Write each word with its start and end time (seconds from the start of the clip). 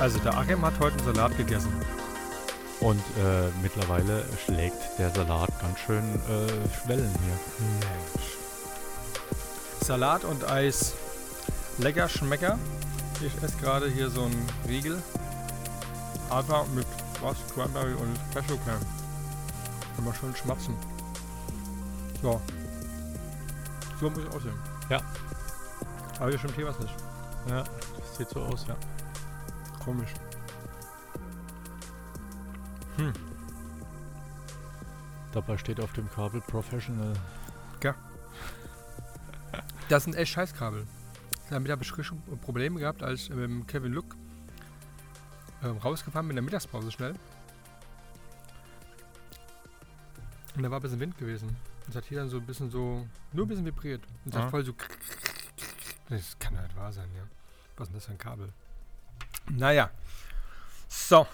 Also 0.00 0.18
der 0.20 0.34
Achim 0.34 0.64
hat 0.64 0.80
heute 0.80 0.96
einen 0.96 1.14
Salat 1.14 1.36
gegessen. 1.36 1.70
Und 2.80 3.00
äh, 3.18 3.50
mittlerweile 3.60 4.24
schlägt 4.42 4.98
der 4.98 5.10
Salat 5.10 5.50
ganz 5.60 5.78
schön 5.80 6.02
äh, 6.14 6.48
Schwellen 6.74 7.14
hier. 7.22 7.66
Mensch. 7.68 8.38
Salat 9.82 10.24
und 10.24 10.50
Eis. 10.50 10.94
Lecker 11.76 12.08
Schmecker. 12.08 12.58
Ich 13.20 13.42
esse 13.42 13.58
gerade 13.58 13.90
hier 13.90 14.08
so 14.08 14.24
einen 14.24 14.48
Riegel. 14.66 15.02
Aber 16.30 16.64
mit 16.74 16.86
was? 17.20 17.36
Cranberry 17.54 17.92
und 17.92 18.18
Cashewkern. 18.32 18.80
Kann 19.96 20.04
man 20.06 20.14
schön 20.14 20.34
schmatzen. 20.34 20.74
So. 22.22 22.40
So 24.00 24.08
muss 24.08 24.24
ich 24.24 24.34
aussehen. 24.34 24.58
Ja. 24.88 25.02
Aber 26.18 26.30
hier 26.30 26.38
stimmt 26.38 26.56
hier 26.56 26.68
was 26.68 26.78
nicht. 26.78 26.94
Ja, 27.50 27.64
sieht 28.16 28.30
so 28.30 28.40
aus, 28.40 28.64
ja. 28.66 28.76
Komisch. 29.90 30.14
Hm. 32.96 33.12
Dabei 35.32 35.58
steht 35.58 35.80
auf 35.80 35.92
dem 35.94 36.08
Kabel 36.08 36.40
Professional. 36.42 37.12
Das 39.88 40.04
sind 40.04 40.14
echt 40.14 40.30
Scheißkabel. 40.30 40.86
Damit 41.50 41.72
habe 41.72 41.82
ich 41.82 41.88
schon 42.06 42.22
Probleme 42.42 42.78
gehabt, 42.78 43.02
als 43.02 43.22
ich 43.22 43.30
mit 43.30 43.66
Kevin 43.66 43.92
Look 43.92 44.14
ähm, 45.64 45.76
rausgefahren 45.78 46.28
bin 46.28 46.36
in 46.36 46.44
der 46.44 46.44
Mittagspause 46.44 46.92
schnell. 46.92 47.16
Und 50.54 50.62
da 50.62 50.70
war 50.70 50.78
ein 50.78 50.82
bisschen 50.82 51.00
Wind 51.00 51.18
gewesen. 51.18 51.48
Und 51.48 51.88
es 51.88 51.96
hat 51.96 52.04
hier 52.04 52.18
dann 52.18 52.28
so 52.28 52.36
ein 52.36 52.46
bisschen 52.46 52.70
so, 52.70 53.08
nur 53.32 53.44
ein 53.46 53.48
bisschen 53.48 53.66
vibriert. 53.66 54.02
Und 54.24 54.32
es 54.32 54.36
Ah. 54.40 54.44
hat 54.44 54.50
voll 54.52 54.64
so. 54.64 54.72
Das 56.08 56.38
kann 56.38 56.56
halt 56.56 56.76
wahr 56.76 56.92
sein, 56.92 57.08
ja. 57.16 57.22
Was 57.76 57.88
ist 57.88 57.92
denn 57.92 57.94
das 57.96 58.04
für 58.06 58.12
ein 58.12 58.18
Kabel? 58.18 58.52
Naja. 59.56 59.90
So. 60.88 61.26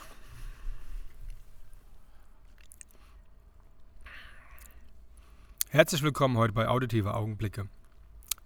Herzlich 5.69 6.03
willkommen 6.03 6.37
heute 6.39 6.53
bei 6.53 6.69
Auditive 6.69 7.15
Augenblicke. 7.15 7.69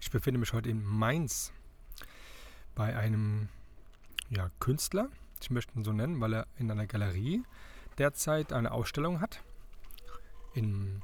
Ich 0.01 0.11
befinde 0.11 0.41
mich 0.41 0.53
heute 0.53 0.69
in 0.71 0.83
Mainz 0.83 1.53
bei 2.75 2.97
einem 2.97 3.49
ja, 4.31 4.51
Künstler. 4.59 5.09
Ich 5.41 5.51
möchte 5.51 5.75
ihn 5.79 5.85
so 5.85 5.93
nennen, 5.93 6.21
weil 6.21 6.35
er 6.35 6.47
in 6.59 6.71
einer 6.71 6.87
Galerie 6.87 7.43
derzeit 7.99 8.53
eine 8.53 8.73
Ausstellung 8.73 9.21
hat. 9.21 9.43
In 10.55 11.03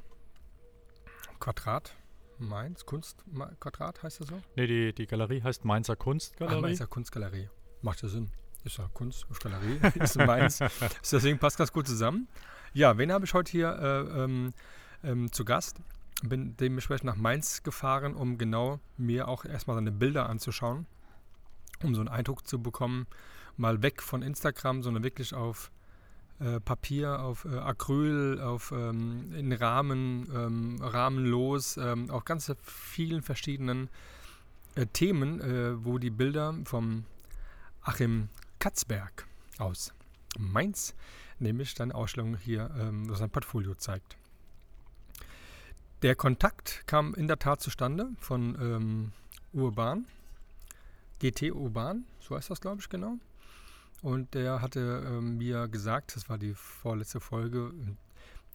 Quadrat. 1.39 1.95
Mainz, 2.39 2.85
Kunst 2.85 3.23
Ma- 3.25 3.51
Quadrat 3.59 4.03
heißt 4.03 4.21
das 4.21 4.27
so? 4.27 4.39
Nee, 4.55 4.67
die, 4.67 4.93
die 4.93 5.07
Galerie 5.07 5.41
heißt 5.41 5.65
Mainzer 5.65 5.93
Ach, 5.93 5.99
Kunstgalerie. 6.03 6.61
Mainzer 6.61 6.85
Kunstgalerie. 6.85 7.49
Macht 7.81 8.03
ja 8.03 8.09
Sinn. 8.09 8.29
Ist 8.67 8.79
ja 8.79 8.89
Kunst, 8.93 9.25
Galerie, 9.41 9.79
ist. 10.45 10.59
Ist 10.61 11.13
Deswegen 11.13 11.39
passt 11.39 11.57
das 11.57 11.71
gut 11.71 11.87
zusammen. 11.87 12.27
Ja, 12.73 12.97
wen 12.97 13.13
habe 13.13 13.23
ich 13.23 13.33
heute 13.33 13.49
hier 13.49 13.69
äh, 13.69 14.23
ähm, 14.23 14.53
ähm, 15.05 15.31
zu 15.31 15.45
Gast? 15.45 15.77
Bin 16.21 16.57
dementsprechend 16.57 17.05
nach 17.05 17.15
Mainz 17.15 17.63
gefahren, 17.63 18.13
um 18.13 18.37
genau 18.37 18.81
mir 18.97 19.29
auch 19.29 19.45
erstmal 19.45 19.77
seine 19.77 19.93
Bilder 19.93 20.27
anzuschauen, 20.27 20.85
um 21.81 21.95
so 21.95 22.01
einen 22.01 22.09
Eindruck 22.09 22.45
zu 22.45 22.61
bekommen, 22.61 23.07
mal 23.55 23.81
weg 23.83 24.01
von 24.01 24.21
Instagram, 24.21 24.83
sondern 24.83 25.01
wirklich 25.01 25.33
auf 25.33 25.71
äh, 26.39 26.59
Papier, 26.59 27.21
auf 27.21 27.45
äh, 27.45 27.59
Acryl, 27.59 28.41
auf 28.41 28.73
ähm, 28.73 29.33
in 29.33 29.53
Rahmen, 29.53 30.27
ähm, 30.35 30.81
rahmenlos, 30.81 31.77
ähm, 31.77 32.09
auf 32.09 32.25
ganz 32.25 32.53
vielen 32.63 33.21
verschiedenen 33.21 33.87
äh, 34.75 34.87
Themen, 34.87 35.39
äh, 35.39 35.85
wo 35.85 35.99
die 35.99 36.09
Bilder 36.09 36.53
vom 36.65 37.05
Achim 37.81 38.27
Katzberg 38.67 39.25
aus 39.59 39.93
Mainz, 40.37 40.93
nämlich 41.39 41.73
dann 41.73 41.93
Ausstellung 41.93 42.35
hier 42.35 42.69
ähm, 42.77 43.15
sein 43.15 43.29
Portfolio 43.29 43.75
zeigt. 43.75 44.17
Der 46.01 46.15
Kontakt 46.15 46.83
kam 46.85 47.15
in 47.15 47.29
der 47.29 47.39
Tat 47.39 47.61
zustande 47.61 48.09
von 48.19 48.57
ähm, 48.59 49.11
Urban, 49.53 50.05
GT 51.19 51.53
Urban, 51.53 52.03
so 52.19 52.35
heißt 52.35 52.49
das 52.49 52.59
glaube 52.59 52.81
ich 52.81 52.89
genau. 52.89 53.15
Und 54.01 54.33
der 54.33 54.61
hatte 54.61 55.01
ähm, 55.07 55.37
mir 55.37 55.69
gesagt, 55.69 56.17
das 56.17 56.27
war 56.27 56.37
die 56.37 56.53
vorletzte 56.53 57.21
Folge, 57.21 57.71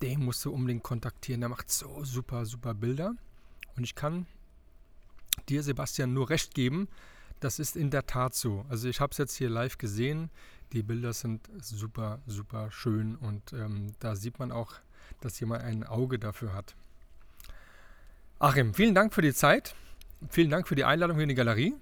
den 0.03 0.23
musst 0.27 0.45
du 0.45 0.53
unbedingt 0.53 0.83
kontaktieren, 0.83 1.41
der 1.41 1.49
macht 1.49 1.71
so 1.71 2.05
super, 2.05 2.45
super 2.45 2.75
Bilder. 2.75 3.15
Und 3.77 3.85
ich 3.85 3.95
kann 3.95 4.27
dir, 5.49 5.63
Sebastian, 5.63 6.13
nur 6.13 6.29
recht 6.29 6.55
geben, 6.55 6.87
das 7.45 7.59
ist 7.59 7.77
in 7.77 7.91
der 7.91 8.07
Tat 8.07 8.35
so. 8.35 8.65
Also 8.69 8.89
ich 8.89 9.01
habe 9.01 9.11
es 9.13 9.19
jetzt 9.19 9.37
hier 9.37 9.51
live 9.51 9.79
gesehen. 9.79 10.31
Die 10.73 10.83
Bilder 10.83 11.13
sind 11.13 11.49
super, 11.61 12.21
super 12.27 12.71
schön 12.71 13.17
und 13.17 13.53
ähm, 13.53 13.93
da 13.99 14.17
sieht 14.17 14.39
man 14.39 14.53
auch, 14.53 14.73
dass 15.21 15.39
jemand 15.41 15.63
ein 15.65 15.85
Auge 15.85 16.19
dafür 16.19 16.55
hat. 16.55 16.75
Achim, 18.39 18.75
vielen 18.75 18.95
Dank 18.95 19.13
für 19.15 19.23
die 19.23 19.35
Zeit. 19.35 19.75
Vielen 20.31 20.51
Dank 20.51 20.67
für 20.69 20.75
die 20.75 20.85
Einladung 20.85 21.17
hier 21.17 21.25
in 21.25 21.29
die 21.29 21.35
Galerie. 21.35 21.75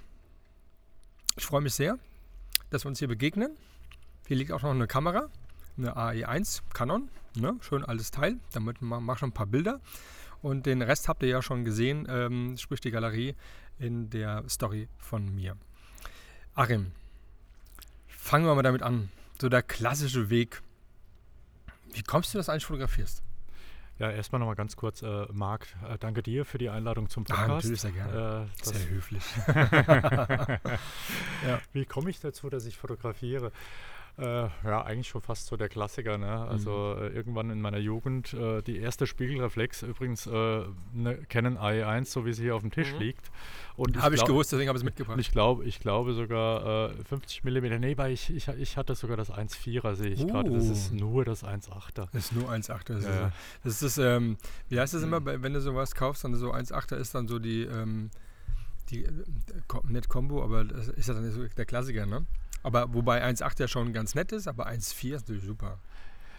Ich 1.36 1.46
freue 1.46 1.60
mich 1.60 1.74
sehr, 1.74 1.98
dass 2.70 2.84
wir 2.84 2.88
uns 2.88 2.98
hier 2.98 3.08
begegnen. 3.08 3.56
Hier 4.26 4.36
liegt 4.36 4.52
auch 4.52 4.62
noch 4.62 4.70
eine 4.70 4.86
Kamera, 4.86 5.28
eine 5.76 5.96
AE1 5.96 6.62
Canon. 6.74 7.08
Ne? 7.36 7.56
Schön 7.60 7.84
altes 7.84 8.10
Teil. 8.10 8.38
Damit 8.52 8.82
ma- 8.82 9.00
mach 9.00 9.18
schon 9.18 9.30
ein 9.30 9.34
paar 9.34 9.46
Bilder. 9.46 9.80
Und 10.42 10.66
den 10.66 10.82
Rest 10.82 11.06
habt 11.08 11.22
ihr 11.22 11.28
ja 11.28 11.42
schon 11.42 11.64
gesehen, 11.64 12.06
ähm, 12.10 12.56
sprich 12.56 12.80
die 12.80 12.90
Galerie 12.90 13.34
in 13.80 14.10
der 14.10 14.44
Story 14.48 14.88
von 14.98 15.34
mir. 15.34 15.56
Achim, 16.54 16.92
fangen 18.06 18.46
wir 18.46 18.54
mal 18.54 18.62
damit 18.62 18.82
an. 18.82 19.10
So 19.40 19.48
der 19.48 19.62
klassische 19.62 20.30
Weg. 20.30 20.62
Wie 21.92 22.02
kommst 22.02 22.32
du, 22.34 22.38
dass 22.38 22.46
du 22.46 22.52
eigentlich 22.52 22.66
fotografierst? 22.66 23.22
Ja, 23.98 24.10
erstmal 24.10 24.38
nochmal 24.38 24.54
ganz 24.56 24.76
kurz, 24.76 25.02
äh, 25.02 25.26
Marc, 25.32 25.66
äh, 25.86 25.98
danke 25.98 26.22
dir 26.22 26.46
für 26.46 26.56
die 26.56 26.70
Einladung 26.70 27.10
zum 27.10 27.24
Ah, 27.28 27.34
Podcast. 27.34 27.48
natürlich, 27.48 27.80
sehr 27.82 27.92
gerne. 27.92 28.48
Äh, 28.62 28.64
Sehr 28.64 28.88
höflich. 28.88 29.22
wie 31.74 31.84
komme 31.84 32.08
ich 32.10 32.20
dazu, 32.20 32.48
dass 32.48 32.64
ich 32.64 32.78
fotografiere? 32.78 33.52
Äh, 34.20 34.48
ja, 34.64 34.82
eigentlich 34.84 35.08
schon 35.08 35.22
fast 35.22 35.46
so 35.46 35.56
der 35.56 35.68
Klassiker. 35.68 36.18
Ne? 36.18 36.28
Also 36.30 36.94
Mhm. 36.98 37.02
äh, 37.04 37.08
irgendwann 37.08 37.50
in 37.50 37.60
meiner 37.60 37.78
Jugend 37.78 38.34
äh, 38.34 38.60
die 38.62 38.76
erste 38.78 39.06
Spiegelreflex, 39.06 39.82
übrigens 39.82 40.26
äh, 40.26 40.30
eine 40.94 41.16
Canon 41.28 41.56
i1, 41.58 42.04
so 42.06 42.26
wie 42.26 42.32
sie 42.34 42.42
hier 42.42 42.54
auf 42.56 42.62
dem 42.62 42.70
Tisch 42.70 42.92
Mhm. 42.92 42.98
liegt. 42.98 43.30
Und 43.76 43.96
Habe 44.02 44.14
ich 44.14 44.20
glaub- 44.20 44.28
gewusst, 44.28 44.52
deswegen 44.52 44.68
habe 44.68 44.76
ich 44.76 44.82
es 44.82 44.84
mitgebracht. 44.84 45.18
ich 45.18 45.30
glaube, 45.32 45.64
ich 45.64 45.80
glaube 45.80 46.12
sogar 46.12 46.90
äh, 46.90 47.04
50 47.04 47.44
mm. 47.44 47.80
Nee, 47.80 47.96
weil 47.96 48.12
ich, 48.12 48.28
ich, 48.28 48.46
ich 48.48 48.76
hatte 48.76 48.94
sogar 48.94 49.16
das 49.16 49.30
1,4er, 49.32 49.94
sehe 49.94 50.10
ich 50.10 50.26
gerade. 50.26 50.50
Das 50.50 50.68
ist 50.68 50.92
Oh. 50.92 50.96
nur 50.96 51.24
das 51.24 51.42
1,8er. 51.44 52.08
Das 52.12 52.26
ist 52.26 52.32
nur 52.34 52.50
1,8er. 52.50 52.94
Das, 52.94 53.04
Ja. 53.04 53.26
ist, 53.28 53.34
das 53.64 53.82
ist, 53.82 53.98
ähm, 53.98 54.36
wie 54.68 54.78
heißt 54.78 54.92
das 54.92 55.02
immer, 55.02 55.20
bei- 55.22 55.40
wenn 55.42 55.54
du 55.54 55.60
sowas 55.62 55.94
kaufst, 55.94 56.24
dann 56.24 56.34
so 56.34 56.52
1,8er 56.52 56.96
ist 56.96 57.14
dann 57.14 57.26
so 57.26 57.38
die, 57.38 57.62
ähm, 57.62 58.10
die 58.90 59.04
äh, 59.04 59.10
nicht 59.88 60.08
Combo, 60.08 60.42
aber 60.42 60.62
ist 60.96 61.08
ja 61.08 61.14
dann 61.14 61.30
so 61.30 61.46
der 61.46 61.64
Klassiker, 61.64 62.04
ne? 62.06 62.26
Aber 62.62 62.92
wobei 62.92 63.24
1,8 63.24 63.60
ja 63.60 63.68
schon 63.68 63.92
ganz 63.92 64.14
nett 64.14 64.32
ist, 64.32 64.48
aber 64.48 64.66
1,4 64.66 65.14
ist 65.14 65.22
natürlich 65.22 65.44
super. 65.44 65.78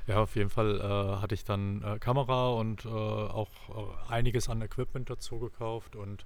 Ja, 0.08 0.18
auf 0.18 0.36
jeden 0.36 0.50
Fall 0.50 0.80
äh, 0.80 1.22
hatte 1.22 1.36
ich 1.36 1.44
dann 1.44 1.84
äh, 1.84 2.00
Kamera 2.00 2.50
und 2.50 2.86
äh, 2.86 2.90
auch 2.90 3.52
äh, 3.70 4.12
einiges 4.14 4.50
an 4.50 4.62
Equipment 4.62 5.10
dazu 5.10 5.40
gekauft 5.40 5.96
und 5.96 6.26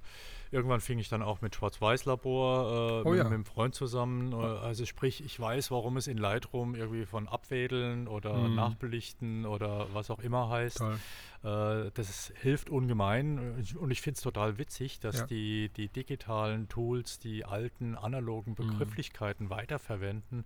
irgendwann 0.50 0.80
fing 0.80 0.98
ich 0.98 1.08
dann 1.08 1.22
auch 1.22 1.40
mit 1.40 1.54
Schwarz-Weiß-Labor 1.54 3.02
äh, 3.04 3.06
Oh 3.06 3.10
mit, 3.10 3.18
ja. 3.18 3.24
mit 3.24 3.32
einem 3.32 3.44
Freund 3.44 3.74
zusammen. 3.74 4.32
Äh, 4.32 4.36
also 4.36 4.84
sprich, 4.86 5.24
ich 5.24 5.38
weiß, 5.38 5.70
warum 5.70 5.96
es 5.96 6.06
in 6.06 6.18
Lightroom 6.18 6.74
irgendwie 6.74 7.06
von 7.06 7.28
Abwedeln 7.28 8.08
oder 8.08 8.34
Mhm. 8.36 8.54
Nachbelichten 8.54 9.46
oder 9.46 9.86
was 9.92 10.10
auch 10.10 10.20
immer 10.20 10.48
heißt. 10.48 10.80
Äh, 10.80 11.90
das 11.94 12.32
hilft 12.40 12.70
ungemein 12.70 13.64
und 13.78 13.90
ich 13.90 14.00
finde 14.00 14.16
es 14.16 14.22
total 14.22 14.58
witzig, 14.58 15.00
dass 15.00 15.20
Ja. 15.20 15.26
die, 15.26 15.68
die 15.76 15.88
digitalen 15.88 16.68
Tools 16.68 17.18
die 17.18 17.44
alten 17.44 17.94
analogen 17.96 18.54
Begrifflichkeiten 18.54 19.50
weiterverwenden, 19.50 20.44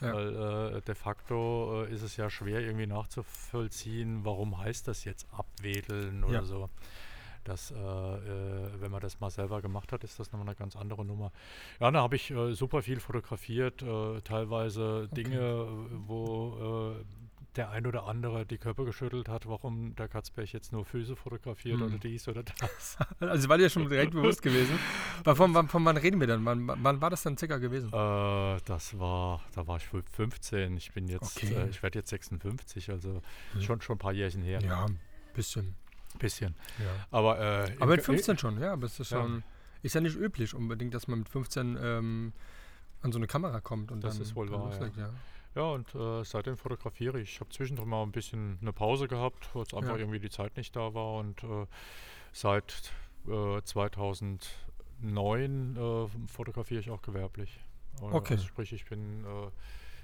Mhm. 0.00 0.06
Ja. 0.06 0.14
weil 0.14 0.76
äh, 0.76 0.80
de 0.82 0.94
facto 0.94 1.84
äh, 1.84 1.92
ist 1.92 2.02
es 2.02 2.16
ja 2.16 2.30
schwer 2.30 2.60
irgendwie 2.60 2.86
nachzuvollziehen, 2.86 4.24
warum 4.24 4.58
heißt 4.58 4.88
das 4.88 5.04
jetzt 5.04 5.26
abwedeln 5.32 6.24
oder 6.24 6.44
so. 6.44 6.68
Das, 7.44 7.70
äh, 7.70 7.74
äh, 7.76 8.80
wenn 8.80 8.90
man 8.90 9.00
das 9.00 9.18
mal 9.20 9.30
selber 9.30 9.62
gemacht 9.62 9.92
hat, 9.92 10.04
ist 10.04 10.18
das 10.20 10.30
nochmal 10.32 10.48
eine 10.48 10.56
ganz 10.56 10.76
andere 10.76 11.04
Nummer. 11.04 11.32
Ja, 11.80 11.90
da 11.90 12.02
habe 12.02 12.16
ich 12.16 12.30
äh, 12.30 12.52
super 12.54 12.82
viel 12.82 13.00
fotografiert, 13.00 13.82
äh, 13.82 14.20
teilweise 14.22 15.08
Dinge, 15.08 15.66
wo 16.06 16.94
äh, 17.00 17.04
der 17.56 17.70
ein 17.70 17.84
oder 17.86 18.04
andere 18.06 18.46
die 18.46 18.58
Köpfe 18.58 18.84
geschüttelt 18.84 19.28
hat, 19.28 19.48
warum 19.48 19.96
der 19.96 20.06
Katzberg 20.06 20.52
jetzt 20.52 20.70
nur 20.72 20.84
Füße 20.84 21.16
fotografiert 21.16 21.80
Hm. 21.80 21.86
oder 21.86 21.98
dies 21.98 22.28
oder 22.28 22.42
das. 22.44 22.96
Also 23.20 23.48
war 23.48 23.58
dir 23.58 23.68
schon 23.68 23.88
direkt 23.88 24.12
bewusst 24.12 24.40
gewesen. 24.42 24.78
Von, 25.24 25.52
wann- 25.54 25.68
von 25.68 25.84
wann 25.84 25.96
reden 25.96 26.20
wir 26.20 26.26
denn? 26.28 26.44
Wann, 26.44 26.66
wann 26.82 27.00
war 27.00 27.10
das 27.10 27.22
dann 27.24 27.36
circa 27.36 27.58
gewesen? 27.58 27.88
Äh, 27.88 28.60
das 28.66 28.98
war, 28.98 29.42
da 29.54 29.66
war 29.66 29.78
ich 29.78 29.84
fü- 29.84 30.04
15. 30.12 30.76
Ich 30.76 30.92
bin 30.92 31.08
jetzt, 31.08 31.36
Okay. 31.38 31.52
äh, 31.54 31.68
ich 31.68 31.82
werde 31.82 31.98
jetzt 31.98 32.10
56, 32.10 32.88
also 32.90 33.20
Hm. 33.54 33.62
schon 33.62 33.80
schon 33.80 33.96
ein 33.96 33.98
paar 33.98 34.12
Jährchen 34.12 34.42
her. 34.42 34.60
Ja, 34.62 34.84
ein 34.86 34.98
bisschen. 35.34 35.74
Bisschen. 36.20 36.54
Ja. 36.78 37.06
Aber, 37.10 37.38
äh, 37.40 37.72
Aber 37.80 37.86
mit 37.92 37.96
Ge- 37.96 38.04
15 38.04 38.38
schon, 38.38 38.60
ja. 38.60 38.72
Aber 38.72 38.86
es 38.86 39.00
ist 39.00 39.10
Ja. 39.10 39.20
schon. 39.22 39.42
Ist 39.82 39.94
ja 39.94 40.00
nicht 40.00 40.16
üblich 40.16 40.54
unbedingt, 40.54 40.94
dass 40.94 41.08
man 41.08 41.18
mit 41.20 41.28
15 41.28 41.76
ähm, 41.80 42.32
an 43.02 43.12
so 43.12 43.18
eine 43.18 43.26
Kamera 43.26 43.60
kommt 43.60 43.90
und 43.90 44.04
Das 44.04 44.14
dann. 44.14 44.22
ist 44.22 44.36
wohl 44.36 44.46
dann 44.46 44.60
wahr, 44.60 44.70
ja. 44.70 44.76
loslegt, 44.76 44.96
ja. 44.98 45.10
Ja, 45.56 45.62
und 45.62 45.92
äh, 45.96 46.22
seitdem 46.24 46.56
fotografiere 46.56 47.20
ich. 47.20 47.32
Ich 47.32 47.40
habe 47.40 47.50
zwischendrin 47.50 47.88
mal 47.88 48.02
ein 48.04 48.12
bisschen 48.12 48.58
eine 48.60 48.72
Pause 48.72 49.08
gehabt, 49.08 49.48
wo 49.54 49.62
es 49.62 49.74
einfach 49.74 49.94
Ja. 49.94 49.98
irgendwie 49.98 50.20
die 50.20 50.30
Zeit 50.30 50.56
nicht 50.56 50.76
da 50.76 50.94
war. 50.94 51.14
Und 51.18 51.42
äh, 51.42 51.66
seit 52.32 52.92
äh, 53.26 53.60
2009 53.62 55.76
äh, 55.76 56.06
fotografiere 56.28 56.80
ich 56.80 56.90
auch 56.90 57.02
gewerblich. 57.02 57.58
Äh, 58.00 58.04
Okay. 58.04 58.34
Also 58.34 58.46
sprich, 58.46 58.72
ich 58.72 58.84
bin 58.84 59.24
äh, 59.24 59.50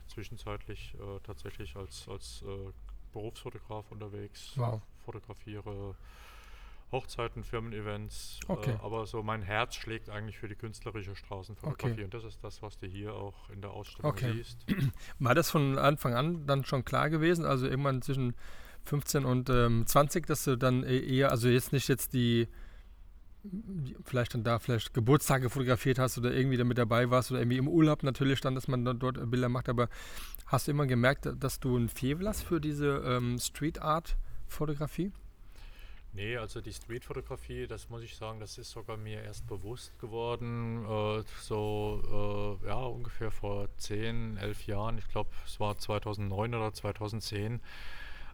zwischenzeitlich 0.09 0.97
tatsächlich 1.25 1.77
als, 1.77 2.09
als 2.09 2.45
Berufsfotograf 3.13 3.91
unterwegs. 3.91 4.53
Wow. 4.57 4.81
Fotografiere 5.07 5.95
Hochzeiten, 6.93 7.43
Firmen-Events. 7.43 8.41
Okay. 8.47 8.73
Äh, 8.73 8.79
aber 8.83 9.07
so 9.07 9.23
mein 9.23 9.43
Herz 9.43 9.75
schlägt 9.75 10.09
eigentlich 10.09 10.39
für 10.39 10.49
die 10.49 10.55
künstlerische 10.55 11.17
Straßenfotografie. 11.17 12.05
Und 12.05 12.15
das 12.15 12.25
ist 12.25 12.43
das, 12.45 12.63
was 12.63 12.79
du 12.79 12.87
hier 12.87 13.15
auch 13.15 13.51
in 13.51 13.61
der 13.61 13.71
Ausstellung 13.71 14.11
Okay. 14.13 14.33
siehst. 14.37 14.59
War 15.19 15.35
das 15.35 15.51
von 15.51 15.79
Anfang 15.79 16.15
an 16.15 16.47
dann 16.47 16.65
schon 16.65 16.85
klar 16.85 17.11
gewesen? 17.11 17.45
Also 17.45 17.67
irgendwann 17.67 18.03
zwischen 18.03 18.35
15 18.85 19.25
und 19.25 19.51
ähm, 19.51 19.85
20, 19.87 20.27
dass 20.27 20.45
du 20.45 20.57
dann 20.57 20.85
e- 20.85 21.01
eher, 21.01 21.31
also 21.33 21.49
jetzt 21.49 21.73
nicht 21.73 21.89
jetzt 21.89 22.13
die, 22.13 22.47
vielleicht 24.05 24.35
dann 24.35 24.45
da 24.45 24.61
vielleicht 24.61 24.95
Geburtstage 24.95 25.51
fotografiert 25.51 25.99
hast 25.99 26.19
oder 26.19 26.33
irgendwie 26.33 26.57
damit 26.57 26.79
dabei 26.79 27.11
warst 27.11 27.33
oder 27.33 27.41
irgendwie 27.41 27.59
im 27.59 27.69
Urlaub 27.69 28.05
natürlich 28.05 28.41
dann, 28.41 28.55
dass 28.55 28.69
man 28.69 28.85
dann 28.85 29.01
dort 29.01 29.19
äh, 29.19 29.27
Bilder 29.27 29.49
macht, 29.49 29.69
aber 29.69 29.89
hast 30.47 30.69
du 30.69 30.71
immer 30.71 30.87
gemerkt, 30.87 31.29
dass 31.41 31.59
du 31.59 31.77
ein 31.77 31.89
Faible 31.89 32.29
hast 32.29 32.43
für 32.43 32.61
diese 32.61 33.03
ähm, 33.05 33.39
Street 33.41 33.83
Art 33.83 34.17
Fotografie? 34.49 35.13
Nee, 36.17 36.39
also 36.39 36.63
die 36.63 36.73
Streetfotografie, 36.73 37.67
das 37.67 37.91
muss 37.91 38.03
ich 38.03 38.17
sagen, 38.17 38.41
das 38.41 38.57
ist 38.57 38.71
sogar 38.71 38.97
mir 38.97 39.23
erst 39.23 39.47
bewusst 39.47 39.99
geworden, 39.99 40.87
äh, 40.87 41.23
so 41.43 42.59
äh, 42.65 42.69
ja 42.69 42.77
ungefähr 42.77 43.31
vor 43.31 43.69
10, 43.77 44.39
11 44.39 44.67
Jahren. 44.67 44.97
Ich 44.97 45.09
glaube, 45.09 45.29
es 45.45 45.61
war 45.61 45.77
2009 45.77 46.55
oder 46.55 46.73
2010. 46.73 47.57
Äh, 47.57 47.61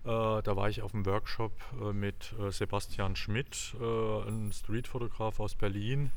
da 0.05 0.57
war 0.57 0.69
ich 0.69 0.83
auf 0.83 0.95
einem 0.95 1.05
Workshop 1.07 1.53
äh, 1.81 1.93
mit 1.93 2.35
äh, 2.39 2.53
Sebastian 2.53 3.17
Schmidt, 3.17 3.75
äh, 3.81 3.85
einem 4.29 4.53
Streetfotograf 4.53 5.41
aus 5.41 5.57
Berlin. 5.57 6.13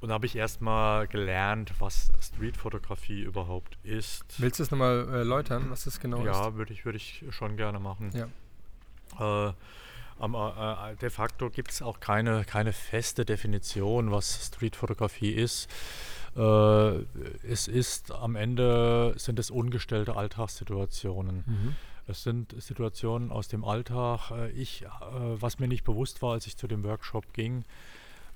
Und 0.00 0.08
da 0.08 0.14
habe 0.14 0.24
ich 0.26 0.36
erstmal 0.36 1.06
gelernt, 1.06 1.74
was 1.80 2.12
Streetfotografie 2.20 3.22
überhaupt 3.22 3.76
ist. 3.82 4.40
Willst 4.40 4.58
du 4.58 4.62
es 4.62 4.70
nochmal 4.70 5.06
erläutern, 5.08 5.66
was 5.70 5.84
das 5.84 6.00
genau 6.00 6.20
ist? 6.20 6.26
Ja, 6.26 6.54
würde 6.54 6.72
ich, 6.72 6.84
würde 6.84 6.96
ich 6.96 7.24
schon 7.30 7.56
gerne 7.56 7.78
machen. 7.78 8.10
Ja. 8.14 8.28
Äh, 9.18 9.52
am, 10.20 10.34
äh, 10.34 10.96
de 10.96 11.10
facto 11.10 11.48
gibt 11.50 11.70
es 11.70 11.82
auch 11.82 12.00
keine, 12.00 12.44
keine 12.44 12.72
feste 12.72 13.24
Definition, 13.24 14.10
was 14.10 14.46
Streetfotografie 14.46 15.32
ist. 15.32 15.68
Äh, 16.36 16.40
es 17.46 17.68
ist 17.68 18.12
am 18.12 18.36
Ende 18.36 19.14
sind 19.16 19.38
es 19.38 19.50
ungestellte 19.50 20.16
Alltagssituationen. 20.16 21.44
Mhm. 21.46 21.76
Es 22.06 22.22
sind 22.22 22.54
Situationen 22.60 23.30
aus 23.30 23.48
dem 23.48 23.64
Alltag. 23.64 24.30
Äh, 24.30 24.50
Ich, 24.50 24.82
äh, 24.82 24.88
was 25.40 25.58
mir 25.58 25.68
nicht 25.68 25.84
bewusst 25.84 26.22
war, 26.22 26.32
als 26.32 26.46
ich 26.46 26.56
zu 26.56 26.66
dem 26.66 26.82
Workshop 26.84 27.32
ging, 27.32 27.64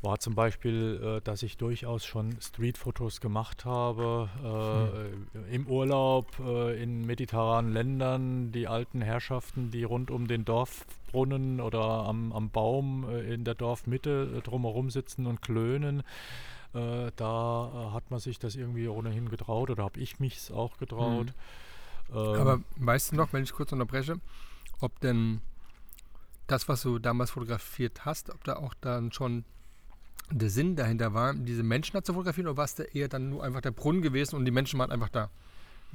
war 0.02 0.18
zum 0.18 0.34
Beispiel, 0.34 1.00
äh, 1.02 1.20
dass 1.22 1.42
ich 1.42 1.56
durchaus 1.56 2.04
schon 2.04 2.36
Streetfotos 2.40 3.20
gemacht 3.20 3.64
habe 3.64 4.28
äh, 4.44 5.54
im 5.54 5.66
Urlaub 5.68 6.26
äh, 6.40 6.82
in 6.82 7.06
mediterranen 7.06 7.72
Ländern. 7.72 8.52
Die 8.52 8.66
alten 8.66 9.00
Herrschaften, 9.00 9.70
die 9.70 9.84
rund 9.84 10.10
um 10.10 10.26
den 10.26 10.44
Dorfbrunnen 10.44 11.60
oder 11.60 11.80
am, 11.80 12.32
am 12.32 12.50
Baum 12.50 13.08
äh, 13.08 13.32
in 13.32 13.44
der 13.44 13.54
Dorfmitte 13.54 14.34
äh, 14.36 14.40
drumherum 14.40 14.90
sitzen 14.90 15.26
und 15.26 15.40
klönen. 15.40 16.02
Äh, 16.74 17.12
da 17.16 17.90
hat 17.94 18.10
man 18.10 18.18
sich 18.18 18.38
das 18.38 18.56
irgendwie 18.56 18.88
ohnehin 18.88 19.28
getraut 19.28 19.70
oder 19.70 19.84
habe 19.84 20.00
ich 20.00 20.18
mich 20.18 20.52
auch 20.52 20.78
getraut. 20.78 21.32
Ähm, 22.12 22.16
Aber 22.16 22.60
weißt 22.76 23.12
du 23.12 23.16
noch, 23.16 23.32
wenn 23.32 23.44
ich 23.44 23.52
kurz 23.52 23.72
unterbreche, 23.72 24.16
ob 24.80 24.98
denn 25.00 25.40
das, 26.48 26.68
was 26.68 26.82
du 26.82 26.98
damals 26.98 27.30
fotografiert 27.30 28.04
hast, 28.04 28.30
ob 28.30 28.42
da 28.44 28.56
auch 28.56 28.74
dann 28.80 29.12
schon 29.12 29.44
der 30.30 30.50
Sinn 30.50 30.76
dahinter 30.76 31.14
war, 31.14 31.34
diese 31.34 31.62
Menschen 31.62 31.92
da 31.94 32.02
zu 32.02 32.12
fotografieren, 32.14 32.48
oder 32.48 32.56
war 32.56 32.64
es 32.64 32.74
da 32.74 32.84
eher 32.84 33.08
dann 33.08 33.30
nur 33.30 33.44
einfach 33.44 33.60
der 33.60 33.70
Brunnen 33.70 34.02
gewesen 34.02 34.36
und 34.36 34.44
die 34.44 34.50
Menschen 34.50 34.78
waren 34.78 34.90
einfach 34.90 35.10
da? 35.10 35.30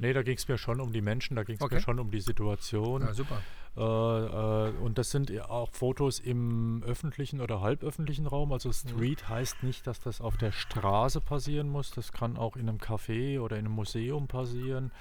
Nee, 0.00 0.12
da 0.12 0.22
ging 0.22 0.36
es 0.36 0.46
mir 0.46 0.58
schon 0.58 0.80
um 0.80 0.92
die 0.92 1.00
Menschen, 1.00 1.34
da 1.34 1.42
ging 1.42 1.56
es 1.56 1.60
Okay. 1.60 1.76
mir 1.76 1.80
schon 1.80 1.98
um 1.98 2.10
die 2.10 2.20
Situation. 2.20 3.02
Ja, 3.02 3.12
super. 3.14 3.42
Äh, 3.76 3.80
äh, 3.80 4.70
und 4.78 4.96
das 4.96 5.10
sind 5.10 5.30
auch 5.40 5.70
Fotos 5.72 6.20
im 6.20 6.84
öffentlichen 6.86 7.40
oder 7.40 7.60
halböffentlichen 7.60 8.26
Raum. 8.26 8.52
Also 8.52 8.72
Street 8.72 9.28
heißt 9.28 9.64
nicht, 9.64 9.88
dass 9.88 9.98
das 9.98 10.20
auf 10.20 10.36
der 10.36 10.52
Straße 10.52 11.20
passieren 11.20 11.68
muss. 11.68 11.90
Das 11.90 12.12
kann 12.12 12.36
auch 12.36 12.54
in 12.54 12.68
einem 12.68 12.78
Café 12.78 13.40
oder 13.40 13.56
in 13.56 13.66
einem 13.66 13.74
Museum 13.74 14.28
passieren. 14.28 14.92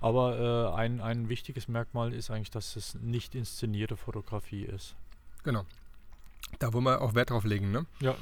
Aber 0.00 0.72
äh, 0.74 0.76
ein, 0.76 1.00
ein 1.00 1.28
wichtiges 1.28 1.68
Merkmal 1.68 2.12
ist 2.12 2.30
eigentlich, 2.30 2.50
dass 2.50 2.74
es 2.74 2.96
nicht 2.96 3.36
inszenierte 3.36 3.96
Fotografie 3.96 4.64
ist. 4.64 4.96
Genau. 5.44 5.64
Da, 6.58 6.72
wo 6.72 6.80
wir 6.80 7.00
auch 7.00 7.14
Wert 7.14 7.30
drauf 7.30 7.44
legen, 7.44 7.70
ne? 7.70 7.86
Ja, 8.00 8.16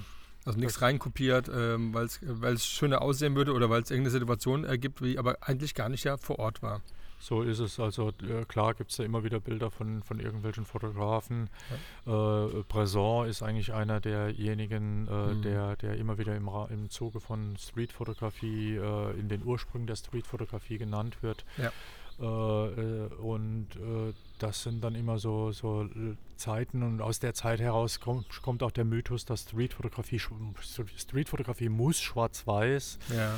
Also 0.51 0.61
nichts 0.61 0.83
reinkopiert, 0.83 1.49
ähm, 1.53 1.95
weil 1.95 2.55
es 2.55 2.67
schöner 2.67 3.03
aussehen 3.03 3.35
würde 3.35 3.53
oder 3.53 3.71
weil 3.71 3.83
es 3.83 3.91
irgendeine 3.91 4.13
Situation 4.13 4.65
ergibt, 4.65 5.03
wie 5.03 5.19
aber 5.19 5.39
eigentlich 5.41 5.75
gar 5.75 5.89
nicht 5.89 6.05
ja 6.05 6.17
vor 6.17 6.39
Ort 6.39 6.63
war. 6.63 6.81
So 7.23 7.43
ist 7.43 7.59
es. 7.59 7.79
Also 7.79 8.09
äh, 8.23 8.47
klar 8.49 8.73
gibt 8.73 8.93
es 8.93 8.97
ja 8.97 9.05
immer 9.05 9.23
wieder 9.25 9.41
Bilder 9.41 9.71
von, 9.71 10.03
von 10.03 10.21
irgendwelchen 10.21 10.65
Fotografen. 10.65 11.51
Äh, 12.07 12.11
Bresson 12.67 13.29
ist 13.29 13.43
eigentlich 13.43 13.75
einer 13.75 14.01
derjenigen, 14.01 15.07
äh, 15.07 15.35
Mhm. 15.35 15.43
der, 15.43 15.77
der 15.77 15.97
immer 15.99 16.17
wieder 16.17 16.35
im, 16.35 16.49
Ra 16.49 16.67
im 16.71 16.89
Zuge 16.89 17.21
von 17.21 17.57
Streetfotografie 17.59 18.77
äh, 18.77 19.19
in 19.21 19.29
den 19.29 19.45
Ursprüngen 19.45 19.87
der 19.87 19.97
Streetfotografie 19.97 20.79
genannt 20.79 21.23
wird. 21.23 21.45
Ja. 21.59 21.71
Äh, 22.21 22.25
äh, 22.25 23.07
und 23.21 23.67
äh, 23.77 24.13
das 24.39 24.63
sind 24.63 24.83
dann 24.85 24.95
immer 24.95 25.19
so, 25.19 25.53
so 25.53 25.87
Zeiten 26.37 26.83
und 26.83 27.01
aus 27.01 27.19
der 27.19 27.35
Zeit 27.35 27.61
heraus 27.61 28.01
kommt, 28.01 28.43
kommt 28.43 28.63
auch 28.63 28.71
der 28.71 28.85
Mythos, 28.85 29.25
dass 29.25 29.43
Streetfotografie, 29.43 30.19
schw- 30.19 30.87
Streetfotografie 30.97 31.69
muss 31.69 32.01
schwarz-weiß 32.01 32.99
Ja. 33.15 33.35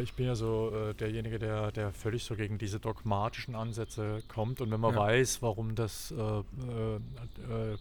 Ich 0.00 0.12
bin 0.14 0.26
ja 0.26 0.36
so 0.36 0.92
derjenige, 1.00 1.40
der, 1.40 1.72
der 1.72 1.92
völlig 1.92 2.22
so 2.22 2.36
gegen 2.36 2.56
diese 2.56 2.78
dogmatischen 2.78 3.56
Ansätze 3.56 4.22
kommt. 4.28 4.60
Und 4.60 4.70
wenn 4.70 4.78
man 4.78 4.94
Ja. 4.94 5.00
weiß, 5.00 5.42
warum 5.42 5.74
das 5.74 6.12
äh, 6.12 6.22
äh, 6.22 7.00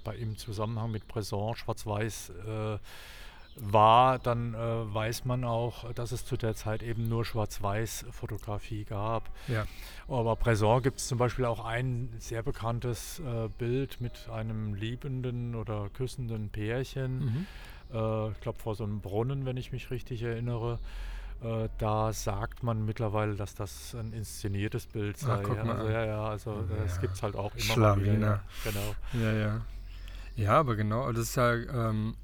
bei, 0.04 0.16
im 0.16 0.36
Zusammenhang 0.36 0.90
mit 0.92 1.08
Bresson 1.08 1.56
schwarz-weiß 1.56 2.32
äh, 2.48 2.78
war, 3.58 4.18
dann 4.20 4.54
äh, 4.54 4.58
weiß 4.94 5.26
man 5.26 5.44
auch, 5.44 5.92
dass 5.94 6.12
es 6.12 6.26
zu 6.26 6.38
der 6.38 6.56
Zeit 6.56 6.84
eben 6.84 7.08
nur 7.10 7.26
Schwarz-Weiß-Fotografie 7.26 8.86
gab. 8.86 9.30
Ja. 9.48 9.66
Aber 10.08 10.36
Bresson 10.36 10.82
gibt 10.82 11.00
es 11.00 11.08
zum 11.08 11.18
Beispiel 11.18 11.46
auch 11.46 11.64
ein 11.64 12.10
sehr 12.20 12.44
bekanntes 12.44 13.20
äh, 13.20 13.50
Bild 13.58 14.02
mit 14.02 14.30
einem 14.30 14.74
liebenden 14.76 15.56
oder 15.56 15.90
küssenden 15.90 16.50
Pärchen 16.50 17.20
Mhm. 17.20 17.48
äh, 17.94 18.30
ich 18.32 18.40
glaube 18.42 18.60
vor 18.60 18.76
so 18.76 18.84
einem 18.84 19.02
Brunnen, 19.02 19.46
wenn 19.46 19.58
ich 19.58 19.72
mich 19.72 19.92
richtig 19.92 20.24
erinnere. 20.24 20.80
Äh, 21.44 21.70
da 21.80 22.14
sagt 22.14 22.62
man 22.64 22.86
mittlerweile, 22.86 23.36
dass 23.36 23.56
das 23.56 23.96
ein 23.96 24.14
inszeniertes 24.14 24.86
Bild 24.88 25.18
sei. 25.18 25.42
mal 25.42 25.58
also 25.60 25.72
an. 25.72 25.92
ja, 25.92 26.06
ja, 26.06 26.24
also 26.26 26.52
Ja. 26.70 26.98
gibt 27.02 27.16
es 27.16 27.24
halt 27.24 27.36
auch 27.36 27.52
immer 27.56 27.78
mal 27.78 27.96
wieder. 28.02 28.06
Schlawiner. 28.14 28.28
Ja, 28.28 28.72
genau. 28.72 29.24
Ja, 29.26 29.32
ja. 29.34 29.62
Ja, 30.38 30.60
aber 30.60 30.76
genau, 30.76 31.12
das 31.12 31.24
ist 31.30 31.36
ja, 31.36 31.54
ähm, 31.54 32.16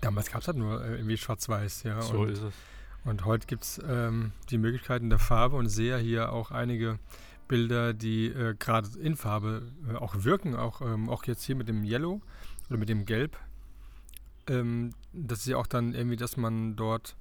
damals 0.00 0.30
gab 0.30 0.42
es 0.42 0.48
halt 0.48 0.56
nur 0.56 0.84
äh, 0.84 0.96
irgendwie 0.96 1.16
schwarz-weiß, 1.16 1.82
ja. 1.84 2.00
So 2.02 2.20
und, 2.20 2.30
ist 2.30 2.42
es. 2.42 2.54
und 3.04 3.24
heute 3.24 3.46
gibt 3.46 3.64
es 3.64 3.80
ähm, 3.86 4.32
die 4.50 4.58
Möglichkeiten 4.58 5.10
der 5.10 5.18
Farbe 5.18 5.56
und 5.56 5.68
sehe 5.68 5.98
hier 5.98 6.32
auch 6.32 6.50
einige 6.50 6.98
Bilder, 7.48 7.92
die 7.92 8.26
äh, 8.26 8.54
gerade 8.58 8.88
in 8.98 9.16
Farbe 9.16 9.70
äh, 9.88 9.96
auch 9.96 10.14
wirken, 10.18 10.56
auch, 10.56 10.80
ähm, 10.80 11.08
auch 11.08 11.24
jetzt 11.24 11.44
hier 11.44 11.56
mit 11.56 11.68
dem 11.68 11.84
Yellow 11.84 12.20
oder 12.68 12.78
mit 12.78 12.88
dem 12.88 13.04
Gelb. 13.04 13.36
Ähm, 14.46 14.90
das 15.12 15.40
ist 15.40 15.46
ja 15.46 15.56
auch 15.56 15.66
dann 15.66 15.94
irgendwie, 15.94 16.16
dass 16.16 16.36
man 16.36 16.76
dort 16.76 17.16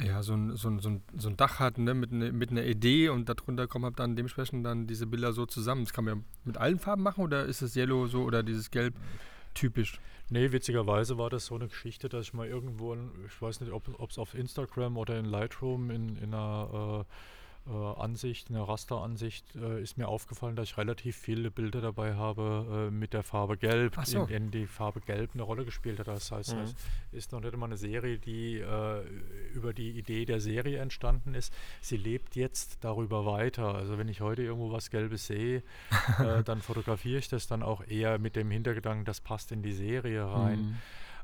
ja, 0.00 0.22
so 0.22 0.34
ein, 0.34 0.56
so 0.56 0.68
ein, 0.68 0.80
so 0.80 0.88
ein, 0.88 1.02
so 1.16 1.28
ein 1.28 1.36
Dach 1.36 1.60
hat 1.60 1.78
ne, 1.78 1.94
mit, 1.94 2.10
ne, 2.10 2.32
mit 2.32 2.50
einer 2.50 2.64
Idee 2.64 3.10
und 3.10 3.28
darunter 3.28 3.68
kommen 3.68 3.84
halt 3.84 3.98
dann 3.98 4.16
dementsprechend 4.16 4.66
dann 4.66 4.86
diese 4.86 5.06
Bilder 5.06 5.32
so 5.32 5.46
zusammen. 5.46 5.84
Das 5.84 5.92
kann 5.92 6.04
man 6.04 6.18
ja 6.18 6.24
mit 6.44 6.56
allen 6.56 6.78
Farben 6.78 7.02
machen 7.02 7.22
oder 7.22 7.44
ist 7.44 7.62
das 7.62 7.76
Yellow 7.76 8.06
so 8.08 8.24
oder 8.24 8.42
dieses 8.42 8.70
Gelb? 8.70 8.94
Typisch. 9.54 10.00
Nee, 10.30 10.52
witzigerweise 10.52 11.18
war 11.18 11.30
das 11.30 11.46
so 11.46 11.54
eine 11.54 11.68
Geschichte, 11.68 12.08
dass 12.08 12.26
ich 12.26 12.34
mal 12.34 12.46
irgendwo, 12.46 12.96
ich 13.26 13.42
weiß 13.42 13.60
nicht, 13.60 13.72
ob 13.72 14.10
es 14.10 14.18
auf 14.18 14.34
Instagram 14.34 14.96
oder 14.96 15.18
in 15.18 15.26
Lightroom 15.26 15.90
in, 15.90 16.16
in 16.16 16.34
einer 16.34 17.04
äh, 17.04 17.14
äh, 17.66 17.70
Ansicht, 18.00 18.50
eine 18.50 18.66
Rasteransicht, 18.66 19.56
äh, 19.56 19.82
ist 19.82 19.96
mir 19.96 20.08
aufgefallen, 20.08 20.56
dass 20.56 20.68
ich 20.70 20.76
relativ 20.76 21.16
viele 21.16 21.50
Bilder 21.50 21.80
dabei 21.80 22.14
habe 22.14 22.88
äh, 22.88 22.90
mit 22.90 23.12
der 23.12 23.22
Farbe 23.22 23.56
Gelb, 23.56 23.96
so. 24.04 24.24
in, 24.24 24.28
in 24.28 24.50
die 24.50 24.66
Farbe 24.66 25.00
Gelb 25.00 25.30
eine 25.34 25.42
Rolle 25.42 25.64
gespielt 25.64 25.98
hat. 25.98 26.08
Das 26.08 26.30
heißt, 26.30 26.54
Mhm. 26.54 26.60
es 26.62 26.74
ist 27.12 27.32
noch 27.32 27.40
nicht 27.40 27.56
mal 27.56 27.66
eine 27.66 27.76
Serie, 27.76 28.18
die 28.18 28.58
äh, 28.58 29.02
über 29.54 29.72
die 29.72 29.90
Idee 29.92 30.24
der 30.24 30.40
Serie 30.40 30.78
entstanden 30.78 31.34
ist. 31.34 31.52
Sie 31.80 31.96
lebt 31.96 32.36
jetzt 32.36 32.78
darüber 32.82 33.24
weiter. 33.26 33.74
Also 33.74 33.96
wenn 33.98 34.08
ich 34.08 34.20
heute 34.20 34.42
irgendwo 34.42 34.72
was 34.72 34.90
Gelbes 34.90 35.26
sehe, 35.26 35.62
äh, 36.18 36.42
dann 36.44 36.60
fotografiere 36.60 37.18
ich 37.18 37.28
das 37.28 37.46
dann 37.46 37.62
auch 37.62 37.86
eher 37.86 38.18
mit 38.18 38.36
dem 38.36 38.50
Hintergedanken, 38.50 39.04
das 39.04 39.20
passt 39.20 39.52
in 39.52 39.62
die 39.62 39.72
Serie 39.72 40.24
rein. 40.24 40.60
Mhm. 40.60 40.76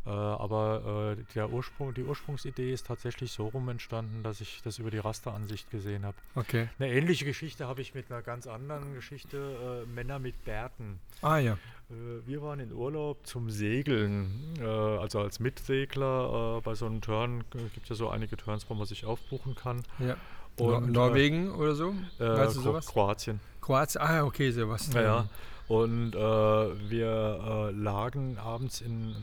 Äh, 0.07 0.11
aber 0.11 1.17
äh, 1.19 1.23
der 1.35 1.51
Ursprung, 1.51 1.93
die 1.93 2.05
Ursprungsidee 2.05 2.73
ist 2.73 2.87
tatsächlich 2.87 3.33
so 3.33 3.49
rum 3.49 3.69
entstanden, 3.69 4.23
dass 4.23 4.41
ich 4.41 4.61
das 4.65 4.79
über 4.79 4.91
die 4.91 4.99
Rasteransicht 4.99 5.71
gesehen 5.71 6.07
habe. 6.07 6.17
Okay. 6.35 6.69
Eine 6.79 6.91
ähnliche 6.93 7.27
Geschichte 7.27 7.67
habe 7.67 7.83
ich 7.83 7.95
mit 7.95 8.11
einer 8.11 8.23
ganz 8.23 8.47
anderen 8.47 8.95
Geschichte, 8.95 9.85
äh, 9.85 9.87
Männer 9.95 10.19
mit 10.19 10.43
Bärten. 10.47 10.99
Ah 11.21 11.37
ja. 11.39 11.53
Äh, 11.91 12.27
wir 12.27 12.41
waren 12.43 12.61
in 12.61 12.73
Urlaub 12.73 13.27
zum 13.27 13.51
Segeln, 13.51 14.55
äh, 14.59 14.65
also 14.65 15.21
als 15.21 15.39
Mitsegler 15.39 16.59
äh, 16.59 16.61
bei 16.63 16.75
so 16.75 16.87
einem 16.87 17.01
Turn, 17.03 17.45
äh, 17.55 17.59
gibt 17.75 17.89
ja 17.89 17.95
so 17.95 18.09
einige 18.09 18.37
Turns, 18.39 18.69
wo 18.71 18.75
man 18.75 18.87
sich 18.87 19.05
aufbuchen 19.05 19.55
kann. 19.55 19.83
ja. 19.99 20.17
Und, 20.59 20.93
Norwegen 20.93 21.53
oder 21.53 21.75
so? 21.75 21.95
Weißt 22.19 22.57
du 22.57 22.61
Kro- 22.61 22.65
sowas? 22.65 22.87
Kroatien. 22.87 23.41
Kroatien? 23.63 24.03
Ah, 24.03 24.25
okay, 24.25 24.51
sowas. 24.51 24.91
Ja, 24.93 25.01
ja. 25.03 25.29
Und 25.71 26.17
äh, 26.17 26.19
wir 26.19 27.71
äh, 27.71 27.71
lagen 27.71 28.39
abends 28.39 28.81
in, 28.81 29.15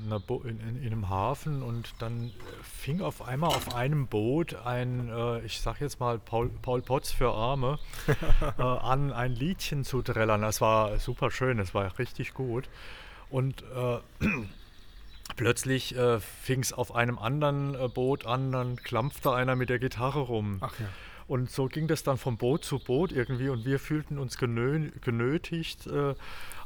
in, 0.45 0.59
in, 0.61 0.81
in 0.81 0.93
einem 0.93 1.09
Hafen 1.09 1.61
und 1.61 1.93
dann 1.99 2.31
fing 2.63 3.01
auf 3.01 3.27
einmal 3.27 3.49
auf 3.49 3.75
einem 3.75 4.07
Boot 4.07 4.55
ein, 4.65 5.09
äh, 5.09 5.41
ich 5.41 5.59
sag 5.59 5.81
jetzt 5.81 5.99
mal 5.99 6.17
Paul, 6.17 6.49
Paul 6.61 6.81
Potts 6.81 7.11
für 7.11 7.33
Arme, 7.33 7.79
äh, 8.57 8.61
an 8.61 9.11
ein 9.11 9.33
Liedchen 9.33 9.83
zu 9.83 10.01
trällern. 10.01 10.41
Das 10.41 10.61
war 10.61 10.97
super 10.99 11.31
schön, 11.31 11.57
das 11.57 11.73
war 11.73 11.99
richtig 11.99 12.33
gut. 12.33 12.69
Und 13.29 13.65
äh, 13.75 13.99
plötzlich 15.35 15.97
äh, 15.97 16.21
fing 16.21 16.61
es 16.61 16.71
auf 16.71 16.95
einem 16.95 17.19
anderen 17.19 17.91
Boot 17.93 18.25
an, 18.25 18.53
dann 18.53 18.77
klampfte 18.77 19.33
einer 19.33 19.57
mit 19.57 19.67
der 19.67 19.79
Gitarre 19.79 20.21
rum. 20.21 20.59
Ach 20.61 20.79
ja. 20.79 20.85
Und 21.27 21.51
so 21.51 21.65
ging 21.65 21.87
das 21.87 22.03
dann 22.03 22.17
von 22.17 22.37
Boot 22.37 22.63
zu 22.63 22.79
Boot 22.79 23.11
irgendwie 23.11 23.49
und 23.49 23.65
wir 23.65 23.79
fühlten 23.79 24.17
uns 24.17 24.37
genö 24.37 24.89
genötigt, 25.01 25.85
äh, 25.87 26.13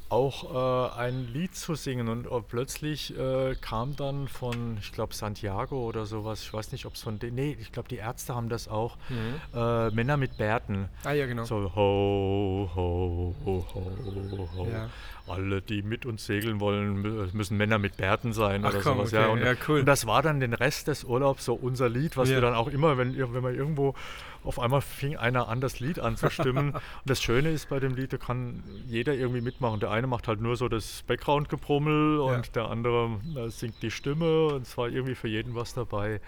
auch 0.09 0.91
äh, 0.93 0.99
ein 0.99 1.29
Lied 1.33 1.55
zu 1.55 1.73
singen. 1.75 2.09
Und 2.09 2.25
äh, 2.25 2.29
plötzlich 2.47 3.17
äh, 3.17 3.55
kam 3.61 3.95
dann 3.95 4.27
von, 4.27 4.77
ich 4.81 4.91
glaube, 4.91 5.13
Santiago 5.15 5.87
oder 5.87 6.05
sowas, 6.05 6.41
ich 6.43 6.53
weiß 6.53 6.73
nicht, 6.73 6.85
ob 6.85 6.95
es 6.95 7.01
von 7.01 7.17
denen, 7.17 7.35
nee, 7.35 7.57
ich 7.59 7.71
glaube, 7.71 7.87
die 7.87 7.95
Ärzte 7.95 8.35
haben 8.35 8.49
das 8.49 8.67
auch, 8.67 8.97
Mhm. 9.09 9.57
äh, 9.57 9.89
Männer 9.91 10.17
mit 10.17 10.37
Bärten. 10.37 10.89
Ah 11.05 11.13
ja, 11.13 11.25
genau. 11.27 11.45
So, 11.45 11.71
ho, 11.73 12.69
ho, 12.75 13.35
ho, 13.45 13.65
ho, 13.73 14.49
ho. 14.57 14.67
Ja. 14.69 14.89
Alle, 15.27 15.61
die 15.61 15.81
mit 15.81 16.05
uns 16.05 16.25
segeln 16.25 16.59
wollen, 16.59 17.05
mü- 17.05 17.29
müssen 17.33 17.55
Männer 17.55 17.77
mit 17.77 17.95
Bärten 17.95 18.33
sein 18.33 18.65
Ach 18.65 18.71
oder 18.73 18.81
komm, 18.81 18.97
sowas. 18.97 19.13
okay. 19.13 19.21
Ja, 19.21 19.27
und, 19.29 19.39
Ja, 19.41 19.53
cool. 19.69 19.79
und 19.79 19.85
das 19.85 20.05
war 20.07 20.21
dann 20.23 20.41
den 20.41 20.53
Rest 20.53 20.87
des 20.89 21.05
Urlaubs 21.05 21.45
so 21.45 21.53
unser 21.53 21.87
Lied, 21.87 22.17
was 22.17 22.27
Ja. 22.29 22.35
wir 22.35 22.41
dann 22.41 22.53
auch 22.55 22.67
immer, 22.67 22.97
wenn, 22.97 23.15
wenn 23.17 23.41
man 23.43 23.55
irgendwo 23.55 23.95
auf 24.43 24.59
einmal 24.59 24.81
fing 24.81 25.17
einer 25.17 25.47
an, 25.47 25.61
das 25.61 25.79
Lied 25.79 25.99
anzustimmen. 25.99 26.71
und 26.73 26.81
das 27.05 27.21
Schöne 27.21 27.49
ist 27.49 27.69
bei 27.69 27.79
dem 27.79 27.95
Lied, 27.95 28.13
da 28.13 28.17
kann 28.17 28.63
jeder 28.87 29.13
irgendwie 29.13 29.41
mitmachen. 29.41 29.79
Der 29.79 29.91
eine 29.91 30.07
macht 30.07 30.27
halt 30.27 30.41
nur 30.41 30.55
so 30.55 30.67
das 30.69 31.03
Background-Gebrummel 31.07 32.19
und 32.19 32.55
der 32.55 32.69
andere 32.69 33.19
äh, 33.35 33.49
singt 33.49 33.81
die 33.81 33.91
Stimme 33.91 34.47
und 34.47 34.63
es 34.63 34.77
war 34.77 34.89
irgendwie 34.89 35.15
für 35.15 35.27
jeden 35.27 35.53
was 35.55 35.73
dabei. 35.73 36.21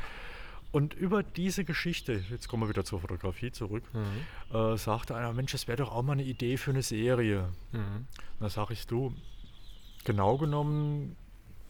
Und 0.72 0.96
über 0.96 1.22
diese 1.22 1.66
Geschichte, 1.66 2.24
jetzt 2.32 2.48
kommen 2.48 2.64
wir 2.64 2.70
wieder 2.70 2.84
zur 2.84 3.00
Fotografie 3.00 3.52
zurück, 3.52 3.84
Mhm. 3.94 4.56
äh, 4.58 4.78
sagte 4.78 5.16
einer, 5.16 5.32
Mensch, 5.34 5.52
das 5.52 5.68
wäre 5.68 5.78
doch 5.78 5.92
auch 5.92 6.02
mal 6.02 6.14
eine 6.14 6.24
Idee 6.24 6.58
für 6.58 6.72
eine 6.72 6.82
Serie. 6.82 7.50
Mhm. 7.72 8.08
Da 8.40 8.50
sage 8.50 8.74
ich, 8.74 8.88
du, 8.88 9.14
genau 10.04 10.38
genommen 10.38 11.16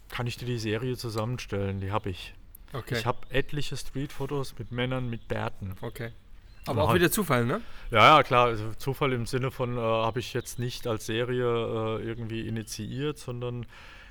kann 0.08 0.26
ich 0.26 0.36
dir 0.38 0.46
die 0.46 0.58
Serie 0.58 0.96
zusammenstellen, 0.96 1.80
die 1.80 1.92
habe 1.92 2.10
ich. 2.10 2.34
Okay. 2.72 2.96
Ich 2.98 3.06
habe 3.06 3.18
etliche 3.30 3.76
Streetfotos 3.76 4.58
mit 4.58 4.72
Männern 4.72 5.08
mit 5.10 5.28
Bärten. 5.28 5.74
okay. 5.82 6.10
Aber 6.66 6.82
auch 6.84 6.94
wieder 6.94 7.10
Zufall, 7.10 7.44
ne? 7.44 7.60
Ja, 7.90 8.16
ja, 8.16 8.22
klar, 8.22 8.46
also 8.46 8.72
Zufall 8.74 9.12
im 9.12 9.26
Sinne 9.26 9.50
von, 9.50 9.76
äh, 9.76 9.80
habe 9.80 10.20
ich 10.20 10.32
jetzt 10.34 10.58
nicht 10.58 10.86
als 10.86 11.06
Serie 11.06 11.44
äh, 11.44 12.02
irgendwie 12.02 12.46
initiiert, 12.48 13.18
sondern 13.18 13.66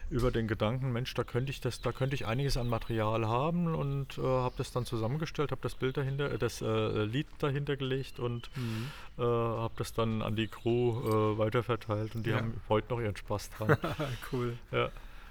über 0.09 0.29
den 0.29 0.47
Gedanken, 0.47 0.91
Mensch, 0.91 1.13
da 1.15 1.23
könnte 1.23 1.49
ich 1.49 1.59
das, 1.61 1.81
da 1.81 1.91
könnte 1.91 2.13
ich 2.13 2.27
einiges 2.27 2.55
an 2.57 2.67
Material 2.69 3.27
haben 3.27 3.73
und 3.73 4.17
äh, 4.19 4.21
habe 4.21 4.53
das 4.57 4.71
dann 4.71 4.85
zusammengestellt, 4.85 5.49
habe 5.51 5.61
das 5.63 5.73
Bild 5.73 5.97
dahinter, 5.97 6.31
äh, 6.31 6.37
das 6.37 6.61
äh, 6.61 7.03
Lied 7.05 7.25
dahinter 7.39 7.75
gelegt 7.77 8.19
und 8.19 8.51
Mhm. 8.55 8.91
äh, 9.17 9.21
habe 9.23 9.73
das 9.77 9.93
dann 9.93 10.21
an 10.21 10.35
die 10.35 10.47
Crew 10.47 11.37
weiterverteilt 11.39 12.13
und 12.15 12.25
die 12.25 12.31
Ja. 12.31 12.37
haben 12.37 12.61
heute 12.69 12.93
noch 12.93 13.01
ihren 13.01 13.15
Spaß 13.15 13.49
dran. 13.51 13.75
cool. 14.31 14.55
ja. 14.71 14.89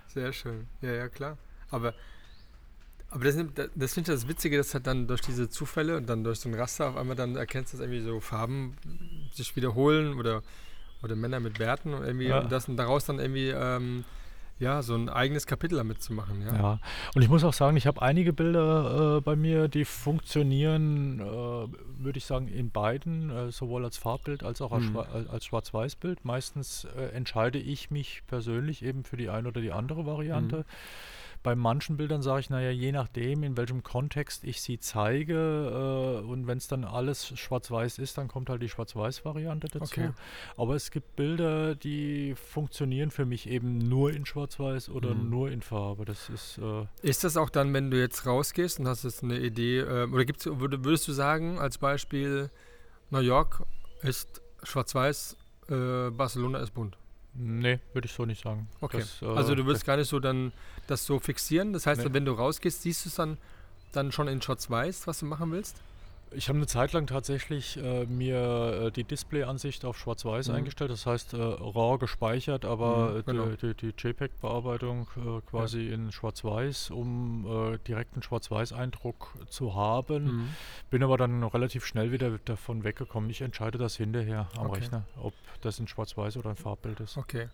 Sehr 0.09 0.33
schön. 0.33 0.67
Ja, 0.81 0.93
ja, 0.93 1.09
klar. 1.09 1.39
Aber, 1.71 1.95
aber 3.13 3.25
das, 3.25 3.37
nimmt- 3.37 3.59
das 3.59 3.95
finde 3.95 4.13
ich 4.13 4.19
das 4.21 4.29
Witzige, 4.29 4.57
dass 4.57 4.75
halt 4.75 4.87
dann 4.87 5.07
durch 5.07 5.21
diese 5.21 5.49
Zufälle 5.49 5.97
und 5.97 6.09
dann 6.09 6.25
durch 6.25 6.41
so 6.41 6.49
ein 6.49 6.55
Raster 6.55 6.89
auf 6.89 6.97
einmal 6.97 7.17
dann 7.17 7.37
erkennst 7.37 7.73
du, 7.73 7.77
dass 7.79 7.87
irgendwie 7.87 8.01
so 8.05 8.21
Farben 8.21 8.75
sich 9.33 9.55
wiederholen 9.57 10.19
oder, 10.19 10.43
oder 11.03 11.15
Männer 11.17 11.41
mit 11.41 11.59
Bärten 11.59 11.95
und 11.95 12.05
irgendwie 12.05 12.27
Ja. 12.29 12.41
und 12.41 12.51
das 12.53 12.69
und 12.69 12.77
daraus 12.77 13.05
dann 13.05 13.19
irgendwie 13.19 13.49
ähm, 13.51 14.05
ja, 14.59 14.81
so 14.83 14.95
ein 14.95 15.09
eigenes 15.09 15.47
Kapitel 15.47 15.77
damit 15.77 16.03
zu 16.03 16.13
machen. 16.13 16.41
Ja. 16.43 16.55
Ja, 16.55 16.79
und 17.17 17.23
ich 17.23 17.29
muss 17.29 17.43
auch 17.43 17.53
sagen, 17.53 17.77
ich 17.77 17.87
habe 17.89 18.01
einige 18.01 18.33
Bilder 18.33 19.17
äh, 19.17 19.21
bei 19.21 19.35
mir, 19.35 19.67
die 19.67 19.85
funktionieren, 19.85 21.19
äh, 21.21 21.25
würde 21.25 22.19
ich 22.19 22.27
sagen, 22.27 22.47
in 22.49 22.71
beiden, 22.71 23.31
äh, 23.31 23.51
sowohl 23.51 23.85
als 23.85 23.97
Farbbild 23.97 24.45
als 24.45 24.61
auch 24.61 24.71
als. 24.73 24.85
Schwa 24.85 25.07
als- 25.33 25.45
Schwarz-Weiß-Bild. 25.47 26.25
Meistens 26.25 26.87
äh, 26.97 27.07
entscheide 27.09 27.59
ich 27.59 27.91
mich 27.91 28.23
persönlich 28.29 28.85
eben 28.85 29.03
für 29.05 29.17
die 29.17 29.31
eine 29.31 29.49
oder 29.49 29.61
die 29.61 29.73
andere 29.73 30.07
Variante. 30.07 30.59
Mhm. 30.59 30.65
Bei 31.43 31.57
manchen 31.57 31.97
Bildern 31.97 32.23
sage 32.23 32.41
ich, 32.41 32.51
naja, 32.51 32.71
je 32.71 32.93
nachdem, 32.93 33.43
in 33.43 33.57
welchem 33.57 33.83
Kontext 33.83 34.45
ich 34.45 34.61
sie 34.63 34.79
zeige 34.79 36.21
äh, 36.23 36.25
und 36.25 36.47
wenn 36.47 36.59
es 36.59 36.69
dann 36.69 36.85
alles 36.85 37.37
schwarz-weiß 37.37 37.99
ist, 37.99 38.17
dann 38.17 38.29
kommt 38.29 38.49
halt 38.49 38.63
die 38.63 38.69
Schwarz-Weiß-Variante 38.69 39.67
dazu. 39.67 39.85
Okay. 39.85 40.11
Aber 40.57 40.77
es 40.77 40.93
gibt 40.93 41.17
Bilder, 41.17 41.75
die 41.75 42.35
funktionieren 42.37 43.11
für 43.11 43.25
mich 43.27 43.49
eben 43.49 43.79
nur 43.79 44.13
in 44.13 44.25
Schwarz-Weiß 44.25 44.89
oder 44.91 45.15
Mhm. 45.15 45.31
nur 45.31 45.51
in 45.51 45.63
Farbe. 45.63 46.05
Das 46.05 46.29
ist 46.29 46.59
äh, 46.59 46.87
Ist 47.03 47.25
das 47.25 47.37
auch 47.37 47.51
dann, 47.51 47.75
wenn 47.75 47.91
du 47.91 47.99
jetzt 47.99 48.25
rausgehst 48.25 48.79
und 48.79 48.87
hast 48.87 49.03
jetzt 49.03 49.25
eine 49.25 49.39
Idee, 49.39 49.81
ähm, 49.81 50.15
oder 50.15 50.25
gibt's, 50.25 50.47
würd, 50.47 50.85
würdest 50.85 51.09
du 51.09 51.13
sagen, 51.13 51.59
als 51.59 51.77
Beispiel, 51.79 52.51
New 53.11 53.19
York 53.19 53.65
ist 54.03 54.41
schwarz-weiß, 54.63 55.37
äh, 55.71 56.11
Barcelona 56.11 56.59
ist 56.61 56.73
bunt? 56.73 56.97
Nee, 57.35 57.79
würde 57.93 58.07
ich 58.07 58.13
so 58.13 58.27
nicht 58.27 58.43
sagen. 58.43 58.69
Okay. 58.81 58.99
Das, 59.01 59.23
äh, 59.23 59.27
also 59.27 59.55
du 59.55 59.65
würdest 59.65 59.85
gar 59.87 59.97
nicht 59.97 60.09
so 60.09 60.21
dann 60.21 60.53
das 60.87 61.07
so 61.07 61.19
fixieren. 61.19 61.73
Das 61.73 61.87
heißt, 61.87 62.05
Nee. 62.05 62.13
wenn 62.13 62.25
du 62.25 62.33
rausgehst, 62.33 62.83
siehst 62.83 63.05
du 63.05 63.09
es 63.09 63.15
dann, 63.15 63.39
dann 63.93 64.13
schon 64.13 64.29
in 64.29 64.43
Schwarz-Weiß, 64.43 65.07
was 65.07 65.21
du 65.21 65.27
machen 65.27 65.51
willst? 65.53 65.81
Ich 66.35 66.49
habe 66.49 66.57
eine 66.59 66.67
Zeit 66.67 66.93
lang 66.93 67.07
tatsächlich 67.07 67.77
äh, 67.77 68.07
mir 68.07 68.85
äh, 68.87 68.91
die 68.91 69.05
Display-Ansicht 69.05 69.85
auf 69.85 69.99
Schwarz-Weiß 69.99 70.49
Mhm. 70.49 70.55
eingestellt, 70.55 70.91
das 70.91 71.05
heißt 71.07 71.35
äh, 71.35 71.37
RAW 71.37 71.99
gespeichert, 71.99 72.65
aber 72.65 73.11
Mhm, 73.13 73.19
äh, 73.19 73.23
genau. 73.23 73.47
die, 73.47 73.75
die, 73.75 73.93
die 73.93 74.09
JPEG-Bearbeitung 74.09 75.09
äh, 75.17 75.41
quasi 75.49 75.89
in 75.89 76.11
Schwarz-Weiß, 76.13 76.91
um 76.91 77.47
äh, 77.75 77.79
direkt 77.87 78.15
einen 78.15 78.23
Schwarz-Weiß-Eindruck 78.23 79.35
zu 79.49 79.75
haben. 79.75 80.25
Mhm. 80.25 80.49
Bin 80.91 81.03
aber 81.03 81.17
dann 81.19 81.43
relativ 81.43 81.85
schnell 81.85 82.13
wieder 82.13 82.39
davon 82.45 82.85
weggekommen. 82.85 83.29
Ich 83.31 83.43
entscheide 83.43 83.79
das 83.79 83.97
hinterher 83.97 84.49
am 84.57 84.69
Okay. 84.69 84.81
Rechner, 84.81 85.05
ob 85.21 85.35
das 85.61 85.79
ein 85.81 85.89
Schwarz-Weiß 85.89 86.37
oder 86.37 86.51
ein 86.51 86.57
Farbbild 86.57 87.01
ist. 87.01 87.17
Okay. 87.19 87.49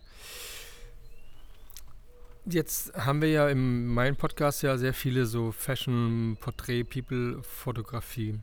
Jetzt 2.46 2.94
haben 2.96 3.20
wir 3.20 3.30
ja 3.30 3.48
in 3.48 3.86
meinem 3.88 4.16
Podcast 4.16 4.62
ja 4.62 4.78
sehr 4.78 4.94
viele 4.94 5.26
so 5.26 5.52
Fashion, 5.52 6.38
Porträt, 6.40 6.84
People, 6.84 7.42
Fotografie. 7.42 8.38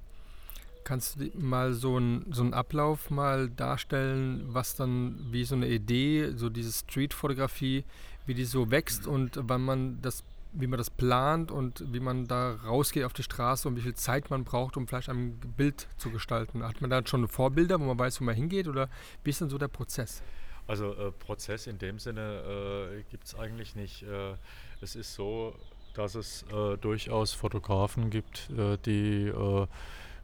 Kannst 0.86 1.20
du 1.20 1.32
mal 1.34 1.74
so 1.74 1.98
einen 1.98 2.32
so 2.32 2.44
einen 2.44 2.54
Ablauf 2.54 3.10
mal 3.10 3.50
darstellen, 3.50 4.46
was 4.46 4.76
dann 4.76 5.18
wie 5.32 5.44
so 5.44 5.56
eine 5.56 5.68
Idee, 5.68 6.32
so 6.36 6.48
diese 6.50 6.72
Street-Fotografie, 6.72 7.84
wie 8.28 8.34
die 8.36 8.46
so 8.46 8.70
wächst 8.70 9.08
und 9.08 9.40
wann 9.42 9.64
man 9.64 10.00
das, 10.04 10.24
wie 10.54 10.68
man 10.68 10.78
das 10.78 10.92
plant 10.92 11.52
und 11.52 11.84
wie 11.92 12.00
man 12.00 12.28
da 12.28 12.54
rausgeht 12.54 13.04
auf 13.04 13.14
die 13.14 13.24
Straße 13.24 13.68
und 13.68 13.78
wie 13.78 13.82
viel 13.82 13.96
Zeit 13.96 14.30
man 14.30 14.44
braucht, 14.44 14.78
um 14.78 14.88
vielleicht 14.88 15.10
ein 15.10 15.40
Bild 15.58 15.88
zu 15.98 16.12
gestalten? 16.12 16.64
Hat 16.64 16.82
man 16.82 16.92
da 16.92 17.02
schon 17.06 17.28
Vorbilder, 17.28 17.80
wo 17.80 17.86
man 17.86 17.98
weiß, 17.98 18.22
wo 18.22 18.26
man 18.26 18.36
hingeht 18.36 18.68
oder 18.68 18.88
wie 19.24 19.32
ist 19.32 19.42
denn 19.42 19.50
so 19.50 19.58
der 19.58 19.70
Prozess? 19.70 20.22
Also 20.68 20.94
äh, 20.94 21.12
Prozess 21.12 21.66
in 21.66 21.80
dem 21.80 21.98
Sinne 21.98 23.00
äh, 23.00 23.04
gibt 23.10 23.26
es 23.26 23.36
eigentlich 23.36 23.76
nicht. 23.76 24.04
Äh, 24.04 24.36
es 24.82 24.96
ist 24.96 25.16
so, 25.16 25.56
dass 25.96 26.14
es 26.14 26.44
äh, 26.52 26.78
durchaus 26.78 27.34
Fotografen 27.34 28.12
gibt, 28.12 28.52
äh, 28.52 28.78
die 28.86 29.28
äh, 29.28 29.68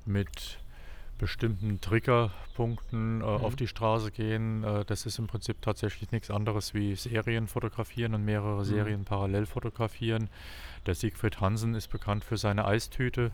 mit 0.05 0.59
bestimmten 1.21 1.79
Triggerpunkten 1.81 3.21
äh, 3.21 3.23
mhm. 3.23 3.29
auf 3.29 3.55
die 3.55 3.67
Straße 3.67 4.11
gehen. 4.11 4.63
Äh, 4.63 4.83
das 4.85 5.05
ist 5.05 5.19
im 5.19 5.27
Prinzip 5.27 5.61
tatsächlich 5.61 6.11
nichts 6.11 6.31
anderes 6.31 6.73
wie 6.73 6.95
Serien 6.95 7.47
fotografieren 7.47 8.15
und 8.15 8.25
mehrere 8.25 8.59
mhm. 8.59 8.65
Serien 8.65 9.05
parallel 9.05 9.45
fotografieren. 9.45 10.29
Der 10.87 10.95
Siegfried 10.95 11.39
Hansen 11.39 11.75
ist 11.75 11.89
bekannt 11.89 12.23
für 12.23 12.37
seine 12.37 12.65
Eistüte. 12.65 13.31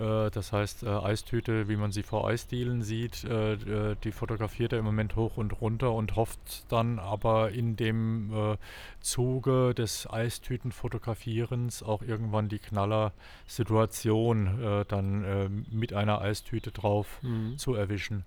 Äh, 0.00 0.30
das 0.30 0.52
heißt, 0.52 0.84
äh, 0.84 0.88
Eistüte, 0.88 1.68
wie 1.68 1.76
man 1.76 1.92
sie 1.92 2.02
vor 2.02 2.26
Eisdielen 2.26 2.82
sieht, 2.82 3.24
äh, 3.24 3.94
die 4.02 4.12
fotografiert 4.12 4.72
er 4.72 4.78
im 4.78 4.86
Moment 4.86 5.16
hoch 5.16 5.36
und 5.36 5.60
runter 5.60 5.92
und 5.92 6.16
hofft 6.16 6.64
dann 6.70 6.98
aber 6.98 7.50
in 7.50 7.76
dem 7.76 8.56
Zuge 9.00 9.74
des 9.74 10.10
Eistütenfotografierens 10.10 11.82
auch 11.82 12.00
irgendwann 12.02 12.48
die 12.48 12.58
Knaller-Situation 12.58 14.84
dann 14.88 15.66
mit 15.70 15.92
einer 15.92 16.20
Eistüte 16.20 16.70
drauf 16.70 17.18
mhm. 17.22 17.58
zu 17.58 17.74
erwischen. 17.74 18.24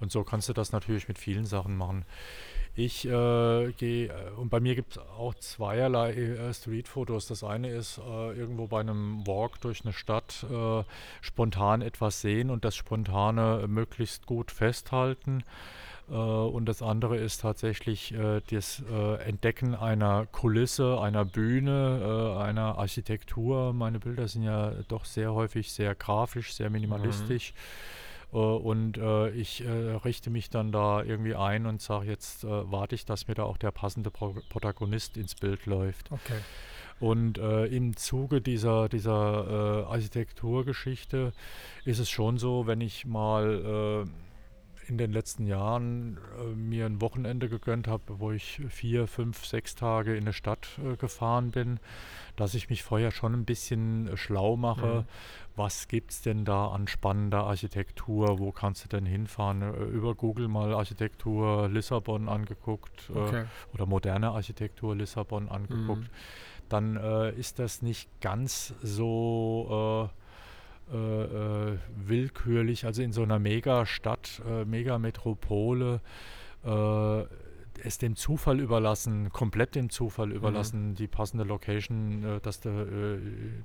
Und 0.00 0.12
so 0.12 0.24
kannst 0.24 0.48
du 0.48 0.52
das 0.52 0.72
natürlich 0.72 1.08
mit 1.08 1.18
vielen 1.18 1.46
Sachen 1.46 1.76
machen. 1.76 2.04
Ich 2.78 3.04
äh, 3.08 3.72
gehe, 3.72 4.06
äh, 4.06 4.30
und 4.36 4.50
bei 4.50 4.60
mir 4.60 4.76
gibt 4.76 4.92
es 4.92 4.98
auch 4.98 5.34
zweierlei 5.34 6.12
äh, 6.12 6.54
Streetfotos. 6.54 7.26
Das 7.26 7.42
eine 7.42 7.70
ist 7.70 7.98
äh, 7.98 8.38
irgendwo 8.38 8.68
bei 8.68 8.78
einem 8.78 9.26
Walk 9.26 9.60
durch 9.62 9.82
eine 9.82 9.92
Stadt 9.92 10.46
äh, 10.48 10.84
spontan 11.20 11.82
etwas 11.82 12.20
sehen 12.20 12.50
und 12.50 12.64
das 12.64 12.76
Spontane 12.76 13.66
möglichst 13.66 14.26
gut 14.26 14.52
festhalten. 14.52 15.42
Äh, 16.08 16.12
und 16.12 16.66
das 16.66 16.80
andere 16.80 17.16
ist 17.16 17.40
tatsächlich 17.40 18.14
das 18.48 18.80
Entdecken 19.26 19.74
einer 19.74 20.26
Kulisse, 20.26 21.00
einer 21.00 21.24
Bühne, 21.24 22.36
einer 22.38 22.78
Architektur. 22.78 23.72
Meine 23.72 23.98
Bilder 23.98 24.28
sind 24.28 24.44
ja 24.44 24.70
doch 24.86 25.04
sehr 25.04 25.34
häufig 25.34 25.72
sehr 25.72 25.96
grafisch, 25.96 26.54
sehr 26.54 26.70
minimalistisch. 26.70 27.54
Mhm 27.54 27.58
äh, 27.58 28.07
und 28.36 28.98
äh, 28.98 29.30
ich 29.30 29.64
äh, 29.64 29.70
richte 29.70 30.28
mich 30.30 30.50
dann 30.50 30.70
da 30.70 31.02
irgendwie 31.02 31.34
ein 31.34 31.66
und 31.66 31.80
sage, 31.80 32.06
jetzt 32.06 32.44
warte 32.44 32.94
ich, 32.94 33.06
dass 33.06 33.26
mir 33.26 33.34
da 33.34 33.44
auch 33.44 33.56
der 33.56 33.70
passende 33.70 34.10
Pro 34.10 34.36
Protagonist 34.50 35.16
ins 35.16 35.34
Bild 35.34 35.66
läuft. 35.66 36.12
Okay. 36.12 36.40
Und 37.00 37.38
äh, 37.38 37.66
im 37.66 37.96
Zuge 37.96 38.40
dieser, 38.40 38.88
dieser 38.88 39.84
äh, 39.86 39.92
Architekturgeschichte 39.92 41.32
ist 41.84 42.00
es 42.00 42.10
schon 42.10 42.38
so, 42.38 42.66
wenn 42.66 42.80
ich 42.80 43.06
mal 43.06 44.04
äh, 44.04 44.88
in 44.88 44.98
den 44.98 45.12
letzten 45.12 45.46
Jahren 45.46 46.18
mir 46.56 46.86
ein 46.86 47.02
Wochenende 47.02 47.50
gegönnt 47.50 47.86
habe, 47.86 48.20
wo 48.20 48.32
ich 48.32 48.62
vier, 48.70 49.06
fünf, 49.06 49.44
sechs 49.44 49.74
Tage 49.74 50.16
in 50.16 50.24
eine 50.24 50.32
Stadt 50.32 50.66
gefahren 50.98 51.50
bin, 51.50 51.78
dass 52.36 52.54
ich 52.54 52.70
mich 52.70 52.82
vorher 52.82 53.10
schon 53.10 53.34
ein 53.34 53.44
bisschen 53.44 54.16
schlau 54.16 54.56
mache, 54.56 55.04
mhm 55.06 55.47
was 55.58 55.88
gibt 55.88 56.12
es 56.12 56.22
denn 56.22 56.44
da 56.44 56.68
an 56.68 56.86
spannender 56.86 57.44
Architektur? 57.44 58.38
Wo 58.38 58.52
kannst 58.52 58.84
du 58.84 58.88
denn 58.88 59.04
hinfahren? 59.04 59.62
Äh, 59.62 59.84
über 59.84 60.14
Google 60.14 60.48
mal 60.48 60.72
Architektur 60.72 61.68
Lissabon 61.68 62.28
angeguckt 62.28 63.10
äh, 63.14 63.18
okay. 63.18 63.42
äh, 63.42 63.74
oder 63.74 63.86
moderne 63.86 64.30
Architektur 64.30 64.96
Lissabon 64.96 65.48
angeguckt. 65.48 66.02
Mhm. 66.02 66.68
Dann 66.68 66.96
äh, 66.96 67.32
ist 67.32 67.58
das 67.58 67.82
nicht 67.82 68.08
ganz 68.20 68.74
so 68.82 70.10
äh, 70.90 70.94
äh, 70.94 71.78
willkürlich, 71.96 72.86
also 72.86 73.02
in 73.02 73.12
so 73.12 73.22
einer 73.22 73.38
Megastadt, 73.38 74.40
äh, 74.48 74.64
Megametropole 74.64 76.00
es 77.84 77.98
dem 77.98 78.16
Zufall 78.16 78.60
überlassen, 78.60 79.30
komplett 79.30 79.74
dem 79.74 79.90
Zufall 79.90 80.32
überlassen, 80.32 80.90
mhm. 80.90 80.94
die 80.94 81.06
passende 81.06 81.44
Location, 81.44 82.24
äh, 82.24 82.40
dass 82.40 82.60
du 82.60 82.68
äh, 82.68 83.18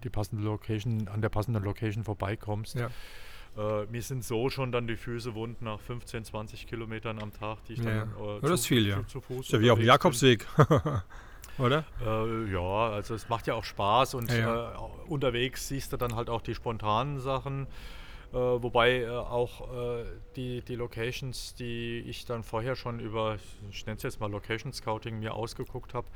die 0.04 0.10
passende 0.10 0.44
Location, 0.44 1.08
an 1.08 1.22
der 1.22 1.30
passenden 1.30 1.64
Location 1.64 2.04
vorbeikommst. 2.04 2.76
Ja. 2.76 2.90
Äh, 3.56 3.86
mir 3.86 4.02
sind 4.02 4.24
so 4.24 4.50
schon 4.50 4.72
dann 4.72 4.88
die 4.88 4.96
Füße 4.96 5.36
wund 5.36 5.62
nach 5.62 5.80
15, 5.80 6.26
20 6.26 6.68
Kilometern 6.68 7.22
am 7.22 7.32
Tag, 7.32 7.64
die 7.66 7.74
ich 7.74 7.80
ja. 7.80 8.06
dann 8.06 8.10
äh, 8.10 8.40
zu, 8.40 8.42
das 8.42 8.60
ist 8.62 8.68
viel, 8.68 8.88
ja. 8.88 8.98
Zu, 9.02 9.04
zu 9.04 9.22
Fuß. 9.22 9.46
Ist 9.46 9.52
ja 9.52 9.60
wie 9.60 9.72
auf 9.72 9.80
dem 9.80 9.88
Jakobsweg. 9.88 10.48
Oder? 11.60 11.84
Äh, 12.04 12.52
ja, 12.52 12.90
also 12.90 13.14
es 13.14 13.30
macht 13.30 13.46
ja 13.46 13.54
auch 13.54 13.64
Spaß 13.64 14.16
und 14.16 14.32
ja, 14.32 14.72
äh, 14.72 14.76
unterwegs 15.08 15.68
siehst 15.68 15.94
du 15.94 15.98
dann 15.98 16.16
halt 16.16 16.30
auch 16.30 16.42
die 16.42 16.56
spontanen 16.56 17.20
Sachen. 17.20 17.68
Äh, 18.34 18.64
wobei 18.64 19.02
äh, 19.02 19.10
auch 19.10 19.62
äh, 19.62 20.06
die, 20.36 20.62
die 20.62 20.76
Locations, 20.76 21.54
die 21.54 22.00
ich 22.00 22.26
dann 22.26 22.42
vorher 22.42 22.76
schon 22.76 23.00
über, 23.00 23.38
ich 23.70 23.86
nenne 23.86 23.98
es 23.98 24.04
jetzt 24.04 24.20
mal 24.20 24.32
Location 24.32 24.74
Scouting, 24.74 25.20
mir 25.20 25.36
ausgeguckt 25.36 25.94
habe. 25.94 26.08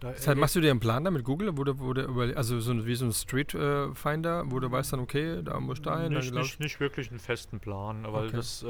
Das 0.00 0.26
heißt, 0.26 0.36
machst 0.38 0.54
du 0.54 0.60
dir 0.60 0.70
einen 0.70 0.80
Plan 0.80 1.02
da 1.02 1.10
mit 1.10 1.24
Google, 1.24 1.56
wo 1.56 1.64
du, 1.64 1.78
wo 1.78 1.94
du 1.94 2.36
also 2.36 2.60
so 2.60 2.84
wie 2.84 2.94
so 2.94 3.06
ein 3.06 3.12
Street 3.12 3.52
Finder, 3.52 4.44
wo 4.46 4.58
du 4.58 4.70
weißt 4.70 4.92
dann, 4.92 5.00
okay, 5.00 5.40
da 5.42 5.60
muss 5.60 5.80
da 5.80 6.00
hin? 6.00 6.12
Nicht, 6.12 6.34
nicht, 6.34 6.60
nicht, 6.60 6.80
wirklich 6.80 7.08
einen 7.08 7.20
festen 7.20 7.60
Plan, 7.60 8.04
weil 8.08 8.26
okay. 8.26 8.36
das 8.36 8.66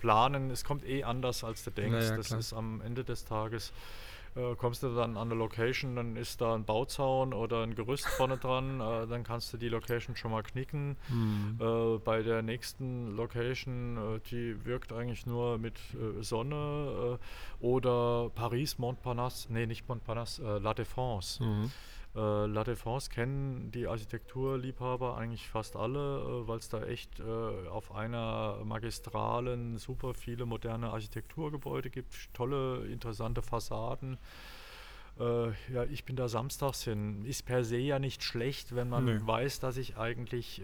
Planen, 0.00 0.50
es 0.50 0.64
kommt 0.64 0.88
eh 0.88 1.04
anders, 1.04 1.44
als 1.44 1.64
du 1.64 1.70
denkst. 1.70 2.08
Naja, 2.08 2.16
das 2.16 2.32
ist 2.32 2.54
am 2.54 2.80
Ende 2.80 3.04
des 3.04 3.26
Tages 3.26 3.74
äh, 4.36 4.54
kommst 4.56 4.82
du 4.82 4.94
dann 4.94 5.16
an 5.16 5.30
eine 5.30 5.34
Location, 5.34 5.96
dann 5.96 6.16
ist 6.16 6.40
da 6.40 6.54
ein 6.54 6.64
Bauzaun 6.64 7.32
oder 7.32 7.62
ein 7.62 7.74
Gerüst 7.74 8.06
vorne 8.06 8.36
dran, 8.36 8.80
äh, 8.80 9.06
dann 9.06 9.24
kannst 9.24 9.52
du 9.52 9.56
die 9.56 9.68
Location 9.68 10.16
schon 10.16 10.30
mal 10.30 10.42
knicken. 10.42 10.96
Mhm. 11.08 11.58
Äh, 11.60 11.98
bei 11.98 12.22
der 12.22 12.42
nächsten 12.42 13.16
Location, 13.16 14.16
äh, 14.16 14.20
die 14.30 14.64
wirkt 14.64 14.92
eigentlich 14.92 15.26
nur 15.26 15.58
mit 15.58 15.78
äh, 15.94 16.22
Sonne 16.22 17.18
äh, 17.18 17.64
oder 17.64 18.30
Paris, 18.34 18.78
Montparnasse, 18.78 19.52
nee, 19.52 19.66
nicht 19.66 19.88
Montparnasse, 19.88 20.58
La 20.58 20.72
Défense. 20.72 21.42
Mhm. 21.42 21.70
Äh, 22.14 22.46
La 22.46 22.62
Défense 22.62 23.10
kennen 23.10 23.72
die 23.72 23.88
Architekturliebhaber 23.88 25.16
eigentlich 25.16 25.48
fast 25.48 25.74
alle, 25.74 25.98
äh, 25.98 26.48
weil 26.48 26.58
es 26.58 26.68
da 26.68 26.84
echt 26.84 27.18
äh, 27.18 27.68
auf 27.68 27.92
einer 27.92 28.58
Magistralen 28.64 29.78
super 29.78 30.14
viele 30.14 30.46
moderne 30.46 30.90
Architekturgebäude 30.90 31.90
gibt, 31.90 32.32
tolle, 32.32 32.86
interessante 32.86 33.42
Fassaden. 33.42 34.18
Ja, 35.16 35.84
ich 35.92 36.04
bin 36.04 36.16
da 36.16 36.26
samstags 36.26 36.82
hin. 36.82 37.24
Ist 37.24 37.46
per 37.46 37.62
se 37.62 37.76
ja 37.76 38.00
nicht 38.00 38.24
schlecht, 38.24 38.74
wenn 38.74 38.88
man 38.88 39.04
nee. 39.04 39.20
weiß, 39.22 39.60
dass 39.60 39.76
ich 39.76 39.96
eigentlich 39.96 40.60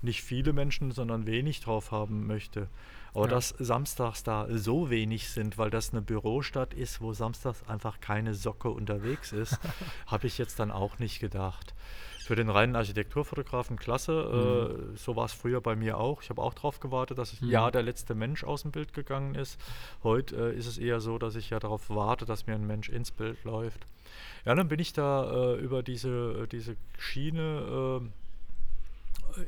nicht 0.00 0.22
viele 0.22 0.54
Menschen, 0.54 0.92
sondern 0.92 1.26
wenig 1.26 1.60
drauf 1.60 1.90
haben 1.90 2.26
möchte. 2.26 2.68
Aber 3.16 3.24
ja. 3.24 3.30
dass 3.30 3.54
samstags 3.58 4.22
da 4.24 4.46
so 4.50 4.90
wenig 4.90 5.30
sind, 5.30 5.56
weil 5.56 5.70
das 5.70 5.92
eine 5.92 6.02
Bürostadt 6.02 6.74
ist, 6.74 7.00
wo 7.00 7.14
samstags 7.14 7.66
einfach 7.66 7.98
keine 8.00 8.34
Socke 8.34 8.68
unterwegs 8.68 9.32
ist, 9.32 9.58
habe 10.06 10.26
ich 10.26 10.36
jetzt 10.36 10.60
dann 10.60 10.70
auch 10.70 10.98
nicht 10.98 11.18
gedacht. 11.18 11.74
Für 12.18 12.36
den 12.36 12.50
reinen 12.50 12.76
Architekturfotografen 12.76 13.78
klasse. 13.78 14.12
Mhm. 14.12 14.94
Äh, 14.94 14.96
so 14.98 15.16
war 15.16 15.24
es 15.24 15.32
früher 15.32 15.62
bei 15.62 15.76
mir 15.76 15.96
auch. 15.96 16.20
Ich 16.20 16.28
habe 16.28 16.42
auch 16.42 16.52
darauf 16.52 16.78
gewartet, 16.78 17.16
dass 17.16 17.40
mhm. 17.40 17.48
ja 17.48 17.70
der 17.70 17.84
letzte 17.84 18.14
Mensch 18.14 18.44
aus 18.44 18.62
dem 18.62 18.70
Bild 18.70 18.92
gegangen 18.92 19.34
ist. 19.34 19.58
Heute 20.02 20.52
äh, 20.52 20.58
ist 20.58 20.66
es 20.66 20.76
eher 20.76 21.00
so, 21.00 21.16
dass 21.16 21.36
ich 21.36 21.48
ja 21.48 21.58
darauf 21.58 21.88
warte, 21.88 22.26
dass 22.26 22.46
mir 22.46 22.54
ein 22.54 22.66
Mensch 22.66 22.90
ins 22.90 23.12
Bild 23.12 23.42
läuft. 23.44 23.86
Ja, 24.44 24.54
dann 24.54 24.68
bin 24.68 24.78
ich 24.78 24.92
da 24.92 25.54
äh, 25.54 25.54
über 25.54 25.82
diese, 25.82 26.46
diese 26.48 26.76
Schiene 26.98 28.02
äh, 28.02 28.25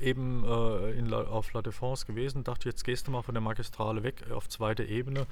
eben 0.00 0.44
äh, 0.44 0.92
in 0.92 1.12
auf 1.12 1.52
La 1.52 1.60
Défense 1.60 2.06
gewesen, 2.06 2.44
dachte, 2.44 2.68
jetzt 2.68 2.84
gehst 2.84 3.06
du 3.06 3.10
mal 3.10 3.22
von 3.22 3.34
der 3.34 3.40
Magistrale 3.40 4.02
weg 4.02 4.24
äh, 4.28 4.32
auf 4.32 4.48
zweite 4.48 4.84
Ebene. 4.84 5.26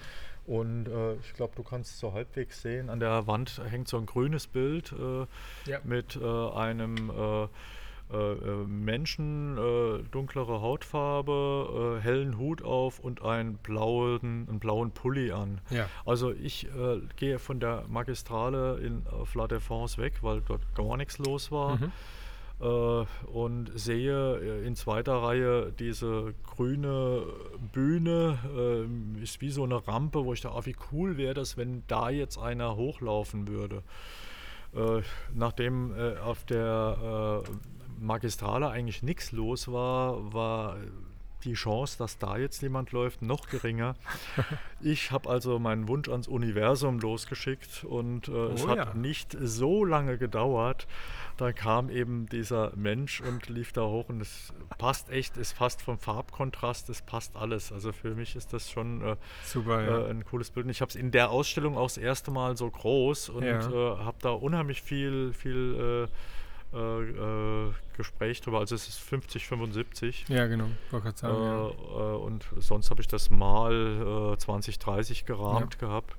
Und 0.47 0.88
äh, 0.88 1.14
ich 1.14 1.35
glaube, 1.35 1.55
du 1.57 1.62
kannst 1.62 1.99
so 1.99 2.12
halbwegs 2.12 2.62
sehen, 2.62 2.88
an 2.90 3.01
der 3.01 3.27
Wand 3.27 3.61
hängt 3.69 3.88
so 3.88 3.97
ein 3.99 4.07
grünes 4.07 4.47
Bild 4.47 4.92
äh, 4.92 5.27
ja. 5.71 5.81
mit 5.85 6.16
äh, 6.16 6.51
einem 6.51 7.11
äh, 7.11 7.49
Menschen, 8.69 9.57
dunklere 10.12 10.61
Hautfarbe, 10.61 11.99
hellen 12.01 12.38
Hut 12.38 12.62
auf 12.62 13.01
und 13.01 13.23
einen 13.23 13.57
blauen, 13.57 14.47
einen 14.49 14.61
blauen 14.61 14.92
Pulli 14.92 15.33
an. 15.33 15.61
Ja. 15.71 15.88
Also 16.05 16.31
ich 16.31 16.69
gehe 17.16 17.40
von 17.40 17.59
der 17.59 17.83
Magistrale 17.88 18.79
in, 18.79 19.05
auf 19.09 19.35
La 19.35 19.47
Défense 19.47 19.99
weg, 19.99 20.23
weil 20.23 20.40
dort 20.42 20.61
gar 20.77 20.97
nichts 20.97 21.19
los 21.19 21.51
war. 21.51 21.79
Mhm 21.79 21.90
und 22.59 23.71
sehe 23.75 24.38
äh, 24.38 24.66
in 24.66 24.77
zweiter 24.77 25.16
Reihe 25.16 25.73
diese 25.79 26.35
grüne 26.42 27.23
Bühne, 27.73 28.38
äh, 28.57 29.23
ist 29.23 29.42
wie 29.42 29.51
so 29.51 29.64
eine 29.64 29.87
Rampe, 29.87 30.25
wo 30.25 30.33
ich 30.33 30.40
dachte, 30.40 30.57
ah, 30.57 30.64
wie 30.64 30.77
cool 30.90 31.19
wäre 31.19 31.35
das, 31.35 31.59
wenn 31.59 31.83
da 31.87 32.09
jetzt 32.09 32.38
einer 32.38 32.77
hochlaufen 32.77 33.47
würde. 33.47 33.83
Äh, 34.75 35.03
nachdem 35.35 35.95
äh, 35.95 36.16
auf 36.19 36.45
der 36.45 37.42
äh, 37.47 37.51
Magistrale 38.03 38.69
eigentlich 38.69 39.03
nichts 39.03 39.33
los 39.33 39.71
war, 39.71 40.33
war 40.33 40.77
die 41.46 41.54
Chance, 41.54 41.96
dass 41.98 42.18
da 42.18 42.37
jetzt 42.37 42.61
jemand 42.62 42.92
läuft, 42.92 43.22
noch 43.22 43.48
geringer. 43.48 43.94
ich 44.80 45.11
habe 45.11 45.30
also 45.30 45.59
meinen 45.59 45.88
Wunsch 45.88 46.09
ans 46.09 46.28
Universum 46.28 46.98
losgeschickt 46.98 47.85
und 47.85 48.28
äh, 48.28 48.32
oh, 48.32 48.52
es 48.54 48.66
hat 48.66 48.76
ja. 48.76 48.94
nicht 48.94 49.37
so 49.40 49.85
lange 49.85 50.18
gedauert. 50.18 50.87
Da 51.37 51.52
kam 51.52 51.90
eben 51.90 52.26
dieser 52.26 52.72
Mensch 52.76 53.20
und 53.20 53.48
lief 53.48 53.72
da 53.72 53.82
hoch 53.82 54.09
und 54.09 54.20
es 54.20 54.52
passt 54.78 55.11
echt, 55.11 55.37
es 55.37 55.52
passt 55.52 55.82
vom 55.82 55.98
Farbkontrast, 55.98 56.88
es 56.88 57.02
passt 57.02 57.37
alles. 57.37 57.72
Also 57.72 57.92
für 57.92 58.14
mich 58.14 58.37
ist 58.37 58.52
das 58.52 58.70
schon 58.70 59.02
äh, 59.02 59.16
Super, 59.44 59.82
ja. 59.82 60.06
äh, 60.06 60.11
ein 60.11 60.24
cooles 60.24 60.50
Bild. 60.50 60.64
Und 60.66 60.70
ich 60.70 60.80
habe 60.80 60.88
es 60.88 60.96
in 60.96 61.11
der 61.11 61.30
Ausstellung 61.30 61.76
auch 61.76 61.88
das 61.88 61.98
erste 61.98 62.30
Mal 62.30 62.56
so 62.56 62.70
groß 62.70 63.28
und 63.28 63.44
ja. 63.44 63.61
Äh, 63.61 63.98
habe 63.98 64.16
da 64.20 64.30
unheimlich 64.30 64.82
viel, 64.82 65.32
viel 65.32 66.09
äh, 66.72 66.76
äh, 66.76 67.68
äh, 67.68 67.72
Gespräch 67.96 68.40
drüber. 68.40 68.59
Also 68.59 68.74
es 68.74 68.88
ist 68.88 68.98
50, 68.98 69.46
75. 69.46 70.26
Ja, 70.29 70.46
genau. 70.46 70.68
Sagen, 70.90 71.42
ja. 71.42 71.68
Äh, 71.68 72.16
und 72.16 72.44
sonst 72.59 72.90
habe 72.90 73.00
ich 73.00 73.09
das 73.09 73.31
mal 73.31 74.37
20, 74.38 74.79
30 74.79 75.24
gerahmt 75.26 75.74
ja. 75.74 75.81
gehabt. 75.88 76.16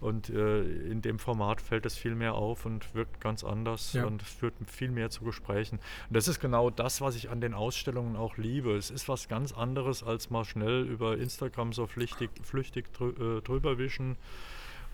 Und 0.00 0.30
äh, 0.30 0.62
in 0.62 1.00
dem 1.00 1.20
Format 1.20 1.60
fällt 1.60 1.86
es 1.86 1.96
viel 1.96 2.16
mehr 2.16 2.34
auf 2.34 2.66
und 2.66 2.92
wirkt 2.92 3.20
ganz 3.20 3.44
anders 3.44 3.92
ja. 3.92 4.04
und 4.04 4.20
führt 4.20 4.54
viel 4.66 4.90
mehr 4.90 5.10
zu 5.10 5.22
Gesprächen. 5.22 5.78
Und 6.08 6.16
das 6.16 6.26
ist 6.26 6.40
genau 6.40 6.70
das, 6.70 7.00
was 7.00 7.14
ich 7.14 7.30
an 7.30 7.40
den 7.40 7.54
Ausstellungen 7.54 8.16
auch 8.16 8.36
liebe. 8.36 8.74
Es 8.74 8.90
ist 8.90 9.08
was 9.08 9.28
ganz 9.28 9.52
anderes, 9.52 10.02
als 10.02 10.28
mal 10.28 10.44
schnell 10.44 10.88
über 10.88 11.16
Instagram 11.18 11.72
so 11.72 11.86
flüchtig, 11.86 12.30
flüchtig 12.42 12.92
drü 12.92 13.10
äh, 13.10 13.42
drüber 13.42 13.78
wischen 13.78 14.16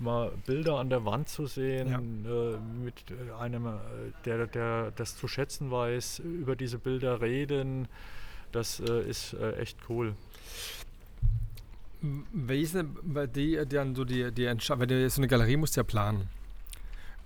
mal 0.01 0.33
Bilder 0.47 0.79
an 0.79 0.91
der 0.91 1.05
Wand 1.05 1.29
zu 1.29 1.47
sehen, 1.47 1.89
ja. 1.89 1.99
äh, 1.99 2.59
mit 2.85 2.95
einem, 3.39 3.67
äh, 3.67 3.71
der, 4.25 4.47
der 4.47 4.91
das 4.93 5.17
zu 5.17 5.29
schätzen 5.29 5.71
weiß, 5.71 6.21
über 6.21 6.57
diese 6.57 6.79
Bilder 6.79 7.21
reden, 7.21 7.89
das 8.53 8.81
äh, 8.81 9.09
ist 9.09 9.35
äh, 9.35 9.57
echt 9.57 9.79
cool. 9.89 10.15
Wie 12.01 12.63
ist 12.63 12.75
denn 12.75 12.97
bei 13.03 13.27
dir 13.27 13.67
dann 13.67 13.95
so 13.95 14.05
die, 14.05 14.31
die 14.33 14.45
Entscheidung, 14.45 14.81
weil 14.81 14.87
du 14.87 15.11
so 15.11 15.21
eine 15.21 15.29
Galerie 15.29 15.57
musst 15.57 15.77
ja 15.77 15.83
planen. 15.83 16.29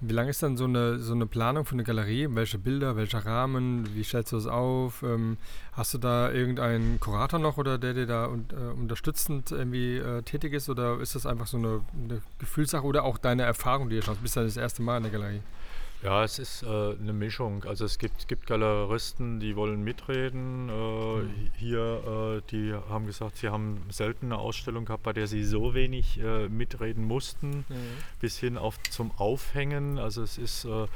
Wie 0.04 0.12
lange 0.14 0.30
ist 0.30 0.42
dann 0.42 0.56
so 0.56 0.64
eine, 0.64 0.98
so 0.98 1.14
eine 1.14 1.26
Planung 1.26 1.64
für 1.64 1.74
eine 1.74 1.84
Galerie? 1.84 2.26
Welche 2.28 2.58
Bilder, 2.58 2.96
welcher 2.96 3.24
Rahmen? 3.24 3.88
Wie 3.94 4.02
stellst 4.02 4.32
du 4.32 4.36
das 4.36 4.48
auf? 4.48 5.04
Ähm, 5.04 5.36
hast 5.74 5.94
du 5.94 5.98
da 5.98 6.28
irgendeinen 6.32 6.98
Kurator 6.98 7.38
noch 7.38 7.56
oder 7.56 7.78
der 7.78 7.94
dir 7.94 8.06
da 8.06 8.26
un, 8.26 8.46
äh, 8.50 8.72
unterstützend 8.72 9.52
irgendwie 9.52 9.98
äh, 9.98 10.22
tätig 10.22 10.54
ist? 10.54 10.68
Oder 10.68 11.00
ist 11.00 11.14
das 11.14 11.24
einfach 11.24 11.46
so 11.46 11.56
eine, 11.56 11.82
eine 11.94 12.20
Gefühlssache 12.40 12.84
oder 12.84 13.04
auch 13.04 13.16
deine 13.16 13.44
Erfahrung, 13.44 13.90
die 13.90 13.96
du 13.96 14.02
schon 14.02 14.14
hast? 14.14 14.22
Bist 14.22 14.34
du 14.34 14.40
das 14.40 14.56
erste 14.56 14.82
Mal 14.82 14.96
in 14.96 15.04
der 15.04 15.12
Galerie? 15.12 15.40
Ja, 16.02 16.24
es 16.24 16.40
ist 16.40 16.64
äh, 16.64 16.66
eine 16.66 17.12
Mischung. 17.12 17.64
Also 17.64 17.84
es 17.84 17.96
gibt, 17.96 18.26
gibt 18.26 18.48
Galeristen, 18.48 19.38
die 19.38 19.54
wollen 19.54 19.84
mitreden. 19.84 20.68
Äh, 20.68 20.72
mhm. 20.72 21.30
Hier, 21.56 22.40
äh, 22.40 22.50
die 22.50 22.74
haben 22.88 23.06
gesagt, 23.06 23.36
sie 23.36 23.48
haben 23.48 23.82
selten 23.88 24.26
eine 24.26 24.38
Ausstellung 24.38 24.84
gehabt, 24.84 25.04
bei 25.04 25.12
der 25.12 25.28
sie 25.28 25.44
so 25.44 25.74
wenig 25.74 26.18
äh, 26.18 26.48
mitreden 26.48 27.04
mussten, 27.04 27.64
mhm. 27.68 27.98
bis 28.20 28.36
hin 28.36 28.58
auf 28.58 28.82
zum 28.90 29.12
Aufhängen. 29.16 29.98
Also 30.00 30.22
es 30.22 30.38
ist 30.38 30.64
äh, 30.64 30.86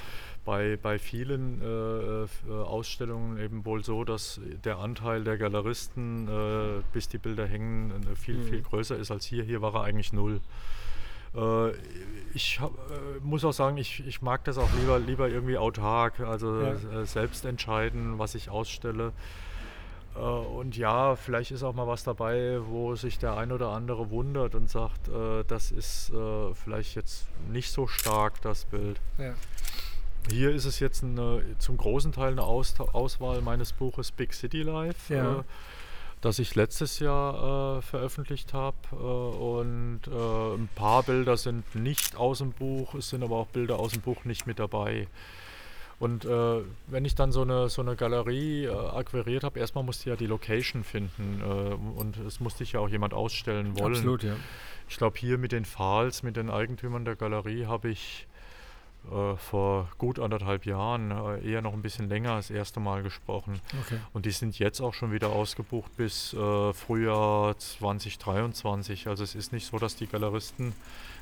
bei, 0.45 0.77
bei 0.77 0.99
vielen 0.99 1.63
äh, 1.63 2.51
Ausstellungen 2.51 3.39
eben 3.39 3.65
wohl 3.65 3.85
so, 3.85 4.03
dass 4.03 4.41
der 4.65 4.79
Anteil 4.79 5.23
der 5.23 5.39
Galeristen, 5.39 6.29
bis 6.93 7.09
die 7.09 7.19
Bilder 7.19 7.47
hängen, 7.47 7.93
viel, 8.15 8.37
mhm. 8.37 8.45
viel 8.45 8.63
größer 8.63 8.97
ist 8.97 9.11
als 9.11 9.25
hier. 9.25 9.43
Hier 9.43 9.61
war 9.61 9.75
er 9.75 9.83
eigentlich 9.83 10.13
null. 10.13 10.41
Äh, 11.37 11.73
ich 12.35 12.61
hab, 12.61 12.73
äh, 12.91 13.21
muss 13.23 13.45
auch 13.45 13.53
sagen, 13.53 13.77
ich, 13.79 14.07
ich 14.07 14.21
mag 14.23 14.45
das 14.45 14.59
auch 14.59 14.69
lieber, 14.79 14.99
lieber 14.99 15.29
irgendwie 15.29 15.57
autark, 15.57 16.21
also 16.21 16.61
ja. 16.61 16.73
Äh, 17.01 17.07
selbst 17.07 17.45
entscheiden, 17.45 18.19
was 18.19 18.35
ich 18.35 18.51
ausstelle. 18.51 19.13
Und 20.15 20.79
ja, 20.79 21.15
vielleicht 21.15 21.51
ist 21.51 21.63
auch 21.63 21.75
mal 21.75 21.87
was 21.87 22.03
dabei, 22.03 22.61
wo 22.65 22.95
sich 22.95 23.19
der 23.19 23.37
ein 23.37 23.53
oder 23.53 23.69
andere 23.69 24.09
wundert 24.09 24.55
und 24.55 24.71
sagt, 24.71 25.11
das 25.47 25.71
ist 25.71 26.11
vielleicht 26.55 26.97
jetzt 26.97 27.27
nicht 27.53 27.71
so 27.71 27.87
stark, 27.87 28.41
das 28.41 28.65
Bild. 28.65 28.99
Ja. 29.19 29.35
Hier 30.31 30.53
ist 30.53 30.65
es 30.65 30.81
jetzt 30.81 31.05
eine, 31.05 31.43
zum 31.59 31.77
großen 31.77 32.13
Teil 32.13 32.33
eine 32.33 32.45
Aus 32.45 32.81
Auswahl 32.81 33.43
meines 33.43 33.75
Buches 33.75 34.11
Big 34.11 34.33
City 34.33 34.63
Life. 34.63 35.13
Ja 35.13 35.45
das 36.27 36.41
ich 36.41 36.57
letztes 36.57 36.99
Jahr 36.99 37.79
äh, 37.79 37.83
veröffentlicht 37.83 38.53
habe. 38.53 38.77
Äh, 38.93 38.97
und 38.97 40.01
äh, 40.09 40.55
ein 40.57 40.69
paar 40.75 41.05
Bilder 41.05 41.37
sind 41.37 41.75
nicht 41.75 42.17
aus 42.17 42.39
dem 42.39 42.53
Buch, 42.53 42.95
es 42.95 43.11
sind 43.11 43.23
aber 43.23 43.37
auch 43.37 43.47
Bilder 43.47 43.79
aus 43.79 43.93
dem 43.93 44.03
Buch 44.03 44.25
nicht 44.25 44.47
mit 44.47 44.59
dabei. 44.59 45.07
Und 45.99 46.25
äh, 46.27 46.61
wenn 46.89 47.05
ich 47.07 47.15
dann 47.15 47.33
so 47.33 47.43
eine, 47.43 47.71
so 47.71 47.81
eine 47.81 47.97
Galerie 47.97 48.65
äh, 48.65 48.71
akquiriert 48.71 49.45
habe, 49.45 49.59
erstmal 49.59 49.85
musste 49.85 50.03
ich 50.03 50.07
ja 50.07 50.17
die 50.17 50.27
Location 50.27 50.85
finden 50.85 51.41
äh, 51.41 51.99
und 51.99 52.19
es 52.19 52.41
musste 52.41 52.65
ich 52.65 52.73
ja 52.73 52.81
auch 52.81 52.89
jemand 52.89 53.15
ausstellen 53.15 53.79
wollen. 53.79 53.95
Absolut, 53.95 54.25
ja. 54.25 54.37
Ich 54.89 54.99
glaube, 54.99 55.17
hier 55.19 55.39
mit 55.39 55.53
den 55.53 55.65
Fahls, 55.65 56.23
mit 56.23 56.37
den 56.37 56.51
Eigentümern 56.51 57.05
der 57.05 57.17
Galerie, 57.17 57.67
habe 57.67 57.89
ich 57.89 58.27
äh, 59.11 59.37
vor 59.37 59.89
gut 59.99 60.19
anderthalb 60.19 60.67
Jahren, 60.67 61.11
äh, 61.11 61.51
eher 61.51 61.63
noch 61.63 61.73
ein 61.73 61.83
bisschen 61.83 62.09
länger, 62.09 62.37
das 62.37 62.51
erste 62.51 62.81
Mal 62.81 63.03
gesprochen. 63.03 63.61
Okay. 63.83 63.99
Und 64.13 64.27
die 64.27 64.31
sind 64.31 64.59
jetzt 64.59 64.81
auch 64.81 64.95
schon 64.95 65.13
wieder 65.13 65.31
ausgebucht 65.31 65.97
bis 65.97 66.33
äh, 66.35 66.73
Frühjahr 66.73 67.57
2023. 67.59 69.09
Also 69.09 69.25
es 69.25 69.35
ist 69.35 69.53
nicht 69.53 69.67
so, 69.67 69.79
dass 69.79 69.97
die 69.97 70.07
Galeristen, 70.07 70.73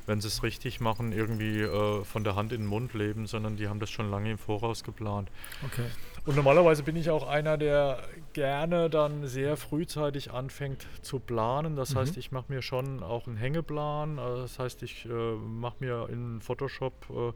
wenn 0.06 0.20
sie 0.20 0.28
es 0.28 0.42
richtig 0.42 0.80
machen, 0.80 1.12
irgendwie 1.12 1.60
äh, 1.60 2.04
von 2.04 2.24
der 2.24 2.36
Hand 2.36 2.52
in 2.52 2.62
den 2.62 2.66
Mund 2.66 2.94
leben, 2.94 3.26
sondern 3.26 3.56
die 3.56 3.68
haben 3.68 3.80
das 3.80 3.90
schon 3.90 4.10
lange 4.10 4.30
im 4.30 4.38
Voraus 4.38 4.84
geplant. 4.84 5.30
Okay. 5.64 5.86
Und 6.26 6.36
normalerweise 6.36 6.82
bin 6.82 6.96
ich 6.96 7.10
auch 7.10 7.28
einer, 7.28 7.58
der 7.58 8.02
gerne 8.32 8.88
dann 8.88 9.26
sehr 9.26 9.58
frühzeitig 9.58 10.32
anfängt 10.32 10.86
zu 11.02 11.18
planen. 11.18 11.76
Das 11.76 11.92
mhm. 11.94 11.98
heißt, 11.98 12.16
ich 12.16 12.32
mache 12.32 12.50
mir 12.50 12.62
schon 12.62 13.02
auch 13.02 13.26
einen 13.26 13.36
Hängeplan. 13.36 14.18
Also 14.18 14.42
das 14.42 14.58
heißt, 14.58 14.82
ich 14.82 15.04
äh, 15.04 15.08
mache 15.08 15.76
mir 15.80 16.08
in 16.10 16.40
Photoshop 16.40 16.94
äh, 17.10 17.32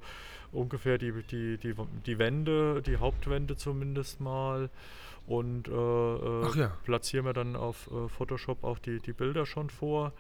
ungefähr 0.53 0.99
die, 0.99 1.13
die, 1.31 1.59
die, 1.59 1.75
die 2.07 2.19
Wände, 2.19 2.83
die 2.83 2.97
Hauptwände 2.97 3.57
zumindest 3.57 4.21
mal 4.21 4.71
und 5.27 5.69
äh, 5.69 5.73
äh 5.73 6.59
ja. 6.59 6.73
platziere 6.85 7.23
mir 7.23 7.33
dann 7.33 7.55
auf 7.57 7.91
äh, 7.91 8.09
Photoshop 8.09 8.65
auch 8.65 8.79
die, 8.79 9.01
die 9.01 9.13
Bilder 9.13 9.47
schon 9.47 9.71
vor. 9.71 10.13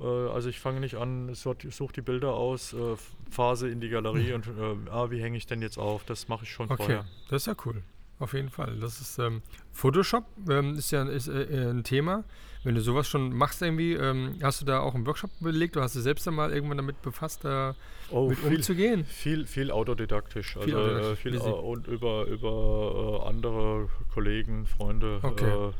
Äh, 0.00 0.04
also 0.04 0.48
ich 0.48 0.58
fange 0.58 0.80
nicht 0.80 0.96
an, 0.96 1.34
suche 1.34 1.92
die 1.94 2.00
Bilder 2.00 2.32
aus, 2.32 2.72
äh, 2.72 2.96
Phase 3.30 3.68
in 3.68 3.80
die 3.80 3.88
Galerie 3.88 4.32
und 4.32 4.46
äh, 4.46 4.90
ah, 4.90 5.10
wie 5.10 5.22
hänge 5.22 5.36
ich 5.36 5.46
denn 5.46 5.60
jetzt 5.62 5.78
auf? 5.78 6.04
Das 6.04 6.28
mache 6.28 6.44
ich 6.44 6.50
schon 6.50 6.70
okay. 6.70 6.76
vorher. 6.76 7.04
Das 7.28 7.42
ist 7.42 7.46
ja 7.46 7.54
cool. 7.66 7.82
Auf 8.20 8.32
jeden 8.32 8.50
Fall. 8.50 8.76
Das 8.80 9.00
ist 9.00 9.18
ähm, 9.18 9.42
Photoshop 9.72 10.24
ähm, 10.48 10.74
ist 10.74 10.90
ja 10.90 11.04
ist, 11.04 11.28
äh, 11.28 11.70
ein 11.70 11.84
Thema. 11.84 12.24
Wenn 12.64 12.74
du 12.74 12.80
sowas 12.80 13.08
schon 13.08 13.32
machst 13.32 13.62
irgendwie, 13.62 13.92
ähm, 13.92 14.34
hast 14.42 14.60
du 14.60 14.64
da 14.66 14.80
auch 14.80 14.94
einen 14.94 15.06
Workshop 15.06 15.30
belegt 15.40 15.76
oder 15.76 15.84
hast 15.84 15.94
du 15.94 16.00
selbst 16.00 16.26
einmal 16.26 16.52
irgendwann 16.52 16.78
damit 16.78 17.00
befasst, 17.02 17.44
da 17.44 17.76
oh, 18.10 18.28
mit 18.28 18.38
viel, 18.38 18.56
umzugehen? 18.56 19.04
Viel, 19.04 19.46
viel 19.46 19.70
autodidaktisch. 19.70 20.58
Viel 20.60 20.74
also 20.74 20.78
autodidaktisch. 20.78 21.26
Äh, 21.26 21.30
viel, 21.30 21.34
äh, 21.36 21.52
und 21.52 21.86
über, 21.86 22.24
über 22.26 23.22
äh, 23.24 23.28
andere 23.28 23.88
Kollegen, 24.12 24.66
Freunde. 24.66 25.20
Okay. 25.22 25.70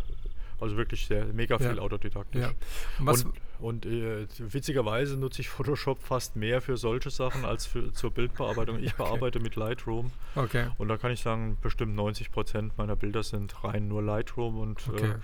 Äh, 0.58 0.62
also 0.62 0.76
wirklich 0.76 1.06
sehr, 1.06 1.24
mega 1.26 1.58
viel 1.58 1.76
ja. 1.76 1.82
autodidaktisch. 1.82 2.42
Ja. 2.42 2.52
Und, 3.04 3.26
und 3.60 3.86
äh, 3.86 4.26
witzigerweise 4.38 5.16
nutze 5.16 5.40
ich 5.40 5.48
Photoshop 5.48 6.00
fast 6.02 6.36
mehr 6.36 6.60
für 6.60 6.76
solche 6.76 7.10
Sachen 7.10 7.44
als 7.44 7.66
für, 7.66 7.92
zur 7.92 8.10
Bildbearbeitung. 8.10 8.78
Ich 8.78 8.94
okay. 8.94 9.02
bearbeite 9.02 9.40
mit 9.40 9.56
Lightroom. 9.56 10.12
Okay. 10.34 10.68
Und 10.78 10.88
da 10.88 10.96
kann 10.96 11.10
ich 11.10 11.20
sagen, 11.20 11.58
bestimmt 11.60 11.94
90 11.96 12.30
Prozent 12.30 12.78
meiner 12.78 12.96
Bilder 12.96 13.22
sind 13.22 13.64
rein 13.64 13.88
nur 13.88 14.02
Lightroom 14.02 14.58
und 14.58 14.86
äh, 14.86 14.90
okay. 14.90 15.06
äh, 15.06 15.14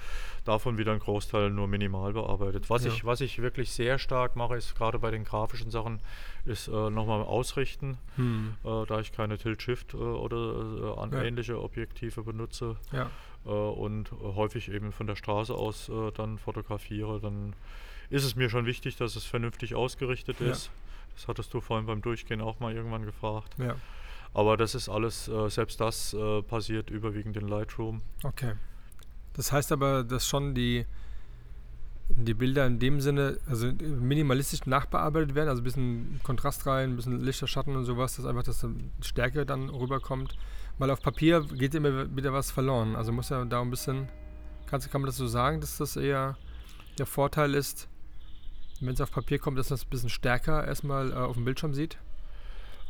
davon 0.45 0.79
wieder 0.79 0.93
ein 0.93 0.99
Großteil 0.99 1.51
nur 1.51 1.69
minimal 1.69 2.13
bearbeitet. 2.13 2.71
Was, 2.71 2.85
ja. 2.85 2.91
ich, 2.91 3.05
was 3.05 3.21
ich 3.21 3.41
wirklich 3.41 3.71
sehr 3.73 3.99
stark 3.99 4.37
mache, 4.37 4.57
ist 4.57 4.75
gerade 4.77 4.99
bei 4.99 5.11
den 5.11 5.25
grafischen 5.25 5.71
Sachen, 5.71 6.01
ist 6.45 6.69
äh, 6.69 6.91
nochmal 6.91 7.23
ausrichten, 7.23 7.99
hm. 8.17 8.55
Äh, 8.65 8.87
da 8.87 9.01
ich 9.01 9.13
keine 9.13 9.39
Tilt-Shift 9.39 9.95
äh, 9.95 9.97
oder 9.97 10.99
an 10.99 11.13
ja. 11.13 11.23
ähnliche 11.23 11.61
Objektive 11.61 12.23
benutze. 12.23 12.77
Ja 12.93 13.11
und 13.45 14.11
häufig 14.13 14.71
eben 14.71 14.93
von 14.93 15.07
der 15.07 15.17
Straße 15.17 15.55
aus 15.55 15.91
dann 16.17 16.39
fotografiere, 16.39 17.21
dann 17.21 17.55
ist 18.11 18.25
es 18.25 18.37
mir 18.37 18.51
schon 18.51 18.67
wichtig, 18.67 18.97
dass 18.97 19.17
es 19.17 19.25
vernünftig 19.25 19.75
ausgerichtet 19.75 20.41
ist. 20.41 20.67
Ja. 20.67 20.73
Das 21.15 21.29
hattest 21.29 21.55
du 21.55 21.61
vorhin 21.61 21.87
beim 21.87 22.03
Durchgehen 22.03 22.41
auch 22.41 22.61
mal 22.61 22.75
irgendwann 22.75 23.05
gefragt. 23.05 23.55
Ja. 23.59 23.77
Aber 24.33 24.57
das 24.57 24.75
ist 24.75 24.89
alles, 24.89 25.29
äh, 25.29 25.49
selbst 25.49 25.81
das 25.81 26.13
äh, 26.13 26.43
passiert 26.43 26.91
überwiegend 26.91 27.37
in 27.37 27.47
Lightroom. 27.47 28.03
Okay. 28.25 28.55
Das 29.35 29.53
heißt 29.53 29.71
aber, 29.71 30.03
dass 30.03 30.27
schon 30.27 30.55
die, 30.55 30.87
die 32.09 32.35
Bilder 32.35 32.67
in 32.67 32.81
dem 32.81 33.01
Sinne, 33.01 33.39
also 33.47 33.73
minimalistisch 33.73 34.67
nachbearbeitet 34.67 35.35
werden, 35.35 35.49
also 35.49 35.63
ein 35.63 35.65
bisschen 35.65 36.21
Kontrast 36.25 36.67
rein, 36.67 36.91
ein 36.91 36.97
bisschen 36.97 37.21
Lichter, 37.21 37.47
Schatten 37.47 37.77
und 37.77 37.85
sowas, 37.85 38.17
dass 38.17 38.27
einfach 38.27 38.43
das 38.43 38.67
Stärke 39.01 39.47
dann 39.47 39.69
rüberkommt. 39.69 40.37
Weil 40.79 40.91
auf 40.91 41.01
Papier 41.01 41.43
geht 41.43 41.75
immer 41.75 42.15
wieder 42.17 42.33
was 42.33 42.51
verloren. 42.51 42.97
Also 42.97 43.13
muss 43.13 43.29
ja 43.29 43.45
da 43.45 43.61
ein 43.61 43.71
bisschen, 43.71 44.09
kannst, 44.67 44.91
kann 44.91 45.01
man 45.01 45.07
das 45.07 45.17
so 45.17 45.27
sagen, 45.27 45.61
dass 45.61 45.77
das 45.77 45.97
eher 45.97 46.37
der 46.99 47.07
Vorteil 47.07 47.55
ist, 47.55 47.89
wenn 48.81 48.95
es 48.95 49.01
auf 49.01 49.13
Papier 49.13 49.39
kommt, 49.39 49.59
dass 49.59 49.71
man 49.71 49.77
es 49.77 49.85
ein 49.85 49.91
bisschen 49.91 50.11
stärker 50.11 50.67
erstmal 50.67 51.13
äh, 51.13 51.15
auf 51.15 51.37
dem 51.37 51.45
Bildschirm 51.45 51.75
sieht? 51.75 51.99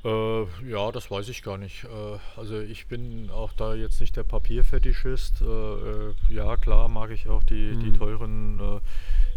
Äh, 0.05 0.43
ja, 0.69 0.93
das 0.93 1.11
weiß 1.11 1.29
ich 1.31 1.43
gar 1.43 1.57
nicht. 1.57 1.85
Äh, 1.85 2.19
also 2.39 2.61
ich 2.61 2.87
bin 2.89 3.31
auch 3.31 3.53
da 3.53 3.75
jetzt 3.75 4.01
nicht 4.01 4.17
der 4.17 4.25
Papierfetischist. 4.25 5.41
Äh, 5.41 5.45
äh 5.45 6.15
ja, 6.29 6.57
klar 6.57 6.89
mag 6.89 7.11
ich 7.11 7.29
auch 7.29 7.43
die, 7.43 7.75
mhm. 7.75 7.81
die 7.81 7.93
teuren 7.93 8.81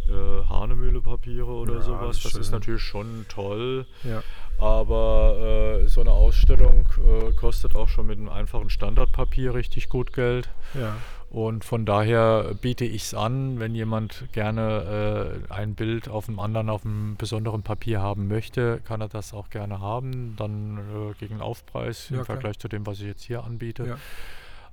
äh, 0.09 0.13
Hahnemühle-Papiere 0.49 1.45
oder 1.45 1.75
ja, 1.75 1.81
sowas. 1.81 2.21
Das, 2.21 2.33
das 2.33 2.41
ist 2.41 2.51
natürlich 2.51 2.83
schon 2.83 3.25
toll. 3.29 3.85
Ja. 4.03 4.23
Aber 4.59 5.83
so 5.85 6.01
eine 6.01 6.11
Ausstellung 6.11 6.87
kostet 7.35 7.75
auch 7.75 7.87
schon 7.87 8.07
mit 8.07 8.17
einem 8.17 8.29
einfachen 8.29 8.69
Standardpapier 8.69 9.53
richtig 9.53 9.87
gut 9.87 10.13
Geld. 10.13 10.49
Ja. 10.73 10.95
Und 11.29 11.65
von 11.65 11.85
daher 11.85 12.55
biete 12.61 12.85
ich 12.85 13.03
es 13.03 13.13
an, 13.13 13.59
wenn 13.59 13.75
jemand 13.75 14.31
gerne 14.31 15.41
äh, 15.49 15.53
ein 15.53 15.75
Bild 15.75 16.07
auf 16.07 16.29
einem 16.29 16.39
anderen, 16.39 16.69
auf 16.69 16.85
einem 16.85 17.17
besonderen 17.17 17.63
Papier 17.63 18.01
haben 18.01 18.27
möchte, 18.27 18.79
kann 18.85 19.01
er 19.01 19.09
das 19.09 19.33
auch 19.33 19.49
gerne 19.49 19.81
haben, 19.81 20.35
dann 20.37 20.77
äh, 20.77 21.13
gegen 21.19 21.41
Aufpreis 21.41 22.09
Ja, 22.09 22.19
im 22.19 22.23
klar. 22.23 22.37
Vergleich 22.37 22.59
zu 22.59 22.69
dem, 22.69 22.85
was 22.85 23.01
ich 23.01 23.07
jetzt 23.07 23.23
hier 23.23 23.43
anbiete. 23.43 23.85
Ja. 23.85 23.97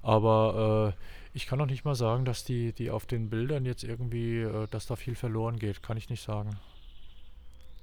Aber 0.02 0.94
äh, 0.94 1.36
ich 1.36 1.46
kann 1.46 1.58
noch 1.58 1.66
nicht 1.66 1.84
mal 1.84 1.96
sagen, 1.96 2.24
dass 2.24 2.44
die, 2.44 2.72
die 2.72 2.90
auf 2.90 3.04
den 3.04 3.30
Bildern 3.30 3.64
jetzt 3.64 3.82
irgendwie, 3.82 4.42
äh, 4.42 4.68
dass 4.70 4.86
da 4.86 4.94
viel 4.94 5.16
verloren 5.16 5.58
geht. 5.58 5.82
Kann 5.82 5.96
ich 5.96 6.08
nicht 6.08 6.22
sagen. 6.22 6.56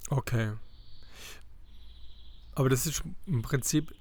Okay. 0.09 0.51
Aber 2.61 2.69
das 2.69 2.85
ist 2.85 3.01
im 3.25 3.41
Prinzip 3.41 3.91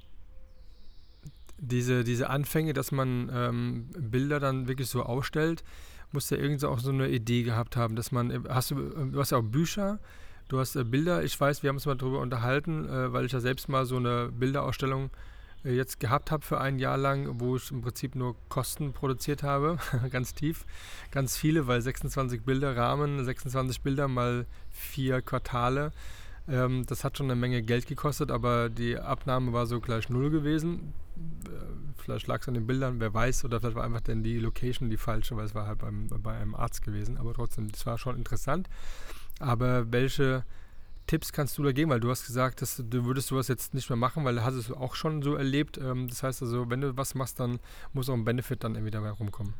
diese, 1.56 2.04
diese 2.04 2.28
Anfänge, 2.28 2.74
dass 2.74 2.92
man 2.92 3.30
ähm, 3.32 3.88
Bilder 3.98 4.38
dann 4.38 4.68
wirklich 4.68 4.88
so 4.88 5.02
ausstellt, 5.02 5.64
muss 6.12 6.28
ja 6.28 6.36
irgendwie 6.36 6.66
auch 6.66 6.78
so 6.78 6.90
eine 6.90 7.08
Idee 7.08 7.42
gehabt 7.42 7.78
haben, 7.78 7.96
dass 7.96 8.12
man, 8.12 8.30
äh, 8.30 8.40
hast 8.50 8.72
du, 8.72 8.78
äh, 8.78 9.06
du 9.12 9.18
hast 9.18 9.30
ja 9.30 9.38
auch 9.38 9.42
Bücher, 9.42 9.98
du 10.48 10.58
hast 10.58 10.76
äh, 10.76 10.84
Bilder, 10.84 11.24
ich 11.24 11.40
weiß, 11.40 11.62
wir 11.62 11.68
haben 11.68 11.76
uns 11.76 11.86
mal 11.86 11.96
darüber 11.96 12.18
unterhalten, 12.18 12.86
äh, 12.86 13.10
weil 13.14 13.24
ich 13.24 13.32
ja 13.32 13.40
selbst 13.40 13.70
mal 13.70 13.86
so 13.86 13.96
eine 13.96 14.28
Bilderausstellung 14.30 15.08
äh, 15.64 15.72
jetzt 15.72 15.98
gehabt 15.98 16.30
habe 16.30 16.44
für 16.44 16.60
ein 16.60 16.78
Jahr 16.78 16.98
lang, 16.98 17.40
wo 17.40 17.56
ich 17.56 17.70
im 17.70 17.80
Prinzip 17.80 18.14
nur 18.14 18.36
Kosten 18.50 18.92
produziert 18.92 19.42
habe, 19.42 19.78
ganz 20.10 20.34
tief, 20.34 20.66
ganz 21.12 21.34
viele, 21.34 21.66
weil 21.66 21.80
26 21.80 22.42
Bilder 22.42 22.76
Rahmen, 22.76 23.24
26 23.24 23.80
Bilder 23.80 24.06
mal 24.06 24.44
vier 24.68 25.22
Quartale, 25.22 25.92
ähm, 26.50 26.84
das 26.86 27.04
hat 27.04 27.16
schon 27.16 27.26
eine 27.26 27.40
Menge 27.40 27.62
Geld 27.62 27.86
gekostet, 27.86 28.30
aber 28.30 28.68
die 28.68 28.98
Abnahme 28.98 29.52
war 29.52 29.66
so 29.66 29.80
gleich 29.80 30.08
null 30.08 30.30
gewesen. 30.30 30.92
Äh, 31.46 31.80
Vielleicht 32.00 32.26
lag 32.26 32.40
es 32.40 32.48
an 32.48 32.54
den 32.54 32.66
Bildern, 32.66 32.98
wer 32.98 33.12
weiß, 33.12 33.44
oder 33.44 33.60
vielleicht 33.60 33.76
war 33.76 33.84
einfach 33.84 34.00
dann 34.00 34.22
die 34.22 34.38
Location 34.38 34.90
die 34.90 34.96
falsche, 34.96 35.36
weil 35.36 35.44
es 35.44 35.54
war 35.54 35.66
halt 35.66 35.78
beim, 35.78 36.08
bei 36.08 36.36
einem 36.36 36.54
Arzt 36.54 36.82
gewesen. 36.82 37.18
Aber 37.18 37.34
trotzdem, 37.34 37.70
das 37.70 37.86
war 37.86 37.98
schon 37.98 38.16
interessant. 38.16 38.68
Aber 39.38 39.92
welche 39.92 40.44
Tipps 41.06 41.32
kannst 41.32 41.56
du 41.58 41.62
da 41.62 41.72
geben? 41.72 41.90
Weil 41.90 42.00
du 42.00 42.10
hast 42.10 42.26
gesagt, 42.26 42.62
dass 42.62 42.82
du 42.84 43.04
würdest 43.04 43.28
sowas 43.28 43.48
jetzt 43.48 43.74
nicht 43.74 43.88
mehr 43.90 43.96
machen, 43.96 44.24
weil 44.24 44.34
du 44.34 44.44
hast 44.44 44.54
es 44.54 44.70
auch 44.72 44.94
schon 44.94 45.22
so 45.22 45.34
erlebt. 45.34 45.78
Ähm, 45.78 46.08
das 46.08 46.22
heißt 46.22 46.42
also, 46.42 46.70
wenn 46.70 46.80
du 46.80 46.96
was 46.96 47.14
machst, 47.14 47.38
dann 47.38 47.60
muss 47.92 48.08
auch 48.08 48.14
ein 48.14 48.24
Benefit 48.24 48.64
dann 48.64 48.74
irgendwie 48.74 48.90
dabei 48.90 49.10
rumkommen. 49.10 49.54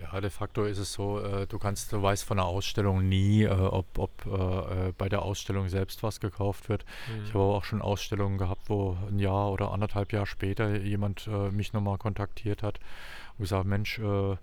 Ja, 0.00 0.20
de 0.20 0.30
facto 0.30 0.64
ist 0.64 0.78
es 0.78 0.92
so, 0.92 1.20
äh, 1.20 1.46
du 1.46 1.58
kannst, 1.58 1.92
du 1.92 2.02
weißt 2.02 2.24
von 2.24 2.38
der 2.38 2.46
Ausstellung 2.46 3.08
nie, 3.08 3.44
äh, 3.44 3.48
ob, 3.48 3.98
ob 3.98 4.26
äh, 4.26 4.88
äh, 4.88 4.92
bei 4.96 5.08
der 5.08 5.22
Ausstellung 5.22 5.68
selbst 5.68 6.02
was 6.02 6.20
gekauft 6.20 6.68
wird. 6.68 6.84
Ich 7.24 7.30
habe 7.30 7.44
aber 7.44 7.54
auch 7.54 7.64
schon 7.64 7.80
Ausstellungen 7.80 8.36
gehabt, 8.36 8.68
wo 8.68 8.96
ein 9.08 9.18
Jahr 9.18 9.52
oder 9.52 9.70
anderthalb 9.70 10.12
Jahre 10.12 10.26
später 10.26 10.76
jemand 10.76 11.28
äh, 11.28 11.50
mich 11.50 11.72
nochmal 11.72 11.98
kontaktiert 11.98 12.62
hat 12.62 12.80
und 13.38 13.44
gesagt, 13.44 13.66
Mensch, 13.66 13.98
äh, 14.00 14.36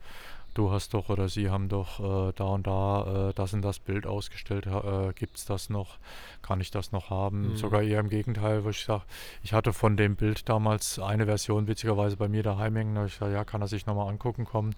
du 0.54 0.72
hast 0.72 0.94
doch 0.94 1.10
oder 1.10 1.30
sie 1.30 1.50
haben 1.50 1.70
doch 1.70 2.00
äh, 2.00 2.34
da 2.36 2.44
und 2.46 2.68
da 2.68 3.30
äh, 3.30 3.34
das 3.34 3.54
und 3.54 3.62
das 3.62 3.80
Bild 3.80 4.06
ausgestellt, 4.08 4.66
äh, 4.68 5.14
gibt 5.14 5.38
es 5.38 5.46
das 5.46 5.70
noch, 5.70 5.98
kann 6.42 6.62
ich 6.62 6.72
das 6.72 6.92
noch 6.92 7.10
haben? 7.10 7.52
Mhm. 7.52 7.56
Sogar 7.58 7.82
eher 7.82 8.00
im 8.00 8.10
Gegenteil, 8.10 8.64
wo 8.64 8.70
ich 8.70 8.84
sage, 8.84 9.04
ich 9.44 9.54
hatte 9.54 9.74
von 9.74 9.98
dem 9.98 10.16
Bild 10.16 10.48
damals 10.50 11.00
eine 11.00 11.26
Version 11.26 11.68
witzigerweise 11.68 12.18
bei 12.18 12.28
mir 12.28 12.44
daheim 12.44 12.76
hängen, 12.76 12.96
da 12.96 13.02
hab 13.02 13.08
ich 13.08 13.16
sage, 13.16 13.34
ja, 13.34 13.44
kann 13.46 13.62
er 13.62 13.68
sich 13.68 13.86
nochmal 13.86 14.10
angucken 14.10 14.46
kommen. 14.46 14.76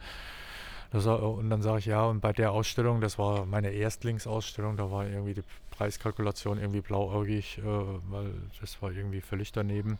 Das, 0.93 1.05
und 1.07 1.49
dann 1.49 1.61
sage 1.63 1.79
ich, 1.79 1.85
ja, 1.87 2.05
und 2.05 2.21
bei 2.21 2.31
der 2.33 2.51
Ausstellung, 2.51 3.01
das 3.01 3.17
war 3.17 3.45
meine 3.47 3.71
Erstlingsausstellung, 3.71 4.77
da 4.77 4.91
war 4.91 5.07
irgendwie 5.07 5.33
die 5.33 5.41
Preiskalkulation 5.71 6.59
irgendwie 6.59 6.81
blauäugig, 6.81 7.57
äh, 7.57 7.61
weil 7.63 8.31
das 8.61 8.79
war 8.81 8.91
irgendwie 8.91 9.19
völlig 9.21 9.51
daneben. 9.51 9.97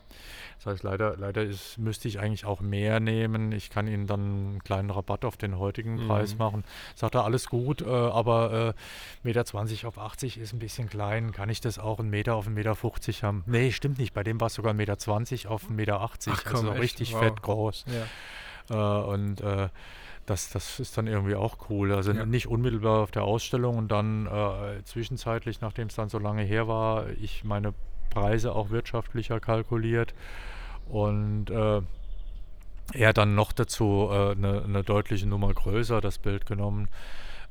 Das 0.58 0.66
heißt, 0.66 0.82
leider, 0.84 1.16
leider 1.16 1.42
ist, 1.42 1.78
müsste 1.78 2.06
ich 2.06 2.20
eigentlich 2.20 2.44
auch 2.44 2.60
mehr 2.60 3.00
nehmen. 3.00 3.50
Ich 3.50 3.70
kann 3.70 3.88
Ihnen 3.88 4.06
dann 4.06 4.20
einen 4.20 4.58
kleinen 4.62 4.90
Rabatt 4.90 5.24
auf 5.24 5.36
den 5.36 5.58
heutigen 5.58 6.06
Preis 6.06 6.34
Mhm. 6.34 6.38
machen. 6.38 6.64
Sagt 6.94 7.16
er, 7.16 7.24
alles 7.24 7.48
gut, 7.48 7.82
äh, 7.82 7.86
aber 7.86 8.52
äh, 8.68 8.72
Meter 9.24 9.44
20 9.44 9.86
auf 9.86 9.98
80 9.98 10.38
ist 10.38 10.52
ein 10.52 10.60
bisschen 10.60 10.88
klein. 10.88 11.32
Kann 11.32 11.48
ich 11.48 11.60
das 11.60 11.80
auch 11.80 11.98
einen 11.98 12.10
Meter 12.10 12.36
auf 12.36 12.46
einen 12.46 12.54
Meter 12.54 12.76
50 12.76 13.24
haben? 13.24 13.42
Nee, 13.46 13.72
stimmt 13.72 13.98
nicht. 13.98 14.14
Bei 14.14 14.22
dem 14.22 14.40
war 14.40 14.46
es 14.46 14.54
sogar 14.54 14.72
ein 14.72 14.76
Meter 14.76 14.96
20 14.96 15.48
auf 15.48 15.66
einen 15.66 15.74
Meter 15.74 16.00
80. 16.02 16.32
Ach 16.36 16.44
komm, 16.44 16.54
also 16.54 16.70
echt? 16.74 16.82
richtig 16.82 17.14
Wow. 17.14 17.20
fett 17.20 17.42
groß. 17.42 17.84
Ja. 18.70 19.00
Äh, 19.00 19.04
und 19.06 19.40
äh, 19.40 19.68
das, 20.26 20.50
das 20.50 20.80
ist 20.80 20.96
dann 20.96 21.06
irgendwie 21.06 21.34
auch 21.34 21.56
cool. 21.68 21.92
Also 21.92 22.12
Ja. 22.12 22.24
nicht 22.24 22.48
unmittelbar 22.48 23.02
auf 23.02 23.10
der 23.10 23.24
Ausstellung 23.24 23.76
und 23.76 23.88
dann 23.88 24.26
äh, 24.26 24.82
zwischenzeitlich, 24.84 25.60
nachdem 25.60 25.88
es 25.88 25.94
dann 25.94 26.08
so 26.08 26.18
lange 26.18 26.42
her 26.42 26.68
war, 26.68 27.08
ich 27.10 27.44
meine 27.44 27.74
Preise 28.10 28.54
auch 28.54 28.70
wirtschaftlicher 28.70 29.40
kalkuliert 29.40 30.14
und 30.88 31.50
äh, 31.50 31.82
er 32.92 33.12
dann 33.12 33.34
noch 33.34 33.52
dazu 33.52 34.08
äh, 34.10 34.32
eine, 34.32 34.62
eine 34.62 34.82
deutliche 34.84 35.26
Nummer 35.26 35.52
größer 35.52 36.00
das 36.00 36.18
Bild 36.18 36.46
genommen. 36.46 36.88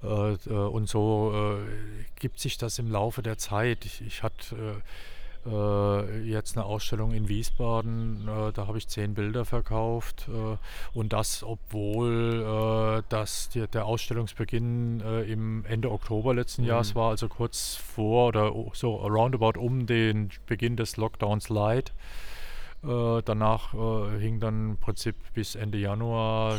Äh, 0.04 0.34
äh, 0.34 0.50
und 0.50 0.88
so 0.88 1.34
äh, 1.34 2.06
gibt 2.20 2.40
sich 2.40 2.58
das 2.58 2.80
im 2.80 2.92
Laufe 2.92 3.22
der 3.22 3.38
Zeit. 3.38 3.86
Ich, 3.86 4.02
ich 4.02 4.24
hatte 4.24 4.82
äh, 5.46 6.22
jetzt 6.22 6.58
eine 6.58 6.66
Ausstellung 6.66 7.12
in 7.12 7.28
Wiesbaden, 7.28 8.28
äh, 8.28 8.52
da 8.54 8.68
habe 8.68 8.78
ich 8.78 8.88
zehn 8.88 9.14
Bilder 9.14 9.46
verkauft 9.46 10.28
äh, 10.30 10.58
und 10.98 11.14
das, 11.14 11.44
obwohl 11.44 13.00
äh, 13.00 13.04
das 13.10 13.50
die, 13.50 13.68
der 13.68 13.86
Ausstellungsbeginn 13.86 15.02
äh, 15.02 15.22
im 15.24 15.66
Ende 15.66 15.92
Oktober 15.92 16.34
letzten 16.34 16.64
Mhm. 16.64 16.68
Jahres 16.70 16.96
war, 16.96 17.10
also 17.10 17.28
kurz 17.28 17.76
vor 17.76 18.28
oder 18.28 18.54
so 18.74 18.96
roundabout 18.96 19.60
um 19.60 19.86
den 19.86 20.30
Beginn 20.46 20.76
des 20.78 20.98
Lockdowns 20.98 21.50
Light. 21.50 21.94
Äh, 22.84 23.22
danach 23.24 23.74
äh, 23.74 24.20
hing 24.20 24.40
dann 24.40 24.72
im 24.72 24.78
Prinzip 24.78 25.16
bis 25.34 25.56
Ende 25.56 25.78
Januar 25.78 26.58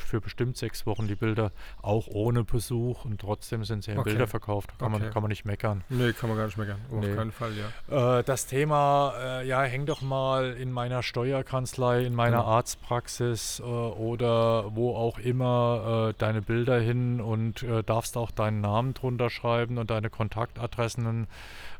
für 0.00 0.20
bestimmt 0.20 0.56
sechs 0.56 0.86
Wochen 0.86 1.06
die 1.08 1.14
Bilder 1.14 1.52
auch 1.82 2.06
ohne 2.08 2.44
Besuch 2.44 3.04
und 3.04 3.20
trotzdem 3.20 3.64
sind 3.64 3.82
zehn 3.84 3.98
Okay. 3.98 4.10
Bilder 4.10 4.26
verkauft. 4.26 4.70
Kann, 4.78 4.92
Okay. 4.94 5.02
man, 5.04 5.12
kann 5.12 5.22
man 5.22 5.28
nicht 5.28 5.44
meckern. 5.44 5.84
Nee, 5.88 6.12
kann 6.12 6.28
man 6.28 6.38
gar 6.38 6.46
nicht 6.46 6.56
meckern. 6.58 6.80
Auf 6.90 7.00
Nee. 7.00 7.14
keinen 7.14 7.32
Fall, 7.32 7.50
ja. 7.90 8.18
Äh, 8.18 8.22
das 8.24 8.46
Thema, 8.46 9.12
äh, 9.18 9.46
ja, 9.46 9.62
häng 9.62 9.86
doch 9.86 10.00
mal 10.02 10.52
in 10.52 10.72
meiner 10.72 11.02
Steuerkanzlei, 11.02 12.02
in 12.02 12.14
meiner 12.14 12.38
Genau. 12.38 12.48
Arztpraxis 12.50 13.60
äh, 13.60 13.62
oder 13.62 14.74
wo 14.74 14.94
auch 14.96 15.18
immer 15.18 16.10
äh, 16.10 16.14
deine 16.18 16.42
Bilder 16.42 16.80
hin 16.80 17.20
und 17.20 17.62
äh, 17.62 17.82
darfst 17.82 18.16
auch 18.16 18.30
deinen 18.30 18.60
Namen 18.60 18.94
drunter 18.94 19.30
schreiben 19.30 19.78
und 19.78 19.90
deine 19.90 20.10
Kontaktadressen 20.10 21.26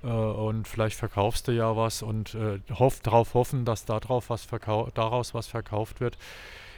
äh, 0.02 0.06
und 0.06 0.66
vielleicht 0.68 0.96
verkaufst 0.96 1.48
du 1.48 1.52
ja 1.52 1.76
was 1.76 2.02
und 2.02 2.36
hoff, 2.78 3.00
darauf 3.00 3.34
hoffen, 3.34 3.64
dass 3.64 3.84
darauf 3.84 4.30
was 4.30 4.46
daraus 4.94 5.34
was 5.34 5.46
verkauft 5.46 6.00
wird 6.00 6.16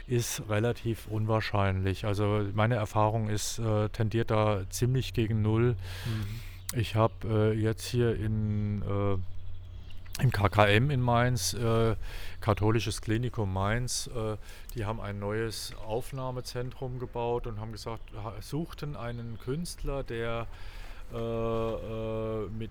ist 0.07 0.43
relativ 0.49 1.07
unwahrscheinlich. 1.09 2.05
Also 2.05 2.47
meine 2.55 2.75
Erfahrung 2.77 3.29
ist, 3.29 3.59
äh, 3.59 3.89
tendiert 3.89 4.31
da 4.31 4.63
ziemlich 4.69 5.15
gegen 5.15 5.43
Null. 5.43 5.77
Mhm. 6.05 6.79
Ich 6.79 6.95
habe 6.95 7.15
äh, 7.25 7.53
jetzt 7.53 7.87
hier 7.87 8.15
in, 8.17 8.83
äh, 8.83 10.23
im 10.23 10.31
KKM 10.31 10.91
in 10.91 11.01
Mainz, 11.01 11.55
äh, 11.55 11.97
Katholisches 12.41 13.01
Klinikum 13.01 13.53
Mainz, 13.53 14.09
äh, 14.15 14.37
die 14.75 14.85
haben 14.85 15.01
ein 15.01 15.19
neues 15.19 15.73
Aufnahmezentrum 15.87 16.99
gebaut 16.99 17.47
und 17.47 17.61
haben 17.61 17.73
gesagt, 17.73 18.03
suchten 18.41 18.97
einen 18.97 19.39
Künstler, 19.43 20.03
der 20.03 20.47
äh, 21.13 22.47
mit, 22.59 22.71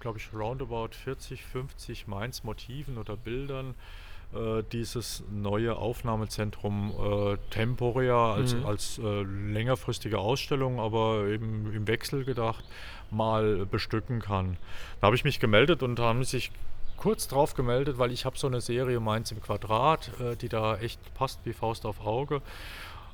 glaube 0.00 0.18
ich, 0.18 0.32
roundabout 0.32 0.90
40, 1.04 1.44
50 1.44 2.06
Mainz-Motiven 2.08 2.98
oder 2.98 3.16
Bildern 3.16 3.74
äh, 4.36 4.62
dieses 4.72 5.22
neue 5.30 5.76
Aufnahmezentrum 5.76 6.92
äh, 6.92 7.36
temporär 7.50 8.14
als, 8.14 8.54
Mhm. 8.54 8.66
als 8.66 8.98
äh, 8.98 9.22
längerfristige 9.22 10.18
Ausstellung, 10.18 10.80
aber 10.80 11.26
eben 11.26 11.72
im 11.74 11.86
Wechsel 11.86 12.24
gedacht, 12.24 12.64
mal 13.10 13.66
bestücken 13.66 14.20
kann. 14.20 14.56
Da 15.00 15.06
habe 15.06 15.16
ich 15.16 15.24
mich 15.24 15.40
gemeldet 15.40 15.82
und 15.82 15.98
haben 15.98 16.24
sich 16.24 16.50
kurz 16.96 17.28
drauf 17.28 17.54
gemeldet, 17.54 17.98
weil 17.98 18.10
ich 18.10 18.24
habe 18.24 18.38
so 18.38 18.46
eine 18.46 18.60
Serie 18.60 19.00
Mainz 19.00 19.30
im 19.30 19.40
Quadrat, 19.42 20.10
äh, 20.20 20.36
die 20.36 20.48
da 20.48 20.76
echt 20.78 20.98
passt 21.14 21.40
wie 21.44 21.52
Faust 21.52 21.86
auf 21.86 22.04
Auge. 22.04 22.40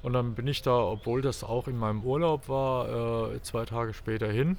Und 0.02 0.14
dann 0.14 0.34
bin 0.34 0.46
ich 0.48 0.62
da, 0.62 0.76
obwohl 0.78 1.22
das 1.22 1.44
auch 1.44 1.68
in 1.68 1.78
meinem 1.78 2.02
Urlaub 2.02 2.48
war, 2.48 3.32
äh, 3.34 3.42
zwei 3.42 3.64
Tage 3.64 3.94
später 3.94 4.26
hin 4.28 4.56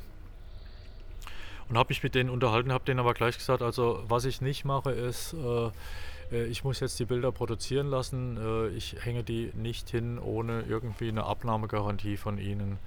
und 1.69 1.78
habe 1.78 1.89
mich 1.89 2.04
mit 2.04 2.15
denen 2.15 2.30
unterhalten, 2.30 2.71
habe 2.71 2.86
denen 2.86 2.99
aber 2.99 3.13
gleich 3.13 3.38
gesagt, 3.38 3.62
also 3.62 4.04
was 4.08 4.26
ich 4.26 4.41
nicht 4.41 4.65
mache 4.65 4.91
ist, 4.91 5.34
äh, 5.34 5.69
äh, 6.34 6.46
ich 6.46 6.63
muss 6.63 6.80
jetzt 6.80 7.00
die 7.00 7.06
Bilder 7.06 7.32
produzieren 7.32 7.88
lassen, 7.88 8.38
äh, 8.38 8.67
ich 8.69 8.98
hänge 9.00 9.24
die 9.24 9.52
nicht 9.56 9.89
hin 9.89 10.19
ohne 10.19 10.63
irgendwie 10.63 11.08
eine 11.08 11.24
Abnahmegarantie 11.24 12.17
von 12.17 12.38
ihnen. 12.38 12.80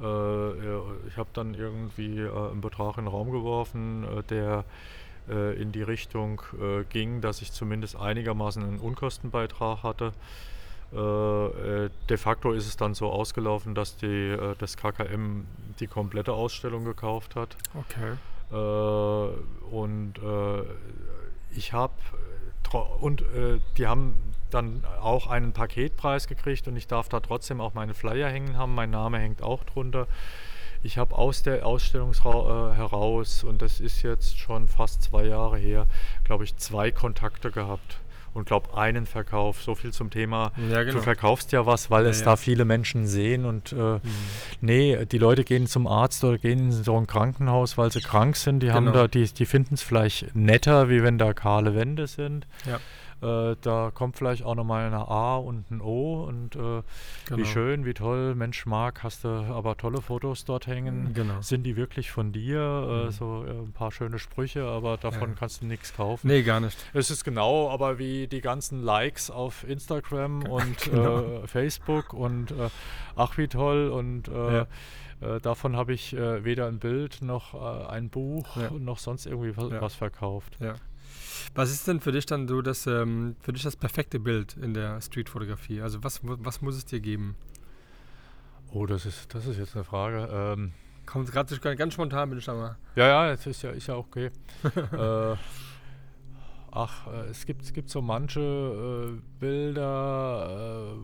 Äh, 0.00 0.04
ja, 0.04 0.82
ich 1.08 1.16
habe 1.16 1.30
dann 1.32 1.54
irgendwie 1.54 2.18
äh, 2.18 2.50
einen 2.50 2.60
Betrag 2.60 2.98
in 2.98 3.04
den 3.04 3.12
Raum 3.12 3.30
geworfen, 3.30 4.04
äh, 4.04 4.22
der 4.24 4.64
äh, 5.28 5.60
in 5.60 5.72
die 5.72 5.82
Richtung 5.82 6.42
äh, 6.60 6.84
ging, 6.84 7.20
dass 7.20 7.42
ich 7.42 7.52
zumindest 7.52 7.96
einigermaßen 7.96 8.62
einen 8.62 8.78
Unkostenbeitrag 8.78 9.82
hatte. 9.82 10.12
Äh, 10.92 10.96
äh, 10.96 11.90
de 12.08 12.16
facto 12.16 12.52
ist 12.52 12.66
es 12.66 12.76
dann 12.76 12.94
so 12.94 13.10
ausgelaufen, 13.10 13.74
dass 13.74 13.96
die, 13.96 14.06
äh, 14.06 14.54
das 14.58 14.76
KKM 14.76 15.44
die 15.78 15.86
komplette 15.86 16.32
Ausstellung 16.32 16.84
gekauft 16.84 17.36
hat. 17.36 17.56
Okay. 17.74 18.16
Äh, 18.50 19.74
und 19.74 20.14
äh, 20.18 20.62
ich 21.56 21.72
habe 21.72 21.92
und 22.74 23.22
äh, 23.22 23.60
die 23.76 23.86
haben 23.86 24.16
dann 24.50 24.84
auch 25.00 25.26
einen 25.26 25.52
Paketpreis 25.52 26.26
gekriegt 26.26 26.66
und 26.68 26.76
ich 26.76 26.86
darf 26.86 27.08
da 27.08 27.20
trotzdem 27.20 27.60
auch 27.60 27.74
meine 27.74 27.94
Flyer 27.94 28.28
hängen 28.28 28.56
haben. 28.56 28.74
Mein 28.74 28.90
Name 28.90 29.18
hängt 29.18 29.42
auch 29.42 29.64
drunter. 29.64 30.06
Ich 30.82 30.98
habe 30.98 31.16
aus 31.16 31.42
der 31.42 31.66
Ausstellung 31.66 32.12
äh, 32.12 32.74
heraus, 32.74 33.44
und 33.44 33.60
das 33.60 33.80
ist 33.80 34.02
jetzt 34.02 34.38
schon 34.38 34.66
fast 34.66 35.02
zwei 35.02 35.24
Jahre 35.24 35.58
her, 35.58 35.86
glaube 36.24 36.44
ich, 36.44 36.56
zwei 36.56 36.90
Kontakte 36.90 37.50
gehabt 37.50 38.00
und 38.34 38.46
glaube 38.46 38.76
einen 38.76 39.06
Verkauf. 39.06 39.62
So 39.62 39.74
viel 39.74 39.92
zum 39.92 40.10
Thema, 40.10 40.52
ja, 40.70 40.82
genau. 40.82 40.96
du 40.96 41.02
verkaufst 41.02 41.52
ja 41.52 41.66
was, 41.66 41.90
weil 41.90 42.04
ja, 42.04 42.10
es 42.10 42.20
ja. 42.20 42.26
da 42.26 42.36
viele 42.36 42.64
Menschen 42.64 43.06
sehen 43.06 43.44
und 43.44 43.72
äh, 43.72 43.76
mhm. 43.76 44.00
nee, 44.60 45.04
die 45.06 45.18
Leute 45.18 45.44
gehen 45.44 45.66
zum 45.66 45.86
Arzt 45.86 46.24
oder 46.24 46.38
gehen 46.38 46.58
in 46.58 46.72
so 46.72 46.96
ein 46.96 47.06
Krankenhaus, 47.06 47.78
weil 47.78 47.90
sie 47.90 48.00
krank 48.00 48.36
sind. 48.36 48.60
Die 48.60 48.66
genau. 48.66 48.76
haben 48.76 48.92
da, 48.92 49.08
die, 49.08 49.24
die 49.24 49.46
finden 49.46 49.74
es 49.74 49.82
vielleicht 49.82 50.34
netter, 50.34 50.88
wie 50.88 51.02
wenn 51.02 51.18
da 51.18 51.32
kahle 51.32 51.74
Wände 51.74 52.06
sind. 52.06 52.46
Ja. 52.66 52.80
Äh, 53.22 53.56
da 53.60 53.90
kommt 53.92 54.16
vielleicht 54.16 54.44
auch 54.44 54.54
nochmal 54.54 54.86
eine 54.86 55.08
A 55.08 55.36
und 55.36 55.70
ein 55.70 55.80
O 55.80 56.24
und 56.24 56.56
äh, 56.56 56.58
genau. 56.58 56.82
wie 57.36 57.44
schön, 57.44 57.84
wie 57.84 57.94
toll, 57.94 58.34
Mensch 58.34 58.66
mag, 58.66 59.02
hast 59.02 59.24
du 59.24 59.28
aber 59.28 59.76
tolle 59.76 60.00
Fotos 60.00 60.44
dort 60.44 60.66
hängen. 60.66 61.12
Genau. 61.14 61.40
Sind 61.40 61.64
die 61.64 61.76
wirklich 61.76 62.10
von 62.10 62.32
dir? 62.32 62.60
Äh, 62.60 63.04
mhm. 63.06 63.10
so 63.10 63.44
äh, 63.44 63.50
ein 63.50 63.72
paar 63.72 63.92
schöne 63.92 64.18
Sprüche, 64.18 64.64
aber 64.64 64.96
davon 64.96 65.30
ja. 65.30 65.36
kannst 65.38 65.62
du 65.62 65.66
nichts 65.66 65.94
kaufen. 65.94 66.28
Nee, 66.28 66.42
gar 66.42 66.60
nicht. 66.60 66.78
Es 66.94 67.10
ist 67.10 67.24
genau, 67.24 67.70
aber 67.70 67.98
wie 67.98 68.26
die 68.26 68.40
ganzen 68.40 68.82
Likes 68.82 69.30
auf 69.30 69.68
Instagram 69.68 70.44
und 70.44 70.78
genau. 70.90 71.42
Facebook 71.46 72.12
und 72.14 72.54
ach 73.16 73.36
wie 73.38 73.48
toll 73.48 73.88
und 73.90 74.28
ja. 74.28 74.66
Äh, 75.20 75.40
davon 75.40 75.76
habe 75.76 75.92
ich 75.92 76.14
äh, 76.14 76.44
weder 76.44 76.66
ein 76.66 76.78
Bild 76.78 77.20
noch 77.22 77.54
äh, 77.54 77.86
ein 77.88 78.08
Buch 78.08 78.56
ja. 78.56 78.70
noch 78.70 78.98
sonst 78.98 79.26
irgendwie 79.26 79.56
was, 79.56 79.70
ja. 79.70 79.80
was 79.80 79.94
verkauft. 79.94 80.56
Ja. 80.60 80.74
Was 81.54 81.70
ist 81.70 81.88
denn 81.88 82.00
für 82.00 82.12
dich 82.12 82.26
dann 82.26 82.46
so 82.46 82.62
das, 82.62 82.86
ähm, 82.86 83.36
für 83.40 83.52
dich 83.52 83.62
das 83.62 83.76
perfekte 83.76 84.20
Bild 84.20 84.56
in 84.56 84.74
der 84.74 85.00
Streetfotografie? 85.00 85.82
Also 85.82 86.02
was, 86.04 86.20
was 86.22 86.62
muss 86.62 86.76
es 86.76 86.84
dir 86.84 87.00
geben? 87.00 87.34
Oh, 88.72 88.86
das 88.86 89.04
ist, 89.04 89.34
das 89.34 89.46
ist 89.46 89.58
jetzt 89.58 89.74
eine 89.74 89.84
Frage. 89.84 90.28
Ähm, 90.32 90.72
Kommt 91.06 91.32
gerade 91.32 91.76
ganz 91.76 91.94
spontan, 91.94 92.30
bin 92.30 92.38
ich 92.38 92.44
da 92.44 92.54
mal. 92.54 92.76
Ja, 92.94 93.08
ja, 93.08 93.30
das 93.32 93.44
ist 93.46 93.62
ja, 93.62 93.70
ist 93.70 93.88
ja 93.88 93.96
okay. 93.96 94.30
äh, 94.92 95.36
ach, 96.70 97.06
äh, 97.08 97.30
es 97.30 97.46
gibt, 97.46 97.62
es 97.62 97.72
gibt 97.72 97.90
so 97.90 98.00
manche 98.00 98.40
äh, 98.40 99.20
Bilder, 99.40 100.94
äh, 100.94 100.98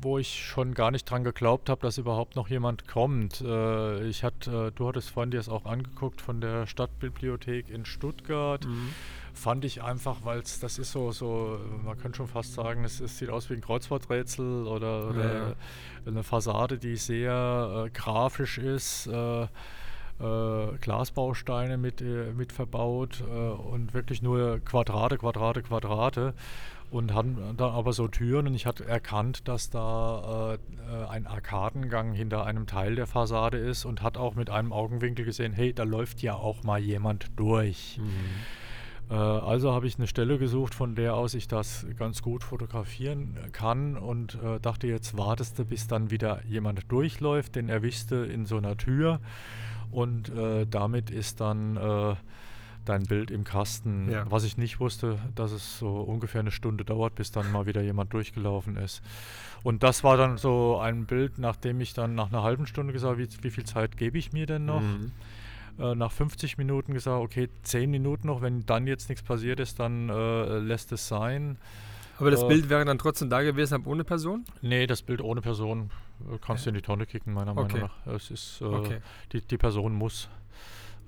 wo 0.00 0.16
ich 0.16 0.42
schon 0.42 0.72
gar 0.72 0.90
nicht 0.90 1.04
dran 1.04 1.22
geglaubt 1.22 1.68
habe, 1.68 1.82
dass 1.82 1.98
überhaupt 1.98 2.34
noch 2.36 2.48
jemand 2.48 2.88
kommt. 2.88 3.42
Äh, 3.42 4.06
ich 4.08 4.24
hatte, 4.24 4.68
äh, 4.68 4.72
du 4.72 4.88
hattest 4.88 5.10
vorhin 5.10 5.30
dir 5.30 5.38
das 5.38 5.50
auch 5.50 5.66
angeguckt 5.66 6.22
von 6.22 6.40
der 6.40 6.66
Stadtbibliothek 6.66 7.68
in 7.68 7.84
Stuttgart. 7.84 8.64
Mhm. 8.64 8.88
Fand 9.36 9.64
ich 9.66 9.82
einfach, 9.82 10.24
weil 10.24 10.40
es 10.40 10.60
das 10.60 10.78
ist 10.78 10.92
so, 10.92 11.12
so, 11.12 11.60
man 11.84 11.98
könnte 11.98 12.16
schon 12.16 12.26
fast 12.26 12.54
sagen, 12.54 12.84
es, 12.84 13.00
es 13.00 13.18
sieht 13.18 13.28
aus 13.28 13.50
wie 13.50 13.54
ein 13.54 13.60
Kreuzworträtsel 13.60 14.66
oder, 14.66 15.10
oder 15.10 15.34
ja. 15.34 15.54
eine 16.06 16.22
Fassade, 16.22 16.78
die 16.78 16.96
sehr 16.96 17.84
äh, 17.86 17.90
grafisch 17.90 18.58
ist. 18.58 19.06
Äh, 19.06 19.46
äh, 20.18 20.78
Glasbausteine 20.80 21.76
mit, 21.76 22.00
äh, 22.00 22.32
mit 22.34 22.50
verbaut 22.50 23.22
äh, 23.22 23.24
und 23.30 23.92
wirklich 23.92 24.22
nur 24.22 24.60
Quadrate, 24.60 25.18
Quadrate, 25.18 25.62
Quadrate 25.62 26.32
und 26.90 27.12
hatten 27.12 27.36
da 27.56 27.70
aber 27.70 27.92
so 27.92 28.08
Türen 28.08 28.46
und 28.46 28.54
ich 28.54 28.64
hatte 28.64 28.86
erkannt, 28.86 29.48
dass 29.48 29.70
da 29.70 30.54
äh, 30.54 31.06
ein 31.08 31.26
Arkadengang 31.26 32.12
hinter 32.12 32.46
einem 32.46 32.66
Teil 32.66 32.94
der 32.94 33.06
Fassade 33.06 33.58
ist 33.58 33.84
und 33.84 34.02
hat 34.02 34.16
auch 34.16 34.34
mit 34.34 34.50
einem 34.50 34.72
Augenwinkel 34.72 35.24
gesehen, 35.24 35.52
hey, 35.52 35.74
da 35.74 35.82
läuft 35.82 36.22
ja 36.22 36.34
auch 36.34 36.62
mal 36.62 36.80
jemand 36.80 37.30
durch. 37.36 37.98
Mhm. 38.00 38.65
Äh, 39.10 39.14
also 39.14 39.72
habe 39.72 39.86
ich 39.86 39.98
eine 39.98 40.06
Stelle 40.06 40.38
gesucht, 40.38 40.74
von 40.74 40.94
der 40.94 41.14
aus 41.14 41.34
ich 41.34 41.48
das 41.48 41.86
ganz 41.98 42.22
gut 42.22 42.44
fotografieren 42.44 43.36
kann 43.52 43.96
und 43.96 44.38
äh, 44.42 44.60
dachte, 44.60 44.86
jetzt 44.86 45.16
wartest 45.16 45.58
du, 45.58 45.64
bis 45.64 45.86
dann 45.86 46.10
wieder 46.10 46.44
jemand 46.46 46.90
durchläuft, 46.90 47.56
den 47.56 47.68
erwischst 47.68 48.10
du 48.10 48.24
in 48.24 48.46
so 48.46 48.56
einer 48.56 48.76
Tür 48.76 49.20
und 49.90 50.28
äh, 50.30 50.66
damit 50.66 51.10
ist 51.10 51.40
dann 51.40 51.76
äh, 51.76 52.16
dein 52.84 53.02
Bild 53.04 53.30
im 53.30 53.44
Kasten. 53.44 54.10
Ja. 54.10 54.24
Was 54.30 54.44
ich 54.44 54.56
nicht 54.56 54.80
wusste, 54.80 55.18
dass 55.34 55.52
es 55.52 55.78
so 55.78 56.00
ungefähr 56.00 56.40
eine 56.40 56.50
Stunde 56.50 56.84
dauert, 56.84 57.16
bis 57.16 57.32
dann 57.32 57.50
mal 57.50 57.66
wieder 57.66 57.82
jemand 57.82 58.12
durchgelaufen 58.12 58.76
ist. 58.76 59.02
Und 59.62 59.82
das 59.82 60.04
war 60.04 60.16
dann 60.16 60.38
so 60.38 60.78
ein 60.78 61.06
Bild, 61.06 61.38
nachdem 61.38 61.80
ich 61.80 61.94
dann 61.94 62.14
nach 62.14 62.28
einer 62.28 62.42
halben 62.42 62.66
Stunde 62.66 62.92
gesagt 62.92 63.18
habe, 63.18 63.22
wie, 63.22 63.42
wie 63.42 63.50
viel 63.50 63.64
Zeit 63.64 63.96
gebe 63.96 64.16
ich 64.18 64.32
mir 64.32 64.46
denn 64.46 64.64
noch? 64.64 64.80
Mhm. 64.80 65.10
Äh, 65.78 65.94
nach 65.94 66.12
50 66.12 66.58
Minuten 66.58 66.94
gesagt, 66.94 67.22
okay, 67.22 67.48
10 67.62 67.90
Minuten 67.90 68.28
noch, 68.28 68.40
wenn 68.40 68.64
dann 68.64 68.86
jetzt 68.86 69.08
nichts 69.08 69.22
passiert 69.22 69.60
ist, 69.60 69.78
dann 69.78 70.08
äh, 70.08 70.58
lässt 70.58 70.92
es 70.92 71.06
sein. 71.06 71.58
Aber 72.18 72.30
das 72.30 72.42
äh, 72.42 72.48
Bild 72.48 72.70
wäre 72.70 72.84
dann 72.84 72.98
trotzdem 72.98 73.28
da 73.28 73.42
gewesen, 73.42 73.84
ohne 73.84 74.04
Person? 74.04 74.44
Nee, 74.62 74.86
das 74.86 75.02
Bild 75.02 75.20
ohne 75.20 75.42
Person 75.42 75.90
äh, 76.32 76.38
kannst 76.40 76.64
du 76.64 76.70
in 76.70 76.76
die 76.76 76.82
Tonne 76.82 77.04
kicken, 77.04 77.34
meiner 77.34 77.56
okay. 77.56 77.74
Meinung 77.74 77.90
nach. 78.06 78.14
Es 78.14 78.30
ist, 78.30 78.62
okay. 78.62 79.00
die, 79.32 79.40
die 79.42 79.58
Person 79.58 79.94
muss 79.94 80.28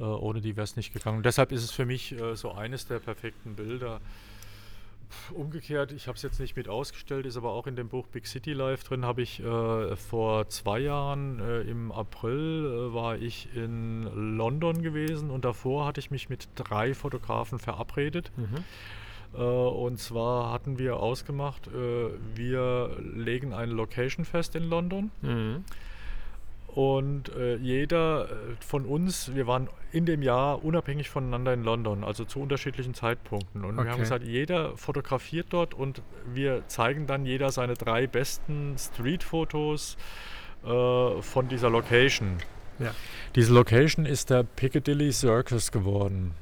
ohne 0.00 0.40
die 0.40 0.54
wäre 0.54 0.62
es 0.62 0.76
nicht 0.76 0.92
gegangen. 0.92 1.16
Und 1.16 1.26
deshalb 1.26 1.50
ist 1.50 1.64
es 1.64 1.72
für 1.72 1.84
mich 1.84 2.14
so 2.34 2.52
eines 2.52 2.86
der 2.86 3.00
perfekten 3.00 3.56
Bilder. 3.56 4.00
Umgekehrt, 5.32 5.92
ich 5.92 6.06
habe 6.06 6.16
es 6.16 6.22
jetzt 6.22 6.40
nicht 6.40 6.56
mit 6.56 6.68
ausgestellt, 6.68 7.26
ist 7.26 7.36
aber 7.36 7.52
auch 7.52 7.66
in 7.66 7.76
dem 7.76 7.88
Buch 7.88 8.06
Big 8.08 8.26
City 8.26 8.52
Life 8.52 8.84
drin, 8.84 9.04
habe 9.04 9.22
ich 9.22 9.40
äh, 9.40 9.96
vor 9.96 10.48
zwei 10.48 10.80
Jahren 10.80 11.40
äh, 11.40 11.62
im 11.62 11.92
April 11.92 12.90
äh, 12.90 12.94
war 12.94 13.16
ich 13.16 13.54
in 13.54 14.02
London 14.36 14.82
gewesen 14.82 15.30
und 15.30 15.44
davor 15.44 15.86
hatte 15.86 16.00
ich 16.00 16.10
mich 16.10 16.28
mit 16.28 16.48
drei 16.54 16.94
Fotografen 16.94 17.58
verabredet. 17.58 18.32
Mhm. 18.36 18.64
Äh, 19.34 19.42
und 19.42 19.98
zwar 19.98 20.52
hatten 20.52 20.78
wir 20.78 20.96
ausgemacht, 20.98 21.70
wir 21.72 22.96
legen 23.00 23.52
eine 23.52 23.72
Location 23.72 24.24
fest 24.24 24.54
in 24.56 24.64
London. 24.64 25.10
Mhm. 25.22 25.64
Und 26.78 27.34
äh, 27.34 27.56
jeder 27.56 28.26
äh, 28.26 28.54
von 28.60 28.86
uns, 28.86 29.34
wir 29.34 29.48
waren 29.48 29.68
in 29.90 30.06
dem 30.06 30.22
Jahr 30.22 30.64
unabhängig 30.64 31.10
voneinander 31.10 31.52
in 31.52 31.64
London, 31.64 32.04
also 32.04 32.24
zu 32.24 32.38
unterschiedlichen 32.38 32.94
Zeitpunkten. 32.94 33.64
Und 33.64 33.74
okay. 33.74 33.86
wir 33.86 33.90
haben 33.90 33.98
gesagt, 33.98 34.24
jeder 34.24 34.76
fotografiert 34.76 35.48
dort 35.50 35.74
und 35.74 36.02
wir 36.32 36.68
zeigen 36.68 37.08
dann 37.08 37.26
jeder 37.26 37.50
seine 37.50 37.74
drei 37.74 38.06
besten 38.06 38.76
Street-Fotos 38.78 39.96
äh, 40.64 41.20
von 41.20 41.48
dieser 41.48 41.68
Location. 41.68 42.36
Ja. 42.78 42.94
Diese 43.34 43.52
Location 43.52 44.06
ist 44.06 44.30
der 44.30 44.44
Piccadilly 44.44 45.10
Circus 45.10 45.72
geworden. 45.72 46.32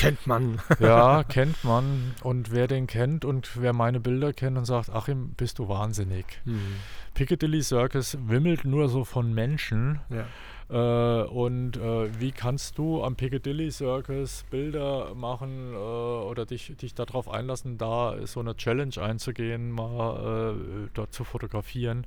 Kennt 0.00 0.26
man. 0.26 0.60
ja, 0.80 1.24
kennt 1.24 1.62
man. 1.62 2.14
Und 2.22 2.52
wer 2.52 2.66
den 2.66 2.86
kennt 2.86 3.24
und 3.24 3.60
wer 3.60 3.72
meine 3.72 4.00
Bilder 4.00 4.32
kennt 4.32 4.56
und 4.56 4.64
sagt, 4.64 4.90
Achim, 4.90 5.34
bist 5.36 5.58
du 5.58 5.68
wahnsinnig. 5.68 6.24
Mhm. 6.44 6.76
Piccadilly 7.14 7.62
Circus 7.62 8.16
wimmelt 8.26 8.64
nur 8.64 8.88
so 8.88 9.04
von 9.04 9.34
Menschen. 9.34 10.00
Ja. 10.08 10.26
Äh, 10.70 11.24
und 11.24 11.76
äh, 11.76 12.20
wie 12.20 12.32
kannst 12.32 12.78
du 12.78 13.02
am 13.02 13.16
Piccadilly 13.16 13.70
Circus 13.70 14.44
Bilder 14.50 15.14
machen 15.14 15.72
äh, 15.72 15.76
oder 15.76 16.46
dich, 16.46 16.76
dich 16.76 16.94
darauf 16.94 17.28
einlassen, 17.28 17.76
da 17.76 18.14
so 18.26 18.40
eine 18.40 18.56
Challenge 18.56 18.96
einzugehen, 19.00 19.70
mal 19.70 20.54
äh, 20.54 20.88
dort 20.94 21.12
zu 21.12 21.24
fotografieren? 21.24 22.06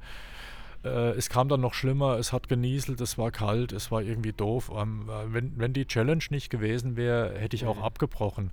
Äh, 0.84 1.12
es 1.12 1.30
kam 1.30 1.50
dann 1.50 1.62
noch 1.62 1.74
schlimmer, 1.74 2.18
es 2.18 2.34
hat 2.34 2.50
genieselt, 2.50 3.00
es 3.02 3.18
war 3.18 3.32
kalt, 3.32 3.72
es 3.72 3.92
war 3.92 4.02
irgendwie 4.02 4.34
doof. 4.34 4.72
Ähm, 4.76 5.10
äh, 5.10 5.34
wenn, 5.34 5.54
wenn 5.58 5.74
die 5.74 5.86
Challenge 5.86 6.24
nicht 6.30 6.50
gewesen 6.50 6.98
wäre, 6.98 7.34
hätte 7.38 7.56
ich 7.56 7.66
auch 7.66 7.78
mhm. 7.78 7.84
abgebrochen. 7.84 8.52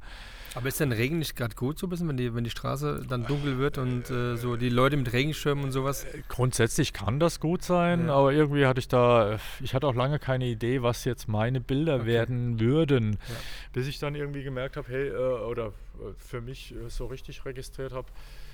Aber 0.55 0.67
ist 0.67 0.81
denn 0.81 0.91
Regen 0.91 1.19
nicht 1.21 1.37
gerade 1.37 1.55
gut 1.55 1.79
so 1.79 1.87
ein 1.87 1.91
bisschen, 1.91 2.09
wenn 2.09 2.17
die, 2.17 2.35
wenn 2.35 2.43
die 2.43 2.51
Straße 2.51 3.07
dann 3.09 3.25
dunkel 3.25 3.59
wird 3.59 3.79
und 3.79 4.11
äh, 4.11 4.37
so 4.37 4.57
die 4.57 4.69
Leute 4.69 4.97
mit 4.97 5.13
Regenschirmen 5.13 5.65
und 5.65 5.73
sowas? 5.73 6.05
Äh, 6.05 6.23
grundsätzlich 6.29 6.93
kann 6.93 7.21
das 7.21 7.39
gut 7.39 7.63
sein, 7.63 8.07
ja. 8.07 8.15
aber 8.15 8.33
irgendwie 8.33 8.67
hatte 8.67 8.81
ich 8.81 8.89
da, 8.89 9.39
ich 9.61 9.75
hatte 9.75 9.87
auch 9.87 9.95
lange 9.95 10.19
keine 10.19 10.47
Idee, 10.47 10.83
was 10.83 11.05
jetzt 11.05 11.29
meine 11.29 11.61
Bilder 11.61 11.97
okay. 11.97 12.07
werden 12.07 12.59
würden. 12.59 13.13
Ja. 13.13 13.35
Bis 13.73 13.87
ich 13.87 14.01
dann 14.01 14.17
irgendwie 14.17 14.43
gemerkt 14.43 14.77
habe, 14.77 14.89
hey, 14.89 15.09
äh, 15.09 15.45
oder 15.45 15.73
für 16.19 16.41
mich 16.41 16.75
so 16.89 17.07
richtig 17.07 17.45
registriert 17.45 17.93
habe, 17.93 18.09
äh, 18.09 18.50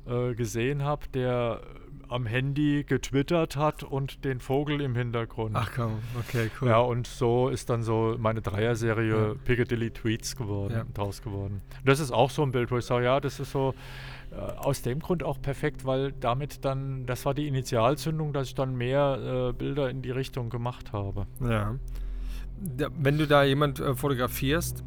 gesehen 0.05 0.84
habe, 0.84 1.07
der 1.13 1.61
am 2.09 2.25
Handy 2.25 2.83
getwittert 2.83 3.55
hat 3.57 3.83
und 3.83 4.23
den 4.25 4.39
Vogel 4.39 4.81
im 4.81 4.95
Hintergrund. 4.95 5.55
Ach 5.55 5.71
komm, 5.75 5.99
okay, 6.19 6.49
cool. 6.61 6.67
Ja, 6.69 6.79
und 6.79 7.07
so 7.07 7.49
ist 7.49 7.69
dann 7.69 7.83
so 7.83 8.15
meine 8.19 8.41
Dreier-Serie 8.41 9.27
Ja. 9.29 9.33
Piccadilly 9.43 9.91
Tweets 9.91 10.35
geworden, 10.35 10.73
Ja. 10.73 10.85
draus 10.93 11.21
geworden. 11.21 11.61
Das 11.83 11.99
ist 11.99 12.11
auch 12.11 12.29
so 12.29 12.43
ein 12.43 12.51
Bild, 12.51 12.71
wo 12.71 12.77
ich 12.77 12.85
sage, 12.85 13.05
ja, 13.05 13.19
das 13.19 13.39
ist 13.39 13.51
so 13.51 13.73
äh, 14.31 14.35
aus 14.35 14.81
dem 14.81 14.99
Grund 14.99 15.23
auch 15.23 15.41
perfekt, 15.41 15.85
weil 15.85 16.11
damit 16.13 16.65
dann, 16.65 17.05
das 17.05 17.25
war 17.25 17.33
die 17.33 17.47
Initialzündung, 17.47 18.33
dass 18.33 18.47
ich 18.49 18.55
dann 18.55 18.75
mehr 18.75 19.49
äh, 19.49 19.53
Bilder 19.53 19.89
in 19.89 20.01
die 20.01 20.11
Richtung 20.11 20.49
gemacht 20.49 20.93
habe. 20.93 21.27
Ja. 21.41 21.75
Da, 22.77 22.87
wenn 22.97 23.17
du 23.17 23.27
da 23.27 23.43
jemand 23.43 23.79
äh, 23.79 23.93
fotografierst, 23.95 24.83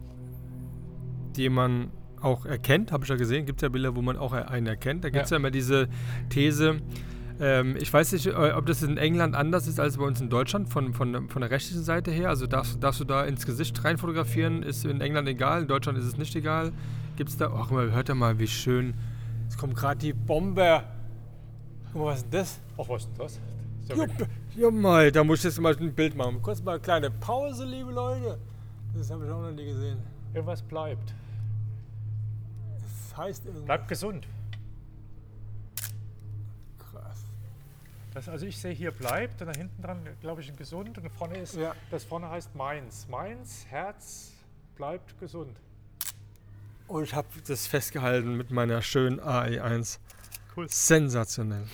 man 1.50 1.90
auch 2.22 2.44
erkennt, 2.44 2.92
habe 2.92 3.04
ich 3.04 3.10
ja 3.10 3.16
gesehen, 3.16 3.46
gibt 3.46 3.60
es 3.60 3.62
ja 3.62 3.68
Bilder, 3.68 3.96
wo 3.96 4.02
man 4.02 4.16
auch 4.16 4.32
einen 4.32 4.66
erkennt. 4.66 5.04
Da 5.04 5.10
gibt 5.10 5.24
es 5.24 5.30
ja. 5.30 5.36
Ja. 5.36 5.40
immer 5.40 5.50
diese 5.50 5.88
These, 6.30 6.80
ähm, 7.40 7.76
ich 7.80 7.92
weiß 7.92 8.12
nicht, 8.12 8.26
äh, 8.26 8.52
ob 8.52 8.66
das 8.66 8.82
in 8.82 8.96
England 8.96 9.36
anders 9.36 9.68
ist 9.68 9.78
als 9.78 9.96
bei 9.96 10.04
uns 10.04 10.20
in 10.20 10.28
Deutschland, 10.28 10.68
von, 10.68 10.92
von, 10.92 11.28
von 11.28 11.40
der 11.40 11.50
rechtlichen 11.50 11.84
Seite 11.84 12.10
her. 12.10 12.28
Also 12.28 12.46
darfst, 12.46 12.82
darfst 12.82 13.00
du 13.00 13.04
da 13.04 13.24
ins 13.24 13.46
Gesicht 13.46 13.84
rein 13.84 13.98
fotografieren, 13.98 14.62
ist 14.62 14.84
in 14.84 15.00
England 15.00 15.28
egal, 15.28 15.62
in 15.62 15.68
Deutschland 15.68 15.98
ist 15.98 16.04
es 16.04 16.18
nicht 16.18 16.34
egal. 16.34 16.72
Gibt 17.16 17.30
es 17.30 17.36
da, 17.36 17.52
ach 17.54 17.70
mal, 17.70 17.92
hört 17.92 18.08
ja 18.08 18.14
mal, 18.14 18.38
wie 18.38 18.48
schön. 18.48 18.94
Es 19.48 19.56
kommt 19.56 19.76
gerade 19.76 19.98
die 19.98 20.12
Bombe. 20.12 20.82
Guck 21.92 22.02
mal, 22.02 22.06
was 22.08 22.18
ist 22.18 22.24
denn 22.24 22.40
das? 22.40 22.60
Ach, 22.76 22.88
was 22.88 23.02
ist 23.02 23.10
denn 23.10 23.18
das? 23.18 23.40
Ja, 23.88 24.26
ja 24.56 24.70
mal, 24.70 25.12
da 25.12 25.24
muss 25.24 25.38
ich 25.38 25.44
jetzt 25.44 25.60
mal 25.60 25.76
ein 25.76 25.94
Bild 25.94 26.16
machen. 26.16 26.42
Kurz 26.42 26.62
mal 26.62 26.72
eine 26.72 26.80
kleine 26.80 27.10
Pause, 27.10 27.64
liebe 27.64 27.92
Leute. 27.92 28.38
Das 28.96 29.10
habe 29.10 29.24
ich 29.24 29.30
auch 29.30 29.40
noch 29.40 29.52
nie 29.52 29.64
gesehen. 29.64 29.98
Irgendwas 30.34 30.62
bleibt. 30.62 31.14
Heißt 33.18 33.44
irgendwas. 33.44 33.66
Bleibt 33.66 33.88
gesund. 33.88 34.26
krass. 36.92 37.24
Das, 38.14 38.28
also 38.28 38.46
ich 38.46 38.56
sehe 38.58 38.72
hier 38.72 38.90
bleibt 38.92 39.40
und 39.42 39.48
da 39.48 39.52
hinten 39.52 39.82
dran, 39.82 39.98
glaube 40.20 40.40
ich, 40.40 40.48
ein 40.48 40.56
gesund 40.56 40.96
und 40.98 41.10
vorne 41.10 41.38
ist, 41.38 41.56
Ja. 41.56 41.74
das 41.90 42.04
vorne 42.04 42.28
heißt 42.30 42.54
Mainz. 42.54 43.06
Mainz, 43.08 43.66
Herz, 43.68 44.32
bleibt 44.76 45.18
gesund. 45.20 45.56
Und 46.86 47.02
ich 47.04 47.14
habe 47.14 47.28
das 47.46 47.66
festgehalten 47.66 48.36
mit 48.36 48.50
meiner 48.50 48.80
schönen 48.80 49.20
AE1. 49.20 49.98
Cool. 50.56 50.68
Sensationell. 50.70 51.64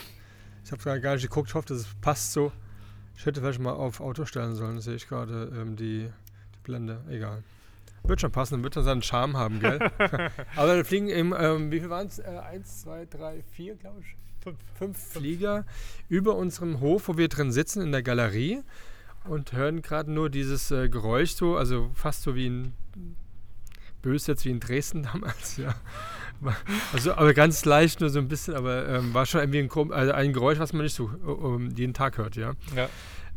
Ich 0.65 0.71
habe 0.71 0.99
gar 0.99 1.13
nicht 1.13 1.23
geguckt, 1.23 1.49
ich 1.49 1.55
hoffe, 1.55 1.67
das 1.69 1.85
passt 2.01 2.33
so. 2.33 2.51
Ich 3.15 3.25
hätte 3.25 3.39
vielleicht 3.39 3.59
mal 3.59 3.71
auf 3.71 4.01
Auto 4.01 4.25
stellen 4.25 4.55
sollen, 4.55 4.81
sehe 4.81 4.95
ich 4.95 5.07
gerade 5.07 5.51
ähm, 5.55 5.75
die, 5.77 6.09
die 6.55 6.59
Blende. 6.63 7.01
Egal. 7.07 7.43
Wird 8.07 8.21
schon 8.21 8.31
passen, 8.31 8.63
wird 8.63 8.75
dann 8.75 8.83
seinen 8.83 9.01
Charme 9.01 9.37
haben, 9.37 9.59
gell? 9.59 9.79
Aber 10.55 10.75
da 10.77 10.83
fliegen 10.83 11.09
eben, 11.09 11.33
ähm, 11.37 11.71
wie 11.71 11.79
viel 11.79 11.89
waren 11.89 12.07
es? 12.07 12.19
Äh, 12.19 12.41
eins, 12.51 12.81
zwei, 12.81 13.05
drei, 13.05 13.41
vier, 13.51 13.75
glaube 13.75 14.01
ich. 14.01 14.15
Fünf. 14.43 14.59
Fünf 14.77 14.97
Flieger 14.97 15.65
über 16.07 16.35
unserem 16.35 16.79
Hof, 16.79 17.07
wo 17.07 17.17
wir 17.17 17.29
drin 17.29 17.51
sitzen, 17.51 17.81
in 17.81 17.91
der 17.91 18.03
Galerie 18.03 18.61
und 19.27 19.53
hören 19.53 19.81
gerade 19.81 20.11
nur 20.11 20.29
dieses 20.29 20.69
äh, 20.71 20.87
Geräusch 20.87 21.31
so, 21.31 21.57
also 21.57 21.89
fast 21.95 22.21
so 22.21 22.35
wie 22.35 22.47
ein 22.47 22.73
böse 24.01 24.33
jetzt 24.33 24.45
wie 24.45 24.51
in 24.51 24.59
Dresden 24.59 25.03
damals, 25.13 25.57
ja. 25.57 25.75
Also, 26.93 27.13
aber 27.13 27.33
ganz 27.33 27.65
leicht, 27.65 28.01
nur 28.01 28.09
so 28.09 28.19
ein 28.19 28.27
bisschen, 28.27 28.55
aber 28.55 28.87
ähm, 28.87 29.13
war 29.13 29.25
schon 29.25 29.41
irgendwie 29.41 29.59
ein, 29.59 29.91
also 29.91 30.11
ein 30.11 30.31
Geräusch, 30.31 30.59
was 30.59 30.73
man 30.73 30.83
nicht 30.83 30.93
so 30.93 31.09
ähm, 31.25 31.71
jeden 31.75 31.93
Tag 31.93 32.17
hört, 32.17 32.35
ja. 32.35 32.53
Ja. 32.75 32.89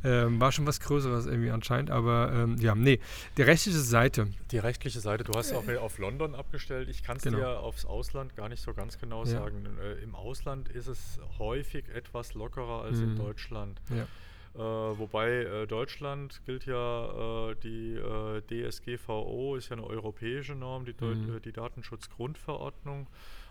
Ähm, 0.04 0.40
war 0.40 0.52
schon 0.52 0.66
was 0.66 0.80
Größeres 0.80 1.26
irgendwie 1.26 1.50
anscheinend, 1.50 1.90
aber 1.90 2.30
ähm, 2.32 2.56
ja, 2.58 2.74
nee. 2.74 3.00
Die 3.36 3.42
rechtliche 3.42 3.78
Seite, 3.78 4.28
Die 4.52 4.58
rechtliche 4.58 5.00
Seite, 5.00 5.24
du 5.24 5.32
hast 5.34 5.52
auch 5.52 5.66
auf 5.80 5.98
London 5.98 6.34
abgestellt. 6.34 6.88
Ich 6.88 7.02
kann 7.02 7.16
es 7.16 7.24
Genau. 7.24 7.38
dir 7.38 7.60
aufs 7.60 7.84
Ausland 7.84 8.36
gar 8.36 8.48
nicht 8.48 8.62
so 8.62 8.72
ganz 8.74 8.98
genau 8.98 9.24
Ja. 9.24 9.30
sagen. 9.30 9.66
Äh, 9.82 10.02
Im 10.04 10.14
Ausland 10.14 10.68
ist 10.68 10.86
es 10.86 11.18
häufig 11.38 11.88
etwas 11.88 12.34
lockerer 12.34 12.82
als 12.84 13.00
in 13.00 13.10
Mhm. 13.14 13.16
Deutschland. 13.16 13.80
ja. 13.90 14.06
Äh, 14.54 14.60
wobei 14.60 15.28
äh, 15.44 15.66
Deutschland 15.66 16.40
gilt 16.46 16.64
ja, 16.66 17.50
äh, 17.50 17.54
die 17.62 17.94
äh, 17.94 18.40
DSGVO 18.42 19.56
ist 19.56 19.68
ja 19.68 19.76
eine 19.76 19.86
europäische 19.86 20.54
Norm, 20.54 20.84
die, 20.84 20.94
Deu 20.94 21.14
Mhm. 21.14 21.36
äh, 21.36 21.40
die 21.40 21.52
Datenschutzgrundverordnung. 21.52 23.06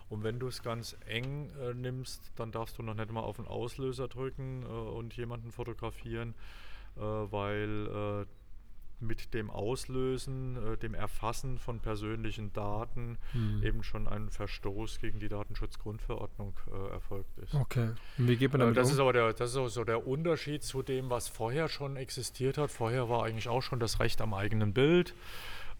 Und 0.08 0.22
wenn 0.24 0.38
du 0.38 0.46
es 0.48 0.62
ganz 0.62 0.96
eng 1.06 1.50
äh, 1.60 1.74
nimmst, 1.74 2.32
dann 2.36 2.50
darfst 2.50 2.78
du 2.78 2.82
noch 2.82 2.94
nicht 2.94 3.12
mal 3.12 3.20
auf 3.20 3.36
den 3.36 3.46
Auslöser 3.46 4.08
drücken 4.08 4.62
äh, 4.62 4.66
und 4.66 5.14
jemanden 5.16 5.52
fotografieren, 5.52 6.34
äh, 6.96 7.00
weil 7.00 8.24
äh, 8.24 8.26
mit 9.00 9.32
dem 9.32 9.48
Auslösen, 9.50 10.56
äh, 10.56 10.76
dem 10.76 10.92
Erfassen 10.94 11.58
von 11.58 11.78
persönlichen 11.78 12.52
Daten 12.52 13.16
Hm. 13.32 13.62
eben 13.62 13.82
schon 13.84 14.08
ein 14.08 14.28
Verstoß 14.30 14.98
gegen 14.98 15.20
die 15.20 15.28
Datenschutzgrundverordnung 15.28 16.58
äh, 16.72 16.90
erfolgt 16.92 17.38
ist. 17.38 17.54
Okay. 17.54 17.90
Und 18.18 18.28
wie 18.28 18.36
geht 18.36 18.50
man 18.52 18.60
damit 18.60 18.76
Das 18.76 18.88
um? 18.88 18.94
ist 18.94 18.98
aber 19.00 19.12
der, 19.12 19.32
das 19.34 19.50
ist 19.50 19.56
auch 19.56 19.68
so 19.68 19.84
der 19.84 20.06
Unterschied 20.06 20.64
zu 20.64 20.82
dem, 20.82 21.10
was 21.10 21.28
vorher 21.28 21.68
schon 21.68 21.96
existiert 21.96 22.58
hat. 22.58 22.70
Vorher 22.72 23.08
war 23.08 23.24
eigentlich 23.24 23.48
auch 23.48 23.62
schon 23.62 23.78
das 23.78 24.00
Recht 24.00 24.20
am 24.20 24.34
eigenen 24.34 24.72
Bild. 24.74 25.14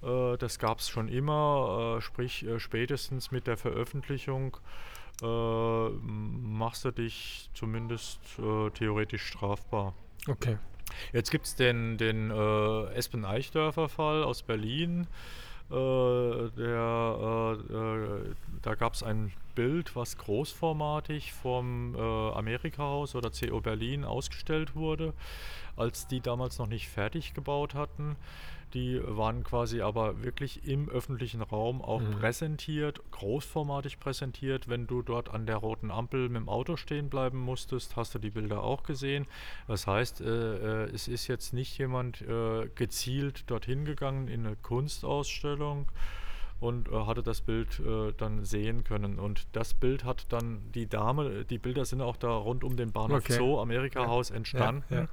Äh, 0.03 0.36
Das 0.38 0.59
gab 0.59 0.78
es 0.80 0.88
schon 0.88 1.09
immer, 1.09 1.96
äh, 1.99 2.01
sprich 2.01 2.44
äh, 2.44 2.59
spätestens 2.59 3.30
mit 3.30 3.46
der 3.46 3.57
Veröffentlichung 3.57 4.57
machst 5.20 6.84
du 6.84 6.92
dich 6.92 7.51
zumindest 7.53 8.20
theoretisch 8.74 9.26
strafbar. 9.26 9.92
okay. 10.28 10.59
Jetzt 11.12 11.32
gibt 11.32 11.46
es 11.46 11.57
den, 11.57 11.99
den 11.99 12.30
Espen 12.30 13.24
Eichdörfer 13.24 13.88
Fall 13.88 14.22
aus 14.22 14.44
Berlin. 14.44 15.09
Der, 15.70 17.57
da 18.62 18.74
gab 18.76 18.94
es 18.94 19.03
ein 19.03 19.32
Bild, 19.59 19.96
was 19.96 20.16
großformatig 20.18 21.32
vom 21.32 21.96
äh, 21.96 21.99
Amerika-Haus 21.99 23.16
oder 23.16 23.32
CO 23.32 23.61
Berlin 23.61 24.05
ausgestellt 24.05 24.76
wurde, 24.76 25.14
als 25.74 26.07
die 26.07 26.20
damals 26.20 26.61
noch 26.61 26.68
nicht 26.68 26.88
fertig 26.88 27.34
gebaut 27.34 27.74
hatten. 27.74 28.14
Die 28.74 29.00
waren 29.04 29.44
quasi 29.44 29.80
aber 29.80 30.22
wirklich 30.22 30.66
im 30.68 30.88
öffentlichen 30.90 31.40
Raum 31.42 31.80
auch 31.80 32.00
Mhm. 32.00 32.18
präsentiert, 32.18 33.00
großformatig 33.12 33.98
präsentiert. 33.98 34.68
Wenn 34.68 34.86
du 34.86 35.00
dort 35.02 35.30
an 35.30 35.46
der 35.46 35.56
roten 35.56 35.90
Ampel 35.90 36.28
mit 36.28 36.36
dem 36.42 36.48
Auto 36.48 36.76
stehen 36.76 37.08
bleiben 37.08 37.38
musstest, 37.38 37.96
hast 37.96 38.14
du 38.14 38.18
die 38.18 38.30
Bilder 38.30 38.62
auch 38.62 38.82
gesehen. 38.82 39.26
Das 39.66 39.86
heißt, 39.86 40.20
äh, 40.20 40.84
äh, 40.84 40.90
es 40.94 41.08
ist 41.08 41.26
jetzt 41.28 41.54
nicht 41.54 41.78
jemand 41.78 42.20
äh, 42.22 42.68
gezielt 42.74 43.50
dorthin 43.50 43.84
gegangen 43.86 44.28
in 44.28 44.46
eine 44.46 44.56
Kunstausstellung 44.56 45.86
und 46.60 46.88
äh, 46.88 46.92
hatte 47.06 47.22
das 47.22 47.40
Bild 47.40 47.80
äh, 47.80 48.12
dann 48.16 48.44
sehen 48.44 48.84
können. 48.84 49.18
Und 49.18 49.46
das 49.52 49.74
Bild 49.74 50.04
hat 50.04 50.26
dann 50.32 50.60
die 50.74 50.88
Dame, 50.88 51.44
die 51.44 51.58
Bilder 51.58 51.84
sind 51.84 52.00
auch 52.02 52.16
da 52.16 52.30
rund 52.34 52.64
um 52.64 52.76
den 52.76 52.92
Bahnhof 52.92 53.18
Okay. 53.24 53.38
Zoo, 53.38 53.60
Amerika-Haus 53.60 54.30
entstanden. 54.30 54.84
ja. 54.94 55.08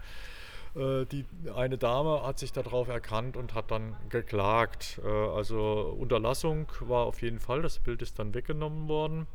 Äh, 0.76 1.06
Die, 1.06 1.26
eine 1.56 1.78
Dame 1.78 2.24
hat 2.24 2.40
sich 2.40 2.52
darauf 2.52 2.88
erkannt 2.88 3.38
und 3.38 3.54
hat 3.54 3.72
dann 3.72 3.96
geklagt. 4.10 5.00
Äh, 5.04 5.08
Also 5.08 5.96
Unterlassung 6.00 6.72
war 6.82 7.06
auf 7.06 7.22
jeden 7.22 7.40
Fall, 7.40 7.62
das 7.62 7.80
Bild 7.80 8.02
ist 8.02 8.20
dann 8.20 8.34
weggenommen 8.34 8.88
worden. 8.88 9.28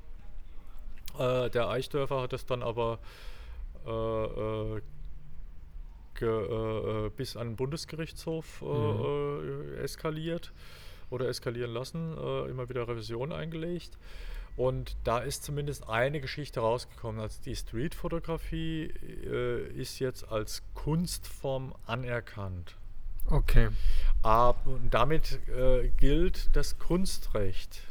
Äh, 1.19 1.51
Der 1.51 1.69
Eichdörfer 1.69 2.21
hat 2.23 2.33
es 2.33 2.47
dann 2.47 2.63
aber 2.63 2.99
äh, 3.87 4.81
ge, 6.19 7.11
bis 7.17 7.37
an 7.37 7.49
den 7.51 7.57
Bundesgerichtshof 7.57 8.61
Mhm. 8.63 9.79
eskaliert 9.83 10.53
oder 11.09 11.29
eskalieren 11.29 11.73
lassen, 11.73 12.13
immer 12.49 12.69
wieder 12.69 12.87
Revision 12.87 13.33
eingelegt. 13.33 13.97
Und 14.57 14.97
da 15.05 15.19
ist 15.19 15.45
zumindest 15.45 15.89
eine 15.89 16.21
Geschichte 16.21 16.61
rausgekommen. 16.61 17.21
Also 17.21 17.41
die 17.45 17.57
Streetfotografie 17.57 18.93
äh, 19.25 19.67
ist 19.73 19.99
jetzt 20.01 20.31
als 20.31 20.63
Kunstform 20.75 21.75
anerkannt. 21.87 22.77
Okay. 23.27 23.69
Aber 24.23 24.59
und 24.67 24.93
damit 24.93 25.39
äh, 25.49 25.89
gilt 25.99 26.55
das 26.55 26.79
Kunstrecht. 26.79 27.83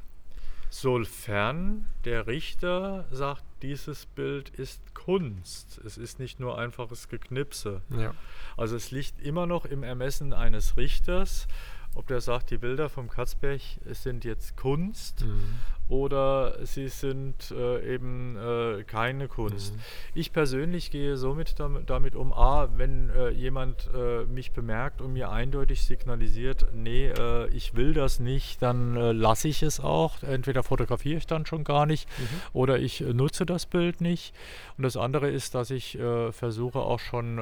Sofern 0.70 1.88
der 2.06 2.28
Richter 2.28 3.06
sagt, 3.10 3.44
dieses 3.64 4.06
Bild 4.06 4.50
ist 4.50 4.94
Kunst. 4.94 5.80
Es 5.84 5.98
ist 5.98 6.20
nicht 6.20 6.40
nur 6.40 6.60
einfaches 6.60 7.10
Geknipse. 7.10 7.82
Ja. 7.90 8.14
Also 8.56 8.76
es 8.76 8.92
liegt 8.92 9.20
immer 9.22 9.48
noch 9.48 9.66
im 9.66 9.82
Ermessen 9.82 10.34
eines 10.34 10.78
Richters, 10.78 11.48
ob 11.96 12.06
der 12.08 12.22
sagt, 12.22 12.52
die 12.52 12.58
Bilder 12.58 12.88
vom 12.90 13.10
Katzberg 13.10 13.62
sind 13.92 14.24
jetzt 14.24 14.56
Kunst 14.58 15.26
Mhm. 15.26 15.60
Oder 15.90 16.66
sie 16.66 16.88
sind 16.88 17.52
äh, 17.52 17.96
eben 17.96 18.38
äh, 18.38 18.84
keine 18.84 19.28
Kunst. 19.28 19.76
Mhm. 19.76 19.80
Ich 20.14 20.32
persönlich 20.32 20.92
gehe 20.92 21.18
somit 21.18 21.60
damit, 21.60 21.90
damit 21.90 22.16
um, 22.16 22.32
a, 22.32 22.70
wenn 22.78 23.10
äh, 23.10 23.30
jemand 23.30 23.90
äh, 23.96 24.24
mich 24.26 24.52
bemerkt 24.52 25.02
und 25.02 25.14
mir 25.14 25.32
eindeutig 25.32 25.82
signalisiert, 25.82 26.68
nee, 26.74 27.08
äh, 27.08 27.48
ich 27.50 27.76
will 27.76 27.94
das 27.94 28.20
nicht, 28.20 28.62
dann 28.62 28.96
äh, 28.96 29.12
lasse 29.12 29.48
ich 29.48 29.64
es 29.64 29.80
auch. 29.80 30.22
Entweder 30.22 30.62
fotografiere 30.64 31.18
ich 31.18 31.28
dann 31.28 31.46
schon 31.46 31.64
gar 31.64 31.86
nicht 31.86 32.08
Mhm. 32.20 32.24
oder 32.54 32.80
ich 32.80 33.02
nutze 33.02 33.46
das 33.46 33.66
Bild 33.66 34.00
nicht. 34.00 34.34
Und 34.78 34.84
das 34.84 34.96
andere 34.96 35.30
ist, 35.30 35.56
dass 35.56 35.72
ich 35.72 35.98
versuche 36.32 36.80
auch 36.80 37.00
schon 37.00 37.40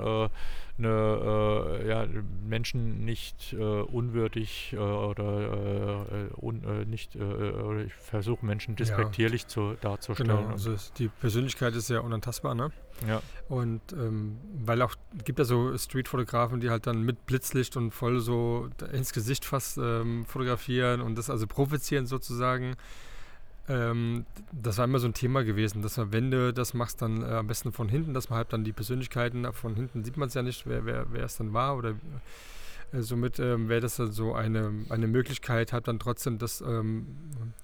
eine, 0.78 1.80
äh, 1.84 1.90
ja, 1.90 2.06
Menschen 2.48 3.04
nicht 3.04 3.54
äh, 3.54 3.58
unwürdig 3.58 4.74
äh, 4.74 4.78
oder 4.78 6.06
un, 6.38 6.62
nicht, 6.90 7.16
oder 7.16 7.86
ich 7.86 7.94
versuche 7.94 8.37
versuchen, 8.38 8.48
Menschen 8.48 8.76
despektierlich 8.76 9.44
ja. 9.44 9.48
zu, 9.48 9.74
darzustellen. 9.82 10.38
Genau, 10.38 10.50
also 10.50 10.76
die 10.98 11.10
Persönlichkeit 11.10 11.76
ist 11.76 11.90
ja 11.90 12.00
unantastbar, 12.00 12.56
ne? 12.56 12.72
Ja. 13.08 13.22
Und 13.50 13.82
ähm, 13.94 14.38
weil 14.66 14.82
auch, 14.82 14.96
gibt 15.24 15.40
ja 15.40 15.46
so 15.46 15.78
Street-Fotografen, 15.78 16.60
die 16.60 16.70
halt 16.70 16.88
dann 16.88 17.04
mit 17.04 17.26
Blitzlicht 17.26 17.78
und 17.78 17.92
voll 17.92 18.20
so 18.20 18.70
ins 18.92 19.14
Gesicht 19.14 19.46
fast 19.46 19.78
ähm, 19.78 20.26
fotografieren 20.26 21.02
und 21.02 21.18
das 21.18 21.30
also 21.30 21.46
provozieren 21.48 22.08
sozusagen. 22.08 22.76
Ähm, 23.70 24.26
das 24.52 24.78
war 24.78 24.86
immer 24.86 25.00
so 25.00 25.08
ein 25.08 25.14
Thema 25.14 25.44
gewesen, 25.44 25.82
dass 25.82 25.98
man, 25.98 26.14
wenn 26.14 26.32
du 26.32 26.54
das 26.54 26.74
machst, 26.74 27.02
dann 27.02 27.22
äh, 27.22 27.26
am 27.26 27.48
besten 27.48 27.72
von 27.72 27.90
hinten, 27.90 28.14
dass 28.14 28.30
man 28.30 28.38
halt 28.38 28.54
dann 28.54 28.64
die 28.64 28.74
Persönlichkeiten 28.74 29.52
von 29.54 29.76
hinten 29.76 30.04
sieht 30.04 30.18
man 30.18 30.30
es 30.30 30.34
ja 30.34 30.42
nicht, 30.42 30.66
wer, 30.66 30.86
wer, 30.86 31.12
wer 31.12 31.26
es 31.26 31.38
dann 31.38 31.54
war 31.54 31.78
oder 31.78 31.96
äh, 32.94 33.02
somit 33.02 33.40
ähm, 33.40 33.70
wäre 33.70 33.82
das 33.82 33.98
dann 33.98 34.12
so 34.12 34.34
eine, 34.34 34.72
eine 34.90 35.08
Möglichkeit, 35.08 35.74
hat 35.74 35.88
dann 35.88 36.00
trotzdem 36.00 36.38
das 36.38 36.62
ähm, 36.62 37.08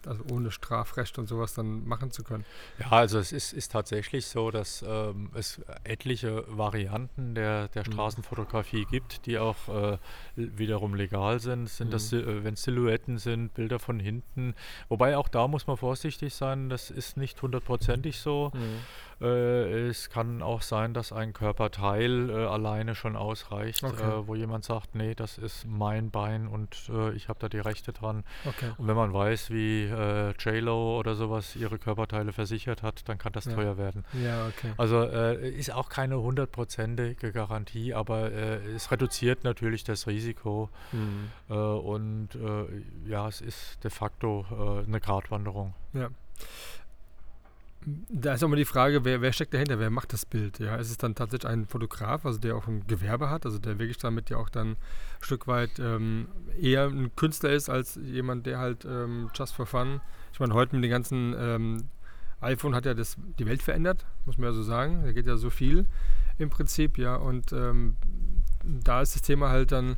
also 0.06 0.24
ohne 0.32 0.52
Strafrecht 0.52 1.18
und 1.18 1.28
sowas 1.28 1.54
dann 1.54 1.86
machen 1.88 2.12
zu 2.12 2.24
können. 2.24 2.46
Ja, 2.80 2.92
also 2.92 3.20
es 3.20 3.32
ist, 3.32 3.54
ist 3.54 3.72
tatsächlich 3.72 4.26
so, 4.26 4.52
dass 4.52 4.84
ähm, 4.88 5.30
es 5.34 5.62
etliche 5.84 6.44
Varianten 6.48 7.36
der, 7.36 7.70
der 7.70 7.84
mhm. 7.86 7.94
Straßenfotografie 7.94 8.86
gibt, 8.86 9.26
die 9.26 9.38
auch 9.40 9.70
äh, 9.70 9.98
wiederum 10.36 10.96
legal 10.96 11.40
sind. 11.40 11.70
Sind 11.70 11.88
mhm. 11.88 11.92
das, 11.92 12.14
äh, 12.14 12.44
wenn 12.44 12.56
Silhouetten 12.56 13.18
sind, 13.18 13.54
Bilder 13.54 13.80
von 13.80 14.00
hinten. 14.00 14.56
Wobei 14.90 15.18
auch 15.18 15.28
da 15.28 15.48
muss 15.48 15.68
man 15.68 15.78
vorsichtig 15.78 16.34
sein, 16.34 16.70
das 16.70 16.92
ist 16.92 17.18
nicht 17.18 17.42
hundertprozentig 17.42 18.20
so. 18.20 18.52
Mhm. 18.54 18.80
Äh, 19.24 19.88
es 19.88 20.10
kann 20.10 20.42
auch 20.42 20.62
sein, 20.62 20.94
dass 20.94 21.14
ein 21.14 21.32
Körperteil 21.32 22.30
äh, 22.30 22.34
alleine 22.46 22.94
schon 22.94 23.16
ausreicht, 23.16 23.84
okay. 23.84 24.04
äh, 24.04 24.28
wo 24.28 24.36
jemand 24.36 24.66
sagt, 24.66 24.96
nee, 24.96 25.16
das 25.16 25.38
ist 25.38 25.66
mein 25.66 26.12
Bein 26.12 26.48
und 26.48 26.90
äh, 26.90 27.14
ich 27.14 27.30
habe 27.30 27.40
da 27.40 27.48
die 27.48 27.60
Rechte 27.60 27.94
dran. 27.94 28.26
Okay. 28.46 28.72
Und 28.78 28.88
wenn 28.88 28.96
man 28.96 29.14
weiß, 29.14 29.50
wie 29.50 29.86
äh, 29.86 30.34
JLo 30.38 31.00
oder 31.00 31.16
sowas 31.16 31.56
ihre 31.56 31.80
Körperteile 31.80 32.34
versichert 32.34 32.84
hat, 32.84 33.08
dann 33.08 33.18
kann 33.18 33.32
das 33.32 33.46
ja. 33.46 33.54
teuer 33.54 33.78
werden. 33.78 34.04
Ja, 34.12 34.48
okay. 34.48 34.74
Also 34.78 35.02
äh, 35.04 35.50
ist 35.50 35.72
auch 35.72 35.88
keine 35.88 36.20
hundertprozentige 36.20 37.32
Garantie, 37.32 37.94
aber 37.94 38.32
es 38.32 38.92
reduziert 38.92 39.44
natürlich 39.44 39.84
das 39.84 40.08
Risiko 40.08 40.70
mhm. 40.92 41.30
und 41.48 42.30
ja, 43.06 43.28
es 43.28 43.42
ist 43.42 43.84
de 43.84 43.92
facto 43.92 44.84
eine 44.86 45.00
Gratwanderung. 45.00 45.74
Ja. 45.94 46.10
Da 47.86 48.34
ist 48.34 48.44
auch 48.44 48.48
mal 48.48 48.56
die 48.56 48.66
Frage, 48.66 49.04
wer, 49.04 49.22
wer, 49.22 49.34
steckt 49.34 49.54
dahinter, 49.54 49.80
wer 49.80 49.90
macht 49.90 50.14
das 50.14 50.26
Bild? 50.26 50.60
Ja, 50.60 50.76
ist 50.76 50.90
es 50.90 50.98
dann 50.98 51.16
tatsächlich 51.16 51.50
ein 51.50 51.66
Fotograf, 51.66 52.26
also 52.26 52.40
der 52.40 52.56
auch 52.56 52.68
ein 52.68 52.86
Gewerbe 52.88 53.30
hat, 53.30 53.46
also 53.46 53.60
der 53.60 53.80
wirklich 53.80 53.98
damit 53.98 54.30
ja 54.30 54.38
auch 54.38 54.50
dann 54.50 54.72
ein 54.72 54.78
Stück 55.22 55.48
weit 55.48 55.80
ähm, 55.80 56.28
eher 56.60 56.88
ein 56.88 57.16
Künstler 57.16 57.52
ist 57.52 57.70
als 57.70 58.00
jemand, 58.02 58.46
der 58.46 58.60
halt 58.60 58.86
ähm, 58.86 59.30
just 59.36 59.54
for 59.54 59.66
fun. 59.66 60.02
Ich 60.32 60.40
meine, 60.40 60.54
heute 60.54 60.76
mit 60.76 60.84
den 60.84 60.92
ganzen 60.92 61.36
ähm, 61.38 61.90
iPhone 62.42 62.76
hat 62.76 62.86
ja 62.86 62.94
das, 62.94 63.18
die 63.40 63.46
Welt 63.46 63.62
verändert, 63.62 64.06
muss 64.26 64.38
man 64.38 64.50
ja 64.50 64.54
so 64.54 64.64
sagen. 64.64 65.04
Da 65.04 65.12
geht 65.12 65.28
ja 65.28 65.38
so 65.38 65.50
viel 65.50 65.86
im 66.38 66.50
Prinzip, 66.50 66.98
ja. 66.98 67.16
Und 67.16 67.52
ähm, 67.54 67.96
da 68.64 69.02
ist 69.02 69.16
das 69.16 69.22
Thema 69.22 69.50
halt 69.50 69.72
dann, 69.72 69.98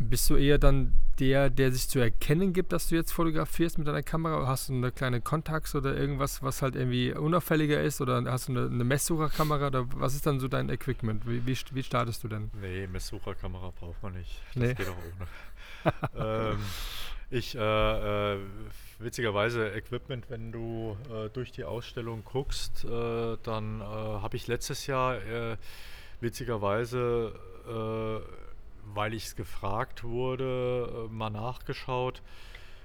bist 0.00 0.30
du 0.30 0.36
eher 0.36 0.58
dann 0.58 0.94
der, 1.18 1.50
der 1.50 1.70
sich 1.70 1.88
zu 1.88 1.98
erkennen 1.98 2.54
gibt, 2.54 2.72
dass 2.72 2.88
du 2.88 2.94
jetzt 2.94 3.12
fotografierst 3.12 3.76
mit 3.76 3.86
deiner 3.86 4.02
Kamera? 4.02 4.46
Hast 4.46 4.70
du 4.70 4.72
eine 4.72 4.90
kleine 4.90 5.20
Kontax 5.20 5.74
oder 5.74 5.94
irgendwas, 5.94 6.42
was 6.42 6.62
halt 6.62 6.74
irgendwie 6.74 7.12
unauffälliger 7.12 7.82
ist? 7.82 8.00
Oder 8.00 8.24
hast 8.24 8.48
du 8.48 8.52
eine, 8.52 8.66
eine 8.66 8.84
Messsucherkamera? 8.84 9.66
Oder 9.66 9.86
was 9.94 10.14
ist 10.14 10.26
dann 10.26 10.40
so 10.40 10.48
dein 10.48 10.70
Equipment? 10.70 11.28
Wie, 11.28 11.46
wie, 11.46 11.56
wie 11.72 11.82
startest 11.82 12.24
du 12.24 12.28
denn? 12.28 12.50
Nee, 12.60 12.86
Messsucherkamera 12.86 13.72
braucht 13.78 14.02
man 14.02 14.14
nicht. 14.14 14.40
Das 14.54 14.62
nee. 14.62 14.74
geht 14.74 14.88
auch 14.88 14.96
ohne. 16.16 16.52
ähm, 16.52 16.58
ich, 17.28 17.54
äh, 17.54 18.34
äh, 18.34 18.38
witzigerweise, 18.98 19.68
Equipment, 19.68 20.30
wenn 20.30 20.50
du 20.50 20.96
äh, 21.12 21.28
durch 21.28 21.52
die 21.52 21.64
Ausstellung 21.64 22.24
guckst, 22.24 22.84
äh, 22.84 23.36
dann 23.42 23.80
äh, 23.80 23.84
habe 23.84 24.36
ich 24.36 24.46
letztes 24.46 24.86
Jahr 24.86 25.16
äh, 25.16 25.56
witzigerweise 26.20 27.32
weil 28.94 29.14
ich 29.14 29.26
es 29.26 29.36
gefragt 29.36 30.04
wurde, 30.04 31.08
äh, 31.08 31.12
mal 31.12 31.30
nachgeschaut, 31.30 32.22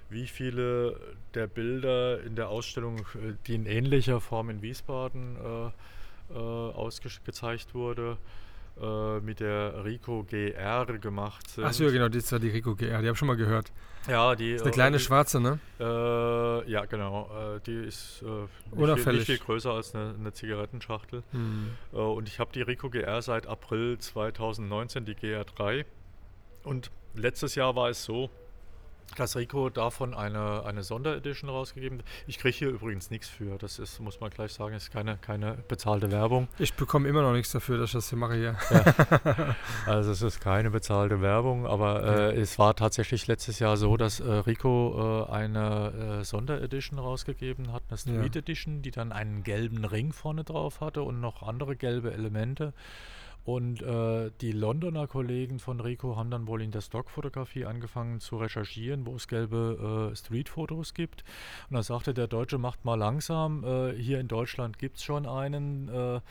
wie 0.09 0.27
viele 0.27 0.99
der 1.33 1.47
Bilder 1.47 2.21
in 2.23 2.35
der 2.35 2.49
Ausstellung, 2.49 2.99
äh, 2.99 3.33
die 3.47 3.55
in 3.55 3.65
ähnlicher 3.65 4.21
Form 4.21 4.49
in 4.49 4.61
Wiesbaden 4.61 5.37
äh, 5.37 6.33
äh, 6.33 6.37
ausgezeigt 6.37 7.73
wurde, 7.73 8.17
äh, 8.81 9.19
mit 9.19 9.39
der 9.39 9.85
Rico 9.85 10.23
GR 10.23 10.85
gemacht 10.99 11.49
sind. 11.49 11.63
Achso, 11.63 11.85
genau, 11.85 12.09
das 12.09 12.31
war 12.31 12.39
die 12.39 12.49
Rico 12.49 12.75
GR, 12.75 12.87
die 12.87 12.93
habe 12.95 13.11
ich 13.11 13.17
schon 13.17 13.27
mal 13.27 13.37
gehört. 13.37 13.71
Ja, 14.07 14.35
die. 14.35 14.51
Das 14.51 14.61
ist 14.61 14.65
eine 14.65 14.71
kleine 14.71 14.95
äh, 14.97 14.99
schwarze, 14.99 15.39
ne? 15.39 15.59
Ja, 16.67 16.85
genau. 16.85 17.59
Die 17.65 17.73
ist 17.73 18.23
nicht, 18.23 18.99
viel, 18.99 19.13
nicht, 19.13 19.25
viel, 19.25 19.37
größer 19.37 19.71
als 19.71 19.95
eine, 19.95 20.13
eine 20.19 20.33
Zigarettenschachtel. 20.33 21.23
Hm. 21.31 21.69
Und 21.91 22.27
ich 22.27 22.39
habe 22.39 22.51
die 22.53 22.61
Rico 22.61 22.89
GR 22.89 23.21
seit 23.21 23.47
April 23.47 23.97
2019, 23.97 25.05
die 25.05 25.15
GR3. 25.15 25.85
Und 26.65 26.91
letztes 27.13 27.55
Jahr 27.55 27.75
war 27.75 27.89
es 27.89 28.03
so, 28.03 28.29
dass 29.17 29.35
Rico 29.35 29.69
davon 29.69 30.13
eine, 30.13 30.63
eine 30.65 30.83
Sonderedition 30.83 31.49
rausgegeben 31.49 31.99
hat. 31.99 32.05
Ich 32.27 32.37
kriege 32.37 32.57
hier 32.57 32.69
übrigens 32.69 33.09
nichts 33.11 33.29
für. 33.29 33.57
Das 33.57 33.79
ist, 33.79 33.99
muss 33.99 34.19
man 34.19 34.29
gleich 34.29 34.51
sagen, 34.51 34.75
ist 34.75 34.91
keine, 34.91 35.17
keine 35.17 35.53
bezahlte 35.67 36.11
Werbung. 36.11 36.47
Ich 36.59 36.73
bekomme 36.73 37.07
immer 37.07 37.21
noch 37.21 37.33
nichts 37.33 37.51
dafür, 37.51 37.77
dass 37.77 37.89
ich 37.89 37.93
das 37.93 38.09
hier 38.09 38.17
mache 38.17 38.35
hier. 38.35 38.57
Ja. 38.69 39.55
Also 39.85 40.11
es 40.11 40.21
ist 40.21 40.41
keine 40.41 40.71
bezahlte 40.71 41.21
Werbung, 41.21 41.67
aber 41.67 42.03
äh, 42.03 42.39
es 42.39 42.57
war 42.57 42.75
tatsächlich 42.75 43.27
letztes 43.27 43.59
Jahr 43.59 43.77
so, 43.77 43.95
dass 43.97 44.19
äh, 44.19 44.29
Rico 44.29 45.27
äh, 45.29 45.31
eine 45.31 46.19
äh, 46.21 46.23
Sonderedition 46.23 46.99
rausgegeben 46.99 47.71
hat, 47.71 47.83
eine 47.89 47.97
Street 47.97 48.35
ja. 48.35 48.39
Edition, 48.39 48.81
die 48.81 48.91
dann 48.91 49.11
einen 49.11 49.43
gelben 49.43 49.85
Ring 49.85 50.11
vorne 50.11 50.43
drauf 50.43 50.81
hatte 50.81 51.03
und 51.03 51.21
noch 51.21 51.43
andere 51.43 51.75
gelbe 51.75 52.11
Elemente. 52.11 52.73
Und 53.45 53.83
äh, 53.83 54.31
die 54.41 54.51
Londoner 54.51 55.05
Kollegen 55.05 55.59
von 55.59 55.79
Rico 55.79 56.17
haben 56.17 56.31
dann 56.31 56.47
wohl 56.47 56.63
in 56.63 56.71
der 56.71 56.81
Stockfotografie 56.81 57.65
angefangen 57.65 58.19
zu 58.19 58.37
recherchieren, 58.37 59.05
wo 59.05 59.15
es 59.15 59.27
gelbe 59.27 60.09
äh, 60.11 60.15
Streetfotos 60.15 60.95
gibt. 60.95 61.23
Und 61.69 61.75
da 61.75 61.83
sagte 61.83 62.15
der 62.15 62.27
Deutsche, 62.27 62.57
macht 62.57 62.85
mal 62.85 62.95
langsam. 62.95 63.63
Äh, 63.63 63.93
hier 63.93 64.19
in 64.19 64.27
Deutschland 64.27 64.79
gibt 64.79 64.97
es 64.97 65.03
schon 65.03 65.27
einen, 65.27 65.89
äh, 65.89 66.21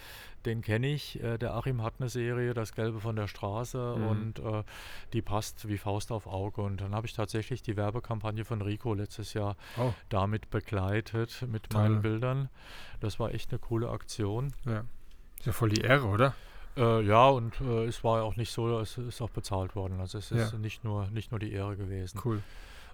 den 0.44 0.60
kenne 0.60 0.88
ich. 0.88 1.22
Äh, 1.22 1.38
der 1.38 1.54
Achim 1.54 1.84
hat 1.84 1.94
eine 2.00 2.08
Serie, 2.08 2.52
das 2.52 2.74
Gelbe 2.74 2.98
von 2.98 3.14
der 3.14 3.28
Straße. 3.28 3.94
Mhm. 3.96 4.06
Und 4.08 4.38
äh, 4.40 4.64
die 5.12 5.22
passt 5.22 5.68
wie 5.68 5.78
Faust 5.78 6.10
auf 6.10 6.26
Auge. 6.26 6.62
Und 6.62 6.80
dann 6.80 6.96
habe 6.96 7.06
ich 7.06 7.12
tatsächlich 7.12 7.62
die 7.62 7.76
Werbekampagne 7.76 8.44
von 8.44 8.60
Rico 8.60 8.92
letztes 8.92 9.34
Jahr 9.34 9.56
oh. 9.78 9.92
damit 10.08 10.50
begleitet, 10.50 11.44
mit 11.46 11.70
Toll. 11.70 11.80
meinen 11.80 12.02
Bildern. 12.02 12.48
Das 12.98 13.20
war 13.20 13.32
echt 13.32 13.52
eine 13.52 13.60
coole 13.60 13.90
Aktion. 13.90 14.52
Ja. 14.64 14.84
Ist 15.38 15.46
ja 15.46 15.52
voll 15.52 15.68
die 15.68 15.82
Ehre, 15.82 16.06
oder? 16.08 16.34
Äh, 16.76 17.02
ja, 17.02 17.28
und 17.28 17.60
äh, 17.60 17.84
es 17.84 18.02
war 18.02 18.22
auch 18.22 18.36
nicht 18.36 18.50
so, 18.50 18.80
es 18.80 18.98
ist 18.98 19.20
auch 19.20 19.30
bezahlt 19.30 19.76
worden. 19.76 20.00
Also 20.00 20.18
es 20.18 20.30
ist 20.32 20.52
ja. 20.52 20.58
nicht, 20.58 20.84
nur, 20.84 21.06
nicht 21.10 21.30
nur 21.30 21.38
die 21.38 21.52
Ehre 21.52 21.76
gewesen. 21.76 22.20
Cool. 22.24 22.42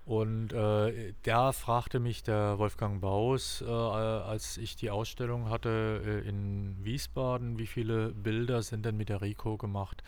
Und 0.07 0.53
äh, 0.53 1.12
da 1.22 1.53
fragte 1.53 2.01
mich 2.01 2.22
der 2.22 2.59
Wolfgang 2.59 3.01
Baus, 3.01 3.62
äh, 3.62 3.70
als 3.70 4.57
ich 4.59 4.76
die 4.76 4.91
Ausstellung 4.91 5.51
hatte 5.51 6.03
äh, 6.05 6.28
in 6.28 6.76
Wiesbaden, 6.83 7.59
wie 7.59 7.66
viele 7.66 8.09
Bilder 8.09 8.62
sind 8.62 8.85
denn 8.85 8.97
mit 8.97 9.09
der 9.09 9.20
Rico 9.22 9.57
gemacht? 9.57 10.03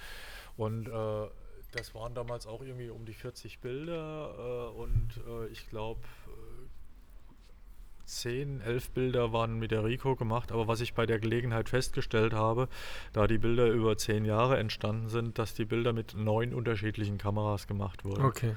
Und 0.57 0.89
äh, 0.89 1.29
das 1.73 1.95
waren 1.95 2.15
damals 2.15 2.47
auch 2.47 2.63
irgendwie 2.63 2.91
um 2.91 3.05
die 3.07 3.15
40 3.15 3.61
Bilder 3.61 4.75
und 4.75 5.09
ich 5.51 5.71
glaube, 5.71 6.01
10, 8.05 8.61
11 8.61 8.91
Bilder 8.91 9.33
waren 9.33 9.59
mit 9.59 9.71
der 9.71 9.85
Rico 9.85 10.17
gemacht, 10.17 10.53
aber 10.53 10.69
was 10.69 10.81
ich 10.81 10.95
bei 10.95 11.07
der 11.07 11.19
Gelegenheit 11.19 11.69
festgestellt 11.69 12.33
habe, 12.33 12.69
da 13.13 13.27
die 13.27 13.39
Bilder 13.39 13.69
über 13.69 13.97
10 13.97 14.25
Jahre 14.25 14.59
entstanden 14.59 15.09
sind, 15.09 15.39
dass 15.39 15.55
die 15.55 15.65
Bilder 15.65 15.93
mit 15.93 16.15
neun 16.15 16.55
unterschiedlichen 16.55 17.19
Kameras 17.19 17.67
gemacht 17.67 18.05
wurden. 18.05 18.25
Okay. 18.25 18.55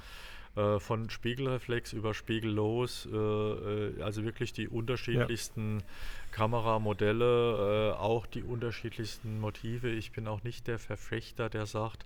Äh, 0.55 0.79
von 0.79 1.09
Spiegelreflex 1.09 1.91
über 1.91 2.13
Spiegellos, 2.13 3.09
äh, 3.11 3.17
äh, 3.17 4.01
also 4.01 4.23
wirklich 4.23 4.53
die 4.53 4.69
unterschiedlichsten 4.69 5.79
ja. 5.79 5.85
Kameramodelle, 6.31 7.91
äh, 7.93 7.97
auch 7.97 8.25
die 8.25 8.41
unterschiedlichsten 8.41 9.41
Motive. 9.41 9.89
Ich 9.89 10.13
bin 10.13 10.27
auch 10.27 10.43
nicht 10.43 10.67
der 10.67 10.79
Verfechter, 10.79 11.49
der 11.49 11.65
sagt, 11.65 12.05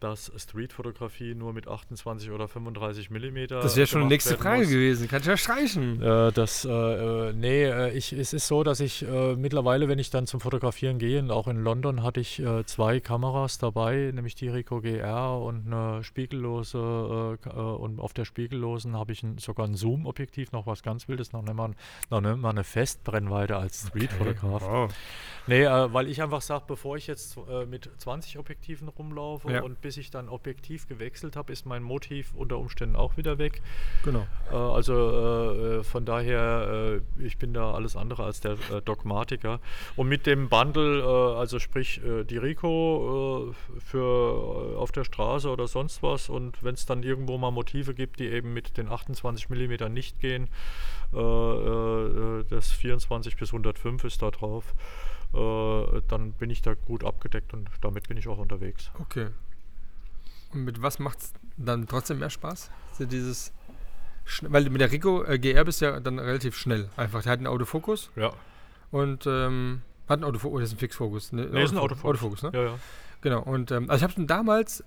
dass 0.00 0.32
Streetfotografie 0.36 1.34
nur 1.34 1.52
mit 1.52 1.66
28 1.66 2.30
oder 2.30 2.48
35 2.48 3.10
Millimeter. 3.10 3.60
Das 3.60 3.76
wäre 3.76 3.86
schon 3.86 4.02
die 4.02 4.08
nächste 4.08 4.36
Frage 4.36 4.62
muss. 4.62 4.70
gewesen. 4.70 5.08
Kannst 5.08 5.26
du 5.26 5.30
ja 5.30 5.36
streichen. 5.36 6.02
Äh, 6.02 6.32
das, 6.32 6.64
äh, 6.64 6.70
äh 6.70 7.32
nee, 7.32 7.64
äh, 7.64 7.96
ich, 7.96 8.12
es 8.12 8.32
ist 8.32 8.46
so, 8.46 8.62
dass 8.62 8.80
ich 8.80 9.06
äh, 9.06 9.34
mittlerweile, 9.34 9.88
wenn 9.88 9.98
ich 9.98 10.10
dann 10.10 10.26
zum 10.26 10.40
Fotografieren 10.40 10.98
gehe, 10.98 11.20
und 11.20 11.30
auch 11.30 11.48
in 11.48 11.62
London 11.62 12.02
hatte 12.02 12.20
ich 12.20 12.40
äh, 12.40 12.64
zwei 12.64 13.00
Kameras 13.00 13.58
dabei, 13.58 14.10
nämlich 14.14 14.34
die 14.34 14.48
Ricoh 14.48 14.80
GR 14.80 15.40
und 15.40 15.66
eine 15.66 16.04
spiegellose, 16.04 16.78
und 16.78 18.00
auf 18.00 18.12
der 18.12 18.24
spiegellosen 18.24 18.96
habe 18.96 19.12
ich 19.12 19.22
ein, 19.22 19.38
sogar 19.38 19.66
ein 19.66 19.74
Zoom-Objektiv, 19.74 20.52
noch 20.52 20.66
was 20.66 20.82
ganz 20.82 21.08
Wildes, 21.08 21.32
noch 21.32 21.42
nicht 21.42 21.54
mal, 21.54 21.70
noch 22.10 22.20
nicht 22.20 22.36
mal 22.36 22.50
eine 22.50 22.64
Festbrennweite 22.64 23.56
als 23.56 23.88
Streetfotograf. 23.88 24.62
Okay. 24.62 24.70
Wow. 24.70 24.94
Nee, 25.46 25.64
weil 25.64 26.08
ich 26.08 26.20
einfach 26.20 26.42
sage, 26.42 26.64
bevor 26.66 26.96
ich 26.98 27.06
jetzt 27.06 27.38
mit 27.68 27.90
20 27.96 28.38
Objektiven 28.38 28.88
rumlaufe 28.88 29.50
ja. 29.50 29.62
und 29.62 29.80
bis 29.88 29.96
ich 29.96 30.10
dann 30.10 30.28
objektiv 30.28 30.86
gewechselt 30.86 31.34
habe, 31.34 31.50
ist 31.50 31.64
mein 31.64 31.82
Motiv 31.82 32.34
unter 32.34 32.58
Umständen 32.58 32.94
auch 32.94 33.16
wieder 33.16 33.38
weg. 33.38 33.62
Genau. 34.04 34.26
Äh, 34.52 34.54
also 34.54 34.92
äh, 34.92 35.78
äh 35.78 35.82
von 35.82 36.04
daher, 36.04 37.00
äh, 37.18 37.24
ich 37.24 37.38
bin 37.38 37.54
da 37.54 37.72
alles 37.72 37.96
andere 37.96 38.24
als 38.24 38.40
der 38.42 38.52
äh, 38.70 38.82
Dogmatiker. 38.84 39.60
Und 39.96 40.08
mit 40.08 40.26
dem 40.26 40.50
Bundle, 40.50 41.02
also 41.38 41.58
sprich 41.58 42.02
die 42.28 42.36
Rico 42.36 43.54
für 43.78 44.76
auf 44.76 44.92
der 44.92 45.04
Straße 45.04 45.48
oder 45.48 45.66
sonst 45.66 46.02
was 46.02 46.28
und 46.28 46.62
wenn 46.62 46.74
es 46.74 46.84
dann 46.84 47.02
irgendwo 47.02 47.38
mal 47.38 47.50
Motive 47.50 47.94
gibt, 47.94 48.20
die 48.20 48.26
eben 48.26 48.52
mit 48.52 48.76
den 48.76 48.88
28 48.88 49.48
mm 49.48 49.90
nicht 49.90 50.20
gehen, 50.20 50.48
das 51.12 52.72
24 52.72 53.36
bis 53.36 53.48
105 53.50 54.04
ist 54.04 54.20
da 54.20 54.30
drauf 54.30 54.74
dann 55.32 56.32
bin 56.38 56.48
ich 56.48 56.62
da 56.62 56.72
gut 56.72 57.04
abgedeckt 57.04 57.52
und 57.52 57.68
damit 57.82 58.08
bin 58.08 58.16
ich 58.16 58.28
auch 58.28 58.38
unterwegs. 58.38 58.90
Okay. 58.98 59.28
Und 60.52 60.64
mit 60.64 60.82
was 60.82 60.98
macht 60.98 61.18
es 61.18 61.32
dann 61.56 61.86
trotzdem 61.86 62.20
mehr 62.20 62.30
Spaß? 62.30 62.70
So 62.98 63.04
dieses 63.04 63.52
weil 64.42 64.68
mit 64.68 64.80
der 64.80 64.92
Rico 64.92 65.24
äh, 65.24 65.38
GR 65.38 65.64
bist 65.64 65.80
du 65.80 65.86
ja 65.86 66.00
dann 66.00 66.18
relativ 66.18 66.56
schnell. 66.56 66.88
Einfach, 66.96 67.22
der 67.22 67.32
hat 67.32 67.38
einen 67.38 67.46
Autofokus. 67.46 68.10
Ja. 68.16 68.32
Und 68.90 69.26
ähm, 69.26 69.82
hat 70.08 70.18
einen 70.18 70.24
Autofokus, 70.24 70.56
oh, 70.56 70.60
das 70.60 70.68
ist 70.70 70.76
ein 70.76 70.78
Fixfokus. 70.78 71.32
Ne, 71.32 71.46
nee, 71.46 71.62
ist 71.62 71.72
ein 71.72 71.78
Autofokus. 71.78 72.22
Autofokus, 72.22 72.42
ne? 72.42 72.50
Ja, 72.52 72.62
ja. 72.64 72.78
Genau. 73.20 73.42
Und 73.42 73.70
ähm, 73.70 73.90
also 73.90 73.96
ich 73.96 74.02
habe 74.02 74.12
schon 74.12 74.26
damals, 74.26 74.84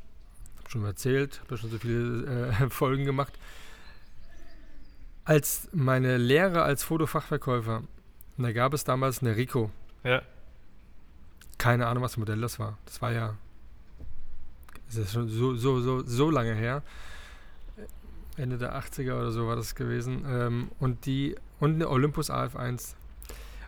hab 0.59 0.71
schon 0.71 0.85
erzählt, 0.85 1.41
habe 1.43 1.57
schon 1.57 1.69
so 1.69 1.77
viele 1.77 2.49
äh, 2.49 2.51
Folgen 2.69 3.05
gemacht, 3.05 3.33
als 5.25 5.69
meine 5.71 6.17
Lehre 6.17 6.63
als 6.63 6.83
Fotofachverkäufer, 6.83 7.83
da 8.37 8.51
gab 8.53 8.73
es 8.73 8.83
damals 8.83 9.21
eine 9.21 9.35
Rico. 9.35 9.69
Ja. 10.03 10.21
Keine 11.57 11.87
Ahnung, 11.87 12.03
was 12.03 12.15
für 12.15 12.19
Modell 12.19 12.41
das 12.41 12.57
war. 12.57 12.77
Das 12.85 13.01
war 13.01 13.11
ja. 13.11 13.35
Das 14.95 15.05
ist 15.05 15.13
schon 15.13 15.29
so, 15.29 15.55
so, 15.55 15.79
so, 15.79 16.03
so 16.05 16.29
lange 16.29 16.53
her. 16.53 16.83
Ende 18.37 18.57
der 18.57 18.79
80er 18.79 19.13
oder 19.13 19.31
so 19.31 19.47
war 19.47 19.55
das 19.55 19.75
gewesen. 19.75 20.25
Ähm, 20.27 20.71
und 20.79 21.05
die. 21.05 21.35
Und 21.59 21.75
eine 21.75 21.89
Olympus 21.89 22.31
AF1. 22.31 22.95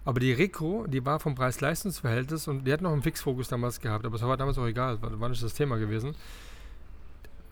Aber 0.06 0.20
die 0.20 0.34
Rico, 0.34 0.86
die 0.88 1.06
war 1.06 1.20
vom 1.20 1.36
Preis-Leistungs-Verhältnis 1.36 2.48
und 2.48 2.66
die 2.66 2.74
hat 2.74 2.82
noch 2.82 2.92
einen 2.92 3.04
Fixfokus 3.04 3.48
damals 3.48 3.80
gehabt, 3.80 4.06
aber 4.06 4.16
es 4.16 4.22
war 4.22 4.36
damals 4.36 4.58
auch 4.58 4.66
egal, 4.66 5.02
war, 5.02 5.18
war 5.20 5.30
nicht 5.30 5.42
das 5.42 5.54
Thema 5.54 5.78
gewesen. 5.78 6.16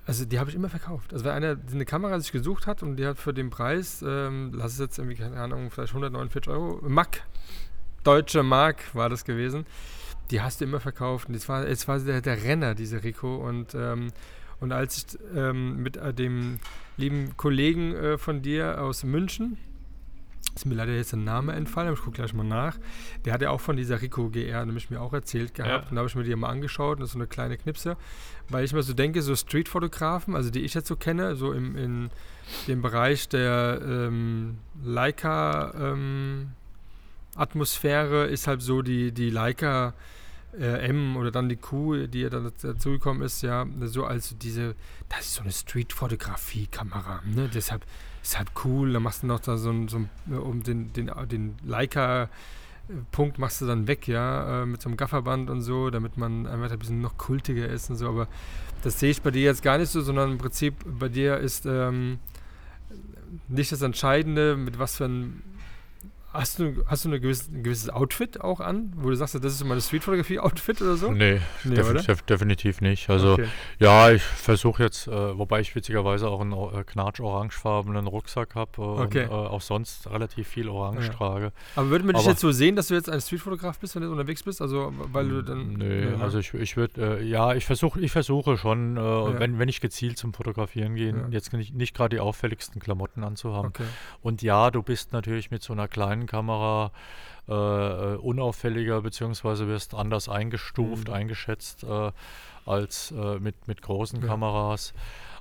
Also 0.06 0.26
die 0.26 0.40
habe 0.40 0.50
ich 0.50 0.56
immer 0.56 0.68
verkauft. 0.68 1.14
Also 1.14 1.24
wenn 1.24 1.32
einer 1.32 1.56
eine 1.72 1.86
Kamera 1.86 2.20
sich 2.20 2.32
gesucht 2.32 2.68
hat 2.68 2.84
und 2.84 2.98
die 2.98 3.06
hat 3.06 3.18
für 3.18 3.34
den 3.34 3.50
Preis, 3.50 4.04
ähm, 4.06 4.52
lass 4.54 4.74
es 4.74 4.80
jetzt 4.80 4.98
irgendwie, 4.98 5.16
keine 5.16 5.38
Ahnung, 5.38 5.72
vielleicht 5.72 5.94
149 5.94 6.52
Euro, 6.52 6.80
Mack, 6.86 7.24
deutsche 8.04 8.44
Mark 8.44 8.94
war 8.94 9.10
das 9.10 9.24
gewesen. 9.24 9.66
Die 10.32 10.42
hast 10.42 10.62
du 10.62 10.66
immer 10.66 10.80
verkauft. 10.80 11.30
Und 11.30 11.36
es 11.36 11.48
war, 11.50 11.68
es 11.68 11.88
war 11.88 12.00
der, 12.00 12.22
der 12.22 12.44
Renner, 12.44 12.76
diese 12.76 13.04
Rico. 13.04 13.36
Und, 13.36 13.76
ähm, 13.76 14.12
und 14.60 14.72
als 14.72 14.98
ich 14.98 15.20
ähm, 15.36 15.84
mit 15.84 15.98
äh, 15.98 16.14
dem 16.14 16.60
lieben 16.98 17.36
Kollegen 17.38 17.94
äh, 17.94 18.18
von 18.18 18.42
dir 18.42 18.82
aus 18.82 19.04
München, 19.04 19.58
ist 20.56 20.66
mir 20.66 20.76
leider 20.76 20.94
jetzt 20.94 21.14
ein 21.14 21.24
Name 21.24 21.54
entfallen, 21.54 21.88
aber 21.88 21.98
ich 21.98 22.04
gucke 22.04 22.18
gleich 22.18 22.34
mal 22.34 22.44
nach. 22.44 22.78
Der 23.24 23.34
hat 23.34 23.42
ja 23.42 23.52
auch 23.52 23.62
von 23.62 23.78
dieser 23.78 24.02
Rico 24.02 24.30
GR 24.30 24.66
nämlich 24.66 24.90
mir 24.90 25.02
auch 25.02 25.14
erzählt 25.14 25.54
gehabt. 25.54 25.86
Ja. 25.86 25.90
Und 25.90 25.96
da 25.96 26.00
habe 26.00 26.10
ich 26.10 26.16
mir 26.16 26.24
die 26.24 26.36
mal 26.36 26.50
angeschaut 26.50 26.98
und 26.98 27.02
das 27.02 27.10
ist 27.10 27.14
so 27.14 27.20
eine 27.20 27.28
kleine 27.28 27.58
Knipse. 27.58 27.96
Weil 28.50 28.66
ich 28.66 28.74
mir 28.74 28.84
so 28.84 28.94
denke, 28.94 29.22
so 29.22 29.36
Streetfotografen, 29.36 30.36
also 30.36 30.50
die 30.50 30.62
ich 30.62 30.74
jetzt 30.74 30.88
so 30.88 30.96
kenne, 30.96 31.36
so 31.36 31.54
im, 31.54 31.78
in 31.78 32.10
dem 32.68 32.82
Bereich 32.82 33.30
der 33.30 33.82
ähm, 33.84 34.58
Leica 34.84 35.74
ähm, 35.80 36.52
Atmosphäre 37.36 38.26
ist 38.26 38.48
halt 38.48 38.62
so 38.62 38.82
die, 38.82 39.14
die 39.14 39.30
Leica 39.30 39.94
äh, 40.60 40.88
M 40.88 41.18
oder 41.18 41.32
dann 41.32 41.50
die 41.50 41.56
Q, 41.56 42.08
die 42.08 42.22
ja 42.22 42.30
dann 42.30 42.52
dazugekommen 42.62 43.24
ist, 43.24 43.42
ja, 43.42 43.66
so 43.82 44.06
als 44.06 44.38
diese, 44.38 44.76
das 45.10 45.22
ist 45.22 45.36
so 45.36 45.42
eine 45.42 45.52
Street-Fotografie-Kamera, 45.52 47.22
ne? 47.26 47.50
Deshalb 47.54 47.86
ist 48.22 48.38
halt 48.38 48.50
cool, 48.64 48.94
da 48.94 49.00
machst 49.00 49.24
du 49.24 49.28
noch 49.28 49.40
da 49.40 49.58
so, 49.58 49.74
so 49.88 50.02
um 50.30 50.64
den, 50.64 50.94
den, 50.94 51.12
den 51.30 51.56
Leica 51.64 52.30
Punkt 53.12 53.40
machst 53.40 53.62
du 53.62 53.66
dann 53.66 53.88
weg, 53.88 54.08
ja, 54.08 54.64
äh, 54.64 54.66
mit 54.66 54.82
so 54.82 54.90
einem 54.90 54.98
Gafferband 54.98 55.50
und 55.50 55.62
so, 55.62 55.90
damit 55.90 56.18
man 56.18 56.48
einfach 56.48 56.72
ein 56.72 56.80
bisschen 56.80 57.02
noch 57.02 57.18
kultiger 57.18 57.68
ist 57.68 57.90
und 57.90 57.96
so, 57.96 58.10
aber 58.10 58.28
das 58.84 59.00
sehe 59.00 59.12
ich 59.12 59.22
bei 59.22 59.32
dir 59.32 59.44
jetzt 59.44 59.64
gar 59.64 59.78
nicht 59.78 59.90
so, 59.90 60.02
sondern 60.02 60.32
im 60.32 60.38
Prinzip 60.38 60.76
bei 60.86 61.08
dir 61.08 61.38
ist 61.38 61.66
ähm, 61.66 62.20
nicht 63.48 63.72
das 63.72 63.82
Entscheidende, 63.82 64.58
mit 64.58 64.80
was 64.80 64.98
für 64.98 65.06
einem 65.06 65.42
Hast 66.34 66.60
du, 66.60 66.84
hast 66.86 67.04
du 67.04 67.10
eine 67.10 67.20
gewisse, 67.20 67.52
ein 67.52 67.64
gewisses 67.64 67.90
Outfit 67.90 68.40
auch 68.40 68.62
an, 68.62 68.94
wo 68.96 69.10
du 69.10 69.16
sagst, 69.16 69.36
das 69.36 69.54
ist 69.54 69.64
meine 69.66 69.82
Streetfotografie-Outfit 69.82 70.82
oder 70.82 70.96
so? 70.96 71.12
Nee, 71.12 71.42
nee 71.66 71.76
def 71.76 72.06
def 72.06 72.22
definitiv 72.22 72.80
nicht. 72.80 73.10
Also 73.10 73.34
okay. 73.34 73.48
ja, 73.80 74.12
ich 74.12 74.24
versuche 74.24 74.84
jetzt, 74.84 75.08
äh, 75.08 75.38
wobei 75.38 75.60
ich 75.60 75.76
witzigerweise 75.76 76.30
auch 76.30 76.40
einen 76.40 76.54
äh, 76.54 76.84
knatsch-orangefarbenen 76.86 78.08
Rucksack 78.08 78.56
habe 78.56 78.72
äh, 78.78 78.82
okay. 78.82 79.24
und 79.26 79.32
äh, 79.32 79.34
auch 79.34 79.62
sonst 79.62 80.10
relativ 80.10 80.48
viel 80.48 80.70
Orange 80.70 81.08
ja. 81.08 81.14
trage. 81.14 81.52
Aber 81.76 81.90
würde 81.90 82.06
man 82.06 82.16
dich 82.16 82.26
jetzt 82.26 82.40
so 82.40 82.52
sehen, 82.52 82.78
dass 82.78 82.88
du 82.88 82.94
jetzt 82.94 83.10
ein 83.10 83.20
Streetfotograf 83.20 83.80
bist, 83.80 83.96
wenn 83.96 84.04
du 84.04 84.12
unterwegs 84.12 84.44
bist? 84.44 84.62
Also 84.62 84.94
weil 85.12 85.28
du 85.28 85.42
dann. 85.42 85.74
Nee, 85.74 86.12
ja. 86.12 86.18
also 86.20 86.40
ich, 86.40 86.54
ich 86.54 86.78
würde, 86.78 87.20
äh, 87.20 87.24
ja, 87.24 87.54
ich 87.56 87.66
versuche 87.66 88.00
ich 88.00 88.12
versuche 88.12 88.58
schon, 88.58 88.96
äh, 88.96 89.00
ja. 89.02 89.40
wenn, 89.40 89.60
wenn 89.60 89.68
ich 89.68 89.82
gezielt 89.82 90.18
zum 90.18 90.34
Fotografieren 90.34 90.96
gehe, 90.96 91.14
jetzt 91.30 91.52
nicht, 91.54 91.74
nicht 91.74 91.94
gerade 91.94 92.16
die 92.16 92.20
auffälligsten 92.22 92.80
Klamotten 92.80 93.24
anzuhaben. 93.24 93.70
Okay. 93.70 93.84
Und 94.22 94.42
ja, 94.42 94.72
du 94.72 94.82
bist 94.82 95.12
natürlich 95.12 95.52
mit 95.52 95.62
so 95.62 95.74
einer 95.74 95.90
kleinen 95.90 96.21
Kamera 96.26 96.92
äh, 97.48 97.52
unauffälliger 97.52 99.02
bzw. 99.02 99.68
wirst 99.68 99.94
anders 99.94 100.30
eingestuft, 100.30 101.08
mhm. 101.08 101.14
eingeschätzt 101.14 101.84
äh, 101.84 102.12
als 102.66 103.12
äh, 103.12 103.40
mit, 103.40 103.68
mit 103.68 103.82
großen 103.82 104.22
ja. 104.22 104.28
Kameras. 104.28 104.94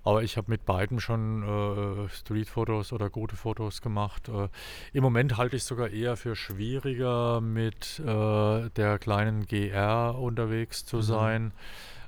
Aber 0.03 0.23
ich 0.23 0.39
habe 0.39 0.51
mit 0.51 0.65
beiden 0.65 0.99
schon 0.99 1.43
äh, 1.43 2.09
Streetfotos 2.09 2.93
oder 2.93 3.11
gute 3.11 3.37
Fotos 3.37 3.83
gemacht. 3.83 4.31
Äh, 4.31 4.49
Im 4.95 5.03
Moment 5.03 5.37
halte 5.37 5.57
ich 5.57 5.63
es 5.63 5.69
sogar 5.69 5.91
eher 5.91 6.17
für 6.17 6.35
schwieriger, 6.35 7.43
mit 7.43 8.01
äh, 8.01 8.71
der 8.71 8.99
kleinen 8.99 9.45
GR 9.45 10.19
unterwegs 10.19 10.87
zu 10.87 10.97
mhm. 10.97 11.03
sein 11.03 11.53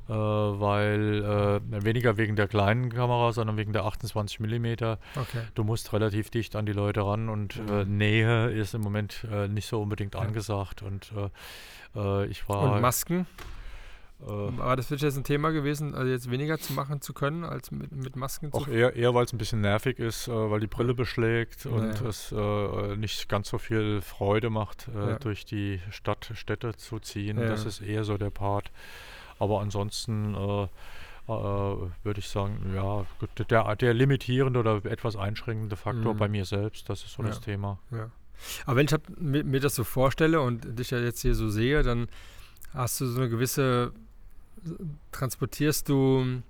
äh, 0.08 0.12
weil 0.12 1.60
äh, 1.72 1.84
weniger 1.84 2.16
wegen 2.16 2.36
der 2.36 2.48
kleinen 2.48 2.90
Kamera, 2.90 3.32
sondern 3.32 3.56
wegen 3.56 3.72
der 3.72 3.84
28 3.84 4.40
mm. 4.40 4.66
Okay. 4.66 5.42
Du 5.54 5.64
musst 5.64 5.92
relativ 5.92 6.30
dicht 6.30 6.56
an 6.56 6.66
die 6.66 6.72
Leute 6.72 7.04
ran 7.04 7.28
und 7.28 7.56
äh, 7.68 7.84
mhm. 7.84 7.96
Nähe 7.96 8.50
ist 8.50 8.74
im 8.74 8.80
Moment 8.80 9.26
äh, 9.30 9.48
nicht 9.48 9.66
so 9.66 9.80
unbedingt 9.80 10.16
angesagt. 10.16 10.82
Und 10.82 11.12
äh, 11.94 12.26
ich 12.26 12.48
war. 12.48 12.74
Und 12.74 12.80
Masken? 12.80 13.26
Aber 14.26 14.76
das 14.76 14.90
wird 14.90 15.00
jetzt 15.00 15.16
ein 15.16 15.24
Thema 15.24 15.50
gewesen, 15.50 15.94
also 15.94 16.10
jetzt 16.10 16.30
weniger 16.30 16.58
zu 16.58 16.72
machen 16.74 17.00
zu 17.00 17.12
können, 17.12 17.44
als 17.44 17.72
mit, 17.72 17.90
mit 17.90 18.14
Masken 18.14 18.52
Auch 18.52 18.68
eher, 18.68 18.94
eher 18.94 19.14
weil 19.14 19.24
es 19.24 19.32
ein 19.32 19.38
bisschen 19.38 19.60
nervig 19.60 19.98
ist, 19.98 20.28
äh, 20.28 20.32
weil 20.32 20.60
die 20.60 20.68
Brille 20.68 20.94
beschlägt 20.94 21.66
und 21.66 21.88
naja. 21.88 22.08
es 22.08 22.30
äh, 22.30 22.96
nicht 22.96 23.28
ganz 23.28 23.48
so 23.48 23.58
viel 23.58 24.00
Freude 24.00 24.48
macht, 24.48 24.88
äh, 24.94 25.10
ja. 25.10 25.18
durch 25.18 25.44
die 25.44 25.80
Stadt, 25.90 26.30
Städte 26.34 26.76
zu 26.76 27.00
ziehen. 27.00 27.38
Ja. 27.38 27.46
Das 27.46 27.64
ist 27.64 27.80
eher 27.80 28.04
so 28.04 28.16
der 28.16 28.30
Part. 28.30 28.70
Aber 29.42 29.60
ansonsten 29.60 30.36
äh, 30.36 30.62
äh, 30.62 30.68
würde 31.28 32.18
ich 32.18 32.28
sagen, 32.28 32.72
ja, 32.76 33.04
der, 33.50 33.74
der 33.74 33.92
limitierende 33.92 34.60
oder 34.60 34.84
etwas 34.84 35.16
einschränkende 35.16 35.74
Faktor 35.74 36.14
mhm. 36.14 36.18
bei 36.18 36.28
mir 36.28 36.44
selbst, 36.44 36.88
das 36.88 37.02
ist 37.02 37.14
so 37.14 37.24
ja. 37.24 37.30
das 37.30 37.40
Thema. 37.40 37.80
Ja. 37.90 38.08
Aber 38.66 38.76
wenn 38.76 38.86
ich 38.86 38.92
hab, 38.92 39.02
mir, 39.18 39.42
mir, 39.42 39.58
das 39.58 39.74
so 39.74 39.82
vorstelle 39.82 40.40
und 40.40 40.78
dich 40.78 40.90
ja 40.90 41.00
jetzt 41.00 41.22
hier 41.22 41.34
so 41.34 41.48
sehe, 41.48 41.82
dann 41.82 42.06
hast 42.72 43.00
du 43.00 43.06
so 43.06 43.20
eine 43.20 43.28
gewisse, 43.28 43.92
transportierst 45.10 45.88
du 45.88 46.40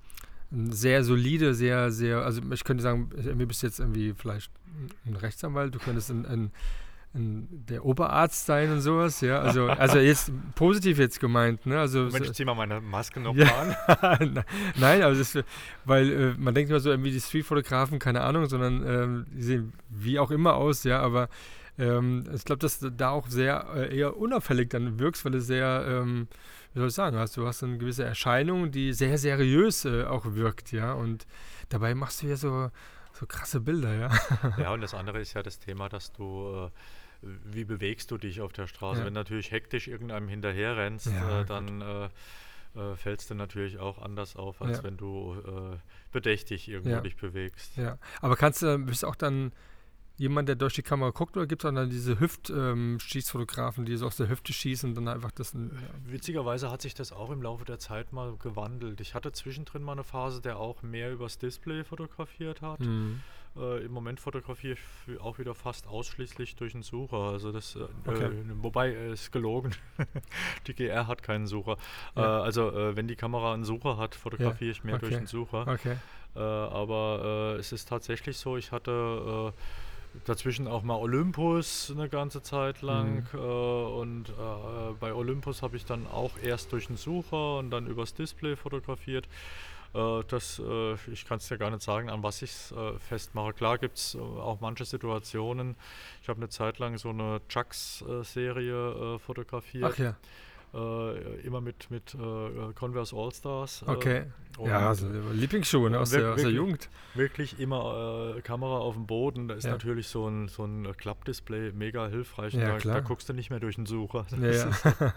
sehr 0.51 1.03
solide, 1.03 1.55
sehr, 1.55 1.91
sehr, 1.91 2.19
also 2.19 2.43
ich 2.51 2.65
könnte 2.65 2.83
sagen, 2.83 3.09
mir 3.35 3.47
bist 3.47 3.63
jetzt 3.63 3.81
irgendwie 3.81 4.13
vielleicht 4.13 4.51
ein 5.07 5.17
Rechtsanwalt, 5.17 5.75
du 5.75 5.79
könntest 5.79 6.11
ein, 6.11 6.27
ein 6.27 6.51
der 7.15 7.85
Oberarzt 7.85 8.47
sein 8.47 8.73
und 8.73 8.81
sowas, 8.81 9.21
ja. 9.21 9.41
Also, 9.41 9.67
also 9.67 9.99
jetzt 9.99 10.33
positiv 10.55 10.99
jetzt 10.99 11.21
gemeint, 11.21 11.67
ne? 11.67 11.79
Also, 11.79 12.05
Moment, 12.05 12.27
ich 12.27 12.33
zieh 12.33 12.45
mal 12.47 12.55
meine 12.55 12.81
Maske 12.81 13.21
noch 13.21 13.35
ja, 13.35 13.49
an. 14.01 14.45
Nein, 14.81 15.03
aber 15.03 15.15
das, 15.15 15.39
weil 15.85 16.11
äh, 16.11 16.35
man 16.39 16.55
denkt 16.55 16.71
immer 16.71 16.81
so 16.81 16.91
irgendwie 16.91 17.11
die 17.11 17.21
Streetfotografen, 17.21 17.99
keine 17.99 18.23
Ahnung, 18.23 18.47
sondern 18.47 18.87
ähm, 18.87 19.27
die 19.31 19.43
sehen 19.43 19.73
wie 19.91 20.19
auch 20.19 20.31
immer 20.31 20.55
aus, 20.55 20.85
ja, 20.85 21.01
aber 21.01 21.29
ähm, 21.79 22.25
ich 22.35 22.45
glaube, 22.45 22.61
dass 22.61 22.79
du 22.79 22.91
da 22.91 23.11
auch 23.11 23.29
sehr 23.29 23.67
äh, 23.75 23.97
eher 23.97 24.17
unauffällig 24.17 24.71
dann 24.71 24.99
wirkst, 24.99 25.25
weil 25.25 25.33
du 25.33 25.41
sehr, 25.41 25.85
ähm, 25.87 26.29
wie 26.73 26.79
soll 26.79 26.89
ich 26.89 26.95
sagen, 26.95 27.17
hast, 27.19 27.37
du 27.37 27.47
hast 27.47 27.63
eine 27.63 27.79
gewisse 27.79 28.05
Erscheinung, 28.05 28.71
die 28.71 28.93
sehr 28.93 29.19
seriös 29.19 29.85
äh, 29.85 30.05
auch 30.05 30.25
wirkt, 30.35 30.73
ja. 30.73 30.93
Und 30.93 31.27
dabei 31.69 31.95
machst 31.95 32.23
du 32.23 32.27
ja 32.27 32.37
so, 32.37 32.71
so 33.13 33.27
krasse 33.27 33.61
Bilder, 33.61 33.95
ja. 33.95 34.11
Ja, 34.59 34.73
und 34.73 34.81
das 34.81 34.95
andere 34.95 35.21
ist 35.21 35.35
ja 35.35 35.43
das 35.43 35.59
Thema, 35.59 35.89
dass 35.89 36.13
du 36.13 36.67
äh, 36.67 36.71
wie 37.23 37.65
bewegst 37.65 38.11
du 38.11 38.19
dich 38.19 38.41
auf 38.41 38.53
der 38.53 38.67
Straße? 38.67 39.01
Ja. 39.01 39.07
Wenn 39.07 39.13
natürlich 39.13 39.51
hektisch 39.51 39.89
irgendeinem 39.89 40.29
hinterher 40.29 40.77
rennst, 40.77 41.07
ja, 41.07 41.43
äh, 41.43 41.45
dann 41.45 41.81
äh, 41.81 42.09
äh, 42.75 42.97
fällst 42.97 43.31
du 43.31 43.35
natürlich 43.35 43.79
auch 43.79 44.01
anders 44.01 44.37
auf, 44.37 44.63
als 44.63 44.79
ja. 44.79 44.85
wenn 44.85 44.97
du 44.97 45.35
äh, 45.47 45.77
bedächtig 46.11 46.69
irgendwo 46.69 47.01
dich 47.01 47.17
bewegst. 47.17 47.77
Ja, 47.77 47.99
aber 48.21 48.37
kannst 48.37 48.63
du, 48.63 48.79
bist 48.79 49.05
auch 49.05 49.17
dann 49.17 49.53
jemand, 50.17 50.49
der 50.49 50.57
durch 50.57 50.75
die 50.75 50.83
Kamera 50.83 51.11
guckt, 51.11 51.37
oder 51.37 51.47
gibt 51.47 51.65
es 51.65 51.75
dann 51.75 51.91
diese 51.91 52.21
Hüft-Schießfotografen, 52.21 53.85
die 53.85 53.97
so 53.97 54.07
aus 54.07 54.17
der 54.17 54.29
Hüfte 54.29 54.53
schießen 54.53 54.91
und 54.91 54.95
dann 54.95 55.09
einfach 55.09 55.33
das. 55.33 55.53
Ja. 55.53 55.61
Witzigerweise 56.07 56.71
hat 56.71 56.83
sich 56.83 56.95
das 56.95 57.13
auch 57.13 57.31
im 57.31 57.43
Laufe 57.43 57.65
der 57.65 57.79
Zeit 57.79 58.13
mal 58.13 58.37
gewandelt. 58.37 59.01
Ich 59.01 59.15
hatte 59.15 59.33
zwischendrin 59.33 59.83
mal 59.83 59.93
eine 59.93 60.05
Phase, 60.05 60.41
der 60.41 60.59
auch 60.59 60.83
mehr 60.83 61.13
übers 61.13 61.39
Display 61.39 61.85
fotografiert 61.85 62.63
hat. 62.63 62.81
Mhm. 62.81 63.21
Äh, 63.57 63.85
Im 63.85 63.93
Moment 63.93 64.19
fotografiere 64.21 64.77
ich 65.07 65.21
auch 65.21 65.39
wieder 65.39 65.55
fast 65.55 65.87
ausschließlich 65.87 66.57
durch 66.57 66.75
einen 66.75 66.83
Sucher. 66.83 67.19
Also 67.19 67.53
das, 67.53 67.77
äh, 67.77 67.81
okay. 68.07 68.25
äh, 68.25 68.33
wobei 68.63 68.93
es 68.93 68.97
äh, 68.97 69.13
ist 69.13 69.33
gelogen. 69.33 69.75
die 70.67 70.75
GR 70.75 71.07
hat 71.07 71.23
keinen 71.23 71.47
Sucher. 71.47 71.77
Ja. 72.17 72.41
Äh, 72.41 72.43
also 72.43 72.71
äh, 72.71 72.97
wenn 72.97 73.09
die 73.09 73.17
Kamera 73.17 73.53
einen 73.53 73.65
Sucher 73.65 73.99
hat, 73.99 74.15
fotografiere 74.15 74.71
ja. 74.71 74.73
ich 74.73 74.85
mehr 74.85 74.95
okay. 74.95 75.07
durch 75.07 75.17
einen 75.17 75.27
Sucher. 75.27 75.67
Okay. 75.69 75.97
aber 76.35 77.57
es 77.59 77.73
ist 77.73 77.91
tatsächlich 77.91 78.39
so, 78.39 78.57
ich 78.57 78.73
hatte 78.73 79.53
dazwischen 80.25 80.67
auch 80.67 80.83
mal 80.83 80.95
Olympus 80.95 81.93
eine 81.95 82.09
ganze 82.09 82.43
Zeit 82.43 82.81
lang 82.81 83.27
mhm. 83.33 83.39
und 83.39 84.33
bei 84.99 85.13
Olympus 85.13 85.61
habe 85.61 85.77
ich 85.77 85.85
dann 85.85 86.07
auch 86.07 86.33
erst 86.43 86.73
durch 86.73 86.89
einen 86.89 86.97
Sucher 86.97 87.59
und 87.59 87.71
dann 87.71 87.87
übers 87.87 88.15
Display 88.15 88.57
fotografiert. 88.57 89.29
Äh, 89.95 90.23
das, 90.29 90.59
äh, 90.59 90.95
ich 91.11 91.25
kann 91.27 91.39
es 91.39 91.49
ja 91.49 91.57
gar 91.57 91.71
nicht 91.71 91.83
sagen, 91.83 92.09
an 92.09 92.23
was 92.23 92.43
ich 92.43 92.51
es 92.51 92.73
äh, 92.73 92.99
festmache. 92.99 93.53
Klar 93.53 93.79
gibt 93.79 93.99
es 93.99 94.17
auch 94.17 94.61
manche 94.61 94.85
Situationen. 94.85 95.77
Ich 96.23 96.29
habe 96.29 96.39
eine 96.39 96.49
Zeit 96.49 96.79
lang 96.79 96.97
so 96.99 97.11
eine 97.11 97.41
Chucks-Serie 97.49 99.19
fotografiert. 99.19 99.93
Ach 99.93 99.99
ja. 99.99 100.17
Äh, 100.75 101.41
immer 101.47 101.61
mit, 101.61 101.91
mit 101.91 102.15
äh, 102.15 102.73
Converse 102.75 103.15
All-Stars. 103.15 103.85
Äh, 103.87 103.91
okay. 103.91 104.25
ja, 104.65 104.89
also 104.89 105.07
Lieblingsschuhe 105.35 105.91
ne, 105.91 106.01
aus, 106.01 106.11
der, 106.11 106.33
aus 106.33 106.41
der 106.41 106.51
Jugend. 106.51 106.89
Wirklich 107.15 107.61
immer 107.61 108.37
Kamera 108.43 108.79
auf 108.79 108.95
dem 108.95 109.07
Boden. 109.07 109.49
Da 109.49 109.55
ist 109.55 109.65
ja. 109.65 109.73
natürlich 109.73 110.09
so 110.09 110.27
ein, 110.27 110.49
so 110.49 110.65
ein 110.65 110.97
Klappdisplay 110.97 111.73
mega 111.73 112.09
hilfreich. 112.09 112.55
Ja, 112.55 112.79
da, 112.79 112.95
da, 112.95 113.01
guckst 113.01 113.29
du 113.29 113.35
nicht 113.35 113.51
mehr 113.51 113.61
durch 113.61 113.77
den 113.77 113.85
Sucher. 113.85 114.25
Ja. 114.41 114.73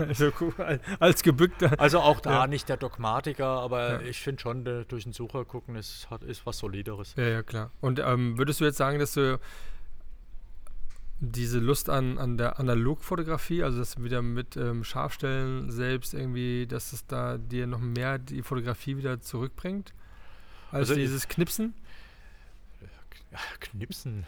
so 0.14 0.30
cool. 0.41 0.53
Als 0.99 1.24
gebückter. 1.24 1.72
Also 1.78 1.99
auch 1.99 2.20
da 2.20 2.47
nicht 2.47 2.68
der 2.68 2.76
Dogmatiker, 2.76 3.47
aber 3.47 4.01
ich 4.03 4.20
finde 4.20 4.41
schon, 4.41 4.66
durch 4.66 5.03
den 5.03 5.14
Sucher 5.14 5.45
gucken 5.45 5.76
ist, 5.78 6.10
hat, 6.10 6.24
ist 6.24 6.45
was 6.45 6.58
Solideres. 6.58 7.16
Ja, 7.16 7.28
ja, 7.28 7.43
klar. 7.43 7.72
Und 7.80 7.99
ähm, 7.99 8.38
würdest 8.38 8.60
du 8.60 8.66
jetzt 8.66 8.78
sagen, 8.78 8.99
dass 8.99 9.14
du 9.14 9.39
diese 11.20 11.59
Lust 11.59 11.89
an, 11.89 12.18
an 12.18 12.38
der 12.38 12.59
Analogfotografie, 12.59 13.63
also 13.63 13.80
das 13.80 14.01
wieder 14.03 14.22
mit 14.22 14.57
ähm, 14.57 14.84
Scharfstellen 14.84 15.72
selbst 15.72 16.13
irgendwie, 16.13 16.68
dass 16.68 16.93
es 16.93 17.05
da 17.07 17.38
dir 17.38 17.68
noch 17.68 17.80
mehr 17.80 18.18
die 18.20 18.41
Fotografie 18.41 18.97
wieder 18.97 19.22
zurückbringt, 19.22 19.93
als 20.72 20.89
also 20.89 20.95
dieses 20.95 21.28
Knipsen? 21.28 21.74
Knipsen. 23.59 24.26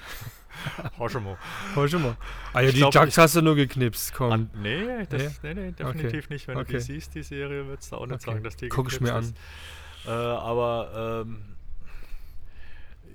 Hoschemo. 1.00 1.38
Hoschemo. 1.76 2.16
Ah 2.54 2.62
ja, 2.62 2.72
die 2.72 2.78
glaub, 2.78 2.94
Jugs 2.94 3.18
hast 3.18 3.36
du 3.36 3.42
nur 3.42 3.56
geknipst, 3.56 4.14
komm. 4.14 4.32
An, 4.32 4.50
nee, 4.56 5.06
das, 5.10 5.42
nee? 5.44 5.54
nee, 5.54 5.72
definitiv 5.72 6.26
okay. 6.26 6.34
nicht. 6.34 6.48
Wenn 6.48 6.58
okay. 6.58 6.74
du 6.74 6.78
die 6.78 6.84
siehst, 6.84 7.16
die 7.16 7.24
Serie, 7.24 7.68
würdest 7.68 7.92
du 7.92 7.98
auch 7.98 8.06
nicht 8.06 8.16
okay. 8.16 8.32
sagen, 8.32 8.44
dass 8.44 8.56
die 8.56 8.70
Guck 8.70 8.92
ich 8.92 9.00
mir 9.00 9.14
an. 9.14 9.34
Äh, 10.06 10.10
aber 10.10 11.24
ähm, 11.26 11.57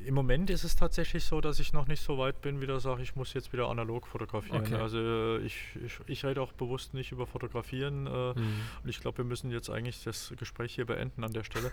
im 0.07 0.15
Moment 0.15 0.51
ist 0.51 0.65
es 0.65 0.77
tatsächlich 0.77 1.25
so, 1.25 1.41
dass 1.41 1.61
ich 1.61 1.73
noch 1.73 1.87
nicht 1.87 2.03
so 2.03 2.19
weit 2.19 2.41
bin, 2.41 2.61
wieder 2.61 2.81
sage, 2.81 3.03
ich 3.03 3.17
muss 3.17 3.35
jetzt 3.35 3.53
wieder 3.53 3.69
analog 3.69 4.07
fotografieren. 4.07 4.67
Okay. 4.67 4.77
Also 4.77 5.39
ich, 5.39 5.57
ich, 5.85 5.99
ich, 6.07 6.25
rede 6.25 6.41
auch 6.41 6.53
bewusst 6.53 6.95
nicht 6.95 7.13
über 7.13 7.27
Fotografieren 7.27 8.07
äh, 8.07 8.39
mhm. 8.39 8.61
und 8.83 8.89
ich 8.89 9.01
glaube, 9.01 9.19
wir 9.19 9.25
müssen 9.25 9.51
jetzt 9.51 9.71
eigentlich 9.71 10.03
das 10.05 10.33
Gespräch 10.39 10.75
hier 10.75 10.87
beenden 10.87 11.25
an 11.25 11.33
der 11.33 11.45
Stelle. 11.45 11.73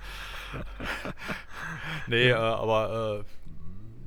nee, 2.07 2.29
äh, 2.29 2.33
aber 2.33 3.23
äh, 3.23 3.38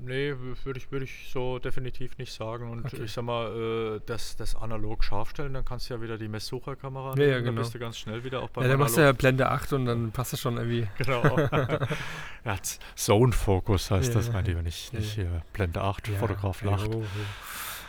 nee, 0.04 0.34
würde 0.64 0.78
ich, 0.78 0.90
würd 0.90 1.02
ich 1.02 1.30
so 1.32 1.58
definitiv 1.58 2.16
nicht 2.18 2.32
sagen. 2.32 2.70
Und 2.70 2.84
okay. 2.86 3.02
ich 3.04 3.12
sag 3.12 3.24
mal, 3.24 3.96
äh, 3.96 4.00
das, 4.06 4.36
das 4.36 4.54
analog 4.56 5.04
scharf 5.04 5.30
stellen, 5.30 5.54
dann 5.54 5.64
kannst 5.64 5.88
du 5.88 5.94
ja 5.94 6.02
wieder 6.02 6.18
die 6.18 6.28
Messsucherkamera 6.28 7.14
ja, 7.16 7.24
ja, 7.24 7.38
genau. 7.38 7.46
dann 7.46 7.54
bist 7.56 7.74
du 7.74 7.78
ganz 7.78 7.98
schnell 7.98 8.22
wieder 8.24 8.42
auch 8.42 8.50
beim 8.50 8.64
Ja, 8.64 8.70
dann 8.70 8.78
machst 8.78 8.96
du 8.96 9.00
ja 9.00 9.12
Blende 9.12 9.48
8 9.48 9.72
und 9.74 9.86
dann 9.86 10.12
passt 10.12 10.32
es 10.32 10.40
schon 10.40 10.56
irgendwie. 10.56 10.88
Genau. 10.98 11.36
ja, 12.44 12.56
Zone 12.94 13.32
Focus 13.32 13.90
heißt 13.90 14.08
ja, 14.08 14.14
das, 14.14 14.32
mein 14.32 14.44
Lieber, 14.44 14.62
nicht, 14.62 14.92
nicht 14.92 15.14
hier 15.14 15.42
Blende 15.52 15.80
8, 15.80 16.08
Fotograf 16.08 16.62
lacht. 16.62 16.90
Oh. 16.94 17.04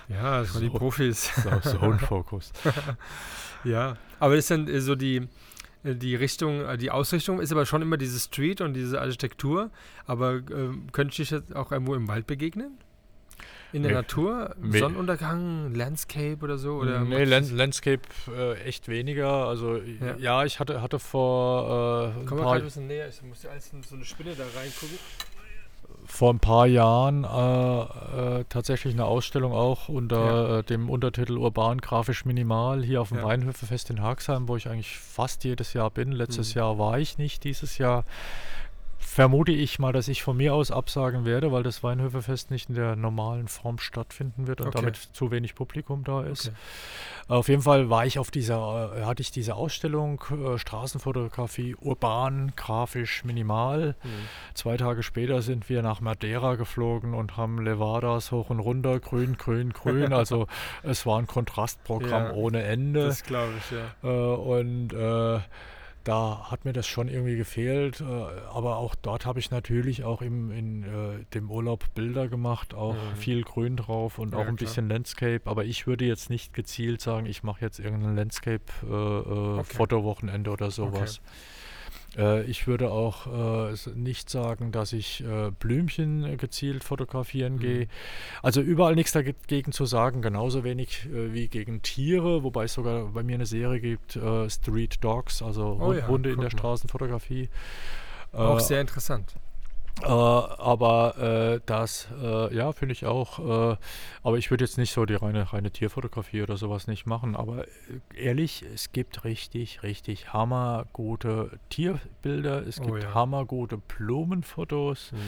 Ja, 0.09 0.39
das 0.39 0.49
so, 0.49 0.55
waren 0.55 0.63
die 0.63 0.77
Profis. 0.77 1.31
Zone 1.61 1.99
Focus. 2.07 2.51
ja, 3.63 3.97
aber 4.19 4.35
das 4.35 4.49
ist 4.49 4.51
dann 4.51 4.81
so 4.81 4.95
die 4.95 5.27
die 5.83 6.15
Richtung, 6.15 6.65
äh, 6.65 6.77
die 6.77 6.91
Ausrichtung 6.91 7.39
ist 7.39 7.51
aber 7.51 7.65
schon 7.65 7.81
immer 7.81 7.97
diese 7.97 8.19
Street 8.19 8.61
und 8.61 8.73
diese 8.73 9.01
Architektur. 9.01 9.69
Aber 10.05 10.35
äh, 10.35 10.69
könnte 10.91 11.21
ich 11.21 11.29
jetzt 11.29 11.55
auch 11.55 11.71
irgendwo 11.71 11.95
im 11.95 12.07
Wald 12.07 12.27
begegnen? 12.27 12.77
In 13.73 13.81
der 13.81 13.91
nee. 13.91 13.97
Natur? 13.97 14.55
Nee. 14.61 14.77
Sonnenuntergang, 14.77 15.73
Landscape 15.73 16.37
oder 16.41 16.59
so? 16.59 16.75
Oder 16.75 17.01
nee, 17.01 17.23
Land 17.23 17.51
Landscape 17.51 18.01
äh, 18.35 18.53
echt 18.61 18.87
weniger. 18.87 19.47
Also 19.47 19.77
ja. 19.77 20.15
ja, 20.17 20.45
ich 20.45 20.59
hatte, 20.59 20.81
hatte 20.81 20.99
vor. 20.99 22.13
Äh, 22.15 22.25
Komm 22.25 22.37
mal 22.37 22.57
ein 22.57 22.63
bisschen 22.63 22.85
näher, 22.85 23.09
ich 23.09 23.21
muss 23.23 23.41
dir 23.41 23.49
alles 23.49 23.73
in 23.73 23.81
so 23.81 23.95
eine 23.95 24.05
Spinne 24.05 24.35
da 24.35 24.43
reingucken 24.55 24.99
vor 26.05 26.33
ein 26.33 26.39
paar 26.39 26.67
Jahren 26.67 27.23
äh, 27.23 28.39
äh, 28.39 28.45
tatsächlich 28.49 28.93
eine 28.93 29.05
Ausstellung 29.05 29.53
auch 29.53 29.89
unter 29.89 30.25
ja. 30.25 30.59
äh, 30.59 30.63
dem 30.63 30.89
Untertitel 30.89 31.37
Urban 31.37 31.79
Grafisch 31.79 32.25
Minimal 32.25 32.83
hier 32.83 33.01
auf 33.01 33.09
dem 33.09 33.17
ja. 33.17 33.23
Weinhöfefest 33.23 33.89
in 33.89 34.01
Haxheim, 34.01 34.47
wo 34.47 34.55
ich 34.55 34.69
eigentlich 34.69 34.97
fast 34.97 35.43
jedes 35.43 35.73
Jahr 35.73 35.89
bin. 35.89 36.11
Letztes 36.11 36.55
mhm. 36.55 36.59
Jahr 36.59 36.79
war 36.79 36.99
ich 36.99 37.17
nicht, 37.17 37.43
dieses 37.43 37.77
Jahr 37.77 38.05
vermute 39.03 39.51
ich 39.51 39.79
mal, 39.79 39.93
dass 39.93 40.07
ich 40.07 40.23
von 40.23 40.37
mir 40.37 40.53
aus 40.53 40.71
absagen 40.71 41.25
werde, 41.25 41.51
weil 41.51 41.63
das 41.63 41.83
Weinhöfefest 41.83 42.49
nicht 42.51 42.69
in 42.69 42.75
der 42.75 42.95
normalen 42.95 43.47
Form 43.47 43.77
stattfinden 43.77 44.47
wird 44.47 44.61
und 44.61 44.67
okay. 44.67 44.77
damit 44.77 44.95
zu 44.95 45.31
wenig 45.31 45.55
Publikum 45.55 46.03
da 46.03 46.23
ist. 46.23 46.47
Okay. 46.47 46.55
Auf 47.27 47.47
jeden 47.47 47.61
Fall 47.61 47.89
war 47.89 48.05
ich 48.05 48.19
auf 48.19 48.31
dieser, 48.31 48.97
äh, 48.97 49.05
hatte 49.05 49.21
ich 49.21 49.31
diese 49.31 49.55
Ausstellung 49.55 50.23
äh, 50.31 50.57
Straßenfotografie 50.57 51.75
urban, 51.79 52.53
grafisch, 52.55 53.23
minimal. 53.23 53.95
Mhm. 54.03 54.09
Zwei 54.55 54.77
Tage 54.77 55.03
später 55.03 55.41
sind 55.41 55.69
wir 55.69 55.81
nach 55.83 56.01
Madeira 56.01 56.55
geflogen 56.55 57.13
und 57.13 57.37
haben 57.37 57.63
Levadas 57.63 58.31
hoch 58.31 58.49
und 58.49 58.59
runter, 58.59 58.99
grün, 58.99 59.37
grün, 59.37 59.73
grün. 59.73 60.11
also 60.13 60.47
es 60.81 61.05
war 61.05 61.19
ein 61.19 61.27
Kontrastprogramm 61.27 62.25
ja, 62.25 62.33
ohne 62.33 62.63
Ende. 62.63 63.05
Das 63.05 63.23
glaube 63.23 63.53
ich, 63.59 63.71
ja. 63.71 64.09
Äh, 64.09 64.35
und 64.35 64.93
äh, 64.93 65.39
da 66.03 66.51
hat 66.51 66.65
mir 66.65 66.73
das 66.73 66.85
schon 66.87 67.07
irgendwie 67.07 67.37
gefehlt. 67.37 68.01
Äh, 68.01 68.03
aber 68.03 68.75
auch 68.77 68.95
dort 68.95 69.25
habe 69.25 69.39
ich 69.39 69.49
natürlich 69.51 70.03
auch 70.03 70.21
im, 70.21 70.51
in 70.51 70.83
äh, 70.83 71.23
dem 71.33 71.49
Urlaub 71.49 71.85
Bilder 71.95 72.27
gemacht, 72.27 72.73
auch 72.73 72.95
mhm. 72.95 73.15
viel 73.15 73.43
Grün 73.43 73.77
drauf 73.77 74.19
und 74.19 74.33
ja, 74.33 74.39
auch 74.39 74.47
ein 74.47 74.57
klar. 74.57 74.67
bisschen 74.67 74.89
Landscape. 74.89 75.41
Aber 75.45 75.63
ich 75.65 75.87
würde 75.87 76.05
jetzt 76.05 76.29
nicht 76.29 76.53
gezielt 76.53 77.01
sagen, 77.01 77.25
ich 77.25 77.43
mache 77.43 77.61
jetzt 77.61 77.79
irgendein 77.79 78.15
Landscape-Fotowochenende 78.15 80.49
äh, 80.49 80.53
äh 80.53 80.55
okay. 80.55 80.63
oder 80.63 80.71
sowas. 80.71 81.19
Okay. 81.19 81.29
Äh, 82.17 82.43
ich 82.43 82.67
würde 82.67 82.91
auch 82.91 83.27
äh, 83.71 83.75
nicht 83.95 84.29
sagen, 84.29 84.71
dass 84.71 84.93
ich 84.93 85.23
äh, 85.23 85.51
Blümchen 85.51 86.37
gezielt 86.37 86.83
fotografieren 86.83 87.55
mhm. 87.55 87.59
gehe. 87.59 87.87
Also 88.41 88.61
überall 88.61 88.95
nichts 88.95 89.11
dagegen 89.11 89.71
zu 89.71 89.85
sagen, 89.85 90.21
genauso 90.21 90.63
wenig 90.63 91.05
äh, 91.05 91.33
wie 91.33 91.47
gegen 91.47 91.81
Tiere, 91.81 92.43
wobei 92.43 92.65
es 92.65 92.73
sogar 92.73 93.05
bei 93.07 93.23
mir 93.23 93.35
eine 93.35 93.45
Serie 93.45 93.79
gibt, 93.79 94.15
äh, 94.15 94.49
Street 94.49 95.03
Dogs, 95.03 95.41
also 95.41 95.77
oh, 95.81 95.93
ja, 95.93 96.07
Hunde 96.07 96.31
in 96.31 96.39
der. 96.39 96.53
Straßenfotografie. 96.53 97.49
Auch 98.31 98.59
sehr 98.59 98.79
interessant. 98.79 99.33
Äh, 100.01 100.07
aber 100.07 101.17
äh, 101.17 101.59
das, 101.65 102.07
äh, 102.21 102.53
ja, 102.53 102.71
finde 102.71 102.93
ich 102.93 103.05
auch. 103.05 103.73
Äh, 103.73 103.77
aber 104.23 104.37
ich 104.37 104.49
würde 104.49 104.63
jetzt 104.63 104.77
nicht 104.77 104.91
so 104.91 105.05
die 105.05 105.13
reine, 105.13 105.53
reine 105.53 105.71
Tierfotografie 105.71 106.41
oder 106.41 106.57
sowas 106.57 106.87
nicht 106.87 107.05
machen. 107.05 107.35
Aber 107.35 107.67
äh, 107.67 107.69
ehrlich, 108.15 108.65
es 108.73 108.91
gibt 108.91 109.23
richtig, 109.23 109.83
richtig 109.83 110.33
hammergute 110.33 111.59
Tierbilder. 111.69 112.65
Es 112.67 112.79
oh, 112.79 112.85
gibt 112.85 113.03
ja. 113.03 113.13
hammergute 113.13 113.77
Blumenfotos, 113.77 115.11
mhm. 115.11 115.19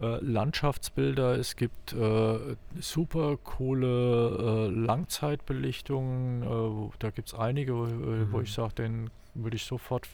Äh, 0.00 0.18
Landschaftsbilder. 0.20 1.36
Es 1.36 1.56
gibt 1.56 1.94
super 2.80 3.36
coole 3.42 4.68
Langzeitbelichtungen. 4.68 6.92
da 7.00 7.10
gibt 7.10 7.28
es 7.28 7.34
einige, 7.34 7.72
mhm. 7.72 8.28
wo 8.30 8.40
ich 8.40 8.52
sage, 8.52 8.74
den 8.74 9.10
würde 9.42 9.56
ich 9.56 9.64
sofort 9.64 10.08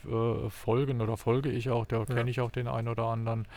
folgen 0.49 1.01
oder 1.01 1.17
folge 1.17 1.49
ich 1.49 1.69
auch. 1.69 1.85
Da 1.85 1.99
ja. 1.99 2.05
kenne 2.05 2.29
ich 2.29 2.41
auch 2.41 2.51
den 2.51 2.67
einen 2.67 2.87
oder 2.87 3.05
anderen. 3.05 3.47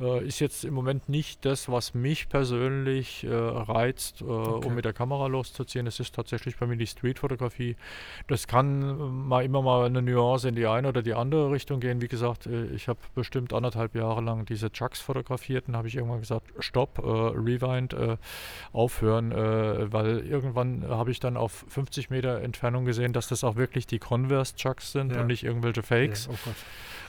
Äh, 0.00 0.26
ist 0.26 0.40
jetzt 0.40 0.64
im 0.64 0.74
Moment 0.74 1.08
nicht 1.08 1.44
das, 1.44 1.68
was 1.68 1.94
mich 1.94 2.28
persönlich 2.28 3.24
äh, 3.24 3.32
reizt, 3.32 4.22
äh, 4.22 4.24
okay. 4.24 4.66
um 4.66 4.74
mit 4.74 4.84
der 4.84 4.92
Kamera 4.92 5.28
loszuziehen. 5.28 5.86
Es 5.86 6.00
ist 6.00 6.14
tatsächlich 6.14 6.56
bei 6.56 6.66
mir 6.66 6.76
die 6.76 6.86
Streetfotografie. 6.86 7.76
Das 8.26 8.48
kann 8.48 8.82
äh, 8.82 8.92
mal 8.92 9.44
immer 9.44 9.62
mal 9.62 9.86
eine 9.86 10.02
Nuance 10.02 10.48
in 10.48 10.56
die 10.56 10.66
eine 10.66 10.88
oder 10.88 11.02
die 11.02 11.14
andere 11.14 11.50
Richtung 11.50 11.78
gehen. 11.78 12.02
Wie 12.02 12.08
gesagt, 12.08 12.46
äh, 12.46 12.66
ich 12.66 12.88
habe 12.88 12.98
bestimmt 13.14 13.52
anderthalb 13.52 13.94
Jahre 13.94 14.20
lang 14.20 14.46
diese 14.46 14.70
Chucks 14.72 15.00
fotografiert 15.00 15.68
und 15.68 15.76
habe 15.76 15.86
ich 15.86 15.94
irgendwann 15.94 16.20
gesagt, 16.20 16.52
stopp, 16.58 16.98
äh, 16.98 17.02
rewind, 17.02 17.94
aufhören, 18.72 19.30
weil 19.30 20.20
irgendwann 20.26 20.86
habe 20.88 21.10
ich 21.10 21.20
dann 21.20 21.36
auf 21.36 21.64
50 21.68 22.10
Meter 22.10 22.40
Entfernung 22.40 22.84
gesehen, 22.84 23.12
dass 23.12 23.28
das 23.28 23.44
auch 23.44 23.56
wirklich 23.56 23.86
die 23.86 23.98
Converse 23.98 24.56
Chucks 24.56 24.92
sind 24.92 25.12
ja. 25.12 25.20
und 25.20 25.28
nicht 25.28 25.44
irgendwelche 25.44 25.82
Fakes. 25.82 26.26
Ja, 26.26 26.32
oh 26.32 26.50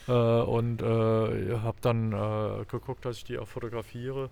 äh, 0.07 0.11
und 0.11 0.81
äh, 0.81 1.57
habe 1.59 1.77
dann 1.81 2.11
äh, 2.13 2.65
geguckt, 2.65 3.05
dass 3.05 3.17
ich 3.17 3.23
die 3.23 3.37
auch 3.37 3.47
fotografiere. 3.47 4.29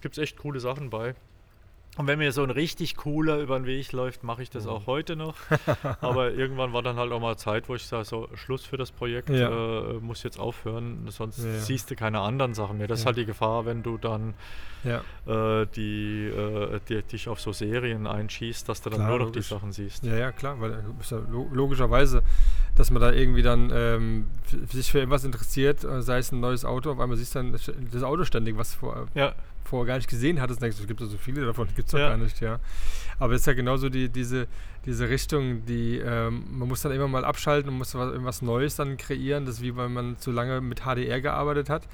Gibt 0.00 0.16
es 0.16 0.22
echt 0.22 0.38
coole 0.38 0.60
Sachen 0.60 0.90
bei. 0.90 1.14
Und 2.00 2.06
wenn 2.06 2.18
mir 2.18 2.32
so 2.32 2.42
ein 2.42 2.48
richtig 2.50 2.96
cooler 2.96 3.38
über 3.40 3.58
den 3.58 3.66
Weg 3.66 3.92
läuft, 3.92 4.24
mache 4.24 4.42
ich 4.42 4.48
das 4.48 4.64
Mhm. 4.64 4.70
auch 4.70 4.86
heute 4.86 5.16
noch. 5.16 5.34
Aber 6.00 6.32
irgendwann 6.32 6.72
war 6.72 6.82
dann 6.82 6.96
halt 6.96 7.12
auch 7.12 7.20
mal 7.20 7.36
Zeit, 7.36 7.68
wo 7.68 7.74
ich 7.74 7.84
sage, 7.84 8.04
so 8.06 8.26
Schluss 8.36 8.64
für 8.64 8.78
das 8.78 8.90
Projekt, 8.90 9.28
Ja. 9.28 9.50
äh, 9.50 9.92
muss 10.00 10.22
jetzt 10.22 10.38
aufhören, 10.40 11.04
sonst 11.10 11.38
Ja, 11.44 11.58
siehst 11.60 11.90
du 11.90 11.96
keine 11.96 12.20
anderen 12.20 12.54
Sachen 12.54 12.78
mehr. 12.78 12.88
Das 12.88 13.00
ist 13.00 13.04
Ja. 13.04 13.08
halt 13.08 13.18
die 13.18 13.26
Gefahr, 13.26 13.66
wenn 13.66 13.82
du 13.82 13.98
dann 13.98 14.32
äh, 15.26 15.66
die, 15.76 16.24
äh, 16.28 16.80
die, 16.88 17.02
dich 17.02 17.28
auf 17.28 17.38
so 17.38 17.52
Serien 17.52 18.06
einschießt, 18.06 18.66
dass 18.66 18.80
du 18.80 18.88
dann 18.88 19.00
Klar, 19.00 19.10
nur 19.10 19.18
noch 19.18 19.26
logisch. 19.26 19.48
die 19.48 19.54
Sachen 19.54 19.72
siehst. 19.72 20.02
ja, 20.04 20.14
ja, 20.16 20.32
klar, 20.32 20.58
weil 20.58 20.72
äh, 20.72 20.76
ist 21.00 21.14
logischerweise, 21.52 22.22
dass 22.76 22.90
man 22.90 23.02
da 23.02 23.12
irgendwie 23.12 23.42
dann 23.42 23.70
ähm, 23.74 24.26
sich 24.70 24.90
für 24.90 25.00
irgendwas 25.00 25.24
interessiert, 25.24 25.84
äh, 25.84 26.00
sei 26.00 26.16
es 26.16 26.32
ein 26.32 26.40
neues 26.40 26.64
Auto, 26.64 26.90
auf 26.92 26.98
einmal 26.98 27.18
siehst 27.18 27.34
du 27.34 27.40
dann 27.40 27.52
das 27.92 28.02
Auto 28.02 28.24
ständig, 28.24 28.56
was 28.56 28.74
vor, 28.74 29.08
Ja, 29.14 29.34
vorher 29.70 29.86
gar 29.86 29.96
nicht 29.96 30.08
gesehen 30.10 30.40
hattest, 30.40 30.60
denkst 30.60 30.76
du, 30.76 30.82
es 30.82 30.88
gibt 30.88 31.00
ja 31.00 31.06
so 31.06 31.16
viele 31.16 31.46
davon, 31.46 31.66
gibt 31.74 31.88
es 31.88 31.92
doch 31.92 31.98
Ja. 31.98 32.10
gar 32.10 32.16
nicht, 32.18 32.40
ja. 32.40 32.58
Aber 33.18 33.34
es 33.34 33.42
ist 33.42 33.46
ja 33.46 33.52
genauso 33.54 33.88
die, 33.88 34.08
diese, 34.08 34.46
diese 34.84 35.08
Richtung, 35.08 35.64
die, 35.66 35.98
ähm, 35.98 36.44
man 36.50 36.68
muss 36.68 36.82
dann 36.82 36.92
immer 36.92 37.08
mal 37.08 37.24
abschalten 37.24 37.70
und 37.70 37.78
muss 37.78 37.94
was, 37.94 38.10
irgendwas 38.12 38.42
Neues 38.42 38.76
dann 38.76 38.96
kreieren, 38.96 39.46
das 39.46 39.56
ist 39.56 39.62
wie 39.62 39.76
wenn 39.76 39.92
man 39.92 40.18
zu 40.18 40.30
lange 40.32 40.60
mit 40.60 40.80
HDR 40.82 41.20
gearbeitet 41.20 41.70
hat 41.70 41.86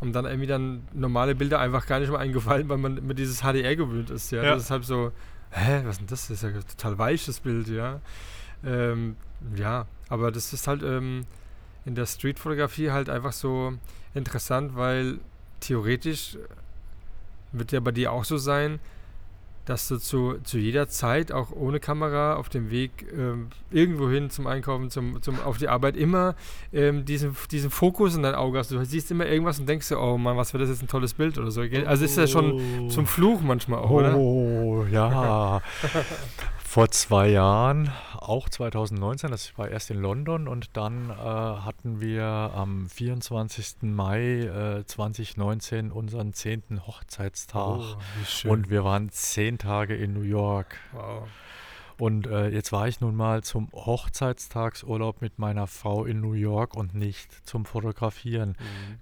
und 0.00 0.12
dann 0.12 0.24
irgendwie 0.24 0.46
dann 0.46 0.82
normale 0.94 1.34
Bilder 1.34 1.58
einfach 1.58 1.86
gar 1.86 1.98
nicht 2.00 2.10
mehr 2.10 2.20
eingefallen, 2.20 2.68
weil 2.68 2.78
man 2.78 2.94
mit 3.06 3.18
dieses 3.18 3.40
HDR 3.42 3.74
gewöhnt 3.76 4.10
ist, 4.10 4.30
ja. 4.32 4.42
Ja. 4.42 4.54
Das 4.54 4.64
ist 4.64 4.70
halt 4.70 4.84
so, 4.84 5.12
hä, 5.50 5.82
was 5.84 5.92
ist 5.96 6.00
denn 6.00 6.06
das? 6.08 6.28
Das 6.28 6.30
ist 6.30 6.42
ja 6.42 6.50
total 6.60 6.98
weiches 6.98 7.40
Bild, 7.40 7.68
ja. 7.68 8.00
Ähm, 8.64 9.16
ja, 9.54 9.86
aber 10.08 10.30
das 10.30 10.52
ist 10.52 10.66
halt 10.68 10.82
ähm, 10.82 11.24
in 11.84 11.94
der 11.94 12.06
Streetfotografie 12.06 12.90
halt 12.90 13.08
einfach 13.08 13.32
so 13.32 13.72
interessant, 14.14 14.76
weil 14.76 15.18
theoretisch 15.60 16.36
wird 17.52 17.72
ja 17.72 17.80
bei 17.80 17.92
dir 17.92 18.12
auch 18.12 18.24
so 18.24 18.36
sein, 18.36 18.80
dass 19.66 19.88
du 19.88 19.98
zu, 19.98 20.36
zu 20.44 20.58
jeder 20.58 20.88
Zeit, 20.88 21.32
auch 21.32 21.50
ohne 21.50 21.80
Kamera, 21.80 22.36
auf 22.36 22.48
dem 22.48 22.70
Weg 22.70 23.06
ähm, 23.12 23.48
irgendwo 23.70 24.08
hin 24.08 24.30
zum 24.30 24.46
Einkaufen, 24.46 24.90
zum, 24.90 25.20
zum, 25.22 25.40
auf 25.40 25.58
die 25.58 25.68
Arbeit, 25.68 25.96
immer 25.96 26.36
ähm, 26.72 27.04
diesen, 27.04 27.36
diesen 27.50 27.70
Fokus 27.70 28.14
in 28.14 28.22
dein 28.22 28.36
Auge 28.36 28.58
hast. 28.58 28.70
Du 28.70 28.84
siehst 28.84 29.10
immer 29.10 29.26
irgendwas 29.26 29.58
und 29.58 29.68
denkst 29.68 29.88
dir, 29.88 29.98
oh 30.00 30.18
Mann, 30.18 30.36
was 30.36 30.54
wäre 30.54 30.62
das 30.62 30.70
jetzt 30.70 30.82
ein 30.82 30.88
tolles 30.88 31.14
Bild 31.14 31.36
oder 31.36 31.50
so. 31.50 31.62
gell? 31.62 31.84
Also 31.84 32.04
ist 32.04 32.16
ja 32.16 32.28
schon 32.28 32.88
zum 32.90 33.06
Fluch 33.06 33.40
manchmal 33.42 33.80
auch, 33.80 33.90
oder? 33.90 34.16
Oh, 34.16 34.86
ja. 34.90 35.60
Vor 36.68 36.90
zwei 36.90 37.28
Jahren, 37.28 37.90
auch 38.18 38.50
2019, 38.50 39.30
das 39.30 39.56
war 39.56 39.68
erst 39.68 39.90
in 39.90 39.98
London 39.98 40.46
und 40.46 40.76
dann 40.76 41.08
äh, 41.08 41.14
hatten 41.14 42.00
wir 42.00 42.24
am 42.24 42.88
24. 42.88 43.76
Mai 43.82 44.40
äh, 44.40 44.84
2019 44.84 45.90
unseren 45.90 46.34
10. 46.34 46.82
Hochzeitstag. 46.86 47.80
Oh. 47.80 48.48
Und 48.48 48.68
wir 48.68 48.84
waren 48.84 49.10
zehn 49.10 49.56
Tage 49.56 49.94
in 49.94 50.12
New 50.12 50.22
York. 50.22 50.76
wow. 50.92 51.28
Und 51.98 52.26
äh, 52.26 52.48
jetzt 52.48 52.72
war 52.72 52.88
ich 52.88 53.00
nun 53.00 53.16
mal 53.16 53.42
zum 53.42 53.68
Hochzeitstagsurlaub 53.72 55.22
mit 55.22 55.38
meiner 55.38 55.66
Frau 55.66 56.04
in 56.04 56.20
New 56.20 56.34
York 56.34 56.76
und 56.76 56.94
nicht 56.94 57.46
zum 57.46 57.64
Fotografieren. 57.64 58.54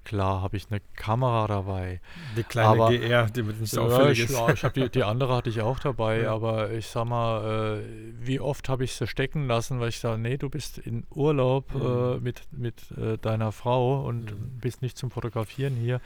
Klar 0.04 0.42
habe 0.42 0.56
ich 0.56 0.66
eine 0.70 0.80
Kamera 0.94 1.46
dabei. 1.48 2.00
Die 2.36 2.44
kleine 2.44 2.68
Aber- 2.82 2.90
GR, 2.90 3.26
die 3.26 3.42
mit 3.42 3.60
nicht 3.60 3.70
so 3.72 3.88
Ja, 3.88 4.08
ich, 4.10 4.20
ist. 4.20 4.30
ich 4.54 4.64
hab 4.64 4.74
die, 4.74 4.88
die 4.88 5.02
andere 5.02 5.34
hatte 5.36 5.50
ich 5.50 5.60
auch 5.60 5.78
dabei, 5.80 6.22
Ja. 6.22 6.34
aber 6.34 6.70
ich 6.70 6.86
sag 6.86 7.06
mal, 7.06 7.80
äh, 7.80 7.84
wie 8.20 8.38
oft 8.40 8.68
habe 8.68 8.84
ich 8.84 8.94
sie 8.94 9.06
stecken 9.06 9.46
lassen, 9.48 9.80
weil 9.80 9.88
ich 9.88 9.98
sage, 9.98 10.20
nee, 10.20 10.36
du 10.36 10.48
bist 10.48 10.78
in 10.78 11.04
Urlaub 11.10 11.74
äh, 11.74 11.78
Mhm. 11.78 12.22
mit, 12.22 12.42
mit 12.52 12.90
äh, 12.96 13.18
deiner 13.18 13.50
Frau 13.52 14.04
und 14.06 14.26
Mhm. 14.32 14.58
bist 14.60 14.82
nicht 14.82 14.96
zum 14.96 15.10
Fotografieren 15.10 15.74
hier. 15.74 16.00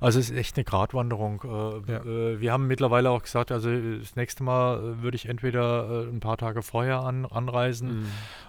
Also 0.00 0.18
es 0.18 0.30
ist 0.30 0.36
echt 0.36 0.56
eine 0.56 0.64
Gratwanderung. 0.64 1.42
Äh, 1.44 1.90
Ja. 1.92 1.98
äh, 2.04 2.40
wir 2.40 2.52
haben 2.52 2.66
mittlerweile 2.66 3.10
auch 3.10 3.22
gesagt, 3.22 3.50
also 3.50 3.70
das 3.98 4.14
nächste 4.16 4.42
Mal 4.44 4.78
äh, 4.78 5.02
würde 5.02 5.14
ich 5.16 5.26
entweder 5.26 6.04
äh, 6.04 6.08
ein 6.10 6.20
paar 6.20 6.33
Tage 6.36 6.62
vorher 6.62 7.00
an, 7.00 7.24
anreisen 7.26 8.00
Mhm. 8.02 8.06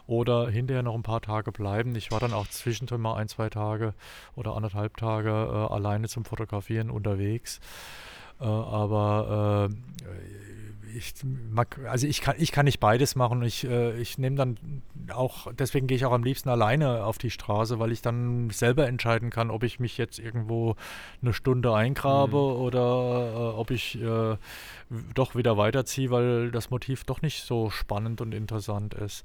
oder 0.08 0.48
hinterher 0.50 0.84
noch 0.84 0.96
ein 0.96 1.04
paar 1.04 1.22
Tage 1.22 1.52
bleiben. 1.52 1.96
Ich 1.96 2.12
war 2.12 2.20
dann 2.20 2.34
auch 2.34 2.48
zwischendrin 2.48 3.02
mal 3.02 3.16
ein, 3.16 3.28
zwei 3.28 3.50
Tage 3.50 3.94
oder 4.36 4.56
anderthalb 4.56 4.98
Tage 4.98 5.30
äh, 5.30 5.74
alleine 5.74 6.08
zum 6.08 6.26
Fotografieren 6.26 6.90
unterwegs. 6.90 7.60
Äh, 8.40 8.46
aber 8.46 9.70
äh, 9.72 9.76
ich 10.98 11.14
mag, 11.52 11.78
also 11.90 12.08
ich 12.08 12.22
kann, 12.22 12.36
ich 12.38 12.54
kann 12.54 12.64
nicht 12.66 12.80
beides 12.80 13.16
machen. 13.16 13.42
Ich, 13.44 13.66
äh, 13.66 14.00
ich 14.00 14.18
nehme 14.18 14.38
dann 14.38 14.58
auch, 15.14 15.52
deswegen 15.54 15.88
gehe 15.88 15.98
ich 15.98 16.06
auch 16.06 16.14
am 16.14 16.24
liebsten 16.24 16.48
alleine 16.48 17.04
auf 17.04 17.18
die 17.18 17.32
Straße, 17.32 17.80
weil 17.80 17.92
ich 17.92 18.02
dann 18.02 18.50
selber 18.50 18.88
entscheiden 18.88 19.30
kann, 19.30 19.52
ob 19.52 19.64
ich 19.64 19.80
mich 19.82 19.98
jetzt 19.98 20.20
irgendwo 20.20 20.76
eine 21.22 21.34
Stunde 21.34 21.74
eingrabe 21.76 22.38
Mhm. 22.38 22.62
oder 22.62 22.80
äh, 23.34 23.58
ob 23.60 23.72
ich 23.72 24.02
äh, 24.02 24.38
doch 25.14 25.36
wieder 25.36 25.58
weiterziehe, 25.58 26.12
weil 26.12 26.52
das 26.52 26.70
Motiv 26.70 27.04
doch 27.06 27.22
nicht 27.22 27.44
so 27.44 27.70
spannend 27.70 28.22
und 28.22 28.34
interessant 28.34 28.94
ist. 28.94 29.24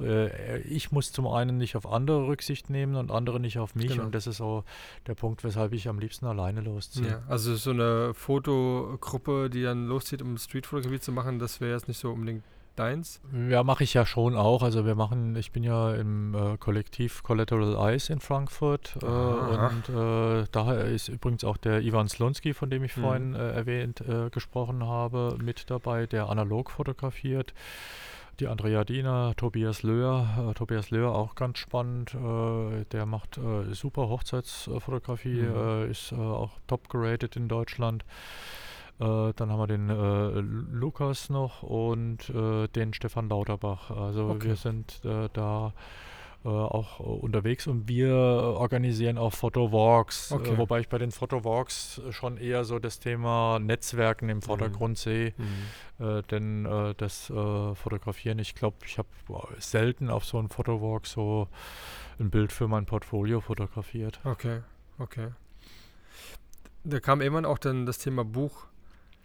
Äh, 0.00 0.60
ich 0.62 0.92
muss 0.92 1.10
zum 1.12 1.26
einen 1.26 1.58
nicht 1.58 1.74
auf 1.76 1.86
andere 1.86 2.26
Rücksicht 2.26 2.70
nehmen 2.70 2.94
und 2.94 3.10
andere 3.10 3.40
nicht 3.40 3.58
auf 3.58 3.74
mich 3.74 3.88
Genau. 3.88 4.04
und 4.04 4.14
das 4.14 4.26
ist 4.26 4.36
so 4.36 4.64
der 5.06 5.14
Punkt, 5.14 5.42
weshalb 5.42 5.72
ich 5.72 5.88
am 5.88 5.98
liebsten 5.98 6.26
alleine 6.26 6.60
losziehe. 6.60 7.08
Ja, 7.08 7.22
also 7.28 7.56
so 7.56 7.70
eine 7.70 8.14
Fotogruppe, 8.14 9.50
die 9.50 9.62
dann 9.62 9.86
loszieht, 9.86 10.22
um 10.22 10.36
Streetfotografie 10.38 11.00
zu 11.00 11.12
machen, 11.12 11.38
das 11.38 11.60
wäre 11.60 11.72
jetzt 11.72 11.88
nicht 11.88 11.98
so 11.98 12.10
unbedingt 12.12 12.44
deins. 12.76 13.20
Ja, 13.48 13.62
mache 13.62 13.84
ich 13.84 13.94
ja 13.94 14.06
schon 14.06 14.36
auch. 14.36 14.62
Also 14.62 14.86
wir 14.86 14.94
machen, 14.94 15.36
ich 15.36 15.52
bin 15.52 15.62
ja 15.64 15.94
im 15.94 16.34
äh, 16.34 16.56
Kollektiv 16.58 17.22
Collateral 17.22 17.76
Eyes 17.90 18.08
in 18.10 18.20
Frankfurt 18.20 18.96
äh, 19.02 19.06
und 19.06 19.88
äh, 19.88 20.46
da 20.50 20.72
ist 20.74 21.08
übrigens 21.08 21.44
auch 21.44 21.56
der 21.56 21.80
Ivan 21.82 22.08
Slonski, 22.08 22.54
von 22.54 22.70
dem 22.70 22.84
ich 22.84 22.96
Mhm. 22.96 23.00
vorhin 23.02 23.34
äh, 23.34 23.52
erwähnt 23.52 24.00
äh, 24.00 24.30
gesprochen 24.30 24.84
habe, 24.86 25.36
mit 25.42 25.70
dabei, 25.70 26.06
der 26.06 26.28
analog 26.28 26.70
fotografiert. 26.70 27.54
Die 28.38 28.46
Andrea 28.48 28.84
Diener, 28.84 29.34
Tobias 29.36 29.82
Löhr, 29.82 30.26
äh, 30.50 30.54
Tobias 30.54 30.90
Löhr 30.90 31.14
auch 31.14 31.34
ganz 31.34 31.58
spannend. 31.58 32.16
Der 32.92 33.04
macht 33.04 33.38
super 33.72 34.08
Hochzeitsfotografie, 34.08 35.42
Mhm. 35.42 35.90
ist 35.90 36.12
auch 36.14 36.52
top 36.66 36.88
geratet 36.88 37.36
in 37.36 37.48
Deutschland. 37.48 38.04
Äh, 39.00 39.32
dann 39.34 39.50
haben 39.50 39.58
wir 39.58 39.66
den 39.66 39.88
äh, 39.88 40.40
Lukas 40.40 41.30
noch 41.30 41.62
und 41.62 42.28
äh, 42.30 42.68
den 42.68 42.92
Stefan 42.92 43.28
Lauterbach. 43.28 43.90
Also 43.90 44.28
Okay. 44.28 44.48
wir 44.48 44.56
sind 44.56 45.00
äh, 45.04 45.28
da 45.32 45.72
äh, 46.44 46.48
auch 46.48 47.00
äh, 47.00 47.02
unterwegs 47.02 47.66
und 47.66 47.88
wir 47.88 48.14
organisieren 48.14 49.16
auch 49.16 49.32
Fotowalks, 49.32 50.32
Okay. 50.32 50.56
wobei 50.58 50.80
ich 50.80 50.88
bei 50.88 50.98
den 50.98 51.12
Fotowalks 51.12 52.00
schon 52.10 52.36
eher 52.36 52.64
so 52.64 52.78
das 52.78 52.98
Thema 52.98 53.58
Netzwerken 53.58 54.28
im 54.28 54.42
Vordergrund 54.42 54.98
sehe, 54.98 55.32
äh, 55.98 56.22
denn 56.30 56.64
das 56.96 57.26
Fotografieren, 57.26 58.38
ich 58.38 58.54
glaube, 58.54 58.76
ich 58.84 58.98
habe 58.98 59.08
selten 59.58 60.10
auf 60.10 60.24
so 60.24 60.38
einem 60.38 60.50
Fotowalk 60.50 61.06
so 61.06 61.48
ein 62.18 62.30
Bild 62.30 62.52
für 62.52 62.68
mein 62.68 62.86
Portfolio 62.86 63.40
fotografiert. 63.40 64.20
Okay, 64.24 64.60
okay. 64.98 65.28
Da 66.84 67.00
kam 67.00 67.20
irgendwann 67.20 67.44
auch 67.44 67.58
dann 67.58 67.84
das 67.84 67.98
Thema 67.98 68.24
Buch 68.24 68.66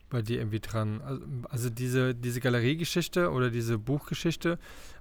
bei 0.09 0.21
dir 0.21 0.39
irgendwie 0.39 0.59
dran. 0.59 1.01
Also, 1.01 1.23
also 1.49 1.69
diese, 1.69 2.15
diese 2.15 2.39
Galeriegeschichte 2.39 3.31
oder 3.31 3.49
diese 3.49 3.77
Buchgeschichte, 3.77 4.59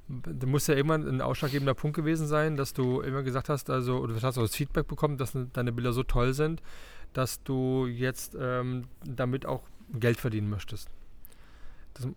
da 0.09 0.46
muss 0.46 0.66
ja 0.66 0.74
irgendwann 0.74 1.07
ein 1.07 1.20
ausschlaggebender 1.20 1.74
Punkt 1.74 1.96
gewesen 1.96 2.26
sein, 2.26 2.57
dass 2.57 2.72
du 2.72 3.00
immer 3.00 3.22
gesagt 3.22 3.48
hast, 3.48 3.70
also, 3.70 3.98
oder 3.98 4.14
du 4.14 4.22
hast 4.22 4.38
auch 4.38 4.42
das 4.42 4.55
Feedback 4.55 4.86
bekommen, 4.86 5.16
dass 5.16 5.36
deine 5.52 5.72
Bilder 5.72 5.92
so 5.92 6.02
toll 6.02 6.34
sind, 6.34 6.62
dass 7.12 7.42
du 7.42 7.86
jetzt 7.86 8.36
ähm, 8.38 8.84
damit 9.05 9.46
auch 9.46 9.62
Geld 9.92 10.18
verdienen 10.18 10.50
möchtest. 10.50 10.88
Das 11.94 12.09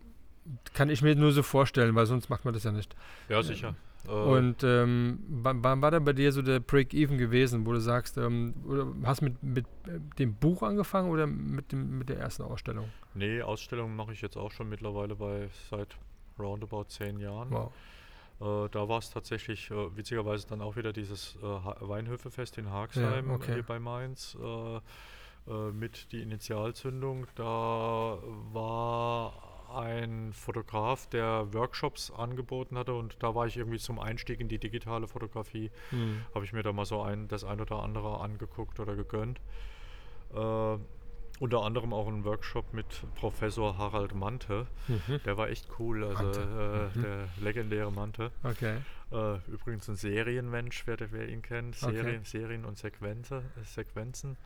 kann 0.74 0.90
ich 0.90 1.02
mir 1.02 1.14
nur 1.14 1.32
so 1.32 1.42
vorstellen, 1.42 1.94
weil 1.94 2.06
sonst 2.06 2.28
macht 2.30 2.44
man 2.44 2.54
das 2.54 2.64
ja 2.64 2.72
nicht. 2.72 2.96
Ja, 3.28 3.42
sicher. 3.42 3.74
Äh, 4.06 4.10
Und 4.10 4.62
ähm, 4.62 5.18
wann, 5.28 5.62
wann 5.64 5.82
war 5.82 5.90
denn 5.90 6.04
bei 6.04 6.12
dir 6.12 6.32
so 6.32 6.42
der 6.42 6.60
Break-Even 6.60 7.18
gewesen, 7.18 7.66
wo 7.66 7.72
du 7.72 7.80
sagst, 7.80 8.16
ähm, 8.16 8.54
oder 8.66 8.86
hast 9.04 9.22
mit, 9.22 9.42
mit 9.42 9.66
äh, 9.86 9.98
dem 10.18 10.34
Buch 10.34 10.62
angefangen 10.62 11.10
oder 11.10 11.26
mit, 11.26 11.72
dem, 11.72 11.98
mit 11.98 12.08
der 12.08 12.18
ersten 12.18 12.42
Ausstellung? 12.42 12.88
Nee, 13.14 13.42
Ausstellungen 13.42 13.96
mache 13.96 14.12
ich 14.12 14.20
jetzt 14.20 14.36
auch 14.36 14.52
schon 14.52 14.68
mittlerweile 14.68 15.16
bei 15.16 15.48
seit 15.70 15.96
roundabout 16.38 16.84
zehn 16.88 17.18
Jahren. 17.18 17.50
Wow. 17.50 17.72
Äh, 18.40 18.68
da 18.70 18.88
war 18.88 18.98
es 18.98 19.10
tatsächlich 19.10 19.70
äh, 19.70 19.96
witzigerweise 19.96 20.46
dann 20.46 20.60
auch 20.62 20.76
wieder 20.76 20.92
dieses 20.92 21.36
äh, 21.36 21.42
Weinhöfefest 21.42 22.58
in 22.58 22.70
Haagsheim 22.70 23.28
Ja, 23.28 23.34
okay. 23.34 23.54
hier 23.54 23.62
bei 23.64 23.78
Mainz 23.78 24.36
mit 25.72 26.12
die 26.12 26.20
Initialzündung. 26.20 27.26
Da 27.34 28.18
war 28.52 29.32
ein 29.74 30.32
Fotograf, 30.32 31.06
der 31.08 31.52
Workshops 31.52 32.10
angeboten 32.10 32.76
hatte 32.78 32.94
und 32.94 33.16
da 33.22 33.34
war 33.34 33.46
ich 33.46 33.56
irgendwie 33.56 33.78
zum 33.78 33.98
Einstieg 33.98 34.40
in 34.40 34.48
die 34.48 34.58
digitale 34.58 35.06
Fotografie 35.08 35.70
Hm. 35.90 36.22
habe 36.34 36.44
ich 36.44 36.52
mir 36.52 36.62
da 36.62 36.72
mal 36.72 36.84
so 36.84 37.02
ein, 37.02 37.28
das 37.28 37.44
ein 37.44 37.60
oder 37.60 37.82
andere 37.82 38.20
angeguckt 38.20 38.80
oder 38.80 38.96
gegönnt. 38.96 39.40
Äh, 40.34 40.78
unter 41.40 41.62
anderem 41.62 41.92
auch 41.92 42.08
einen 42.08 42.24
Workshop 42.24 42.72
mit 42.74 42.86
Professor 43.14 43.78
Harald 43.78 44.12
Mante. 44.12 44.66
Mhm. 44.88 45.20
Der 45.24 45.36
war 45.36 45.48
echt 45.50 45.68
cool, 45.78 46.02
also 46.02 46.24
äh, 46.40 46.86
Mhm. 46.98 47.02
der 47.02 47.28
legendäre 47.40 47.92
Mante. 47.92 48.32
Okay. 48.42 48.78
Äh, 49.12 49.36
übrigens 49.48 49.86
ein 49.88 49.94
Serienmensch, 49.94 50.82
wer, 50.86 50.96
wer 51.12 51.28
ihn 51.28 51.40
kennt. 51.42 51.80
Okay. 51.80 51.94
Serien, 51.94 52.24
Serien 52.24 52.64
und 52.64 52.76
Sequenze, 52.76 53.44
äh, 53.56 53.64
Sequenzen. 53.64 54.36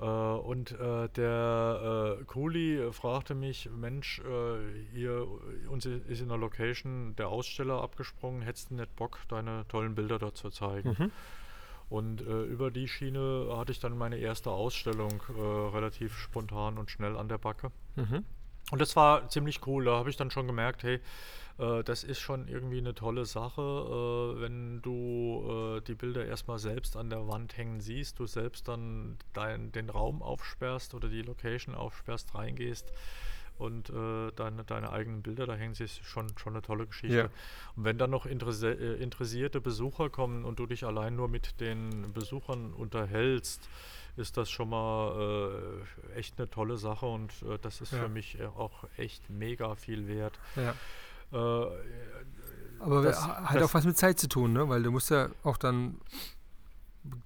Äh, 0.00 0.04
und 0.04 0.72
äh, 0.72 1.08
der 1.10 2.18
äh, 2.20 2.24
Kuli 2.24 2.92
fragte 2.92 3.34
mich, 3.34 3.68
Mensch, 3.70 4.20
äh, 4.20 4.84
hier 4.92 5.26
uns 5.68 5.86
ist 5.86 6.20
in 6.20 6.28
der 6.28 6.38
Location 6.38 7.14
der 7.16 7.28
Aussteller 7.28 7.82
abgesprungen, 7.82 8.42
hättest 8.42 8.70
du 8.70 8.74
nicht 8.74 8.94
Bock, 8.96 9.18
deine 9.28 9.66
tollen 9.68 9.94
Bilder 9.94 10.18
dort 10.18 10.36
zu 10.36 10.50
zeigen? 10.50 10.96
Mhm. 10.98 11.10
Und 11.90 12.22
äh, 12.22 12.42
über 12.44 12.70
die 12.70 12.88
Schiene 12.88 13.48
hatte 13.56 13.72
ich 13.72 13.78
dann 13.78 13.96
meine 13.96 14.16
erste 14.16 14.50
Ausstellung 14.50 15.22
äh, 15.36 15.40
relativ 15.40 16.16
spontan 16.18 16.78
und 16.78 16.90
schnell 16.90 17.16
an 17.16 17.28
der 17.28 17.38
Backe. 17.38 17.70
Mhm. 17.96 18.24
Und 18.70 18.80
das 18.80 18.96
war 18.96 19.28
ziemlich 19.28 19.66
cool. 19.66 19.84
Da 19.84 19.96
habe 19.96 20.10
ich 20.10 20.16
dann 20.16 20.30
schon 20.30 20.46
gemerkt, 20.46 20.82
hey, 20.82 21.00
äh, 21.58 21.82
das 21.84 22.04
ist 22.04 22.20
schon 22.20 22.48
irgendwie 22.48 22.78
eine 22.78 22.94
tolle 22.94 23.26
Sache, 23.26 23.60
äh, 23.60 24.40
wenn 24.40 24.82
du 24.82 25.76
äh, 25.78 25.80
die 25.82 25.94
Bilder 25.94 26.24
erstmal 26.24 26.58
selbst 26.58 26.96
an 26.96 27.10
der 27.10 27.28
Wand 27.28 27.56
hängen 27.56 27.80
siehst, 27.80 28.18
du 28.18 28.26
selbst 28.26 28.68
dann 28.68 29.18
dein, 29.32 29.72
den 29.72 29.90
Raum 29.90 30.22
aufsperrst 30.22 30.94
oder 30.94 31.08
die 31.08 31.22
Location 31.22 31.74
aufsperrst, 31.74 32.34
reingehst 32.34 32.92
und 33.58 33.90
äh, 33.90 34.30
deine, 34.36 34.64
deine 34.64 34.90
eigenen 34.90 35.22
Bilder 35.22 35.46
da 35.46 35.54
hängen, 35.54 35.74
ist 35.78 36.04
schon, 36.04 36.26
schon 36.36 36.54
eine 36.54 36.62
tolle 36.62 36.86
Geschichte. 36.86 37.16
Ja. 37.16 37.24
Und 37.76 37.84
wenn 37.84 37.98
dann 37.98 38.10
noch 38.10 38.26
interesse, 38.26 38.70
äh, 38.72 39.02
interessierte 39.02 39.60
Besucher 39.60 40.10
kommen 40.10 40.44
und 40.44 40.58
du 40.58 40.66
dich 40.66 40.84
allein 40.84 41.14
nur 41.16 41.28
mit 41.28 41.60
den 41.60 42.12
Besuchern 42.12 42.72
unterhältst, 42.72 43.68
ist 44.16 44.36
das 44.36 44.48
schon 44.50 44.68
mal 44.70 45.80
äh, 46.14 46.18
echt 46.18 46.38
eine 46.38 46.48
tolle 46.48 46.76
Sache 46.78 47.06
und 47.06 47.32
äh, 47.42 47.58
das 47.60 47.80
ist 47.80 47.92
Ja. 47.92 47.98
für 48.00 48.08
mich 48.08 48.38
äh, 48.38 48.46
auch 48.46 48.84
echt 48.96 49.28
mega 49.30 49.74
viel 49.74 50.06
wert. 50.06 50.38
Ja. 50.56 50.70
Äh, 51.32 51.66
Aber 52.80 53.02
Das- 53.02 53.26
hat 53.26 53.56
das- 53.56 53.62
auch 53.70 53.74
was 53.74 53.84
mit 53.84 53.96
Zeit 53.96 54.18
zu 54.18 54.28
tun, 54.28 54.52
ne? 54.52 54.68
Weil 54.68 54.82
du 54.82 54.90
musst 54.90 55.10
ja 55.10 55.28
auch 55.42 55.56
dann 55.56 56.00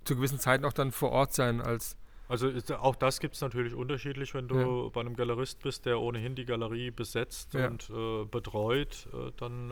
zu 0.04 0.14
gewissen 0.16 0.38
Zeiten 0.38 0.64
auch 0.64 0.72
dann 0.72 0.92
vor 0.92 1.10
Ort 1.10 1.34
sein 1.34 1.60
als 1.60 1.96
Also 2.28 2.48
ist, 2.48 2.70
auch 2.72 2.94
das 2.96 3.20
gibt 3.20 3.34
es 3.36 3.40
natürlich 3.40 3.74
unterschiedlich, 3.74 4.34
wenn 4.34 4.48
du 4.48 4.56
Ja. 4.84 4.88
bei 4.90 5.00
einem 5.00 5.16
Galerist 5.16 5.62
bist, 5.62 5.86
der 5.86 5.98
ohnehin 6.00 6.34
die 6.34 6.44
Galerie 6.44 6.90
besetzt 6.90 7.54
Ja. 7.54 7.68
und 7.68 7.88
äh, 7.90 8.24
betreut, 8.26 9.08
äh, 9.14 9.32
dann 9.38 9.70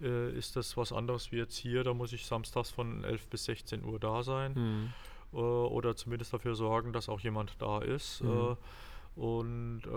äh, 0.00 0.04
äh, 0.06 0.32
ist 0.36 0.56
das 0.56 0.76
was 0.76 0.92
anderes 0.92 1.32
wie 1.32 1.36
jetzt 1.36 1.56
hier. 1.56 1.82
Da 1.84 1.94
muss 1.94 2.12
ich 2.12 2.26
samstags 2.26 2.70
von 2.70 3.02
11 3.04 3.28
bis 3.28 3.44
16 3.46 3.82
Uhr 3.84 3.98
da 3.98 4.22
sein 4.22 4.52
Mhm. 4.54 4.92
äh, 5.32 5.36
oder 5.36 5.96
zumindest 5.96 6.32
dafür 6.34 6.54
sorgen, 6.54 6.92
dass 6.92 7.08
auch 7.08 7.20
jemand 7.20 7.54
da 7.60 7.80
ist. 7.80 8.22
Mhm. 8.22 8.56
Und 9.20 9.82
äh, 9.84 9.90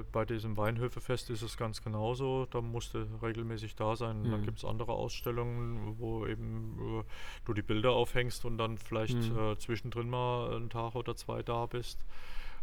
äh, 0.00 0.04
bei 0.10 0.24
diesem 0.24 0.56
Weinhöfefest 0.56 1.30
ist 1.30 1.42
es 1.42 1.56
ganz 1.56 1.80
genauso. 1.80 2.46
Da 2.50 2.60
musst 2.60 2.92
du 2.92 3.06
regelmäßig 3.22 3.76
da 3.76 3.94
sein. 3.94 4.30
Dann 4.32 4.40
Mhm. 4.40 4.44
gibt 4.44 4.58
es 4.58 4.64
andere 4.64 4.92
Ausstellungen, 4.94 5.94
wo 6.00 6.26
eben 6.26 7.00
äh, 7.00 7.04
du 7.44 7.54
die 7.54 7.62
Bilder 7.62 7.92
aufhängst 7.92 8.44
und 8.44 8.58
dann 8.58 8.78
vielleicht 8.78 9.30
Mhm. 9.30 9.38
äh, 9.38 9.56
zwischendrin 9.58 10.10
mal 10.10 10.56
einen 10.56 10.70
Tag 10.70 10.96
oder 10.96 11.14
zwei 11.14 11.44
da 11.44 11.66
bist 11.66 12.04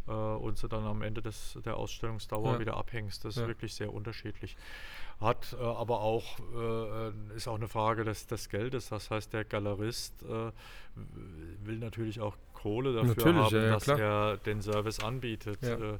äh, 0.09 0.11
und 0.11 0.57
sie 0.57 0.67
dann 0.67 0.85
am 0.85 1.01
Ende 1.01 1.21
des, 1.21 1.57
der 1.63 1.77
Ausstellungsdauer 1.77 2.53
Ja. 2.53 2.59
wieder 2.59 2.77
abhängst. 2.77 3.23
Das 3.23 3.37
ist 3.37 3.47
wirklich 3.47 3.73
sehr 3.75 3.93
unterschiedlich. 3.93 4.57
Hat 5.21 5.55
äh, 5.59 5.63
aber 5.63 6.01
auch, 6.01 6.39
äh, 6.39 7.35
ist 7.35 7.47
auch 7.47 7.55
eine 7.55 7.67
Frage 7.67 8.03
des, 8.05 8.25
des 8.27 8.49
Geldes. 8.49 8.89
Das 8.89 9.11
heißt, 9.11 9.33
der 9.33 9.43
Galerist 9.45 10.23
äh, 10.23 10.51
will 11.63 11.77
natürlich 11.77 12.21
auch 12.21 12.35
Kohle 12.53 12.93
dafür 12.93 13.15
Natürlich, 13.15 13.53
haben, 13.53 13.69
dass 13.69 13.87
er 13.87 14.37
den 14.37 14.61
Service 14.61 14.99
anbietet. 15.01 15.63
Äh, 15.63 15.99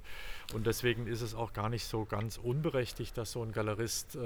und 0.54 0.66
deswegen 0.66 1.08
ist 1.08 1.22
es 1.22 1.36
auch 1.36 1.54
gar 1.54 1.70
nicht 1.70 1.86
so 1.86 2.06
ganz 2.06 2.38
unberechtigt, 2.38 3.18
dass 3.18 3.32
so 3.34 3.44
ein 3.44 3.52
Galerist 3.52 4.18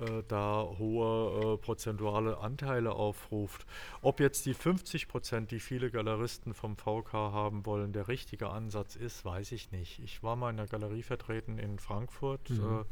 äh, 0.00 0.22
da 0.28 0.66
hohe 0.78 1.54
äh, 1.54 1.56
prozentuale 1.58 2.38
Anteile 2.38 2.92
aufruft. 2.92 3.66
Ob 4.02 4.20
jetzt 4.20 4.46
die 4.46 4.54
50 4.54 5.08
Prozent, 5.08 5.50
die 5.50 5.60
viele 5.60 5.90
Galeristen 5.90 6.54
vom 6.54 6.76
VK 6.76 7.12
haben 7.12 7.66
wollen, 7.66 7.92
der 7.92 8.08
richtige 8.08 8.50
Ansatz 8.50 8.96
ist, 8.96 9.24
weiß 9.24 9.52
ich 9.52 9.70
nicht. 9.72 10.00
Ich 10.02 10.22
war 10.22 10.36
mal 10.36 10.50
in 10.50 10.58
einer 10.58 10.68
Galerie 10.68 11.02
vertreten 11.02 11.58
in 11.58 11.78
Frankfurt, 11.78 12.50
Mhm. 12.50 12.80
äh, 12.80 12.84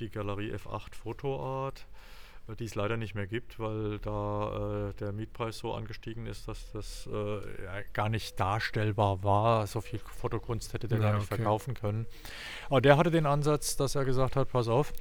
die 0.00 0.10
Galerie 0.10 0.52
F8 0.54 0.94
Fotoart, 0.94 1.86
äh, 2.48 2.56
die 2.56 2.64
es 2.64 2.74
leider 2.74 2.96
nicht 2.96 3.14
mehr 3.14 3.26
gibt, 3.26 3.58
weil 3.58 3.98
da 3.98 4.88
äh, 4.90 4.94
der 4.94 5.12
Mietpreis 5.12 5.58
so 5.58 5.72
angestiegen 5.74 6.26
ist, 6.26 6.48
dass 6.48 6.72
das 6.72 7.08
äh, 7.12 7.64
ja, 7.64 7.82
gar 7.92 8.08
nicht 8.08 8.38
darstellbar 8.40 9.22
war. 9.22 9.66
So 9.66 9.80
viel 9.80 9.98
Fotokunst 9.98 10.72
hätte 10.72 10.88
der 10.88 10.98
Ja, 10.98 11.04
gar 11.04 11.12
nicht 11.18 11.26
okay. 11.26 11.36
verkaufen 11.36 11.74
können. 11.74 12.06
Aber 12.68 12.80
der 12.80 12.96
hatte 12.96 13.10
den 13.10 13.26
Ansatz, 13.26 13.76
dass 13.76 13.94
er 13.94 14.04
gesagt 14.04 14.36
hat, 14.36 14.50
pass 14.50 14.68
auf, 14.68 14.92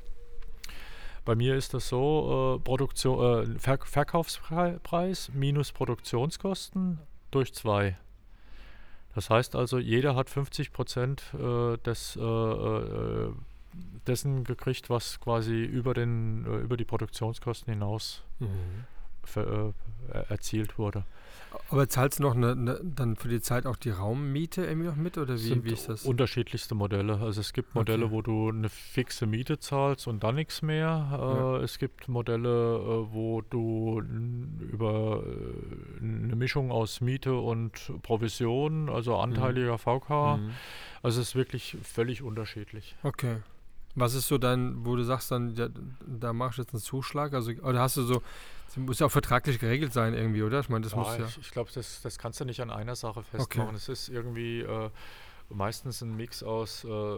bei 1.30 1.36
mir 1.36 1.56
ist 1.56 1.76
das 1.76 1.88
so, 1.88 2.58
äh, 2.58 2.64
Produktion, 2.64 3.54
äh, 3.56 3.60
Ver 3.60 3.78
Verkaufspreis 3.78 5.30
minus 5.32 5.72
Produktionskosten 5.72 6.98
durch 7.30 7.54
zwei. 7.54 8.00
Das 9.14 9.30
heißt 9.30 9.56
also, 9.56 9.78
jeder 9.78 10.16
hat 10.16 10.32
50 10.32 10.74
Prozent 10.74 11.22
äh, 11.36 11.78
des, 11.86 12.16
äh, 12.16 12.24
äh, 12.24 13.32
dessen 14.08 14.44
gekriegt, 14.44 14.90
was 14.90 15.20
quasi 15.20 15.64
über, 15.64 15.94
den, 15.94 16.48
äh, 16.48 16.58
über 16.62 16.78
die 16.78 16.86
Produktionskosten 16.86 17.72
hinaus 17.72 18.24
Mhm. 18.40 18.86
Ver, 19.30 19.48
äh, 19.48 20.14
er- 20.18 20.32
erzielt 20.32 20.78
wurde. 20.78 21.04
Aber 21.72 21.90
zahlst 21.90 22.20
du 22.20 22.24
noch 22.24 22.36
ne, 22.36 22.56
ne, 22.56 22.80
dann 22.84 23.16
für 23.16 23.28
die 23.28 23.42
Zeit 23.42 23.66
auch 23.66 23.76
die 23.76 23.90
Raummiete 23.90 24.64
irgendwie 24.66 24.88
noch 24.88 24.96
mit 24.96 25.18
oder 25.18 25.34
Es 25.34 25.46
wie, 25.50 25.64
wie 25.64 25.72
ist 25.74 25.90
das? 25.90 26.06
unterschiedlichste 26.06 26.76
Modelle. 26.76 27.18
Also 27.22 27.42
es 27.42 27.54
gibt 27.54 27.74
Modelle, 27.74 28.06
Okay. 28.06 28.14
wo 28.14 28.22
du 28.22 28.50
eine 28.50 28.70
fixe 28.70 29.26
Miete 29.26 29.58
zahlst 29.58 30.06
und 30.08 30.24
dann 30.24 30.36
nichts 30.36 30.62
mehr. 30.62 31.08
Ja. 31.12 31.58
Äh, 31.58 31.64
es 31.64 31.80
gibt 31.80 32.08
Modelle, 32.08 32.50
äh, 32.78 33.14
wo 33.14 33.42
du 33.42 34.00
über 34.60 35.24
äh, 35.26 36.04
eine 36.04 36.36
Mischung 36.36 36.72
aus 36.72 37.02
Miete 37.02 37.34
und 37.36 37.92
Provision, 38.04 38.90
also 38.90 39.16
anteiliger 39.18 39.78
VK. 39.80 40.38
Mhm. 40.38 40.52
Also 41.02 41.22
es 41.22 41.30
ist 41.30 41.36
wirklich 41.36 41.78
völlig 41.84 42.22
unterschiedlich. 42.22 42.96
Okay. 43.04 43.38
Was 43.96 44.14
ist 44.14 44.28
so 44.28 44.38
dein, 44.38 44.86
wo 44.86 44.96
du 44.96 45.04
sagst 45.04 45.32
dann, 45.32 45.56
ja, 45.56 45.68
da 46.06 46.32
machst 46.32 46.60
du 46.60 46.62
jetzt 46.62 46.74
einen 46.74 46.82
Zuschlag? 46.82 47.34
Also, 47.34 47.52
oder 47.64 47.80
hast 47.80 47.98
du 47.98 48.04
so, 48.04 48.22
das 48.70 48.78
muss 48.78 49.00
ja 49.00 49.08
auch 49.08 49.12
vertraglich 49.12 49.60
geregelt 49.60 49.94
sein 49.94 50.14
irgendwie, 50.14 50.44
oder? 50.44 50.60
Ich 50.60 50.70
meine, 50.70 50.84
das 50.84 50.96
muss 50.96 51.18
ja. 51.18 51.26
Ich, 51.26 51.38
ich 51.40 51.52
glaube, 51.52 51.72
das, 51.74 52.02
das 52.02 52.18
kannst 52.18 52.40
du 52.40 52.46
nicht 52.46 52.62
an 52.62 52.70
einer 52.70 52.96
Sache 52.96 53.24
festmachen. 53.24 53.76
Es 53.76 53.90
ist 53.90 54.10
irgendwie 54.10 54.62
äh, 54.62 54.90
meistens 55.50 56.02
ein 56.02 56.16
Mix 56.16 56.44
aus 56.44 56.84
äh, 56.84 57.18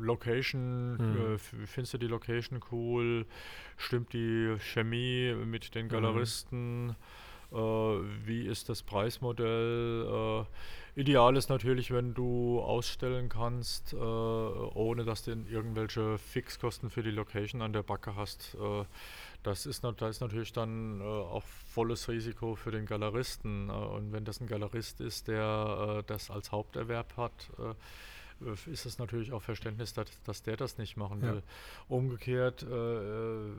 Location, 0.00 0.92
Mhm. 0.96 1.34
äh, 1.34 1.38
findest 1.66 1.94
du 1.94 1.98
die 1.98 2.06
Location 2.06 2.60
cool, 2.72 3.26
stimmt 3.76 4.12
die 4.12 4.56
Chemie 4.58 5.34
mit 5.44 5.74
den 5.74 5.86
Mhm. 5.86 5.90
Galeristen, 5.90 6.96
äh, 7.52 7.56
wie 7.56 8.46
ist 8.46 8.68
das 8.68 8.82
Preismodell? 8.82 10.46
Äh, 10.96 11.00
ideal 11.00 11.36
ist 11.36 11.48
natürlich, 11.50 11.90
wenn 11.90 12.14
du 12.14 12.60
ausstellen 12.60 13.28
kannst, 13.28 13.92
äh, 13.92 13.96
ohne 13.96 15.04
dass 15.04 15.24
du 15.24 15.32
irgendwelche 15.32 16.18
Fixkosten 16.18 16.90
für 16.90 17.02
die 17.02 17.10
Location 17.10 17.60
an 17.62 17.72
der 17.72 17.82
Backe 17.82 18.16
hast. 18.16 18.54
Äh, 18.60 18.84
das 19.42 19.66
ist, 19.66 19.84
da 19.84 20.08
ist 20.08 20.20
natürlich 20.20 20.52
dann 20.52 21.00
äh, 21.00 21.04
auch 21.04 21.44
volles 21.44 22.08
Risiko 22.08 22.54
für 22.56 22.70
den 22.70 22.86
Galeristen. 22.86 23.68
Äh, 23.68 23.72
und 23.72 24.12
wenn 24.12 24.24
das 24.24 24.40
ein 24.40 24.46
Galerist 24.46 25.00
ist, 25.00 25.28
der 25.28 25.98
äh, 26.00 26.02
das 26.06 26.30
als 26.30 26.52
Haupterwerb 26.52 27.16
hat, 27.16 27.50
äh, 27.58 27.74
ist 28.70 28.86
es 28.86 28.98
natürlich 28.98 29.32
auch 29.32 29.42
Verständnis, 29.42 29.92
dass, 29.92 30.08
dass 30.24 30.42
der 30.42 30.56
das 30.56 30.78
nicht 30.78 30.96
machen 30.96 31.22
Ja. 31.22 31.32
will. 31.34 31.42
Umgekehrt 31.88 32.62
äh, 32.62 32.66
äh, 32.66 33.52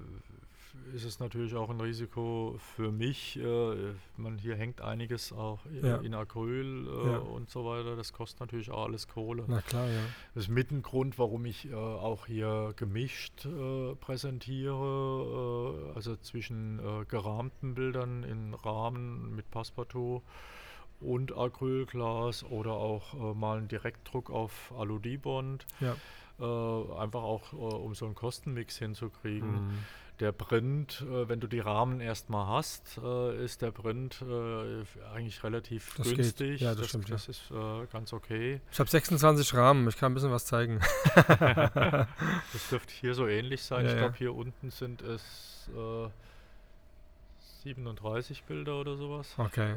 ist 0.94 1.04
es 1.06 1.20
natürlich 1.20 1.56
auch 1.56 1.70
ein 1.70 1.80
Risiko 1.82 2.56
für 2.76 2.92
mich. 2.92 3.38
Äh, 3.40 3.94
man, 4.18 4.38
hier 4.38 4.56
hängt 4.56 4.82
einiges 4.82 5.32
auch 5.34 5.60
Ja. 5.82 5.98
in 5.98 6.14
Acryl 6.14 6.88
äh, 6.88 7.12
Ja. 7.12 7.18
und 7.20 7.50
so 7.50 7.66
weiter. 7.66 7.96
Das 7.96 8.14
kostet 8.14 8.40
natürlich 8.42 8.72
auch 8.72 8.86
alles 8.86 9.08
Kohle. 9.08 9.46
Na 9.48 9.62
klar, 9.62 9.88
ja. 9.88 10.02
Das 10.34 10.44
ist 10.46 10.50
mit 10.50 10.72
ein 10.72 10.82
Grund, 10.82 11.18
warum 11.20 11.46
ich 11.46 11.70
äh, 11.70 11.74
auch 11.76 12.26
hier 12.28 12.74
gemischt 12.76 13.46
äh, 13.46 13.96
präsentiere, 13.96 15.92
äh, 15.92 15.96
also 15.96 16.16
zwischen 16.18 16.80
äh, 16.80 17.06
gerahmten 17.06 17.74
Bildern 17.76 18.24
in 18.24 18.54
Rahmen 18.54 19.36
mit 19.36 19.50
Passepartout 19.52 20.22
und 21.00 21.36
Acrylglas 21.36 22.44
oder 22.44 22.74
auch 22.74 23.36
mal 23.36 23.58
einen 23.58 23.68
Direktdruck 23.68 24.30
auf 24.30 24.72
Aludibond. 24.78 25.66
Ja. 25.80 25.96
Einfach 26.40 27.22
auch, 27.22 27.54
um 27.54 27.94
so 27.96 28.06
einen 28.06 28.16
Kostenmix 28.16 28.78
hinzukriegen. 28.78 29.68
Mhm. 29.68 29.78
Der 30.22 30.32
Print, 30.32 31.04
äh, 31.10 31.28
wenn 31.28 31.40
du 31.40 31.48
die 31.48 31.60
Rahmen 31.60 32.00
erstmal 32.00 32.46
hast, 32.46 33.00
äh, 33.04 33.44
ist 33.44 33.64
der 33.64 33.72
Print 33.72 34.22
äh, 34.22 34.84
eigentlich 35.16 35.44
relativ 35.44 35.96
Das 35.98 36.08
geht. 36.08 36.18
günstig. 36.18 36.62
Ja, 36.62 36.70
das 36.70 36.82
das, 36.82 36.90
stimmt, 36.90 37.10
ja. 37.10 37.16
das 37.16 37.28
ist 37.28 37.42
äh, 37.50 37.88
ganz 37.92 38.14
okay. 38.14 38.62
Ich 38.72 38.80
habe 38.80 38.88
26 38.88 39.56
Rahmen, 39.56 39.88
ich 39.88 39.98
kann 39.98 40.12
ein 40.12 40.14
bisschen 40.14 40.32
was 40.32 40.46
zeigen. 40.46 40.80
Das 42.54 42.70
dürfte 42.70 42.94
hier 42.94 43.16
so 43.16 43.28
ähnlich 43.28 43.64
sein. 43.64 43.86
Ja, 43.86 43.90
ich 43.92 43.96
ja. 43.96 44.02
glaube, 44.02 44.18
hier 44.18 44.36
unten 44.36 44.70
sind 44.70 45.02
es 45.02 45.70
äh, 45.76 46.10
37 47.64 48.44
Bilder 48.44 48.80
oder 48.80 48.96
sowas. 48.96 49.34
Okay. 49.38 49.76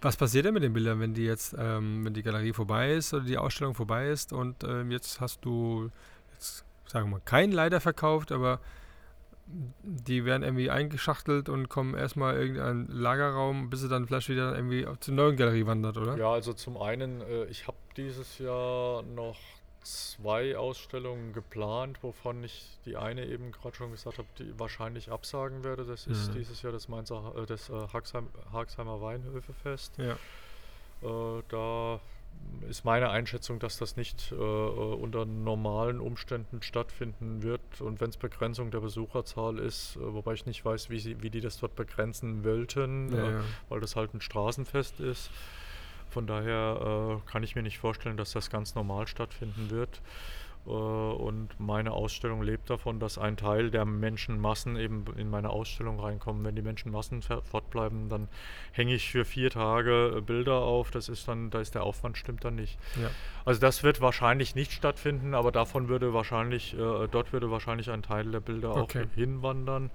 Was 0.00 0.16
passiert 0.16 0.46
denn 0.46 0.54
mit 0.54 0.62
den 0.62 0.72
Bildern, 0.72 1.00
wenn 1.00 1.12
die 1.12 1.24
jetzt, 1.24 1.54
ähm, 1.58 2.04
wenn 2.04 2.14
die 2.14 2.22
Galerie 2.22 2.54
vorbei 2.54 2.94
ist 2.94 3.12
oder 3.12 3.24
die 3.24 3.36
Ausstellung 3.36 3.74
vorbei 3.74 4.08
ist 4.08 4.32
und 4.32 4.64
ähm, 4.64 4.90
jetzt 4.90 5.20
hast 5.20 5.44
du, 5.44 5.90
jetzt 6.32 6.64
sagen 6.86 7.08
wir 7.10 7.16
mal, 7.18 7.22
keinen 7.24 7.52
leider 7.52 7.80
verkauft, 7.80 8.32
aber 8.32 8.60
die 9.46 10.24
werden 10.24 10.42
irgendwie 10.42 10.70
eingeschachtelt 10.70 11.48
und 11.48 11.68
kommen 11.68 11.94
erstmal 11.94 12.34
in 12.34 12.40
irgendeinen 12.56 12.88
Lagerraum, 12.88 13.70
bis 13.70 13.80
sie 13.80 13.88
dann 13.88 14.06
vielleicht 14.06 14.28
wieder 14.28 14.54
irgendwie 14.56 14.86
zur 15.00 15.14
neuen 15.14 15.36
Galerie 15.36 15.66
wandert, 15.66 15.96
oder? 15.98 16.16
Ja, 16.16 16.32
also 16.32 16.52
zum 16.52 16.76
einen, 16.76 17.20
äh, 17.20 17.44
ich 17.44 17.66
habe 17.68 17.76
dieses 17.96 18.38
Jahr 18.38 19.02
noch 19.02 19.38
zwei 19.82 20.56
Ausstellungen 20.56 21.32
geplant, 21.32 22.02
wovon 22.02 22.42
ich 22.42 22.76
die 22.84 22.96
eine 22.96 23.24
eben 23.26 23.52
gerade 23.52 23.76
schon 23.76 23.92
gesagt 23.92 24.18
habe, 24.18 24.26
die 24.38 24.58
wahrscheinlich 24.58 25.12
absagen 25.12 25.62
werde. 25.62 25.84
Das 25.84 26.08
ist 26.08 26.30
Mhm. 26.30 26.38
dieses 26.38 26.62
Jahr 26.62 26.72
das 26.72 26.88
Mainzer, 26.88 27.32
äh, 27.36 27.46
das 27.46 27.70
äh, 27.70 27.86
Haxheim, 27.92 28.26
Haxheimer 28.52 29.00
Weinhöfefest. 29.00 29.96
Ja. 29.98 30.14
Äh, 31.08 31.42
da 31.48 32.00
ist 32.68 32.84
meine 32.84 33.10
Einschätzung, 33.10 33.58
dass 33.58 33.78
das 33.78 33.96
nicht 33.96 34.32
äh, 34.32 34.34
äh, 34.34 34.38
unter 34.38 35.24
normalen 35.24 36.00
Umständen 36.00 36.62
stattfinden 36.62 37.42
wird. 37.42 37.80
Und 37.80 38.00
wenn 38.00 38.10
es 38.10 38.16
Begrenzung 38.16 38.70
der 38.70 38.80
Besucherzahl 38.80 39.58
ist, 39.58 39.96
äh, 39.96 40.00
wobei 40.00 40.34
ich 40.34 40.46
nicht 40.46 40.64
weiß, 40.64 40.90
wie, 40.90 40.98
sie, 40.98 41.22
wie 41.22 41.30
die 41.30 41.40
das 41.40 41.58
dort 41.58 41.76
begrenzen 41.76 42.44
wollten, 42.44 43.12
Ja, 43.14 43.24
äh, 43.28 43.32
ja. 43.32 43.40
weil 43.68 43.80
das 43.80 43.96
halt 43.96 44.14
ein 44.14 44.20
Straßenfest 44.20 45.00
ist. 45.00 45.30
Von 46.10 46.26
daher 46.26 47.20
äh, 47.26 47.30
kann 47.30 47.42
ich 47.42 47.54
mir 47.56 47.62
nicht 47.62 47.78
vorstellen, 47.78 48.16
dass 48.16 48.32
das 48.32 48.50
ganz 48.50 48.74
normal 48.74 49.06
stattfinden 49.06 49.70
wird. 49.70 50.00
Äh, 50.66 50.70
und 50.70 51.48
meine 51.58 51.92
Ausstellung 51.92 52.42
lebt 52.42 52.68
davon, 52.70 52.98
dass 53.00 53.18
ein 53.18 53.36
Teil 53.36 53.70
der 53.70 53.84
Menschenmassen 53.84 54.76
eben 54.76 55.04
in 55.16 55.30
meine 55.30 55.50
Ausstellung 55.50 56.00
reinkommen. 56.00 56.44
Wenn 56.44 56.56
die 56.56 56.62
Menschenmassen 56.62 57.22
fortbleiben, 57.22 58.08
dann 58.08 58.28
hänge 58.72 58.94
ich 58.94 59.10
für 59.10 59.24
vier 59.24 59.50
Tage 59.50 60.14
äh, 60.16 60.20
Bilder 60.20 60.56
auf. 60.60 60.90
Das 60.90 61.08
ist 61.08 61.28
dann, 61.28 61.50
da 61.50 61.60
ist 61.60 61.74
der 61.74 61.84
Aufwand 61.84 62.16
stimmt 62.18 62.44
dann 62.44 62.56
nicht. 62.56 62.78
Ja. 63.00 63.10
Also 63.44 63.60
das 63.60 63.82
wird 63.82 64.00
wahrscheinlich 64.00 64.54
nicht 64.54 64.72
stattfinden, 64.72 65.34
aber 65.34 65.52
davon 65.52 65.88
würde 65.88 66.12
wahrscheinlich, 66.12 66.74
äh, 66.74 67.08
dort 67.10 67.32
würde 67.32 67.50
wahrscheinlich 67.50 67.90
ein 67.90 68.02
Teil 68.02 68.30
der 68.30 68.40
Bilder 68.40 68.76
Okay. 68.76 69.04
auch 69.04 69.14
hinwandern. 69.14 69.90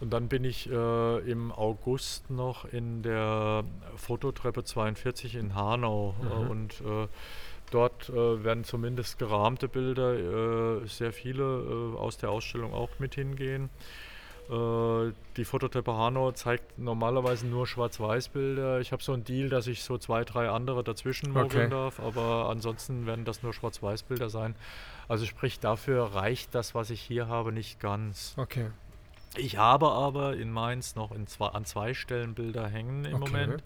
Und 0.00 0.14
dann 0.14 0.28
bin 0.28 0.44
ich 0.44 0.70
äh, 0.70 1.18
im 1.30 1.52
August 1.52 2.30
noch 2.30 2.64
in 2.64 3.02
der 3.02 3.64
Fototreppe 3.96 4.64
42 4.64 5.34
in 5.34 5.54
Hanau 5.54 6.14
äh, 6.22 6.24
Mhm. 6.24 6.50
und 6.50 6.80
äh, 6.80 7.06
dort 7.70 8.08
äh, 8.08 8.44
werden 8.44 8.64
zumindest 8.64 9.18
gerahmte 9.18 9.68
Bilder, 9.68 10.82
äh, 10.82 10.86
sehr 10.86 11.12
viele 11.12 11.42
äh, 11.44 11.96
aus 11.98 12.16
der 12.18 12.30
Ausstellung 12.30 12.72
auch 12.74 12.90
mit 12.98 13.14
hingehen. 13.14 13.70
Äh, 14.50 15.12
die 15.36 15.44
Fototreppe 15.44 15.94
Hanau 15.96 16.32
zeigt 16.32 16.78
normalerweise 16.78 17.46
nur 17.46 17.66
Schwarz-Weiß-Bilder. 17.66 18.80
Ich 18.80 18.90
habe 18.92 19.02
so 19.02 19.12
einen 19.12 19.24
Deal, 19.24 19.48
dass 19.48 19.66
ich 19.68 19.82
so 19.84 19.96
zwei, 19.98 20.24
drei 20.24 20.48
andere 20.48 20.82
dazwischen 20.82 21.30
mogeln 21.30 21.66
Okay. 21.66 21.70
darf, 21.70 22.00
aber 22.00 22.48
ansonsten 22.50 23.06
werden 23.06 23.24
das 23.24 23.42
nur 23.42 23.54
Schwarz-Weiß-Bilder 23.54 24.28
sein. 24.28 24.56
Also 25.08 25.24
sprich, 25.26 25.60
dafür 25.60 26.14
reicht 26.14 26.54
das, 26.54 26.74
was 26.74 26.90
ich 26.90 27.00
hier 27.00 27.28
habe, 27.28 27.52
nicht 27.52 27.80
ganz. 27.80 28.34
Okay. 28.36 28.70
Ich 29.36 29.56
habe 29.58 29.88
aber 29.90 30.36
in 30.36 30.50
Mainz 30.50 30.96
noch 30.96 31.12
in 31.12 31.28
zwei, 31.28 31.46
an 31.48 31.64
zwei 31.64 31.94
Stellen 31.94 32.34
Bilder 32.34 32.66
hängen 32.66 33.04
im 33.04 33.22
Okay. 33.22 33.30
Moment. 33.30 33.62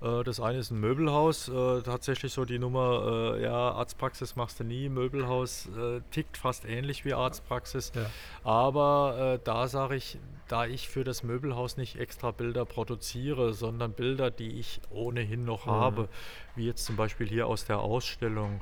Äh, 0.00 0.22
Das 0.24 0.40
eine 0.40 0.58
ist 0.58 0.70
ein 0.70 0.80
Möbelhaus, 0.80 1.48
äh, 1.48 1.82
tatsächlich 1.82 2.32
so 2.32 2.44
die 2.44 2.58
Nummer, 2.58 3.34
äh, 3.36 3.42
ja, 3.42 3.72
Arztpraxis 3.72 4.36
machst 4.36 4.60
du 4.60 4.64
nie, 4.64 4.88
Möbelhaus 4.88 5.66
äh, 5.76 6.00
tickt 6.10 6.36
fast 6.36 6.64
ähnlich 6.64 7.04
wie 7.04 7.14
Arztpraxis, 7.14 7.92
Ja. 7.94 8.06
aber 8.44 9.38
da 9.44 9.68
sage 9.68 9.96
ich, 9.96 10.18
da 10.48 10.66
ich 10.66 10.88
für 10.88 11.04
das 11.04 11.22
Möbelhaus 11.22 11.76
nicht 11.76 11.98
extra 11.98 12.30
Bilder 12.30 12.64
produziere, 12.64 13.52
sondern 13.52 13.92
Bilder, 13.92 14.30
die 14.30 14.58
ich 14.58 14.80
ohnehin 14.90 15.44
noch 15.44 15.66
Mhm. 15.66 15.70
habe, 15.70 16.08
wie 16.54 16.66
jetzt 16.66 16.84
zum 16.84 16.96
Beispiel 16.96 17.28
hier 17.28 17.46
aus 17.46 17.64
der 17.64 17.80
Ausstellung, 17.80 18.60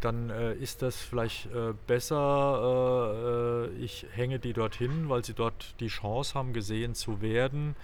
dann 0.00 0.30
ist 0.60 0.80
das 0.80 0.96
vielleicht 0.96 1.48
besser, 1.86 3.68
ich 3.78 4.06
hänge 4.12 4.38
die 4.38 4.54
dorthin, 4.54 5.10
weil 5.10 5.22
sie 5.24 5.34
dort 5.34 5.74
die 5.80 5.88
Chance 5.88 6.34
haben, 6.34 6.54
gesehen 6.54 6.94
zu 6.94 7.20
werden, 7.20 7.76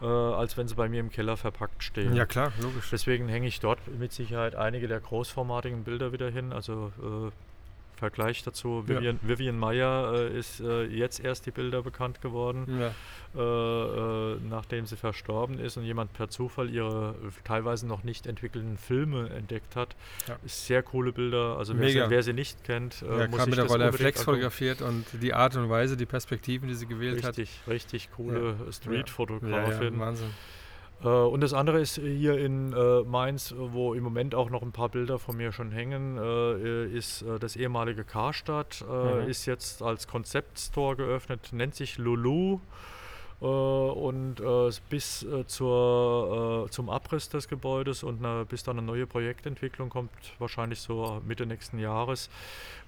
äh, 0.00 0.06
als 0.06 0.56
wenn 0.56 0.68
sie 0.68 0.74
bei 0.74 0.88
mir 0.88 1.00
im 1.00 1.10
Keller 1.10 1.36
verpackt 1.36 1.82
stehen. 1.82 2.14
Ja, 2.14 2.26
klar, 2.26 2.52
logisch. 2.60 2.88
Deswegen 2.90 3.28
hänge 3.28 3.46
ich 3.46 3.60
dort 3.60 3.78
mit 3.98 4.12
Sicherheit 4.12 4.54
einige 4.54 4.88
der 4.88 5.00
großformatigen 5.00 5.84
Bilder 5.84 6.12
wieder 6.12 6.30
hin. 6.30 6.52
Also 6.52 6.92
äh, 7.00 7.30
Vergleich 7.96 8.42
dazu, 8.42 8.84
Ja. 8.86 8.96
Vivian, 8.96 9.18
Vivian 9.22 9.58
Meyer 9.58 10.12
äh, 10.14 10.38
ist 10.38 10.60
äh, 10.60 10.84
jetzt 10.84 11.18
erst 11.18 11.46
die 11.46 11.50
Bilder 11.50 11.82
bekannt 11.82 12.20
geworden, 12.20 12.78
Ja. 12.78 12.94
äh, 13.34 14.34
äh, 14.34 14.36
nachdem 14.48 14.84
sie 14.86 14.96
verstorben 14.96 15.58
ist 15.58 15.76
und 15.78 15.84
jemand 15.84 16.12
per 16.12 16.28
Zufall 16.28 16.68
ihre 16.70 17.14
teilweise 17.44 17.86
noch 17.86 18.04
nicht 18.04 18.26
entwickelten 18.26 18.76
Filme 18.76 19.30
entdeckt 19.30 19.76
hat. 19.76 19.96
Ja. 20.28 20.36
Sehr 20.44 20.82
coole 20.82 21.12
Bilder. 21.12 21.56
Also 21.58 21.78
wer 21.78 21.90
sie, 21.90 22.02
wer 22.08 22.22
sie 22.22 22.32
nicht 22.34 22.64
kennt, 22.64 23.02
äh, 23.02 23.20
ja, 23.20 23.28
muss 23.28 23.40
sich 23.40 23.46
mit 23.48 23.56
der 23.56 23.64
das 23.64 23.72
Rolle 23.72 23.92
Flex 23.92 24.22
fotografiert 24.22 24.82
und 24.82 25.04
die 25.22 25.32
Art 25.32 25.56
und 25.56 25.68
Weise, 25.70 25.96
die 25.96 26.06
Perspektiven, 26.06 26.68
die 26.68 26.74
sie 26.74 26.86
gewählt 26.86 27.24
hat. 27.24 27.38
Richtig, 27.38 27.60
richtig 27.66 28.10
coole 28.12 28.56
Street-Fotografin. 28.70 29.98
Wahnsinn. 29.98 30.30
Äh, 31.02 31.08
und 31.08 31.40
das 31.40 31.52
andere 31.52 31.80
ist 31.80 31.96
hier 31.96 32.38
in 32.38 32.72
äh, 32.72 33.02
Mainz, 33.02 33.52
äh, 33.52 33.54
wo 33.58 33.94
im 33.94 34.02
Moment 34.02 34.34
auch 34.34 34.50
noch 34.50 34.62
ein 34.62 34.72
paar 34.72 34.88
Bilder 34.88 35.18
von 35.18 35.36
mir 35.36 35.52
schon 35.52 35.70
hängen, 35.72 36.16
äh, 36.18 36.86
ist 36.86 37.22
äh, 37.22 37.38
das 37.38 37.56
ehemalige 37.56 38.04
Karstadt, 38.04 38.84
äh, 38.88 39.22
Mhm. 39.24 39.28
ist 39.28 39.46
jetzt 39.46 39.82
als 39.82 40.06
Konzeptstore 40.08 40.96
geöffnet, 40.96 41.48
nennt 41.52 41.74
sich 41.74 41.98
Lulu. 41.98 42.60
Äh, 43.38 43.44
und 43.44 44.40
äh, 44.40 44.70
bis 44.88 45.22
äh, 45.24 45.46
zur, 45.46 46.64
äh, 46.66 46.70
zum 46.70 46.88
Abriss 46.88 47.28
des 47.28 47.48
Gebäudes 47.48 48.02
und 48.02 48.22
bis 48.48 48.62
dann 48.62 48.78
eine 48.78 48.86
neue 48.86 49.06
Projektentwicklung 49.06 49.90
kommt, 49.90 50.10
wahrscheinlich 50.38 50.80
so 50.80 51.20
Mitte 51.26 51.44
nächsten 51.44 51.78
Jahres, 51.78 52.30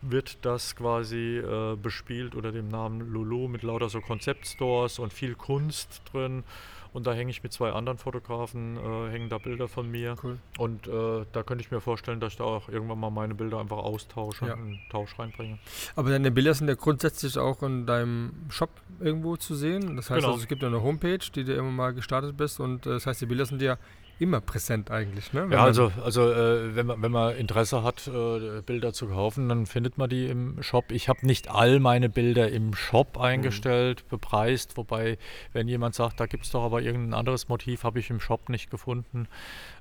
wird 0.01 0.39
das 0.47 0.75
quasi 0.75 1.37
äh, 1.37 1.77
bespielt 1.77 2.35
unter 2.35 2.51
dem 2.53 2.69
Namen 2.69 3.13
Lulu 3.13 3.47
mit 3.49 3.63
lauter 3.63 3.91
so 3.91 4.01
Konzeptstores 4.01 4.99
und 4.99 5.13
viel 5.13 5.35
Kunst 5.35 6.01
drin. 6.13 6.45
Und 6.93 7.07
da 7.07 7.13
hänge 7.13 7.31
ich 7.31 7.43
mit 7.43 7.53
zwei 7.53 7.71
anderen 7.73 7.99
Fotografen, 7.99 8.77
äh, 8.77 9.11
hängen 9.11 9.29
da 9.29 9.39
Bilder 9.39 9.69
von 9.69 9.91
mir. 9.91 10.17
Cool. 10.23 10.39
Und 10.59 10.87
äh, 10.89 11.25
da 11.33 11.43
könnte 11.43 11.63
ich 11.63 11.71
mir 11.71 11.81
vorstellen, 11.81 12.21
dass 12.21 12.33
ich 12.33 12.39
da 12.39 12.45
auch 12.45 12.69
irgendwann 12.69 12.99
mal 12.99 13.11
meine 13.11 13.35
Bilder 13.35 13.59
einfach 13.61 13.77
austausche, 13.79 14.47
Ja. 14.47 14.55
einen 14.55 14.79
Tausch 14.91 15.19
reinbringe. 15.19 15.59
Aber 15.97 16.11
deine 16.11 16.31
Bilder 16.31 16.55
sind 16.55 16.69
ja 16.69 16.75
grundsätzlich 16.75 17.37
auch 17.39 17.63
in 17.63 17.87
deinem 17.87 18.33
Shop 18.49 18.71
irgendwo 19.01 19.37
zu 19.37 19.55
sehen. 19.55 19.97
Das 19.97 20.11
heißt, 20.11 20.21
Genau. 20.21 20.29
also, 20.33 20.43
es 20.43 20.49
gibt 20.49 20.63
ja 20.63 20.69
eine 20.69 20.83
Homepage, 20.83 21.19
die 21.35 21.45
du 21.45 21.55
immer 21.55 21.71
mal 21.71 21.93
gestartet 21.95 22.37
bist. 22.37 22.59
Und 22.61 22.87
äh, 22.87 22.91
das 22.91 23.07
heißt, 23.07 23.21
die 23.21 23.27
Bilder 23.27 23.47
sind 23.47 23.61
ja 23.63 23.77
immer 24.19 24.41
präsent 24.41 24.91
eigentlich. 24.91 25.33
Ne? 25.33 25.45
Wenn 25.45 25.53
Ja, 25.53 25.65
also, 25.65 25.93
also 26.05 26.31
äh, 26.31 26.75
wenn, 26.75 26.87
man, 26.87 27.03
wenn 27.03 27.13
man 27.13 27.37
Interesse 27.37 27.83
hat, 27.83 28.09
äh, 28.09 28.63
Bilder 28.63 28.93
zu 28.93 29.09
kaufen, 29.09 29.49
dann 29.49 29.67
findet 29.67 29.99
man 29.99 30.11
die 30.11 30.27
im 30.27 30.63
Shop. 30.63 30.91
Ich 30.91 31.09
habe 31.09 31.27
nicht 31.27 31.51
all 31.51 31.81
meine 31.81 32.09
Bilder 32.09 32.51
im 32.51 32.75
Shop 32.75 33.19
eingestellt, 33.19 34.09
bepreist, 34.09 34.77
wobei, 34.77 35.19
wenn 35.53 35.69
jemand 35.69 35.95
sagt, 35.95 36.21
da 36.21 36.27
gibt 36.27 36.45
es 36.45 36.51
doch 36.51 36.65
aber 36.65 36.83
irgendein 36.83 37.15
anderes 37.15 37.49
Motiv, 37.49 37.85
habe 37.85 37.99
ich 37.99 38.11
im 38.11 38.21
Shop 38.21 38.49
nicht 38.49 38.71
gefunden, 38.71 39.29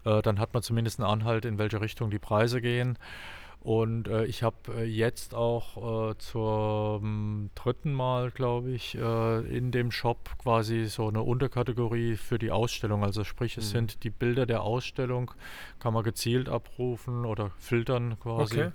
äh, 0.05 0.21
dann 0.21 0.39
hat 0.39 0.53
man 0.53 0.63
zumindest 0.63 0.99
einen 0.99 1.09
Anhalt, 1.09 1.45
in 1.45 1.57
welche 1.57 1.81
Richtung 1.81 2.09
die 2.09 2.19
Preise 2.19 2.61
gehen. 2.61 2.97
Und 3.61 4.07
äh, 4.07 4.23
ich 4.25 4.43
habe 4.43 4.55
äh, 4.77 4.83
jetzt 4.85 5.33
auch 5.33 6.11
äh, 6.11 6.17
zum 6.19 7.49
dritten 7.55 7.91
Mal, 7.93 8.31
glaube 8.31 8.71
ich, 8.71 8.95
äh, 8.95 9.39
in 9.57 9.71
dem 9.71 9.91
Shop 9.91 10.29
quasi 10.37 10.85
so 10.85 11.07
eine 11.09 11.21
Unterkategorie 11.21 12.15
für 12.15 12.39
die 12.39 12.51
Ausstellung. 12.51 13.03
Also 13.03 13.23
sprich, 13.25 13.57
es 13.57 13.65
Mhm. 13.65 13.71
sind 13.71 14.03
die 14.03 14.09
Bilder 14.09 14.45
der 14.45 14.61
Ausstellung, 14.61 15.31
kann 15.79 15.93
man 15.93 16.03
gezielt 16.03 16.47
abrufen 16.47 17.25
oder 17.25 17.51
filtern 17.57 18.17
quasi, 18.21 18.69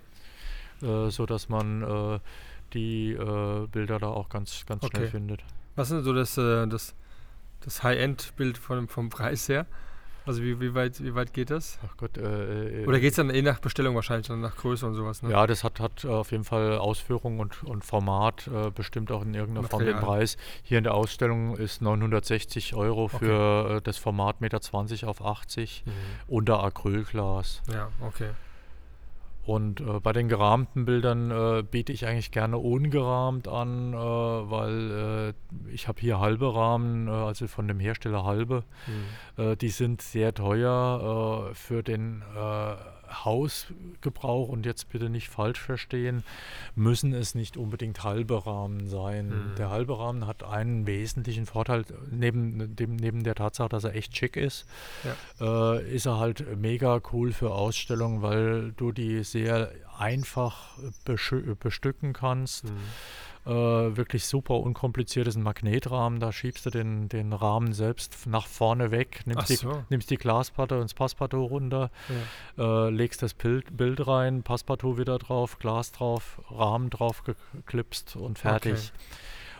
Okay. 0.82 1.06
äh, 1.06 1.10
sodass 1.10 1.48
man 1.48 1.82
äh, 1.82 2.18
die 2.74 3.14
Bilder 3.14 3.98
da 3.98 4.08
auch 4.08 4.28
ganz, 4.30 4.64
ganz 4.66 4.86
schnell 4.86 5.02
Okay. 5.02 5.10
findet. 5.10 5.44
Was 5.76 5.90
ist 5.90 5.96
denn 5.96 6.04
so 6.04 6.12
das, 6.14 6.34
das, 6.36 6.94
das 7.60 7.82
High-End-Bild 7.82 8.56
von, 8.58 8.88
vom 8.88 9.10
Preis 9.10 9.48
her? 9.48 9.66
Also 10.24 10.42
wie, 10.42 10.60
wie, 10.60 10.74
weit, 10.74 11.02
wie 11.02 11.14
weit 11.14 11.32
geht 11.32 11.50
das? 11.50 11.78
Ach 11.86 11.96
Gott, 11.96 12.16
äh, 12.16 12.82
äh, 12.82 12.86
Oder 12.86 13.00
geht 13.00 13.10
es 13.10 13.16
dann 13.16 13.30
eh 13.30 13.42
nach 13.42 13.58
Bestellung 13.58 13.94
wahrscheinlich, 13.94 14.28
dann 14.28 14.40
nach 14.40 14.56
Größe 14.56 14.86
und 14.86 14.94
sowas? 14.94 15.22
Ne? 15.22 15.30
Ja, 15.30 15.46
das 15.46 15.64
hat, 15.64 15.80
hat 15.80 16.04
äh, 16.04 16.08
auf 16.08 16.30
jeden 16.30 16.44
Fall 16.44 16.78
Ausführung 16.78 17.40
und, 17.40 17.62
und 17.64 17.84
Format, 17.84 18.46
äh, 18.48 18.70
bestimmt 18.70 19.10
auch 19.10 19.22
in 19.22 19.34
irgendeiner 19.34 19.68
Form 19.68 19.84
den 19.84 19.94
Material. 19.94 20.18
Preis. 20.18 20.36
Hier 20.62 20.78
in 20.78 20.84
der 20.84 20.94
Ausstellung 20.94 21.56
ist 21.56 21.82
960 21.82 22.74
Euro 22.74 23.08
für 23.08 23.78
äh, 23.78 23.80
das 23.82 23.98
Format 23.98 24.36
1,20 24.40 24.40
Meter 24.92 25.08
auf 25.08 25.24
80 25.24 25.82
Mhm. 25.86 25.90
unter 26.28 26.62
Acrylglas. 26.62 27.62
Ja, 27.72 27.88
okay. 28.00 28.30
Und 29.44 29.80
äh, 29.80 29.98
bei 30.00 30.12
den 30.12 30.28
gerahmten 30.28 30.84
Bildern 30.84 31.30
äh, 31.30 31.62
biete 31.62 31.92
ich 31.92 32.06
eigentlich 32.06 32.30
gerne 32.30 32.58
ungerahmt 32.58 33.48
an, 33.48 33.92
äh, 33.92 33.96
weil 33.96 35.34
äh, 35.68 35.72
ich 35.72 35.88
habe 35.88 36.00
hier 36.00 36.20
halbe 36.20 36.54
Rahmen, 36.54 37.08
äh, 37.08 37.10
also 37.10 37.48
von 37.48 37.66
dem 37.66 37.80
Hersteller 37.80 38.24
halbe. 38.24 38.62
Mhm. 39.36 39.44
Äh, 39.44 39.56
die 39.56 39.70
sind 39.70 40.00
sehr 40.00 40.32
teuer 40.32 41.50
für 41.54 41.82
den 41.82 42.22
Hausgebrauch 43.12 44.48
und 44.48 44.66
jetzt 44.66 44.90
bitte 44.90 45.10
nicht 45.10 45.28
falsch 45.28 45.60
verstehen, 45.60 46.24
müssen 46.74 47.12
es 47.12 47.34
nicht 47.34 47.56
unbedingt 47.56 48.04
halbe 48.04 48.46
Rahmen 48.46 48.88
sein. 48.88 49.28
Mhm. 49.28 49.54
Der 49.56 49.70
halbe 49.70 49.98
Rahmen 49.98 50.26
hat 50.26 50.42
einen 50.42 50.86
wesentlichen 50.86 51.46
Vorteil, 51.46 51.84
neben, 52.10 52.74
dem, 52.76 52.96
neben 52.96 53.22
der 53.24 53.34
Tatsache, 53.34 53.68
dass 53.68 53.84
er 53.84 53.94
echt 53.94 54.16
schick 54.16 54.36
ist, 54.36 54.66
äh, 55.40 55.94
ist 55.94 56.06
er 56.06 56.18
halt 56.18 56.58
mega 56.58 57.00
cool 57.12 57.32
für 57.32 57.52
Ausstellungen, 57.52 58.22
weil 58.22 58.72
du 58.72 58.92
die 58.92 59.22
sehr 59.24 59.70
einfach 59.98 60.78
bestücken 61.60 62.12
kannst. 62.12 62.64
Mhm. 62.64 62.78
Äh, 63.44 63.50
wirklich 63.50 64.24
super 64.26 64.54
unkompliziert 64.54 65.26
ist 65.26 65.34
ein 65.36 65.42
Magnetrahmen. 65.42 66.20
Da 66.20 66.30
schiebst 66.30 66.64
du 66.66 66.70
den, 66.70 67.08
den 67.08 67.32
Rahmen 67.32 67.72
selbst 67.72 68.26
nach 68.26 68.46
vorne 68.46 68.90
weg, 68.92 69.22
nimmst, 69.26 69.48
die, 69.48 69.56
so. 69.56 69.82
nimmst 69.90 70.10
die 70.10 70.16
Glasplatte 70.16 70.76
und 70.76 70.82
das 70.84 70.94
Passepartout 70.94 71.46
runter, 71.46 71.90
äh, 72.56 72.88
legst 72.90 73.20
das 73.22 73.34
Bild, 73.34 73.76
Bild 73.76 74.06
rein, 74.06 74.44
Passepartout 74.44 74.96
wieder 74.96 75.18
drauf, 75.18 75.58
Glas 75.58 75.90
drauf, 75.90 76.40
Rahmen 76.50 76.88
drauf 76.90 77.24
geklipst 77.24 78.14
und 78.16 78.38
fertig. 78.38 78.74
Okay. 78.74 78.90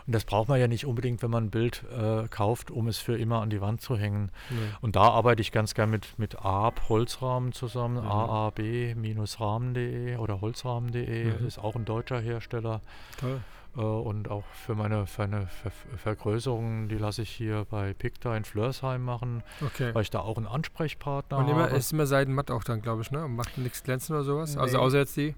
Und 0.05 0.17
das 0.17 0.25
braucht 0.25 0.49
man 0.49 0.59
ja 0.59 0.67
nicht 0.67 0.85
unbedingt, 0.85 1.23
wenn 1.23 1.31
man 1.31 1.45
ein 1.45 1.51
Bild 1.51 1.85
äh, 1.97 2.27
kauft, 2.29 2.73
um 2.73 2.89
es 2.89 2.99
für 2.99 3.17
immer 3.17 3.41
an 3.41 3.51
die 3.51 3.61
Wand 3.61 3.81
zu 3.81 3.97
hängen. 3.97 4.33
Nee. 4.51 4.57
Und 4.81 4.97
da 4.97 5.03
arbeite 5.03 5.41
ich 5.43 5.53
ganz 5.53 5.75
gern 5.75 5.91
mit, 5.91 6.19
mit 6.19 6.45
AAB 6.45 6.89
Holzrahmen 6.89 7.53
zusammen, 7.53 8.03
Mhm. 8.03 8.11
aab-rahmen.de 8.11 10.17
oder 10.17 10.41
holzrahmen.de, 10.41 11.25
Mhm. 11.41 11.47
ist 11.47 11.59
auch 11.59 11.75
ein 11.77 11.85
deutscher 11.85 12.21
Hersteller. 12.21 12.81
Toll. 13.19 13.41
Äh, 13.77 13.81
und 13.81 14.31
auch 14.31 14.45
für 14.53 14.75
meine, 14.75 15.07
für 15.07 15.23
eine 15.25 15.47
Ver 15.47 15.71
Vergrößerung, 15.97 16.89
die 16.89 16.99
lasse 16.99 17.23
ich 17.23 17.31
hier 17.31 17.67
bei 17.71 17.95
Picta 17.95 18.37
in 18.37 18.45
Flörsheim 18.45 19.03
machen, 19.03 19.43
Okay. 19.65 19.95
weil 19.95 20.03
ich 20.03 20.11
da 20.11 20.21
auch 20.21 20.37
einen 20.37 20.47
Ansprechpartner 20.47 21.39
Und 21.39 21.49
immer, 21.49 21.65
habe. 21.65 21.77
ist 21.77 21.93
immer 21.93 22.07
Seidenmatt 22.07 22.51
auch 22.51 22.65
dann, 22.65 22.83
glaube 22.83 23.03
ich, 23.03 23.11
ne? 23.11 23.25
Und 23.25 23.35
macht 23.37 23.57
nichts 23.59 23.83
glänzen 23.83 24.15
oder 24.15 24.25
sowas? 24.25 24.57
Also 24.57 24.77
Nee. 24.79 24.83
außer 24.85 24.99
jetzt 24.99 25.17
die? 25.17 25.35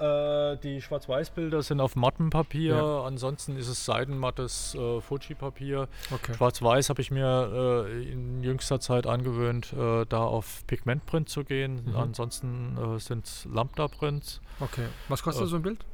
Äh, 0.00 0.56
die 0.58 0.80
Schwarz-Weiß-Bilder 0.80 1.60
sind 1.62 1.80
auf 1.80 1.96
Mattenpapier, 1.96 2.76
Ja. 2.76 3.02
ansonsten 3.02 3.56
ist 3.56 3.66
es 3.68 3.84
seidenmattes 3.84 4.76
äh, 4.76 5.00
Fuji-Papier. 5.00 5.88
Okay. 6.12 6.34
Schwarz-Weiß 6.34 6.88
habe 6.90 7.00
ich 7.02 7.10
mir 7.10 7.84
äh, 7.88 8.12
in 8.12 8.42
jüngster 8.44 8.78
Zeit 8.78 9.08
angewöhnt, 9.08 9.72
äh, 9.72 10.04
da 10.08 10.18
auf 10.22 10.64
Pigmentprint 10.68 11.28
zu 11.28 11.42
gehen. 11.42 11.84
Mhm. 11.86 11.96
Ansonsten 11.96 12.78
äh, 12.78 13.00
sind 13.00 13.26
es 13.26 13.44
Lambda-Prints. 13.52 14.40
Okay. 14.60 14.86
Was 15.08 15.22
kostet 15.24 15.46
Äh, 15.46 15.48
so 15.48 15.56
ein 15.56 15.62
Bild? 15.62 15.84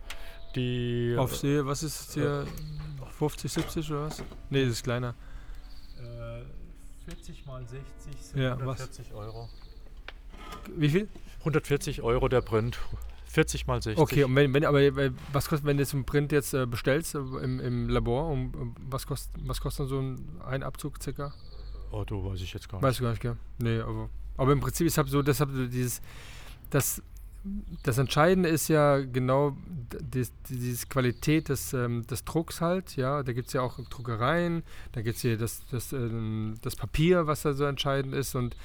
Die 0.55 1.15
Auf 1.19 1.37
See, 1.37 1.65
was 1.65 1.83
ist 1.83 2.01
jetzt 2.01 2.15
hier? 2.15 2.47
50, 3.19 3.53
70 3.53 3.91
oder 3.91 4.03
was? 4.07 4.23
Nee, 4.51 4.65
das 4.65 4.73
ist 4.75 4.85
kleiner. 4.85 5.15
äh, 5.99 6.43
40 7.07 7.47
mal 7.47 7.65
60 7.67 7.85
sind 8.21 8.41
Ja, 8.43 8.53
was? 8.53 8.81
140 8.81 9.15
Euro. 9.15 9.49
Wie 10.77 10.89
viel? 10.89 11.09
140 11.41 12.03
Euro 12.03 12.29
der 12.29 12.41
Print. 12.41 12.79
40 13.27 13.67
mal 13.67 13.83
60. 13.83 14.01
Okay, 14.01 14.25
und 14.25 14.35
wenn, 14.37 14.55
wenn 14.55 14.65
aber 14.65 14.81
äh, 14.81 15.11
was 15.33 15.49
kostet, 15.49 15.67
wenn 15.67 15.77
du 15.77 15.83
jetzt 15.83 15.93
einen 15.95 16.05
Print 16.05 16.33
jetzt 16.33 16.55
äh, 16.55 16.67
bestellst 16.67 17.15
äh, 17.15 17.19
im, 17.19 17.61
im 17.61 17.89
Labor, 17.89 18.29
um, 18.31 18.55
um, 18.55 18.75
was 18.89 19.07
kostet 19.07 19.33
was 19.47 19.61
kostet 19.61 19.81
dann 19.81 19.89
so 19.89 20.01
ein, 20.01 20.41
ein 20.47 20.63
Abzug 20.63 21.03
circa? 21.03 21.35
Oh, 21.91 22.05
du 22.05 22.25
weiß 22.25 22.41
ich 22.41 22.53
jetzt 22.53 22.69
gar 22.69 22.79
nicht. 22.79 22.85
Weißt 22.85 23.01
du 23.01 23.03
gar 23.05 23.11
nicht, 23.11 23.23
gell? 23.23 23.37
Nee, 23.59 23.81
aber, 23.81 24.09
aber 24.37 24.53
im 24.53 24.61
Prinzip 24.61 24.87
ist 24.87 24.97
halt 24.99 25.09
so, 25.09 25.23
deshalb 25.23 25.51
so 25.51 25.67
dieses, 25.67 26.01
das, 26.71 27.03
das 27.83 27.99
Entscheidende 27.99 28.49
ist 28.49 28.69
ja 28.69 29.01
genau 29.01 29.51
d- 29.93 29.99
dies, 30.01 30.33
diese 30.49 30.87
Qualität 30.87 31.49
des, 31.51 31.73
ähm, 31.75 32.07
des 32.07 32.25
Drucks 32.25 32.61
halt, 32.61 32.97
ja. 32.97 33.23
Da 33.23 33.33
gibt 33.33 33.49
es 33.49 33.53
ja 33.53 33.61
auch 33.61 33.79
Druckereien, 33.91 34.63
da 34.93 35.03
gibt 35.03 35.17
es 35.17 35.23
hier 35.23 35.37
das, 35.37 35.63
das, 35.71 35.93
ähm, 35.93 36.55
das 36.63 36.75
Papier, 36.77 37.27
was 37.27 37.43
da 37.43 37.53
so 37.53 37.65
entscheidend 37.65 38.15
ist 38.15 38.35
und, 38.35 38.57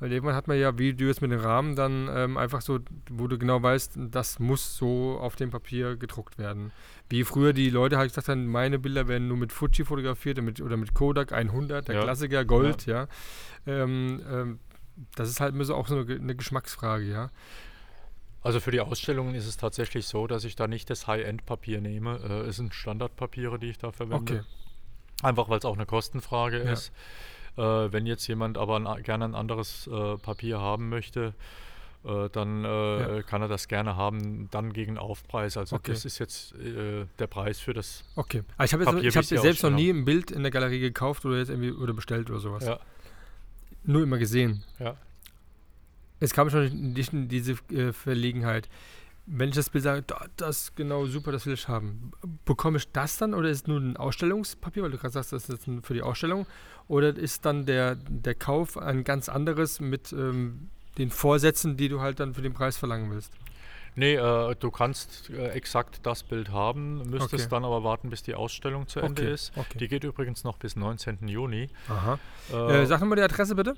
und 0.00 0.12
irgendwann 0.12 0.36
hat 0.36 0.46
man 0.46 0.56
ja, 0.56 0.78
wie 0.78 0.94
du 0.94 1.06
jetzt 1.06 1.20
mit 1.20 1.32
dem 1.32 1.40
Rahmen, 1.40 1.74
dann 1.74 2.08
ähm, 2.12 2.36
einfach 2.36 2.60
so, 2.60 2.78
wo 3.10 3.26
du 3.26 3.36
genau 3.38 3.60
weißt, 3.60 3.98
das 4.10 4.38
muss 4.38 4.76
so 4.76 5.18
auf 5.18 5.34
dem 5.34 5.50
Papier 5.50 5.96
gedruckt 5.96 6.38
werden. 6.38 6.70
Wie 7.08 7.24
früher 7.24 7.52
die 7.52 7.70
Leute 7.70 7.98
halt 7.98 8.10
gesagt 8.10 8.28
haben, 8.28 8.46
meine 8.46 8.78
Bilder 8.78 9.08
werden 9.08 9.26
nur 9.26 9.36
mit 9.36 9.50
Fuji 9.50 9.84
fotografiert 9.84 10.38
oder 10.38 10.44
mit, 10.44 10.60
oder 10.60 10.76
mit 10.76 10.94
Kodak 10.94 11.32
100, 11.32 11.88
der 11.88 11.96
Ja. 11.96 12.02
Klassiker 12.02 12.44
Gold, 12.44 12.86
ja. 12.86 13.08
Ähm, 13.66 14.20
ähm, 14.30 14.58
das 15.16 15.28
ist 15.28 15.40
halt 15.40 15.54
auch 15.70 15.88
so 15.88 15.96
eine, 15.98 16.14
eine 16.14 16.36
Geschmacksfrage, 16.36 17.04
ja. 17.04 17.30
Also 18.48 18.60
für 18.60 18.70
die 18.70 18.80
Ausstellungen 18.80 19.34
ist 19.34 19.46
es 19.46 19.56
tatsächlich 19.56 20.06
so, 20.06 20.26
dass 20.26 20.44
ich 20.44 20.56
da 20.56 20.66
nicht 20.66 20.90
das 20.90 21.06
High-End-Papier 21.06 21.80
nehme. 21.80 22.18
Äh, 22.18 22.48
es 22.48 22.56
sind 22.56 22.74
Standardpapiere, 22.74 23.58
die 23.58 23.68
ich 23.70 23.78
da 23.78 23.92
verwende. 23.92 24.34
Okay. 24.34 24.42
Einfach 25.22 25.48
weil 25.48 25.58
es 25.58 25.64
auch 25.64 25.74
eine 25.76 25.86
Kostenfrage 25.86 26.64
Ja. 26.64 26.72
ist. 26.72 26.92
Äh, 27.56 27.62
wenn 27.62 28.06
jetzt 28.06 28.26
jemand 28.26 28.56
aber 28.58 28.76
ein, 28.76 29.02
gerne 29.02 29.24
ein 29.26 29.34
anderes 29.34 29.86
äh, 29.88 30.16
Papier 30.16 30.60
haben 30.60 30.88
möchte, 30.88 31.34
äh, 32.04 32.28
dann 32.30 32.64
äh, 32.64 33.16
Ja. 33.16 33.22
kann 33.22 33.42
er 33.42 33.48
das 33.48 33.66
gerne 33.68 33.96
haben, 33.96 34.48
dann 34.52 34.72
gegen 34.72 34.96
Aufpreis. 34.96 35.56
Also 35.56 35.76
Okay. 35.76 35.90
das 35.92 36.04
ist 36.04 36.18
jetzt 36.20 36.54
äh, 36.54 37.06
der 37.18 37.26
Preis 37.26 37.58
für 37.58 37.74
das. 37.74 38.04
Okay. 38.14 38.44
Aber 38.56 38.64
ich 38.64 38.72
habe 38.72 38.84
jetzt, 38.84 38.92
Papier 38.94 39.08
ich 39.08 39.16
hab 39.16 39.24
selbst 39.24 39.62
noch 39.64 39.70
nie 39.70 39.90
ein 39.90 40.04
Bild 40.04 40.30
in 40.30 40.42
der 40.42 40.52
Galerie 40.52 40.78
gekauft 40.80 41.24
oder 41.26 41.38
jetzt 41.38 41.48
irgendwie 41.50 41.72
oder 41.72 41.92
bestellt 41.94 42.30
oder 42.30 42.38
sowas. 42.38 42.64
Ja, 42.64 42.78
Nur 43.84 44.04
immer 44.04 44.18
gesehen. 44.18 44.62
ja. 44.78 44.96
Es 46.20 46.32
kam 46.32 46.50
schon 46.50 46.92
nicht 46.92 47.12
in 47.12 47.28
diese 47.28 47.52
äh, 47.72 47.92
Verlegenheit. 47.92 48.68
Wenn 49.30 49.50
ich 49.50 49.54
das 49.56 49.68
Bild 49.68 49.84
sage, 49.84 50.02
da, 50.02 50.24
das 50.36 50.74
genau 50.74 51.04
super, 51.06 51.32
das 51.32 51.44
will 51.44 51.52
ich 51.52 51.68
haben, 51.68 52.12
bekomme 52.46 52.78
ich 52.78 52.90
das 52.92 53.18
dann 53.18 53.34
oder 53.34 53.50
ist 53.50 53.62
es 53.62 53.66
nur 53.66 53.78
ein 53.78 53.96
Ausstellungspapier, 53.98 54.82
weil 54.82 54.90
du 54.90 54.96
gerade 54.96 55.12
sagst, 55.12 55.32
das 55.32 55.48
ist 55.50 55.68
für 55.82 55.92
die 55.94 56.00
Ausstellung, 56.02 56.46
oder 56.88 57.14
ist 57.14 57.44
dann 57.44 57.66
der, 57.66 57.96
der 57.96 58.34
Kauf 58.34 58.78
ein 58.78 59.04
ganz 59.04 59.28
anderes 59.28 59.80
mit 59.80 60.12
ähm, 60.14 60.70
den 60.96 61.10
Vorsätzen, 61.10 61.76
die 61.76 61.90
du 61.90 62.00
halt 62.00 62.20
dann 62.20 62.32
für 62.34 62.40
den 62.40 62.54
Preis 62.54 62.78
verlangen 62.78 63.10
willst? 63.10 63.32
Nee, 63.96 64.14
äh, 64.14 64.54
du 64.58 64.70
kannst 64.70 65.28
äh, 65.28 65.48
exakt 65.48 66.00
das 66.04 66.22
Bild 66.22 66.50
haben, 66.50 67.10
müsstest 67.10 67.44
Okay. 67.44 67.50
dann 67.50 67.64
aber 67.66 67.84
warten, 67.84 68.08
bis 68.10 68.22
die 68.22 68.34
Ausstellung 68.34 68.86
zu 68.88 69.00
Ende 69.00 69.22
Okay, 69.22 69.32
ist. 69.34 69.52
okay. 69.56 69.76
Die 69.78 69.88
geht 69.88 70.04
übrigens 70.04 70.42
noch 70.44 70.56
bis 70.56 70.74
19. 70.76 71.28
Juni. 71.28 71.68
Aha. 71.88 72.18
Äh, 72.52 72.82
Äh, 72.82 72.86
sag 72.86 73.00
nochmal 73.00 73.16
die 73.16 73.22
Adresse 73.22 73.54
bitte. 73.56 73.74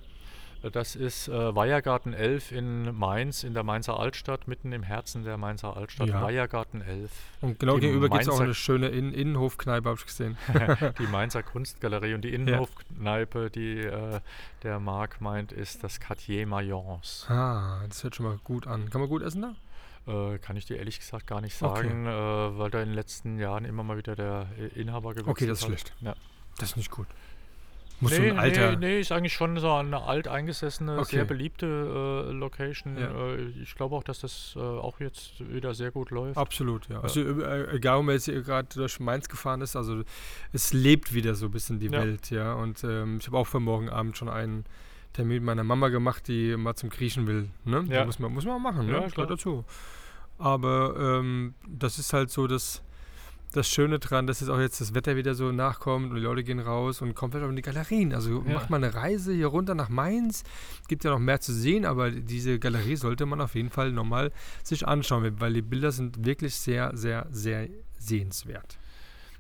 Das 0.62 0.95
ist 0.95 1.28
äh, 1.28 1.55
Weihergarten 1.55 2.12
11 2.12 2.53
in 2.53 2.95
Mainz, 2.95 3.45
in 3.45 3.55
der 3.55 3.62
Mainzer 3.62 3.99
Altstadt, 3.99 4.47
mitten 4.47 4.73
im 4.73 4.82
Herzen 4.82 5.24
der 5.24 5.39
Mainzer 5.39 5.74
Altstadt. 5.77 6.09
Ja. 6.09 6.20
Weihergarten 6.20 6.82
11. 6.82 7.11
Und 7.41 7.59
genau 7.59 7.77
die 7.77 7.82
gegenüber 7.82 8.11
gibt 8.11 8.23
es 8.23 8.28
auch 8.28 8.41
eine 8.41 8.53
schöne 8.55 8.89
In 8.89 9.12
Innenhofkneipe, 9.15 9.89
habe 9.89 9.99
ich 9.99 10.05
gesehen. 10.07 10.37
die 10.99 11.07
Mainzer 11.07 11.43
Kunstgalerie 11.43 12.12
und 12.15 12.23
die 12.23 12.35
Innenhofkneipe, 12.35 13.51
die 13.51 13.78
äh, 13.81 14.20
der 14.62 14.81
Marc 14.81 15.20
meint, 15.23 15.51
ist 15.53 15.82
das 15.82 15.99
Quartier 15.99 16.47
Mayence. 16.47 17.27
Ah, 17.31 17.81
das 17.89 18.05
hört 18.05 18.16
schon 18.16 18.27
mal 18.27 18.39
gut 18.45 18.66
an. 18.66 18.91
Kann 18.91 19.01
man 19.01 19.09
gut 19.09 19.23
essen 19.23 19.43
da? 19.43 19.55
Äh, 20.35 20.39
kann 20.39 20.57
ich 20.57 20.66
dir 20.66 20.77
ehrlich 20.78 20.99
gesagt 20.99 21.27
gar 21.27 21.41
nicht 21.41 21.61
Okay. 21.62 21.82
sagen, 21.89 22.07
äh, 22.07 22.59
weil 22.59 22.70
da 22.70 22.81
in 22.82 22.89
den 22.89 22.95
letzten 22.95 23.39
Jahren 23.39 23.65
immer 23.65 23.82
mal 23.82 23.97
wieder 23.97 24.15
der 24.15 24.47
Inhaber 24.74 25.11
gewechselt 25.11 25.28
Okay, 25.28 25.47
das 25.47 25.59
ist 25.59 25.65
hat. 25.65 25.69
schlecht. 25.69 25.95
Ja. 26.01 26.15
Das 26.59 26.70
ist 26.70 26.77
nicht 26.77 26.91
gut. 26.91 27.07
Muss 28.01 28.12
nee, 28.12 28.16
so 28.28 28.35
ein 28.35 28.39
alter. 28.39 28.70
nee, 28.77 28.86
nee, 28.86 29.01
ist 29.01 29.12
eigentlich 29.12 29.35
schon 29.35 29.59
so 29.59 29.70
eine 29.72 30.02
alteingesessene, 30.02 30.98
Okay. 30.98 31.16
sehr 31.16 31.24
beliebte 31.27 31.66
äh, 31.66 32.32
Location. 32.32 32.97
Ja. 32.98 33.10
Äh, 33.35 33.48
ich 33.62 33.74
glaube 33.74 33.94
auch, 33.94 34.02
dass 34.02 34.20
das 34.20 34.55
äh, 34.56 34.60
auch 34.60 35.01
jetzt 35.01 35.32
wieder 35.52 35.74
sehr 35.74 35.90
gut 35.90 36.10
läuft. 36.10 36.39
Absolut, 36.39 36.89
ja. 36.89 37.01
Also 37.01 37.20
äh, 37.20 37.77
egal, 37.77 37.98
ob 37.98 38.06
man 38.06 38.14
jetzt 38.14 38.27
gerade 38.27 38.68
durch 38.74 39.01
Mainz 39.01 39.28
gefahren 39.28 39.60
ist, 39.60 39.77
also 39.77 40.02
es 40.52 40.72
lebt 40.72 41.12
wieder 41.12 41.35
so 41.35 41.47
ein 41.47 41.52
bisschen 41.52 41.78
die 41.78 41.86
Ja. 41.86 42.01
Welt, 42.01 42.31
ja. 42.31 42.55
Und 42.55 42.82
ähm, 42.85 43.18
ich 43.20 43.27
habe 43.27 43.36
auch 43.36 43.47
für 43.47 43.60
morgen 43.60 43.90
Abend 43.90 44.16
schon 44.16 44.28
einen 44.31 44.64
Termin 45.12 45.36
mit 45.36 45.44
meiner 45.44 45.64
Mama 45.64 45.89
gemacht, 45.89 46.27
die 46.28 46.56
mal 46.56 46.77
zum 46.77 46.89
Griechen 46.89 47.27
will. 47.27 47.48
Ne? 47.64 47.85
Ja. 47.89 48.01
Da 48.01 48.05
muss 48.06 48.18
man, 48.18 48.32
muss 48.32 48.44
man 48.47 48.62
machen, 48.62 48.86
ne? 48.86 48.93
Ja, 48.93 48.98
gehört 48.98 49.14
klar. 49.14 49.27
dazu. 49.27 49.64
Aber 50.39 50.94
ähm, 50.98 51.55
das 51.68 51.98
ist 51.98 52.12
halt 52.12 52.31
so 52.31 52.47
das, 52.47 52.82
das 53.52 53.68
Schöne 53.68 53.98
dran, 53.98 54.27
dass 54.27 54.40
jetzt 54.40 54.48
auch 54.48 54.59
jetzt 54.60 54.81
das 54.81 54.94
Wetter 54.94 55.16
wieder 55.16 55.35
so 55.35 55.51
nachkommt 55.52 56.10
und 56.10 56.16
die 56.16 56.22
Leute 56.22 56.44
gehen 56.44 56.60
raus 56.60 57.02
und 57.02 57.14
kommen 57.14 57.32
vielleicht 57.32 57.47
auch 57.47 57.51
in 57.51 57.56
die 57.56 57.62
Galerien. 57.62 58.14
Also 58.14 58.43
Ja. 58.47 58.55
macht 58.55 58.70
mal 58.70 58.77
eine 58.77 58.94
Reise 58.94 59.32
hier 59.32 59.48
runter 59.48 59.74
nach 59.74 59.89
Mainz. 59.89 60.44
Gibt 60.89 61.05
ja 61.05 61.10
noch 61.10 61.18
mehr 61.18 61.40
zu 61.40 61.52
sehen, 61.52 61.85
aber 61.85 62.10
diese 62.10 62.59
Galerie 62.59 62.97
sollte 62.97 63.27
man 63.27 63.40
auf 63.40 63.55
jeden 63.55 63.70
Fall 63.70 63.93
nochmal 63.93 64.31
sich 64.62 64.86
anschauen, 64.86 65.40
weil 65.40 65.52
die 65.52 65.62
Bilder 65.62 65.90
sind 65.93 66.24
wirklich 66.24 66.55
sehr, 66.56 66.97
sehr, 66.97 67.27
sehr 67.31 67.68
sehenswert. 67.98 68.78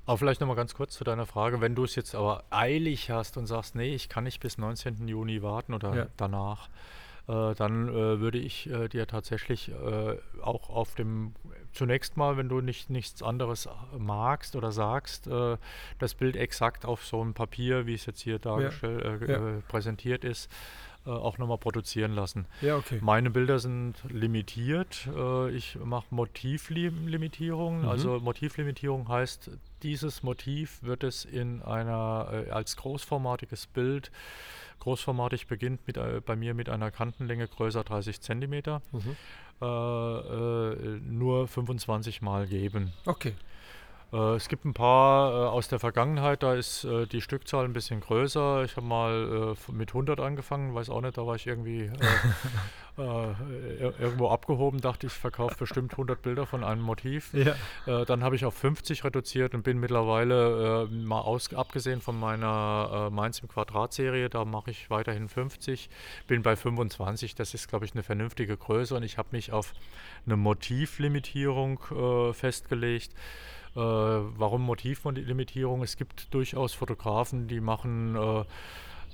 Aber 0.06 0.18
vielleicht 0.18 0.40
nochmal 0.40 0.56
ganz 0.56 0.74
kurz 0.74 0.94
zu 0.94 1.04
deiner 1.04 1.26
Frage. 1.26 1.60
Wenn 1.60 1.74
du 1.74 1.84
es 1.84 1.94
jetzt 1.94 2.14
aber 2.14 2.44
eilig 2.50 3.10
hast 3.10 3.36
und 3.36 3.46
sagst, 3.46 3.74
nee, 3.74 3.94
ich 3.94 4.08
kann 4.08 4.24
nicht 4.24 4.40
bis 4.40 4.58
19. 4.58 5.06
Juni 5.06 5.42
warten 5.42 5.72
oder 5.72 5.94
Ja. 5.94 6.06
danach, 6.16 6.68
äh, 7.28 7.54
dann 7.54 7.88
äh, 7.88 8.18
würde 8.18 8.38
ich 8.38 8.68
äh, 8.68 8.88
dir 8.88 9.06
tatsächlich 9.06 9.70
äh, 9.70 10.16
auch 10.42 10.68
auf 10.70 10.94
dem, 10.96 11.34
zunächst 11.72 12.16
mal, 12.16 12.36
wenn 12.36 12.48
du 12.48 12.60
nicht 12.60 12.90
nichts 12.90 13.22
anderes 13.22 13.68
magst 13.98 14.56
oder 14.56 14.72
sagst, 14.72 15.26
äh, 15.26 15.56
das 15.98 16.14
Bild 16.14 16.36
exakt 16.36 16.84
auf 16.84 17.04
so 17.04 17.20
einem 17.20 17.34
Papier, 17.34 17.86
wie 17.86 17.94
es 17.94 18.06
jetzt 18.06 18.20
hier 18.20 18.38
dargestellt, 18.38 19.22
äh, 19.22 19.32
Ja. 19.32 19.48
äh, 19.58 19.60
präsentiert 19.68 20.24
ist, 20.24 20.50
äh, 21.06 21.10
auch 21.10 21.38
nochmal 21.38 21.58
produzieren 21.58 22.12
lassen. 22.12 22.46
Ja, 22.60 22.76
okay. 22.76 22.98
Meine 23.00 23.30
Bilder 23.30 23.58
sind 23.58 23.94
limitiert. 24.08 25.08
Äh, 25.16 25.50
ich 25.50 25.78
mache 25.82 26.06
Motivlimitierung. 26.10 27.82
Mhm. 27.82 27.88
Also 27.88 28.20
Motivlimitierung 28.20 29.08
heißt, 29.08 29.50
dieses 29.82 30.22
Motiv 30.22 30.82
wird 30.82 31.04
es 31.04 31.24
in 31.24 31.62
einer 31.62 32.28
äh, 32.48 32.50
als 32.50 32.76
großformatiges 32.76 33.66
Bild. 33.66 34.10
Großformatig 34.80 35.46
beginnt 35.46 35.86
mit, 35.86 35.96
äh, 35.96 36.20
bei 36.24 36.36
mir 36.36 36.54
mit 36.54 36.68
einer 36.68 36.90
Kantenlänge 36.90 37.46
größer 37.48 37.84
30 37.84 38.20
cm. 38.20 38.80
Mhm. 38.92 39.16
Äh, 39.62 39.66
äh, 39.66 41.00
nur 41.02 41.46
25 41.46 42.22
Mal 42.22 42.46
geben. 42.46 42.92
Okay. 43.04 43.34
Äh, 44.12 44.34
es 44.34 44.48
gibt 44.48 44.64
ein 44.64 44.74
paar 44.74 45.32
äh, 45.32 45.48
aus 45.48 45.68
der 45.68 45.78
Vergangenheit, 45.78 46.42
da 46.42 46.54
ist 46.54 46.84
äh, 46.84 47.06
die 47.06 47.20
Stückzahl 47.20 47.64
ein 47.64 47.72
bisschen 47.72 48.00
größer. 48.00 48.64
Ich 48.64 48.76
habe 48.76 48.86
mal 48.86 49.56
mit 49.72 49.90
100 49.90 50.20
angefangen, 50.20 50.74
weiß 50.74 50.90
auch 50.90 51.00
nicht, 51.00 51.16
da 51.16 51.26
war 51.26 51.36
ich 51.36 51.46
irgendwie 51.46 51.90
irgendwo 52.96 54.28
abgehoben, 54.28 54.80
dachte 54.80 55.06
ich, 55.06 55.12
verkaufe 55.12 55.56
bestimmt 55.58 55.92
100 55.92 56.20
Bilder 56.20 56.46
von 56.46 56.64
einem 56.64 56.82
Motiv. 56.82 57.32
Ja. 57.32 58.04
dann 58.04 58.22
habe 58.22 58.36
ich 58.36 58.44
auf 58.44 58.54
50 58.54 59.04
reduziert 59.04 59.54
und 59.54 59.62
bin 59.62 59.78
mittlerweile, 59.78 60.88
mal 60.90 61.20
aus, 61.20 61.54
abgesehen 61.54 62.00
von 62.00 62.18
meiner 62.18 63.08
Mainz 63.10 63.38
im 63.38 63.48
Quadrat-Serie, 63.48 64.28
da 64.28 64.44
mache 64.44 64.70
ich 64.70 64.90
weiterhin 64.90 65.28
50, 65.28 65.88
bin 66.26 66.42
bei 66.42 66.56
25. 66.56 67.34
Das 67.34 67.54
ist, 67.54 67.68
glaube 67.68 67.86
ich, 67.86 67.92
eine 67.92 68.02
vernünftige 68.02 68.56
Größe 68.56 68.94
und 68.94 69.02
ich 69.02 69.16
habe 69.16 69.28
mich 69.32 69.52
auf 69.52 69.72
eine 70.26 70.36
Motivlimitierung 70.36 71.80
festgelegt. 72.34 73.14
Äh, 73.76 73.80
warum 73.80 74.62
Motivlimitierung? 74.62 75.82
Es 75.82 75.96
gibt 75.96 76.32
durchaus 76.34 76.74
Fotografen, 76.74 77.46
die 77.48 77.60
machen 77.60 78.16
äh, 78.16 78.44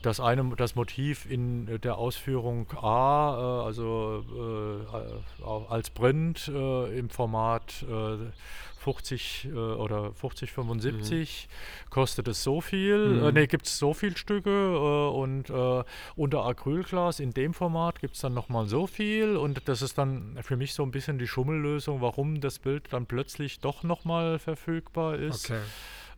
das 0.07 0.21
eine 0.21 0.55
das 0.57 0.75
Motiv 0.75 1.29
in 1.29 1.81
der 1.81 1.99
Ausführung 1.99 2.71
A, 2.77 3.61
äh, 3.63 3.67
also 3.67 4.25
äh, 5.43 5.45
als 5.69 5.91
Print 5.91 6.49
äh, 6.49 6.99
im 6.99 7.11
Format 7.11 7.85
äh, 7.89 8.31
50 8.79 9.49
äh, 9.53 9.57
oder 9.57 10.13
50, 10.15 10.53
75 10.53 11.49
mhm. 11.49 11.91
kostet 11.91 12.29
es 12.29 12.45
so 12.45 12.61
viel. 12.61 12.99
Mhm. 12.99 13.25
Äh, 13.25 13.33
ne, 13.33 13.47
gibt 13.49 13.67
es 13.67 13.79
so 13.79 13.95
viel 13.95 14.17
Stücke 14.17 14.51
äh, 14.51 15.17
und 15.17 15.51
äh, 15.51 15.83
unter 16.15 16.45
Acrylglas 16.45 17.19
in 17.19 17.33
dem 17.33 17.53
Format 17.53 17.99
gibt 18.01 18.15
es 18.15 18.21
dann 18.21 18.33
nochmal 18.33 18.67
so 18.67 18.87
viel 18.87 19.37
und 19.37 19.69
das 19.69 19.83
ist 19.83 19.99
dann 19.99 20.39
für 20.43 20.57
mich 20.57 20.73
so 20.73 20.85
ein 20.85 20.93
bisschen 20.93 21.19
die 21.19 21.27
Schummellösung, 21.27 22.01
warum 22.01 22.41
das 22.41 22.61
Bild 22.61 22.85
dann 22.93 23.07
plötzlich 23.07 23.59
doch 23.59 23.83
nochmal 23.83 24.39
verfügbar 24.39 25.17
ist. 25.17 25.51
Okay. 25.51 25.61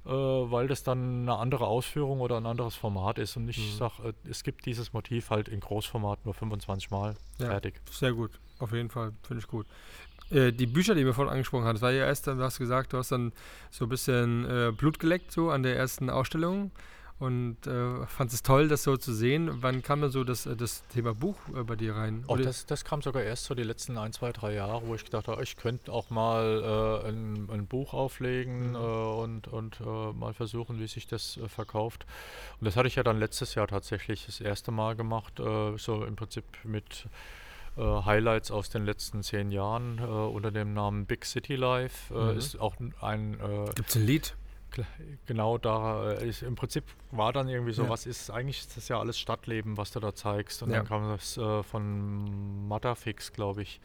Äh, 0.09 0.11
weil 0.11 0.69
das 0.69 0.83
dann 0.85 1.23
eine 1.29 1.37
andere 1.37 1.67
Ausführung 1.67 2.21
oder 2.21 2.39
ein 2.39 2.47
anderes 2.47 2.75
Format 2.75 3.19
ist. 3.19 3.37
Und 3.37 3.47
ich 3.47 3.59
mhm. 3.59 3.77
sage, 3.77 4.09
äh, 4.09 4.31
es 4.31 4.43
gibt 4.43 4.65
dieses 4.65 4.95
Motiv 4.95 5.29
halt 5.29 5.49
in 5.49 5.61
Großformat 5.61 6.25
nur 6.25 6.33
25 6.33 6.91
Mal. 6.91 7.15
Ja, 7.39 7.49
fertig. 7.49 7.75
Sehr 7.91 8.15
gut, 8.15 8.31
auf 8.59 8.73
jeden 8.73 8.89
Fall, 8.89 9.13
finde 9.23 9.43
ich 9.43 9.49
gut. 9.49 9.67
Äh, 10.31 10.53
die 10.53 10.67
Bücher, 10.67 10.95
die 10.95 11.05
wir 11.05 11.13
vorhin 11.13 11.31
angesprochen 11.31 11.65
haben, 11.65 11.75
das 11.75 11.83
war 11.83 11.91
ja 11.91 12.07
erst, 12.07 12.27
du 12.27 12.41
hast 12.41 12.59
gesagt, 12.59 12.95
du 12.95 12.97
hast 12.97 13.13
dann 13.13 13.33
so 13.71 13.85
ein 13.85 13.91
bisschen 13.91 14.47
äh, 14.47 14.73
Blut 14.73 14.99
geleckt 14.99 15.31
so 15.31 15.51
an 15.51 15.63
der 15.63 15.77
ersten 15.77 16.09
Ausstellung 16.09 16.71
und 17.19 17.67
äh, 17.67 18.07
fand 18.07 18.33
es 18.33 18.43
toll, 18.43 18.69
das 18.69 18.85
so 18.85 18.97
zu 18.97 19.13
sehen. 19.13 19.63
Wann 19.63 19.83
kam 19.83 20.01
dann 20.01 20.11
so 20.11 20.23
das, 20.23 20.47
äh, 20.47 20.55
das 20.55 20.87
Thema 20.89 21.15
Buch 21.15 21.37
äh, 21.55 21.65
bei 21.65 21.75
dir 21.75 21.97
rein? 21.97 22.25
Oh, 22.29 22.37
das, 22.37 22.67
das, 22.67 22.85
kam 22.85 23.03
sogar 23.03 23.23
erst 23.23 23.45
so 23.45 23.55
die 23.55 23.65
letzten 23.65 23.99
ein, 23.99 24.13
zwei, 24.13 24.31
drei 24.31 24.55
Jahre, 24.55 24.87
wo 24.87 24.95
ich 24.95 25.05
gedacht 25.05 25.27
habe, 25.27 25.43
ich 25.43 25.57
könnte 25.57 25.93
auch 25.93 26.11
mal 26.11 27.03
äh, 27.05 27.09
ein, 27.09 27.49
ein, 27.51 27.67
Buch 27.67 27.93
auflegen 27.93 28.71
mhm. 28.71 28.75
Äh, 28.77 28.79
und, 28.79 29.49
und 29.49 29.81
äh, 29.81 30.13
mal 30.13 30.33
versuchen, 30.33 30.79
wie 30.79 30.87
sich 30.87 31.09
das 31.09 31.41
verkauft. 31.49 32.07
Und 32.61 32.67
das 32.67 32.77
hatte 32.77 32.87
ich 32.87 32.95
ja 32.95 33.03
dann 33.03 33.19
letztes 33.19 33.55
Jahr 33.57 33.67
tatsächlich 33.67 34.27
das 34.27 34.41
erste 34.41 34.71
Mal 34.71 34.95
gemacht, 34.95 35.35
so 35.77 36.05
im 36.05 36.17
Prinzip 36.17 36.45
mit 36.65 37.07
äh, 37.77 37.83
Highlights 37.83 38.51
aus 38.51 38.71
den 38.71 38.85
letzten 38.85 39.23
zehn 39.23 39.51
Jahren 39.51 39.99
äh, 39.99 40.03
unter 40.03 40.51
dem 40.51 40.75
Namen 40.75 41.07
Big 41.07 41.25
City 41.25 41.55
Life. 41.55 42.13
Äh, 42.13 42.33
mhm. 42.33 42.39
Ist 42.39 42.61
auch 42.61 42.75
ein. 43.01 43.39
Gibt 43.75 43.91
es 43.91 43.97
ein 43.97 44.07
Lied? 44.07 44.35
Genau 45.27 45.59
da 45.59 46.13
ist 46.13 46.43
im 46.43 46.55
Prinzip 46.55 46.85
war 47.11 47.33
dann 47.33 47.49
irgendwie 47.49 47.73
so, 47.73 47.85
ja. 47.85 47.89
was 47.89 48.07
ist 48.07 48.31
eigentlich 48.31 48.61
ist 48.61 48.77
das 48.77 48.89
ja 48.89 48.99
alles 48.99 49.19
Stadtleben, 49.19 49.77
was 49.77 49.91
du 49.93 50.01
da 50.01 50.15
zeigst. 50.15 50.63
Und 50.63 50.71
ja. 50.71 50.79
dann 50.79 50.87
kam 50.87 51.09
das 51.09 51.37
äh, 51.37 51.63
von 51.63 52.69
Matterfix, 52.69 53.33
glaube 53.33 53.63
ich, 53.63 53.81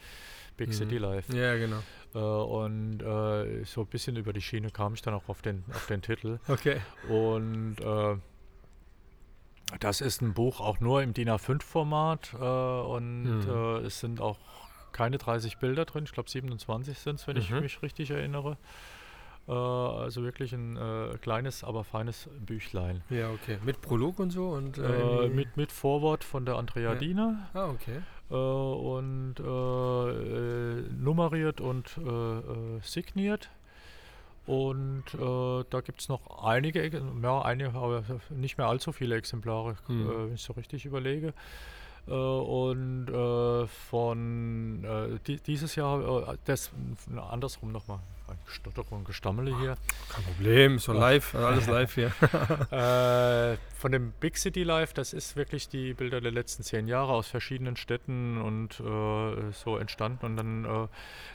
Big 0.57 0.69
mhm. 0.69 0.73
City 0.73 0.97
Life. 0.97 1.35
Ja, 1.35 1.55
genau. 1.55 1.81
Äh, 2.13 2.19
und 2.19 3.01
äh, 3.01 3.63
so 3.65 3.81
ein 3.81 3.87
bisschen 3.87 4.15
über 4.17 4.33
die 4.33 4.41
Schiene 4.41 4.69
kam 4.69 4.93
ich 4.93 5.01
dann 5.01 5.13
auch 5.13 5.29
auf 5.29 5.41
den, 5.41 5.63
auf 5.73 5.87
den 5.87 6.01
Titel. 6.01 6.39
Okay. 6.47 6.81
Und 7.09 7.77
das 9.79 10.01
ist 10.01 10.21
ein 10.21 10.33
Buch 10.33 10.59
auch 10.59 10.79
nur 10.79 11.01
im 11.01 11.13
DIN 11.13 11.29
A5-Format 11.29 12.33
äh, 12.33 12.37
und 12.37 13.23
mhm. 13.23 13.49
äh, 13.49 13.77
es 13.79 13.99
sind 13.99 14.21
auch 14.21 14.37
keine 14.91 15.17
30 15.17 15.57
Bilder 15.57 15.85
drin. 15.85 16.03
Ich 16.05 16.11
glaube 16.11 16.29
27 16.29 16.97
sind 16.97 17.19
es, 17.19 17.27
wenn 17.27 17.35
mhm. 17.35 17.41
ich 17.41 17.49
mich 17.49 17.81
richtig 17.81 18.11
erinnere. 18.11 18.57
Äh, 19.47 19.51
also 19.51 20.23
wirklich 20.23 20.53
ein 20.53 20.77
äh, 20.77 21.17
kleines, 21.21 21.63
aber 21.63 21.83
feines 21.83 22.29
Büchlein. 22.45 23.01
Ja, 23.09 23.31
okay. 23.31 23.57
Mit 23.65 23.81
Prolog 23.81 24.19
und 24.19 24.31
so? 24.31 24.49
und 24.49 24.77
äh, 24.77 25.27
mit, 25.29 25.57
mit 25.57 25.71
Vorwort 25.71 26.23
von 26.23 26.45
der 26.45 26.55
Andrea 26.55 26.93
ja. 26.93 26.99
Diener. 26.99 27.49
Ah, 27.53 27.69
okay. 27.69 28.01
Äh, 28.29 28.35
und 28.35 29.35
nummeriert 31.03 31.61
und 31.61 31.99
signiert. 32.81 33.49
Und 34.45 35.05
äh, 35.13 35.63
da 35.69 35.81
gibt 35.81 36.01
es 36.01 36.09
noch 36.09 36.43
einige, 36.43 37.01
ja, 37.21 37.41
einige, 37.43 37.73
aber 37.75 38.03
nicht 38.29 38.57
mehr 38.57 38.67
allzu 38.67 38.91
viele 38.91 39.15
Exemplare, 39.15 39.77
mhm. 39.87 40.09
äh, 40.09 40.25
wenn 40.27 40.33
ich 40.33 40.43
so 40.43 40.53
richtig 40.53 40.85
überlege. 40.85 41.33
Äh, 42.07 42.11
und 42.11 43.07
äh, 43.07 43.67
von 43.67 44.83
äh, 44.83 45.19
die, 45.25 45.37
dieses 45.37 45.75
Jahr, 45.75 46.29
äh, 46.29 46.37
das 46.43 46.71
andersrum 47.15 47.71
nochmal, 47.71 47.99
Stotterung, 48.47 49.03
Gestammele 49.03 49.57
hier. 49.59 49.77
Kein 50.09 50.23
Problem, 50.23 50.79
so 50.79 50.93
live, 50.93 51.35
alles 51.35 51.67
live 51.75 51.93
hier. 51.93 52.11
äh, 52.71 53.57
von 53.83 53.91
dem 53.91 54.13
Big 54.21 54.37
City 54.37 54.63
Live, 54.63 54.93
das 54.93 55.11
ist 55.11 55.35
wirklich 55.35 55.67
die 55.67 55.93
Bilder 55.93 56.21
der 56.21 56.31
letzten 56.31 56.63
zehn 56.63 56.87
Jahre 56.87 57.11
aus 57.11 57.27
verschiedenen 57.27 57.75
Städten 57.75 58.37
und 58.37 58.79
äh, 58.79 59.51
so 59.51 59.75
entstanden. 59.77 60.25
Und 60.25 60.37
dann, 60.37 60.63
äh, 60.63 60.87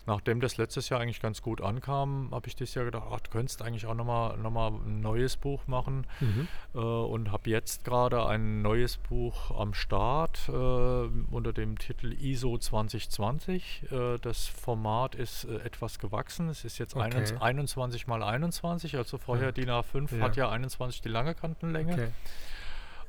nachdem 0.06 0.40
das 0.40 0.56
letztes 0.56 0.88
Jahr 0.88 0.98
eigentlich 0.98 1.20
ganz 1.20 1.42
gut 1.42 1.60
ankam, 1.60 2.30
habe 2.32 2.48
ich 2.48 2.56
dieses 2.56 2.74
Jahr 2.74 2.86
gedacht, 2.86 3.04
ach, 3.12 3.20
du 3.20 3.30
könntest 3.32 3.60
eigentlich 3.60 3.84
auch 3.84 3.92
nochmal 3.92 4.38
noch 4.38 4.50
mal 4.50 4.68
ein 4.70 5.02
neues 5.02 5.36
Buch 5.36 5.66
machen. 5.66 6.06
Mhm. 6.20 6.48
Äh, 6.74 6.78
und 6.78 7.32
habe 7.32 7.50
jetzt 7.50 7.84
gerade 7.84 8.26
ein 8.26 8.62
neues 8.62 8.96
Buch 8.96 9.50
am 9.50 9.74
Start 9.74 10.48
äh, 10.48 10.52
unter 10.52 11.52
dem 11.52 11.76
Titel 11.76 12.14
ISO 12.14 12.56
2020. 12.56 13.92
Äh, 13.92 14.16
das 14.22 14.46
Format 14.46 15.16
ist 15.16 15.44
etwas 15.44 15.98
gewachsen. 15.98 16.48
Es 16.48 16.64
ist 16.64 16.78
jetzt 16.78 16.96
okay. 16.96 17.24
21 17.38 18.06
mal 18.06 18.22
21, 18.22 18.96
also 18.96 19.18
vorher 19.18 19.48
ja. 19.48 19.52
DIN 19.52 19.68
A5 19.68 20.16
ja. 20.16 20.24
hat 20.24 20.36
ja 20.36 20.48
21 20.48 21.02
die 21.02 21.10
lange 21.10 21.34
Kantenlänge. 21.34 21.92
Okay. 21.92 22.08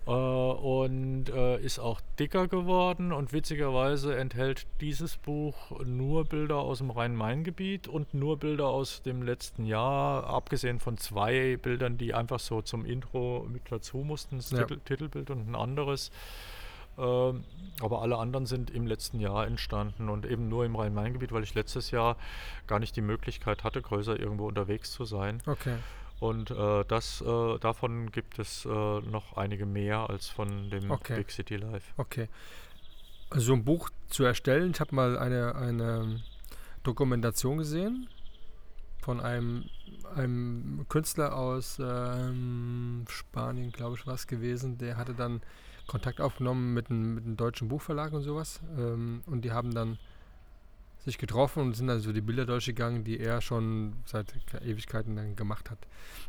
Äh, 0.07 0.11
und 0.11 1.30
äh, 1.30 1.59
ist 1.59 1.80
auch 1.80 2.01
dicker 2.19 2.47
geworden 2.47 3.11
und 3.11 3.34
witzigerweise 3.34 4.17
enthält 4.17 4.65
dieses 4.81 5.17
Buch 5.17 5.80
nur 5.85 6.26
Bilder 6.26 6.57
aus 6.57 6.80
dem 6.80 6.89
Rhein-Main-Gebiet 6.89 7.88
und 7.88 8.13
nur 8.13 8.38
Bilder 8.38 8.67
aus 8.67 9.01
dem 9.01 9.21
letzten 9.21 9.65
Jahr, 9.65 10.26
abgesehen 10.26 10.80
von 10.80 10.97
zwei 10.97 11.57
Bildern, 11.57 11.97
die 11.97 12.13
einfach 12.13 12.39
so 12.39 12.61
zum 12.61 12.85
Intro 12.85 13.45
mit 13.51 13.63
dazu 13.69 13.97
mussten, 13.97 14.38
das 14.38 14.51
ja. 14.51 14.63
Titel, 14.63 14.80
Titelbild 14.85 15.30
und 15.30 15.49
ein 15.49 15.55
anderes. 15.55 16.11
Ähm, 16.97 17.45
aber 17.81 18.01
alle 18.01 18.17
anderen 18.17 18.45
sind 18.45 18.71
im 18.71 18.85
letzten 18.85 19.19
Jahr 19.21 19.47
entstanden 19.47 20.09
und 20.09 20.26
eben 20.26 20.49
nur 20.49 20.65
im 20.65 20.76
Rhein-Main-Gebiet, 20.76 21.31
weil 21.31 21.43
ich 21.43 21.53
letztes 21.53 21.91
Jahr 21.91 22.17
gar 22.67 22.80
nicht 22.80 22.95
die 22.95 23.01
Möglichkeit 23.01 23.63
hatte, 23.63 23.81
größer 23.81 24.19
irgendwo 24.19 24.47
unterwegs 24.47 24.91
zu 24.91 25.05
sein. 25.05 25.41
Okay. 25.45 25.76
Und 26.19 26.51
äh, 26.51 26.83
das, 26.87 27.21
äh, 27.21 27.59
davon 27.59 28.11
gibt 28.11 28.39
es 28.39 28.65
äh, 28.65 28.69
noch 28.69 29.37
einige 29.37 29.65
mehr 29.65 30.09
als 30.09 30.27
von 30.27 30.69
dem 30.69 30.91
okay. 30.91 31.17
Big 31.17 31.31
City 31.31 31.55
Life. 31.55 31.93
Okay. 31.97 32.27
Also 33.29 33.47
so 33.47 33.53
ein 33.53 33.63
Buch 33.63 33.89
zu 34.09 34.23
erstellen, 34.23 34.71
ich 34.71 34.79
habe 34.79 34.95
mal 34.95 35.17
eine, 35.17 35.55
eine 35.55 36.21
Dokumentation 36.83 37.59
gesehen 37.59 38.09
von 39.01 39.21
einem, 39.21 39.65
einem 40.15 40.85
Künstler 40.89 41.35
aus 41.35 41.79
ähm, 41.81 43.05
Spanien, 43.07 43.71
glaube 43.71 43.95
ich, 43.97 44.05
war 44.05 44.15
es 44.15 44.27
gewesen. 44.27 44.77
Der 44.77 44.97
hatte 44.97 45.13
dann 45.13 45.41
Kontakt 45.87 46.21
aufgenommen 46.21 46.73
mit 46.73 46.89
einem, 46.89 47.15
mit 47.15 47.25
einem 47.25 47.37
deutschen 47.37 47.69
Buchverlag 47.69 48.13
und 48.13 48.23
sowas. 48.23 48.59
Ähm, 48.77 49.21
und 49.25 49.45
die 49.45 49.51
haben 49.51 49.73
dann 49.73 49.97
sich 51.05 51.17
getroffen 51.17 51.61
und 51.63 51.76
sind 51.76 51.88
dann 51.88 52.01
so 52.01 52.11
die 52.11 52.21
Bilder 52.21 52.45
durchgegangen, 52.45 53.03
die 53.03 53.19
er 53.19 53.41
schon 53.41 53.93
seit 54.05 54.34
Ewigkeiten 54.61 55.15
dann 55.15 55.35
gemacht 55.35 55.69
hat. 55.71 55.80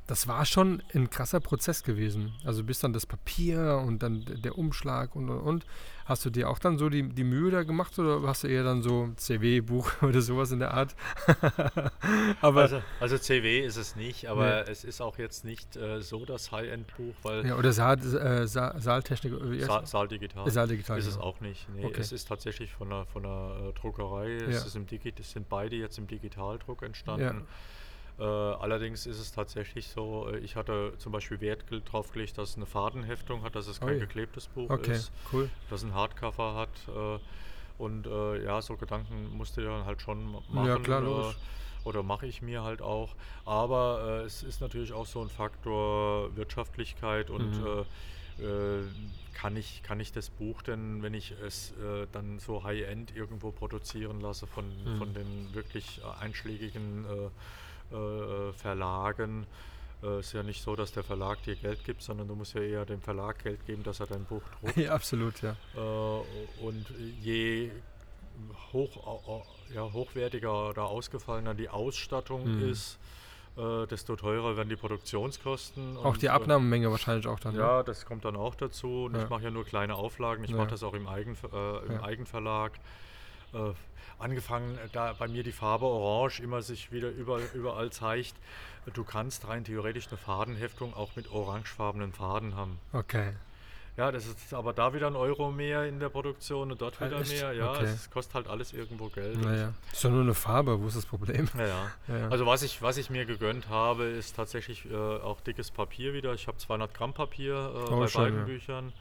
Das 0.07 0.29
war 0.29 0.45
schon 0.45 0.83
ein 0.95 1.11
krasser 1.11 1.41
Prozess 1.41 1.83
gewesen. 1.83 2.33
Also 2.45 2.63
bis 2.65 2.79
dann 2.79 2.93
das 2.93 3.07
Papier 3.07 3.83
und 3.85 4.03
dann 4.03 4.25
der 4.43 4.57
Umschlag 4.57 5.17
und 5.17 5.29
und 5.29 5.41
und. 5.41 5.67
Hast 6.11 6.25
du 6.25 6.31
dir 6.31 6.51
auch 6.51 6.59
dann 6.59 6.77
so 6.77 6.89
die, 6.89 7.09
die 7.09 7.23
Mühe 7.23 7.53
da 7.53 7.63
gemacht 7.63 7.97
oder 7.97 8.21
hast 8.27 8.43
du 8.43 8.49
eher 8.49 8.65
dann 8.65 8.83
so 8.83 9.11
CW-Buch 9.15 9.93
oder 10.03 10.21
sowas 10.21 10.51
in 10.51 10.59
der 10.59 10.75
Art? 10.75 10.97
aber 12.41 12.63
also, 12.63 12.83
also, 12.99 13.17
CW 13.17 13.61
ist 13.61 13.77
es 13.77 13.95
nicht, 13.95 14.27
aber 14.27 14.49
ja. 14.49 14.61
es 14.63 14.83
ist 14.83 15.01
auch 15.01 15.19
jetzt 15.19 15.45
nicht 15.45 15.77
äh, 15.77 16.03
so 16.03 16.25
das 16.25 16.51
High-End-Buch, 16.51 17.15
weil. 17.23 17.47
Ja, 17.47 17.57
oder 17.57 17.73
Saal, 17.73 18.01
äh, 18.01 18.45
Sa 18.49 18.75
Saaltechnik. 18.81 19.35
Sa 19.61 19.87
Saaldigital. 19.87 20.51
Saaldigital. 20.51 20.99
Ist 20.99 21.07
es 21.07 21.17
auch 21.17 21.41
nicht. 21.41 21.69
Nee, 21.77 21.85
okay. 21.85 22.01
es 22.01 22.11
ist 22.11 22.27
tatsächlich 22.27 22.73
von 22.73 22.93
einer, 22.93 23.07
von 23.07 23.25
einer 23.25 23.69
äh, 23.69 23.73
Druckerei. 23.75 24.33
Ja. 24.33 24.49
Es, 24.49 24.67
ist 24.67 24.75
im 24.75 24.89
Digi 24.89 25.15
es 25.17 25.31
sind 25.31 25.49
beide 25.49 25.77
jetzt 25.77 25.97
im 25.97 26.09
Digitaldruck 26.09 26.83
entstanden. 26.83 27.23
Ja. 27.23 27.35
Äh, 28.21 28.25
allerdings 28.25 29.07
ist 29.07 29.19
es 29.19 29.33
tatsächlich 29.33 29.89
so, 29.89 30.29
äh, 30.31 30.39
ich 30.39 30.55
hatte 30.57 30.93
zum 30.99 31.11
Beispiel 31.13 31.41
Wert 31.41 31.65
drauf 31.91 32.13
gelegt, 32.13 32.37
dass 32.39 32.51
es 32.51 32.57
eine 32.57 32.67
Fadenheftung 32.67 33.43
hat, 33.43 33.55
dass 33.55 33.67
es 33.67 33.81
kein 33.81 33.97
Oi. 33.97 34.01
geklebtes 34.01 34.47
Buch 34.49 34.71
okay, 34.71 34.93
ist, 34.93 35.11
cool. 35.33 35.51
dass 35.71 35.81
es 35.81 35.87
ein 35.89 35.95
Hardcover 35.95 36.55
hat. 36.55 36.69
Äh, 36.89 37.19
Und 37.79 38.07
ja, 38.07 38.61
so 38.61 38.77
Gedanken 38.77 39.31
musste 39.39 39.63
ich 39.63 39.67
dann 39.67 39.87
halt 39.87 40.03
schon 40.03 40.33
machen. 40.33 40.67
Ja, 40.67 40.79
klar, 40.79 41.01
logisch. 41.01 41.37
oder 41.85 42.03
mache 42.03 42.27
ich 42.27 42.43
mir 42.43 42.63
halt 42.63 42.83
auch. 42.83 43.15
Aber 43.47 44.21
äh, 44.23 44.27
es 44.27 44.43
ist 44.43 44.61
natürlich 44.61 44.93
auch 44.93 45.07
so 45.07 45.23
ein 45.23 45.31
Faktor 45.31 46.37
Wirtschaftlichkeit 46.37 47.31
und 47.31 47.59
Mhm. 47.59 47.87
äh, 48.39 48.45
äh, 48.45 48.83
kann, 49.33 49.57
ich, 49.57 49.83
kann 49.83 49.99
ich 49.99 50.13
das 50.13 50.29
Buch 50.29 50.61
denn, 50.61 51.03
wenn 51.03 51.15
ich 51.15 51.31
es 51.43 51.73
dann 52.13 52.39
so 52.39 52.65
High-End 52.65 53.17
irgendwo 53.17 53.51
produzieren 53.51 54.21
lasse 54.21 54.47
von, 54.47 54.65
Mhm. 54.85 54.99
von 54.99 55.15
den 55.15 55.55
wirklich 55.55 56.03
einschlägigen 56.21 57.07
äh, 57.93 57.97
äh, 57.97 58.53
Verlagen, 58.53 59.47
äh, 60.03 60.21
ist 60.21 60.33
ja 60.33 60.43
nicht 60.43 60.63
so, 60.63 60.77
dass 60.77 60.93
der 60.93 61.03
Verlag 61.03 61.43
dir 61.43 61.57
Geld 61.57 61.85
gibt, 61.85 62.03
sondern 62.03 62.29
du 62.29 62.35
musst 62.35 62.55
ja 62.55 62.63
eher 62.63 62.87
dem 62.87 63.01
Verlag 63.01 63.43
Geld 63.43 63.65
geben, 63.67 63.83
dass 63.83 64.01
er 64.01 64.07
dein 64.07 64.25
Buch 64.25 64.43
druckt. 64.61 64.77
Ja, 64.77 64.93
absolut, 64.93 65.43
ja. 65.43 65.57
Äh, 65.77 65.81
und 66.65 66.87
je 67.21 67.71
hoch, 68.73 69.45
ja, 69.75 69.93
hochwertiger 69.93 70.71
oder 70.71 70.85
ausgefallener 70.85 71.55
die 71.55 71.69
Ausstattung 71.69 72.57
Mhm. 72.57 72.71
ist, 72.71 72.99
desto 73.91 74.17
teurer 74.17 74.57
werden 74.57 74.69
die 74.71 74.77
Produktionskosten. 74.77 75.97
Auch 75.99 76.17
die 76.17 76.31
Abnahmemenge 76.31 76.91
wahrscheinlich 76.91 77.27
auch 77.27 77.41
dann. 77.41 77.55
ne? 77.55 77.61
ja, 77.61 77.83
das 77.83 78.07
kommt 78.07 78.25
dann 78.25 78.37
auch 78.37 78.55
dazu. 78.55 79.05
Und 79.07 79.17
Ja. 79.17 79.25
ich 79.25 79.29
mache 79.29 79.43
ja 79.43 79.51
nur 79.51 79.65
kleine 79.67 79.97
Auflagen. 79.97 80.45
Ich 80.45 80.51
Ja. 80.51 80.57
mache 80.57 80.69
das 80.69 80.83
auch 80.83 80.95
im, 80.95 81.07
Eigen, 81.09 81.37
äh, 81.53 81.87
im. 81.87 82.01
Eigenverlag. 82.01 82.73
Äh, 83.55 83.73
angefangen, 84.19 84.77
äh, 84.79 84.89
da 84.93 85.15
bei 85.19 85.29
mir 85.29 85.43
die 85.43 85.53
Farbe 85.53 85.87
Orange 85.87 86.41
immer 86.41 86.63
sich 86.63 86.93
wieder 86.93 87.09
überall, 87.11 87.43
überall 87.55 87.91
zeigt. 87.91 88.35
Du 88.95 89.05
kannst 89.05 89.47
rein 89.49 89.65
theoretisch 89.65 90.09
eine 90.09 90.17
Fadenheftung 90.17 90.95
auch 90.95 91.17
mit 91.17 91.31
orangefarbenen 91.31 92.13
Faden 92.13 92.55
haben. 92.57 92.79
Okay. 92.93 93.33
Ja, 93.97 94.11
das 94.13 94.25
ist 94.25 94.55
aber 94.55 94.73
da 94.73 94.95
wieder 94.95 95.09
ein 95.09 95.17
Euro 95.17 95.51
mehr 95.51 95.85
in 95.87 95.99
der 96.01 96.09
Produktion 96.09 96.71
und 96.73 96.81
dort 96.81 97.03
Ah, 97.03 97.07
wieder 97.07 97.21
echt? 97.21 97.33
mehr. 97.33 97.53
Ja, 97.53 97.73
Okay. 97.73 97.85
es 97.85 98.09
kostet 98.11 98.35
halt 98.37 98.49
alles 98.49 98.73
irgendwo 98.73 99.09
Geld. 99.09 99.39
Naja. 99.43 99.75
Ist 99.93 100.03
doch 100.05 100.11
nur 100.11 100.23
eine 100.23 100.33
Farbe, 100.33 100.81
wo 100.81 100.87
ist 100.87 100.97
das 100.97 101.05
Problem? 101.05 101.49
Ja, 101.59 101.67
ja. 101.67 101.91
Ja. 102.09 102.29
Also 102.29 102.47
was 102.47 102.63
ich, 102.63 102.81
was 102.81 102.97
ich 102.97 103.11
mir 103.11 103.27
gegönnt 103.27 103.69
habe, 103.69 104.05
ist 104.05 104.37
tatsächlich 104.37 104.91
äh, 104.91 104.95
auch 104.97 105.41
dickes 105.43 105.71
Papier 105.71 106.15
wieder. 106.15 106.33
Ich 106.33 106.47
habe 106.47 106.57
200 106.57 106.95
Gramm 106.95 107.13
Papier 107.13 107.55
äh, 107.55 107.91
Oh, 107.93 107.99
bei 108.01 108.07
schön, 108.07 108.23
beiden 108.23 108.39
ja. 108.39 108.45
Büchern. 108.45 108.93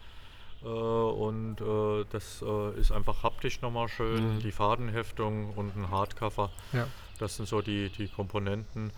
Äh, 0.64 0.68
und 0.68 1.61
äh, 1.61 2.06
das 2.11 2.41
äh, 2.41 2.80
ist 2.80 2.91
einfach 2.91 3.23
haptisch 3.23 3.61
nochmal 3.61 3.88
schön. 3.88 4.36
Mhm. 4.36 4.40
Die 4.40 4.52
Fadenheftung 4.52 5.53
und 5.53 5.76
ein 5.76 5.90
Hardcover. 5.90 6.49
Ja. 6.73 6.88
Das 7.19 7.36
sind 7.36 7.48
so 7.48 7.61
die, 7.61 7.90
die 7.90 8.07
Komponenten. 8.07 8.91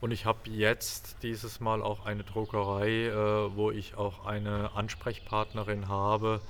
Und 0.00 0.10
ich 0.12 0.26
habe 0.26 0.38
jetzt 0.50 1.16
dieses 1.22 1.60
Mal 1.60 1.82
auch 1.82 2.06
eine 2.06 2.24
Druckerei, 2.24 3.06
äh, 3.06 3.56
wo 3.56 3.70
ich 3.70 3.96
auch 3.96 4.26
eine 4.26 4.70
Ansprechpartnerin 4.74 5.88
habe, 5.88 6.40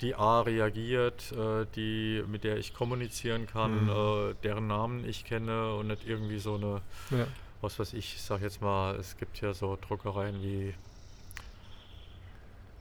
die 0.00 0.14
A 0.16 0.40
reagiert, 0.40 1.32
äh, 1.32 1.66
die, 1.76 2.22
mit 2.26 2.42
der 2.44 2.56
ich 2.58 2.74
kommunizieren 2.74 3.46
kann, 3.46 3.84
Mhm. 3.84 3.90
äh, 3.90 4.34
deren 4.42 4.66
Namen 4.66 5.08
ich 5.08 5.24
kenne 5.24 5.74
und 5.76 5.86
nicht 5.88 6.06
irgendwie 6.06 6.38
so 6.40 6.54
eine, 6.56 6.80
ja. 7.10 7.26
was 7.60 7.78
weiß 7.78 7.92
ich, 7.94 8.14
ich 8.16 8.22
sag 8.22 8.42
jetzt 8.42 8.60
mal, 8.60 8.96
es 8.96 9.16
gibt 9.16 9.40
ja 9.40 9.54
so 9.54 9.78
Druckereien 9.80 10.42
wie 10.42 10.74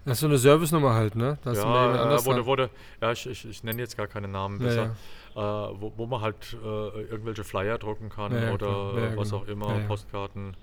Das 0.06 0.18
ist 0.18 0.20
so 0.20 0.28
eine 0.28 0.38
Servicenummer 0.38 0.94
halt, 0.94 1.16
ne? 1.16 1.38
Das 1.44 1.58
ja, 1.58 2.18
äh, 2.18 2.26
wurde, 2.26 2.46
wurde, 2.46 2.70
ja 3.02 3.12
ich, 3.14 3.26
ich, 3.26 3.46
ich 3.48 3.64
nenne 3.64 3.82
jetzt 3.82 3.96
gar 3.96 4.08
keine 4.08 4.28
Namen 4.28 4.60
Ja, 4.60 4.68
besser, 4.68 4.96
Äh, 5.36 5.40
wo, 5.82 5.94
wo 5.96 6.06
man 6.06 6.22
halt 6.22 6.58
äh, 6.62 7.02
irgendwelche 7.04 7.44
Flyer 7.44 7.78
drucken 7.78 8.10
kann 8.10 8.34
Ja, 8.34 8.42
ja, 8.42 8.52
oder. 8.52 8.68
Ja, 8.68 9.18
was 9.18 9.30
genau. 9.30 9.42
auch 9.42 9.48
immer, 9.48 9.70
Ja, 9.70 9.80
ja. 9.80 9.88
Postkarten. 9.88 10.56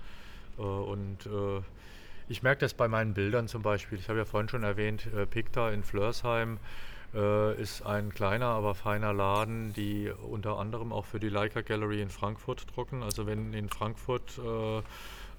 Äh, 0.57 0.61
und 0.61 1.25
äh, 1.25 1.61
ich 2.29 2.43
merke 2.43 2.61
das 2.61 2.73
bei 2.75 2.87
meinen 2.87 3.13
Bildern 3.13 3.47
zum 3.47 3.63
Beispiel. 3.63 3.97
Ich 3.97 4.09
habe 4.09 4.19
ja 4.19 4.25
vorhin 4.25 4.47
schon 4.47 4.63
erwähnt, 4.63 5.07
äh, 5.13 5.25
Picta 5.25 5.71
in 5.71 5.83
Flörsheim 5.83 6.59
ist 7.57 7.85
ein 7.85 8.13
kleiner, 8.13 8.45
aber 8.45 8.73
feiner 8.73 9.11
Laden, 9.11 9.73
die 9.73 10.09
unter 10.31 10.57
anderem 10.57 10.93
auch 10.93 11.03
für 11.03 11.19
die 11.19 11.27
Leica 11.27 11.59
Gallery 11.59 12.01
in 12.01 12.09
Frankfurt 12.09 12.73
drucken. 12.73 13.03
Also 13.03 13.27
wenn 13.27 13.53
in 13.53 13.67
Frankfurt 13.67 14.39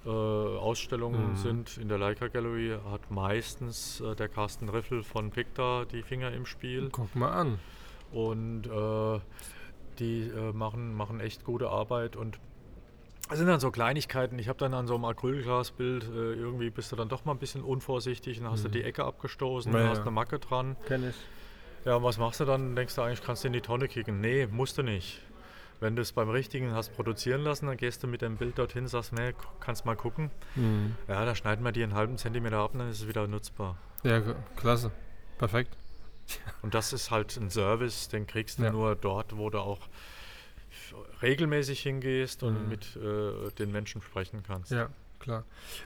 äh, 0.05 0.09
Ausstellungen 0.09 1.31
Mhm. 1.31 1.35
sind 1.35 1.77
in 1.77 1.87
der 1.87 1.97
Leica 1.97 2.27
Gallery, 2.27 2.77
hat 2.91 3.09
meistens 3.11 4.01
äh, 4.01 4.15
der 4.15 4.27
Carsten 4.29 4.69
Riffel 4.69 5.03
von 5.03 5.31
Picta 5.31 5.85
die 5.85 6.03
Finger 6.03 6.31
im 6.31 6.45
Spiel. 6.45 6.89
Guck 6.91 7.15
mal 7.15 7.31
an. 7.31 7.59
Und 8.11 8.67
äh, 8.67 9.19
die 9.99 10.27
äh, 10.29 10.51
machen, 10.53 10.93
machen 10.93 11.19
echt 11.19 11.43
gute 11.43 11.69
Arbeit 11.69 12.15
und 12.15 12.39
es 13.31 13.37
sind 13.37 13.47
dann 13.47 13.59
so 13.61 13.71
Kleinigkeiten. 13.71 14.37
Ich 14.37 14.49
habe 14.49 14.59
dann 14.59 14.73
an 14.73 14.85
so 14.85 14.95
einem 14.95 15.05
Acrylglasbild 15.05 16.03
äh, 16.03 16.33
irgendwie 16.33 16.69
bist 16.69 16.91
du 16.91 16.95
dann 16.97 17.07
doch 17.09 17.23
mal 17.25 17.31
ein 17.31 17.39
bisschen 17.39 17.63
unvorsichtig 17.63 18.41
und 18.41 18.49
hast 18.49 18.65
du 18.65 18.67
Mhm. 18.67 18.73
die 18.73 18.83
Ecke 18.83 19.05
abgestoßen, 19.05 19.71
Ja, 19.71 19.77
und 19.79 19.83
ja. 19.85 19.89
hast 19.91 20.01
eine 20.01 20.11
Macke 20.11 20.39
dran. 20.39 20.75
Kenn 20.87 21.07
ich. 21.09 21.15
Ja, 21.85 21.95
und 21.95 22.03
was 22.03 22.17
machst 22.17 22.39
du 22.41 22.45
dann? 22.45 22.75
Denkst 22.75 22.95
du 22.95 23.01
eigentlich, 23.01 23.21
kannst 23.21 23.43
du 23.43 23.47
in 23.47 23.53
die 23.53 23.61
Tonne 23.61 23.87
kicken? 23.87 24.19
Nee, 24.21 24.47
musst 24.51 24.77
du 24.77 24.83
nicht. 24.83 25.21
Wenn 25.79 25.95
du 25.95 26.01
es 26.01 26.11
beim 26.13 26.29
Richtigen 26.29 26.73
hast 26.73 26.93
produzieren 26.95 27.41
lassen, 27.41 27.67
dann 27.67 27.77
gehst 27.77 28.03
du 28.03 28.07
mit 28.07 28.21
dem 28.21 28.37
Bild 28.37 28.57
dorthin, 28.57 28.87
sagst, 28.87 29.11
nee, 29.13 29.33
kannst 29.59 29.85
mal 29.85 29.95
gucken. 29.95 30.31
Mhm. 30.55 30.95
Ja, 31.07 31.25
da 31.25 31.35
schneiden 31.35 31.63
wir 31.65 31.71
dir 31.71 31.83
einen 31.83 31.93
halben 31.95 32.17
Zentimeter 32.17 32.57
ab 32.59 32.71
und 32.73 32.79
dann 32.79 32.89
ist 32.89 33.01
es 33.01 33.07
wieder 33.07 33.27
nutzbar. 33.27 33.77
Ja, 34.03 34.21
klasse. 34.55 34.91
Perfekt. 35.37 35.75
Und 36.61 36.73
das 36.73 36.93
ist 36.93 37.11
halt 37.11 37.35
ein 37.37 37.49
Service, 37.49 38.07
den 38.07 38.27
kriegst 38.27 38.59
du 38.59 38.63
Ja. 38.63 38.71
nur 38.71 38.95
dort, 38.95 39.35
wo 39.37 39.49
du 39.49 39.59
auch 39.59 39.79
regelmäßig 41.21 41.81
hingehst 41.81 42.43
und 42.43 42.63
Mhm. 42.63 42.69
mit 42.69 42.95
äh, 42.95 43.51
den 43.57 43.71
Menschen 43.71 44.01
sprechen 44.01 44.43
kannst. 44.45 44.71
Ja, 44.71 44.89
klar. 45.19 45.43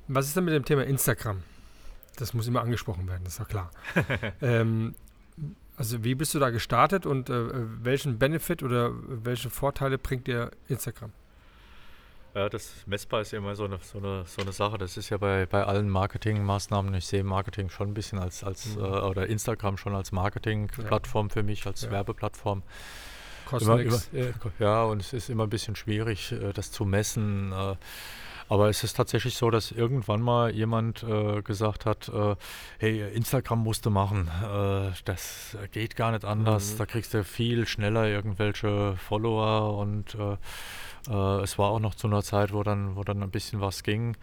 Was 0.07 0.27
ist 0.27 0.35
denn 0.35 0.45
mit 0.45 0.53
dem 0.53 0.65
Thema 0.65 0.84
Instagram? 0.84 1.43
Das 2.18 2.34
muss 2.34 2.47
immer 2.47 2.61
angesprochen 2.61 3.07
werden, 3.07 3.23
das 3.23 3.34
ist 3.34 3.39
ja 3.39 3.45
klar. 3.45 3.72
ähm, 4.41 4.95
also 5.77 6.03
wie 6.03 6.15
bist 6.15 6.33
du 6.33 6.39
da 6.39 6.49
gestartet 6.49 7.05
und 7.05 7.29
äh, 7.29 7.33
welchen 7.83 8.19
Benefit 8.19 8.63
oder 8.63 8.91
welche 9.07 9.49
Vorteile 9.49 9.97
bringt 9.97 10.27
dir 10.27 10.51
Instagram? 10.67 11.11
Ja, 12.35 12.49
das 12.49 12.71
messbar 12.85 13.21
ist 13.21 13.31
ja 13.31 13.39
immer 13.39 13.55
so 13.55 13.63
eine, 13.65 13.79
so 13.81 13.97
eine, 13.97 14.23
so 14.27 14.41
eine 14.43 14.51
Sache. 14.51 14.77
Das 14.77 14.95
ist 14.97 15.09
ja 15.09 15.17
bei, 15.17 15.45
bei 15.47 15.63
allen 15.63 15.89
Marketingmaßnahmen. 15.89 16.93
Ich 16.93 17.07
sehe 17.07 17.23
Marketing 17.23 17.69
schon 17.69 17.89
ein 17.89 17.93
bisschen 17.95 18.19
als, 18.19 18.43
als 18.43 18.75
Mhm. 18.75 18.83
äh, 18.83 18.87
oder 18.87 19.25
Instagram 19.27 19.77
schon 19.77 19.95
als 19.95 20.11
Marketingplattform 20.11 21.29
für 21.31 21.41
mich, 21.41 21.65
als 21.65 21.81
Ja. 21.83 21.91
Werbeplattform. 21.91 22.61
Kostet 23.45 23.69
Immer, 23.69 23.81
immer, 23.81 24.01
äh, 24.13 24.33
ja, 24.59 24.83
und 24.83 25.01
es 25.01 25.13
ist 25.13 25.29
immer 25.29 25.43
ein 25.45 25.49
bisschen 25.49 25.75
schwierig, 25.75 26.31
äh, 26.33 26.53
das 26.53 26.71
zu 26.71 26.85
messen. 26.85 27.53
Aber 28.49 28.69
es 28.69 28.83
ist 28.83 28.93
tatsächlich 28.95 29.35
so, 29.35 29.49
dass 29.49 29.71
irgendwann 29.71 30.21
mal 30.21 30.51
jemand 30.51 31.03
äh, 31.03 31.41
gesagt 31.41 31.85
hat, 31.85 32.09
äh, 32.09 32.35
hey, 32.79 33.13
Instagram 33.13 33.59
musst 33.59 33.85
du 33.85 33.89
machen. 33.89 34.29
Äh, 34.43 34.91
das 35.05 35.57
geht 35.71 35.95
gar 35.95 36.11
nicht 36.11 36.23
anders. 36.23 36.73
Mhm. 36.73 36.77
Da 36.77 36.85
kriegst 36.85 37.13
du 37.13 37.23
viel 37.23 37.67
schneller 37.67 38.07
irgendwelche 38.07 38.95
Follower 38.97 39.77
und 39.77 40.15
äh, 40.15 40.37
äh, 41.09 41.41
es 41.41 41.57
war 41.57 41.71
auch 41.71 41.79
noch 41.79 41.95
zu 41.95 42.07
einer 42.07 42.23
Zeit, 42.23 42.53
wo 42.53 42.63
dann, 42.63 42.95
wo 42.95 43.03
dann 43.03 43.21
ein 43.21 43.31
bisschen 43.31 43.59
was 43.59 43.83
ging 43.83 44.15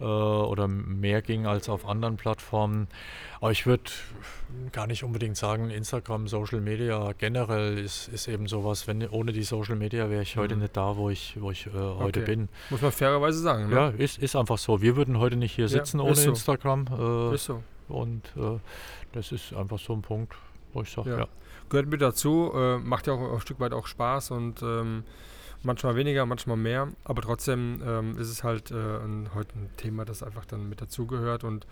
äh, 0.00 0.04
oder 0.04 0.68
mehr 0.68 1.22
ging 1.22 1.46
als 1.46 1.68
auf 1.68 1.86
anderen 1.86 2.16
Plattformen. 2.16 2.88
Aber 3.40 3.50
ich 3.52 3.66
würde 3.66 3.84
gar 4.72 4.86
nicht 4.86 5.04
unbedingt 5.04 5.36
sagen, 5.36 5.70
Instagram, 5.70 6.28
Social 6.28 6.60
Media 6.60 7.12
generell 7.18 7.78
ist, 7.78 8.08
ist 8.08 8.28
eben 8.28 8.46
sowas. 8.46 8.86
Wenn, 8.86 9.06
ohne 9.08 9.32
die 9.32 9.42
Social 9.42 9.76
Media 9.76 10.08
wäre 10.10 10.22
ich 10.22 10.36
heute 10.36 10.54
Mhm. 10.56 10.62
nicht 10.62 10.76
da, 10.76 10.96
wo 10.96 11.10
ich, 11.10 11.36
wo 11.40 11.50
ich 11.50 11.66
äh, 11.66 11.70
heute 11.70 12.20
Okay. 12.20 12.24
bin. 12.36 12.48
Muss 12.70 12.80
man 12.82 12.92
fairerweise 12.92 13.38
sagen. 13.40 13.68
Ne? 13.68 13.74
Ja, 13.76 13.88
ist, 13.88 14.18
ist 14.18 14.36
einfach 14.36 14.58
so. 14.58 14.80
Wir 14.82 14.96
würden 14.96 15.18
heute 15.18 15.36
nicht 15.36 15.52
hier 15.54 15.64
Ja, 15.66 15.68
sitzen 15.68 15.98
ist 16.00 16.04
ohne 16.04 16.14
so. 16.14 16.30
Instagram. 16.30 16.86
Äh, 16.98 17.34
Ist 17.34 17.44
so. 17.44 17.62
und 17.88 18.22
äh, 18.36 18.58
das 19.12 19.32
ist 19.32 19.52
einfach 19.54 19.78
so 19.78 19.92
ein 19.94 20.02
Punkt, 20.02 20.34
wo 20.72 20.82
ich 20.82 20.90
sage, 20.90 21.10
Ja. 21.10 21.18
ja. 21.20 21.26
Gehört 21.68 21.88
mit 21.88 22.00
dazu, 22.00 22.52
äh, 22.54 22.78
macht 22.78 23.06
ja 23.08 23.14
auch 23.14 23.32
ein 23.34 23.40
Stück 23.40 23.58
weit 23.58 23.72
auch 23.72 23.86
Spaß 23.88 24.30
und 24.30 24.62
ähm, 24.62 25.02
manchmal 25.66 25.96
weniger, 25.96 26.24
manchmal 26.24 26.56
mehr. 26.56 26.88
Aber 27.04 27.20
trotzdem 27.20 27.82
ähm, 27.84 28.16
ist 28.18 28.30
es 28.30 28.42
halt 28.42 28.70
äh, 28.70 28.74
ein, 28.74 29.30
heute 29.34 29.58
ein 29.58 29.68
Thema, 29.76 30.04
das 30.04 30.22
einfach 30.22 30.46
dann 30.46 30.68
mit 30.68 30.80
dazugehört 30.80 31.44
und 31.44 31.66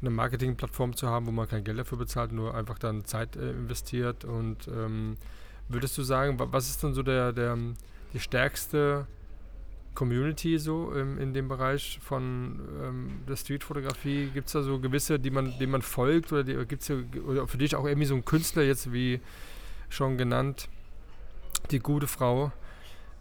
eine 0.00 0.10
Marketingplattform 0.10 0.96
zu 0.96 1.08
haben, 1.08 1.26
wo 1.26 1.30
man 1.30 1.48
kein 1.48 1.64
Geld 1.64 1.78
dafür 1.78 1.98
bezahlt, 1.98 2.32
nur 2.32 2.54
einfach 2.54 2.78
dann 2.78 3.04
Zeit 3.04 3.36
äh, 3.36 3.50
investiert. 3.50 4.24
Und 4.24 4.68
ähm, 4.68 5.16
würdest 5.68 5.96
du 5.96 6.02
sagen, 6.02 6.38
wa- 6.38 6.48
was 6.50 6.68
ist 6.68 6.82
dann 6.82 6.94
so 6.94 7.02
der, 7.02 7.32
der 7.32 7.56
die 8.12 8.20
stärkste 8.20 9.06
Community 9.94 10.58
so 10.58 10.92
ähm, 10.94 11.18
in 11.18 11.32
dem 11.32 11.48
Bereich 11.48 12.00
von 12.02 12.60
ähm, 12.82 13.20
der 13.28 13.36
Streetfotografie? 13.36 14.30
Gibt 14.34 14.48
es 14.48 14.52
da 14.52 14.62
so 14.62 14.78
gewisse, 14.80 15.18
die 15.18 15.30
man, 15.30 15.56
denen 15.58 15.72
man 15.72 15.82
folgt 15.82 16.32
oder 16.32 16.42
gibt 16.64 16.82
es 16.82 16.88
für 16.88 17.58
dich 17.58 17.76
auch 17.76 17.86
irgendwie 17.86 18.06
so 18.06 18.14
ein 18.14 18.24
Künstler 18.24 18.62
jetzt 18.62 18.92
wie 18.92 19.20
schon 19.88 20.18
genannt, 20.18 20.68
die 21.70 21.78
gute 21.78 22.08
Frau 22.08 22.52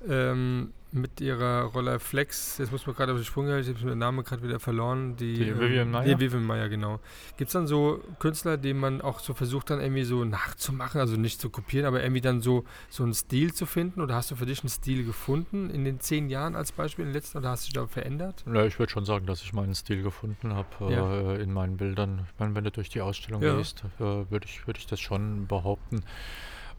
ähm, 0.08 0.74
mit 0.92 1.20
ihrer 1.22 1.64
Roller 1.64 2.00
Flex, 2.00 2.60
jetzt 2.60 2.72
muss 2.72 2.86
man 2.86 2.96
gerade 2.96 3.14
auf 3.14 3.18
die 3.18 3.26
Sprünge 3.26 3.52
helfen, 3.54 3.72
ich 3.72 3.80
habe 3.82 3.90
den 3.90 3.98
Namen 3.98 4.24
gerade 4.24 4.44
wieder 4.44 4.60
verloren. 4.60 5.16
Die, 5.16 5.34
Die 5.34 5.60
Vivian 5.60 5.88
ähm, 5.88 5.92
Maier? 5.92 6.16
Die 6.16 6.20
Vivian 6.22 6.44
Meyer, 6.46 6.70
genau. 6.70 7.00
Gibt 7.36 7.50
es 7.50 7.54
dann 7.54 7.66
so 7.66 8.04
Künstler, 8.20 8.58
denen 8.58 8.80
man 8.80 9.02
auch 9.02 9.20
so 9.20 9.34
versucht 9.34 9.72
dann 9.72 9.82
irgendwie 9.82 10.04
so 10.04 10.24
nachzumachen, 10.24 11.02
also 11.02 11.16
nicht 11.18 11.42
zu 11.42 11.50
kopieren, 11.50 11.88
aber 11.88 12.04
irgendwie 12.04 12.22
dann 12.22 12.42
so, 12.42 12.64
so 12.90 13.02
einen 13.04 13.16
Stil 13.16 13.54
zu 13.54 13.66
finden? 13.66 14.02
Oder 14.02 14.14
hast 14.16 14.30
du 14.30 14.36
für 14.36 14.46
dich 14.46 14.62
einen 14.62 14.70
Stil 14.70 15.04
gefunden 15.04 15.72
in 15.72 15.84
den 15.84 16.00
zehn 16.00 16.30
Jahren 16.30 16.56
als 16.56 16.72
Beispiel, 16.72 17.06
in 17.06 17.10
den 17.10 17.16
letzten, 17.16 17.40
oder 17.40 17.50
hast 17.50 17.64
du 17.64 17.66
dich 17.68 17.74
da 17.74 17.88
verändert? 17.88 18.44
Ja, 18.54 18.64
ich 18.64 18.78
würde 18.78 18.92
schon 18.92 19.06
sagen, 19.06 19.26
dass 19.26 19.42
ich 19.42 19.52
meinen 19.52 19.74
Stil 19.74 20.04
gefunden 20.04 20.54
habe 20.54 20.68
Ja. 20.92 21.34
äh, 21.34 21.42
in 21.42 21.52
meinen 21.52 21.78
Bildern. 21.78 22.28
Ich 22.32 22.40
meine, 22.40 22.54
wenn 22.54 22.66
du 22.66 22.72
durch 22.72 22.90
die 22.90 23.02
Ausstellung 23.02 23.42
Ja. 23.42 23.58
gehst, 23.58 23.84
äh, 24.00 24.04
würde 24.04 24.46
ich, 24.46 24.68
würd 24.68 24.78
ich 24.78 24.86
das 24.86 25.00
schon 25.00 25.48
behaupten. 25.48 26.04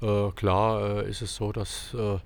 Äh, 0.01 0.31
klar 0.37 0.99
äh, 1.05 1.11
ist 1.11 1.21
es 1.21 1.35
so, 1.35 1.51
dass 1.51 1.95
äh, 1.95 2.19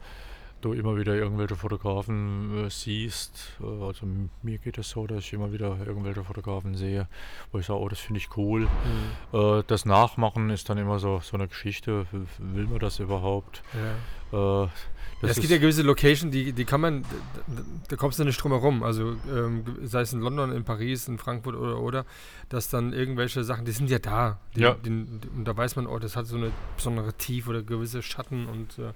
du 0.61 0.73
immer 0.73 0.97
wieder 0.97 1.15
irgendwelche 1.15 1.57
Fotografen 1.57 2.67
äh, 2.67 2.71
siehst. 2.71 3.57
Äh, 3.61 3.85
also 3.85 4.07
mir 4.43 4.59
geht 4.59 4.79
es 4.79 4.91
so, 4.91 5.07
dass 5.07 5.25
ich 5.25 5.33
immer 5.33 5.53
wieder 5.53 5.77
irgendwelche 5.87 6.25
Fotografen 6.25 6.75
sehe, 6.75 7.09
wo 7.53 7.59
ich 7.59 7.67
sage, 7.67 7.81
oh, 7.81 7.89
das 7.89 8.01
finde 8.01 8.19
ich 8.21 8.37
cool. 8.37 8.63
Mhm. 9.33 9.39
Äh, 9.39 9.63
das 9.67 9.85
Nachmachen 9.85 10.51
ist 10.51 10.69
dann 10.69 10.79
immer 10.79 10.99
so, 10.99 11.21
so 11.23 11.37
eine 11.37 11.49
Geschichte. 11.49 12.07
Will 12.39 12.67
man 12.67 12.79
das 12.79 12.99
überhaupt? 12.99 13.63
Ja. 14.33 14.65
Äh, 14.65 14.69
das 15.21 15.33
es 15.33 15.37
gibt 15.39 15.51
ja 15.51 15.59
gewisse 15.59 15.83
Location, 15.83 16.31
die, 16.31 16.53
die 16.53 16.65
kann 16.65 16.81
man, 16.81 17.03
da, 17.03 17.09
da- 17.89 17.97
kommst 17.97 18.21
du 18.21 18.25
nicht 18.25 18.41
drum 18.41 18.53
herum. 18.53 18.85
Also 18.85 19.17
ähm, 19.35 19.65
sei 19.83 20.03
es 20.03 20.13
in 20.13 20.21
London, 20.21 20.53
in 20.53 20.63
Paris, 20.63 21.09
in 21.09 21.19
Frankfurt 21.19 21.57
oder 21.57 21.81
oder, 21.81 22.07
dass 22.51 22.69
dann 22.71 22.93
irgendwelche 22.93 23.43
Sachen, 23.43 23.65
die 23.65 23.73
sind 23.73 23.91
ja 23.91 23.99
da. 23.99 24.39
Die, 24.55 24.61
Ja. 24.61 24.75
Die, 24.75 24.91
und 24.91 25.45
da 25.45 25.57
weiß 25.57 25.75
man, 25.75 25.89
oh, 25.89 25.99
das 25.99 26.15
hat 26.15 26.27
so 26.27 26.37
eine 26.37 26.53
besondere 26.77 27.15
Tiefe 27.15 27.51
oder 27.51 27.63
gewisse 27.65 28.01
Schatten 28.01 28.47
und 28.47 28.79
äh, 28.79 28.93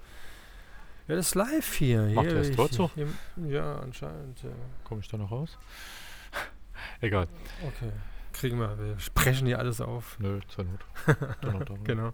ja, 1.08 1.16
das 1.16 1.28
ist 1.28 1.34
live 1.34 1.72
hier. 1.74 2.02
Macht 2.14 2.26
hier, 2.28 2.36
er 2.42 2.50
dort 2.50 2.72
so? 2.72 2.90
hier- 2.94 3.08
Ja, 3.48 3.76
anscheinend. 3.80 4.42
Ja. 4.42 4.50
Komme 4.84 5.00
ich 5.00 5.08
da 5.08 5.16
noch 5.18 5.30
raus? 5.30 5.58
Egal. 7.00 7.28
Okay. 7.66 7.90
Kriegen 8.32 8.58
wir. 8.58 8.78
Wir 8.78 8.98
sprechen 8.98 9.46
hier 9.46 9.58
alles 9.58 9.80
auf. 9.80 10.18
Nö, 10.18 10.40
zur 10.48 10.64
Not. 10.64 10.80
Zur 11.42 11.52
Not. 11.52 11.84
Genau. 11.84 12.12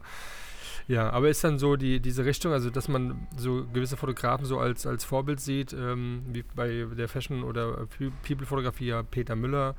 Ja, 0.88 1.10
aber 1.10 1.28
ist 1.28 1.44
dann 1.44 1.58
so 1.58 1.76
die, 1.76 2.00
diese 2.00 2.24
Richtung, 2.24 2.52
also 2.52 2.70
dass 2.70 2.88
man 2.88 3.26
so 3.36 3.66
gewisse 3.72 3.96
Fotografen 3.98 4.46
so 4.46 4.58
als, 4.58 4.86
als 4.86 5.04
Vorbild 5.04 5.38
sieht, 5.38 5.72
ähm, 5.74 6.22
wie 6.28 6.42
bei 6.54 6.86
der 6.96 7.08
Fashion- 7.08 7.44
oder 7.44 7.86
Pe- 7.86 8.10
People-Fotografie 8.26 8.86
ja 8.86 9.02
Peter 9.02 9.36
Müller, 9.36 9.74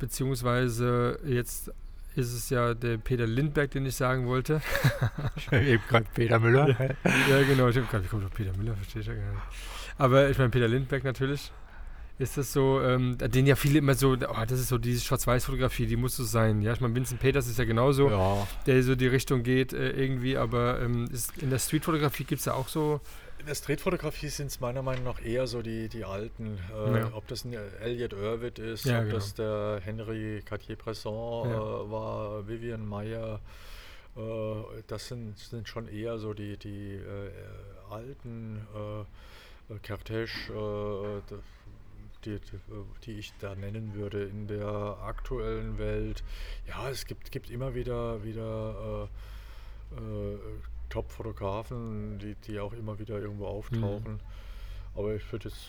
beziehungsweise 0.00 1.18
jetzt 1.24 1.70
ist 2.16 2.32
es 2.32 2.50
ja 2.50 2.74
der 2.74 2.98
Peter 2.98 3.26
Lindberg, 3.26 3.70
den 3.70 3.86
ich 3.86 3.96
sagen 3.96 4.26
wollte. 4.26 4.60
Eben 5.52 5.82
gerade 5.88 6.06
Peter 6.14 6.38
Müller. 6.38 6.68
ja, 6.68 7.42
genau, 7.42 7.68
ich 7.68 7.76
habe 7.76 7.86
gerade, 7.86 8.04
wie 8.04 8.08
kommt 8.08 8.24
doch 8.24 8.34
Peter 8.34 8.56
Müller, 8.56 8.74
verstehe 8.74 9.02
ich 9.02 9.08
ja 9.08 9.14
gar 9.14 9.30
nicht. 9.30 9.42
Aber 9.98 10.30
ich 10.30 10.38
meine, 10.38 10.50
Peter 10.50 10.68
Lindberg 10.68 11.04
natürlich. 11.04 11.52
Ist 12.18 12.36
das 12.36 12.52
so, 12.52 12.82
ähm, 12.82 13.16
den 13.16 13.46
ja 13.46 13.56
viele 13.56 13.78
immer 13.78 13.94
so, 13.94 14.12
oh, 14.12 14.44
das 14.46 14.60
ist 14.60 14.68
so 14.68 14.76
diese 14.76 15.02
Schwarz-Weiß-Fotografie, 15.02 15.86
die 15.86 15.96
muss 15.96 16.16
so 16.16 16.24
sein. 16.24 16.60
Ja, 16.60 16.74
ich 16.74 16.80
meine, 16.82 16.94
Vincent 16.94 17.18
Peters 17.18 17.46
ist 17.46 17.58
ja 17.58 17.64
genauso 17.64 18.10
Ja, 18.10 18.46
der 18.66 18.82
so 18.82 18.94
die 18.94 19.06
Richtung 19.06 19.42
geht 19.42 19.72
äh, 19.72 19.92
irgendwie, 19.92 20.36
aber 20.36 20.82
ähm, 20.82 21.06
ist, 21.10 21.38
in 21.38 21.48
der 21.48 21.58
Streetfotografie 21.58 22.24
gibt 22.24 22.40
es 22.40 22.44
ja 22.44 22.52
auch 22.52 22.68
so. 22.68 23.00
In 23.40 23.46
der 23.46 23.54
Streetfotografie 23.54 24.28
sind 24.28 24.48
es 24.48 24.60
meiner 24.60 24.82
Meinung 24.82 25.04
nach 25.04 25.24
eher 25.24 25.46
so 25.46 25.62
die, 25.62 25.88
die 25.88 26.04
alten. 26.04 26.58
Äh, 26.74 26.98
Ja. 27.00 27.10
Ob 27.14 27.26
das 27.26 27.44
ein 27.46 27.54
Elliot 27.80 28.12
Irwitt 28.12 28.58
ist, 28.58 28.84
Ja, 28.84 28.98
ob 28.98 29.04
genau. 29.06 29.14
das 29.16 29.32
der 29.34 29.80
Henry 29.82 30.42
Cartier-Bresson 30.44 31.48
Ja. 31.50 31.56
äh, 31.56 31.90
war, 31.90 32.46
Vivian 32.46 32.86
Meyer. 32.86 33.40
Äh, 34.14 34.20
das 34.88 35.08
sind, 35.08 35.38
sind 35.38 35.68
schon 35.68 35.88
eher 35.88 36.18
so 36.18 36.34
die, 36.34 36.58
die 36.58 36.96
äh, 36.96 37.30
alten 37.90 38.66
äh, 39.70 39.74
Cartège, 39.86 40.50
äh, 40.50 41.22
die, 42.26 42.38
die, 43.06 43.18
ich 43.18 43.32
da 43.40 43.54
nennen 43.54 43.94
würde 43.94 44.24
in 44.24 44.48
der 44.48 44.98
aktuellen 45.02 45.78
Welt. 45.78 46.22
Ja, 46.68 46.90
es 46.90 47.06
gibt, 47.06 47.32
gibt 47.32 47.48
immer 47.48 47.74
wieder, 47.74 48.22
wieder 48.22 49.08
äh, 49.96 49.96
Top-Fotografen, 50.90 52.18
die, 52.18 52.34
die 52.46 52.60
auch 52.60 52.72
immer 52.74 52.98
wieder 52.98 53.18
irgendwo 53.18 53.46
auftauchen. 53.46 54.20
Aber 54.94 55.14
ich 55.14 55.30
würde 55.32 55.48
jetzt 55.48 55.68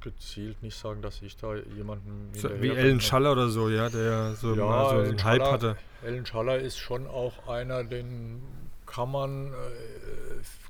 gezielt 0.00 0.62
nicht 0.62 0.76
sagen, 0.76 1.02
dass 1.02 1.22
ich 1.22 1.36
da 1.36 1.54
jemanden 1.54 2.30
so 2.34 2.48
wie 2.60 2.70
Ellen. 2.70 3.00
Schaller 3.00 3.32
oder 3.32 3.48
so, 3.48 3.68
ja, 3.68 3.88
der 3.88 4.34
so, 4.34 4.54
Ja, 4.54 4.64
mal 4.66 4.88
so 4.90 4.96
einen 5.10 5.24
Hype 5.24 5.40
Schaller- 5.42 5.52
hatte. 5.52 5.76
Ellen 6.02 6.26
Schaller 6.26 6.58
ist 6.58 6.78
schon 6.78 7.06
auch 7.06 7.46
einer, 7.48 7.84
den 7.84 8.42
kann 8.86 9.12
man 9.12 9.52
äh, 9.52 9.56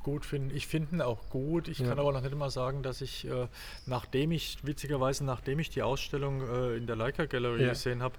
gut 0.03 0.27
finden. 0.27 0.55
Ich 0.55 0.67
finde 0.67 0.97
ihn 0.97 1.01
auch 1.03 1.31
gut. 1.31 1.69
Ich 1.69 1.79
Ja. 1.79 1.89
kann 1.89 1.99
aber 1.99 2.13
noch 2.13 2.21
nicht 2.21 2.35
mal 2.37 2.51
sagen, 2.51 2.83
dass 2.83 3.01
ich, 3.01 3.27
äh, 3.27 3.47
nachdem 3.87 4.33
ich, 4.33 4.59
witzigerweise, 4.63 5.25
nachdem 5.25 5.59
ich 5.61 5.71
die 5.71 5.83
Ausstellung 5.83 6.43
äh, 6.43 6.77
in 6.77 6.87
der 6.87 6.97
Leica 6.97 7.25
Gallery 7.27 7.63
Ja. 7.63 7.69
gesehen 7.71 8.03
habe, 8.03 8.17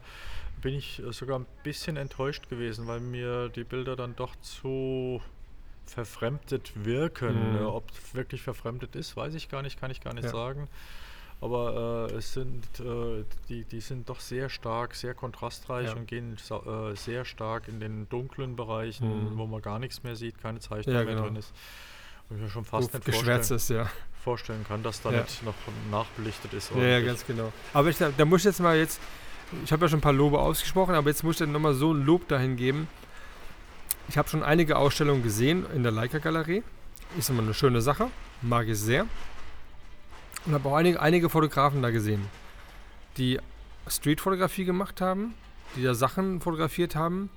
bin 0.62 0.74
ich 0.76 1.02
sogar 1.12 1.40
ein 1.40 1.46
bisschen 1.64 1.98
enttäuscht 1.98 2.50
gewesen, 2.50 2.88
weil 2.88 3.00
mir 3.00 3.50
die 3.50 3.64
Bilder 3.64 3.96
dann 3.96 4.16
doch 4.16 4.36
zu 4.38 5.22
verfremdet 5.86 6.72
wirken. 6.76 7.60
Mhm. 7.60 7.66
Ob 7.66 7.90
es 7.92 8.14
wirklich 8.16 8.42
verfremdet 8.42 8.96
ist, 8.96 9.16
weiß 9.18 9.34
ich 9.34 9.50
gar 9.50 9.62
nicht, 9.62 9.80
kann 9.80 9.92
ich 9.92 10.02
gar 10.02 10.14
nicht 10.14 10.26
Ja. 10.26 10.32
sagen. 10.32 10.68
Aber 11.44 12.08
äh, 12.12 12.16
es 12.16 12.34
sind, 12.34 12.64
äh, 12.80 13.24
die, 13.50 13.64
die 13.66 13.82
sind 13.82 14.08
doch 14.10 14.20
sehr 14.20 14.48
stark, 14.50 14.94
sehr 14.94 15.16
kontrastreich 15.16 15.88
Ja. 15.88 15.94
und 15.96 16.06
gehen 16.08 16.38
äh, 16.38 16.96
sehr 16.96 17.26
stark 17.26 17.68
in 17.68 17.80
den 17.80 18.08
dunklen 18.10 18.56
Bereichen, 18.56 19.32
Mhm. 19.34 19.38
wo 19.38 19.48
man 19.48 19.62
gar 19.62 19.80
nichts 19.80 20.04
mehr 20.04 20.16
sieht, 20.16 20.38
keine 20.40 20.60
Zeichnung 20.60 20.96
Ja, 20.96 21.04
mehr 21.04 21.16
genau. 21.16 21.26
drin 21.28 21.38
ist. 21.38 21.52
Und 22.30 22.38
ich 22.38 22.44
mir 22.44 22.50
schon 22.50 22.64
fast 22.64 22.94
nicht 22.94 23.06
geschwärzt 23.06 23.50
vorstellen, 23.50 23.82
ist, 23.82 23.90
ja. 23.90 23.92
vorstellen 24.24 24.66
kann, 24.68 24.84
dass 24.84 25.02
da 25.02 25.10
nicht 25.12 25.44
noch 25.44 25.56
nachbelichtet 25.90 26.54
ist. 26.54 26.70
Ja, 26.72 26.78
ja, 26.78 26.84
ordentlich. 26.84 27.06
ganz 27.08 27.26
genau. 27.26 27.52
Aber 27.74 27.90
ich, 27.90 27.98
da 27.98 28.24
muss 28.26 28.42
ich 28.42 28.46
jetzt 28.46 28.60
mal 28.60 28.78
jetzt, 28.78 29.02
ich 29.66 29.72
habe 29.74 29.84
ja 29.86 29.90
schon 29.90 29.98
ein 29.98 30.04
paar 30.04 30.14
Lobe 30.14 30.40
ausgesprochen, 30.40 30.94
aber 30.96 31.10
jetzt 31.10 31.24
muss 31.24 31.36
ich 31.36 31.40
dann 31.40 31.52
nochmal 31.52 31.74
so 31.74 31.92
ein 31.92 32.06
Lob 32.06 32.28
dahin 32.28 32.56
geben. 32.56 32.88
Ich 34.12 34.18
habe 34.18 34.28
schon 34.28 34.44
einige 34.44 34.76
Ausstellungen 34.76 35.24
gesehen 35.24 35.66
in 35.74 35.84
der 35.84 35.94
Leica-Galerie. 35.94 36.64
Ist 37.18 37.30
immer 37.30 37.44
eine 37.44 37.54
schöne 37.54 37.80
Sache, 37.80 38.10
mag 38.42 38.68
ich 38.68 38.78
sehr. 38.78 39.06
Und 40.46 40.54
habe 40.54 40.68
auch 40.68 40.76
einige, 40.76 41.02
einige 41.02 41.30
Fotografen 41.30 41.82
da 41.82 41.92
gesehen, 41.92 42.26
die 43.16 43.40
Streetfotografie 43.88 44.66
gemacht 44.66 45.00
haben, 45.00 45.34
die 45.78 45.84
da 45.84 45.94
Sachen 45.94 46.42
fotografiert 46.42 46.94
haben, 46.94 47.30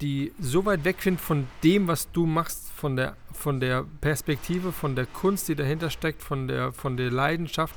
die 0.00 0.32
so 0.40 0.64
weit 0.64 0.82
weg 0.84 1.02
sind 1.02 1.20
von 1.20 1.46
dem, 1.62 1.86
was 1.86 2.10
du 2.10 2.24
machst, 2.24 2.70
von 2.72 2.96
der, 2.96 3.18
von 3.34 3.60
der 3.60 3.84
Perspektive, 4.00 4.72
von 4.72 4.96
der 4.96 5.04
Kunst, 5.04 5.48
die 5.48 5.56
dahinter 5.56 5.90
steckt, 5.90 6.22
von 6.22 6.48
der, 6.48 6.72
von 6.72 6.96
der 6.96 7.10
Leidenschaft, 7.10 7.74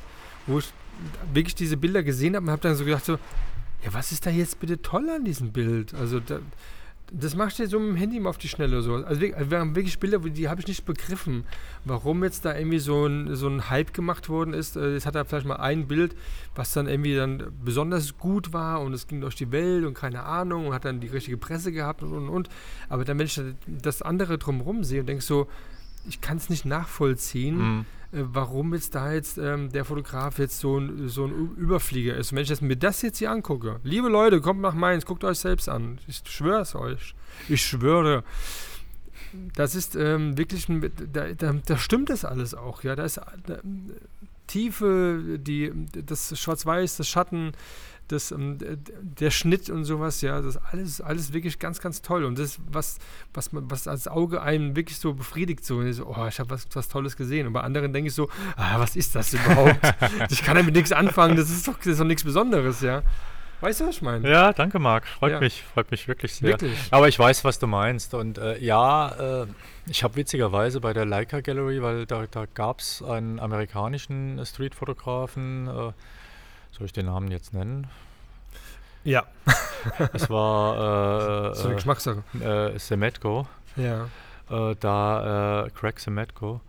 wo 0.47 0.59
ich 0.59 0.71
wirklich 1.33 1.55
diese 1.55 1.75
Bilder 1.75 2.01
gesehen 2.01 2.37
habe 2.37 2.45
und 2.45 2.51
habe 2.51 2.61
dann 2.61 2.75
so 2.77 2.85
gedacht, 2.85 3.03
so, 3.03 3.19
ja, 3.83 3.93
was 3.93 4.13
ist 4.13 4.25
da 4.25 4.29
jetzt 4.29 4.61
bitte 4.61 4.81
toll 4.81 5.09
an 5.09 5.25
diesem 5.25 5.51
Bild? 5.51 5.93
Also 5.93 6.21
da, 6.21 6.39
das 7.11 7.35
machst 7.35 7.59
du 7.59 7.63
jetzt 7.63 7.71
so 7.71 7.79
mit 7.79 7.89
dem 7.89 7.95
Handy 7.95 8.19
mal 8.19 8.29
auf 8.29 8.37
die 8.37 8.47
Schnelle 8.47 8.81
so. 8.81 8.95
Also 8.95 9.21
wir, 9.21 9.35
wir 9.49 9.59
haben 9.59 9.75
wirklich 9.75 9.99
Bilder, 9.99 10.19
die 10.19 10.49
habe 10.49 10.61
ich 10.61 10.67
nicht 10.67 10.85
begriffen, 10.85 11.43
warum 11.85 12.23
jetzt 12.23 12.45
da 12.45 12.55
irgendwie 12.57 12.79
so 12.79 13.05
ein, 13.05 13.35
so 13.35 13.47
ein 13.47 13.69
Hype 13.69 13.93
gemacht 13.93 14.29
worden 14.29 14.53
ist. 14.53 14.75
Äh, 14.77 14.93
Jetzt 14.93 15.05
hat 15.05 15.15
er 15.15 15.25
vielleicht 15.25 15.45
mal 15.45 15.57
ein 15.57 15.87
Bild, 15.87 16.15
was 16.55 16.71
dann 16.73 16.87
irgendwie 16.87 17.15
dann 17.15 17.51
besonders 17.63 18.17
gut 18.17 18.53
war 18.53 18.81
und 18.81 18.93
es 18.93 19.07
ging 19.07 19.21
durch 19.21 19.35
die 19.35 19.51
Welt 19.51 19.85
und 19.85 19.93
keine 19.93 20.23
Ahnung 20.23 20.67
und 20.67 20.73
hat 20.73 20.85
dann 20.85 20.99
die 21.01 21.07
richtige 21.07 21.37
Presse 21.37 21.71
gehabt 21.71 22.01
und 22.03 22.13
und 22.13 22.29
und. 22.29 22.49
Aber 22.89 23.05
dann, 23.05 23.19
wenn 23.19 23.25
ich 23.27 23.39
das 23.67 24.01
andere 24.01 24.37
drumherum 24.37 24.83
sehe 24.83 25.01
und 25.01 25.07
denke 25.07 25.23
so, 25.23 25.47
ich 26.07 26.19
kann 26.21 26.37
es 26.37 26.49
nicht 26.49 26.65
nachvollziehen, 26.65 27.57
Mhm. 27.57 27.85
Äh, 28.13 28.23
warum 28.25 28.73
jetzt 28.73 28.95
da 28.95 29.11
jetzt 29.11 29.37
ähm, 29.37 29.71
der 29.71 29.85
Fotograf 29.85 30.39
jetzt 30.39 30.59
so 30.59 30.77
ein, 30.77 31.09
so 31.09 31.25
ein 31.25 31.55
Überflieger 31.57 32.15
ist. 32.15 32.31
Und 32.31 32.37
wenn 32.37 32.43
ich 32.43 32.49
das, 32.49 32.61
mir 32.61 32.77
das 32.77 33.01
jetzt 33.01 33.17
hier 33.17 33.31
angucke, 33.31 33.79
liebe 33.83 34.09
Leute, 34.09 34.41
kommt 34.41 34.61
nach 34.61 34.73
Mainz, 34.73 35.05
guckt 35.05 35.23
euch 35.23 35.39
selbst 35.39 35.69
an. 35.69 35.99
Ich 36.07 36.21
schwöre 36.25 36.61
es 36.61 36.75
euch. 36.75 37.15
Ich 37.49 37.65
schwöre. 37.65 38.23
Das 39.55 39.73
ist 39.73 39.95
ähm, 39.95 40.37
wirklich, 40.37 40.69
ein, 40.69 40.91
da, 41.11 41.33
da, 41.33 41.53
da 41.53 41.77
stimmt 41.77 42.09
das 42.09 42.23
alles 42.23 42.53
auch. 42.53 42.83
Ja, 42.83 42.95
da 42.95 43.03
ist 43.03 43.19
da, 43.47 43.59
Tiefe, 44.47 45.39
die, 45.39 45.71
das 46.05 46.37
Schwarz-Weiß, 46.39 46.97
das 46.97 47.07
Schatten, 47.07 47.53
das, 48.07 48.31
ähm, 48.31 48.57
der 49.01 49.31
Schnitt 49.31 49.69
und 49.69 49.85
sowas, 49.85 50.21
ja, 50.21 50.41
das 50.41 50.55
ist 50.55 50.61
alles, 50.71 51.01
alles 51.01 51.33
wirklich 51.33 51.59
ganz, 51.59 51.79
ganz 51.79 52.01
toll. 52.01 52.25
Und 52.25 52.37
das, 52.37 52.59
was, 52.69 52.99
was, 53.33 53.51
man, 53.51 53.69
was 53.69 53.87
als 53.87 54.07
Auge 54.07 54.41
einen 54.41 54.75
wirklich 54.75 54.97
so 54.97 55.13
befriedigt, 55.13 55.65
so, 55.65 55.89
so 55.91 56.07
oh, 56.07 56.27
ich 56.27 56.39
habe 56.39 56.49
was, 56.49 56.67
was 56.73 56.89
Tolles 56.89 57.15
gesehen. 57.15 57.47
Und 57.47 57.53
bei 57.53 57.61
anderen 57.61 57.93
denke 57.93 58.07
ich 58.09 58.15
so, 58.15 58.29
ah, 58.55 58.79
was 58.79 58.95
ist 58.95 59.15
das 59.15 59.33
überhaupt? 59.33 59.79
ich 60.29 60.43
kann 60.43 60.55
damit 60.55 60.75
nichts 60.75 60.91
anfangen, 60.91 61.35
das 61.35 61.49
ist 61.49 61.67
doch, 61.67 61.77
das 61.77 61.87
ist 61.87 61.99
doch 61.99 62.05
nichts 62.05 62.23
Besonderes, 62.23 62.81
ja. 62.81 63.03
Weißt 63.63 63.79
du, 63.79 63.87
was 63.87 63.95
ich 63.95 64.01
meine? 64.01 64.29
Ja, 64.29 64.51
danke 64.51 64.77
Marc. 64.77 65.07
Freut 65.07 65.31
Ja. 65.31 65.39
mich, 65.39 65.63
freut 65.63 65.89
mich 65.89 66.05
wirklich 66.09 66.35
sehr. 66.35 66.49
Wirklich. 66.49 66.77
Aber 66.91 67.07
ich 67.07 67.17
weiß, 67.17 67.45
was 67.45 67.59
du 67.59 67.67
meinst. 67.67 68.13
Und 68.13 68.37
äh, 68.37 68.57
ja, 68.59 69.43
äh, 69.43 69.47
ich 69.87 70.03
habe 70.03 70.17
witzigerweise 70.17 70.81
bei 70.81 70.91
der 70.91 71.05
Leica 71.05 71.39
Gallery, 71.39 71.81
weil 71.81 72.05
da, 72.05 72.25
da 72.29 72.45
gab 72.53 72.81
es 72.81 73.01
einen 73.01 73.39
amerikanischen 73.39 74.45
Streetfotografen, 74.45 75.69
äh, 75.69 75.91
soll 76.75 76.85
ich 76.85 76.93
den 76.93 77.05
Namen 77.05 77.29
jetzt 77.31 77.53
nennen? 77.53 77.87
Ja, 79.03 79.23
Es 80.13 80.29
war 80.29 81.51
ist 81.51 81.63
eine 81.65 81.73
äh, 81.73 81.75
Geschmackssache. 81.75 82.23
äh, 82.41 82.75
äh, 82.75 82.79
Semetko, 82.79 83.47
Ja. 83.75 84.05
äh, 84.49 84.75
da 84.79 85.65
äh, 85.65 85.69
Craig 85.71 85.99
Semetko. 85.99 86.61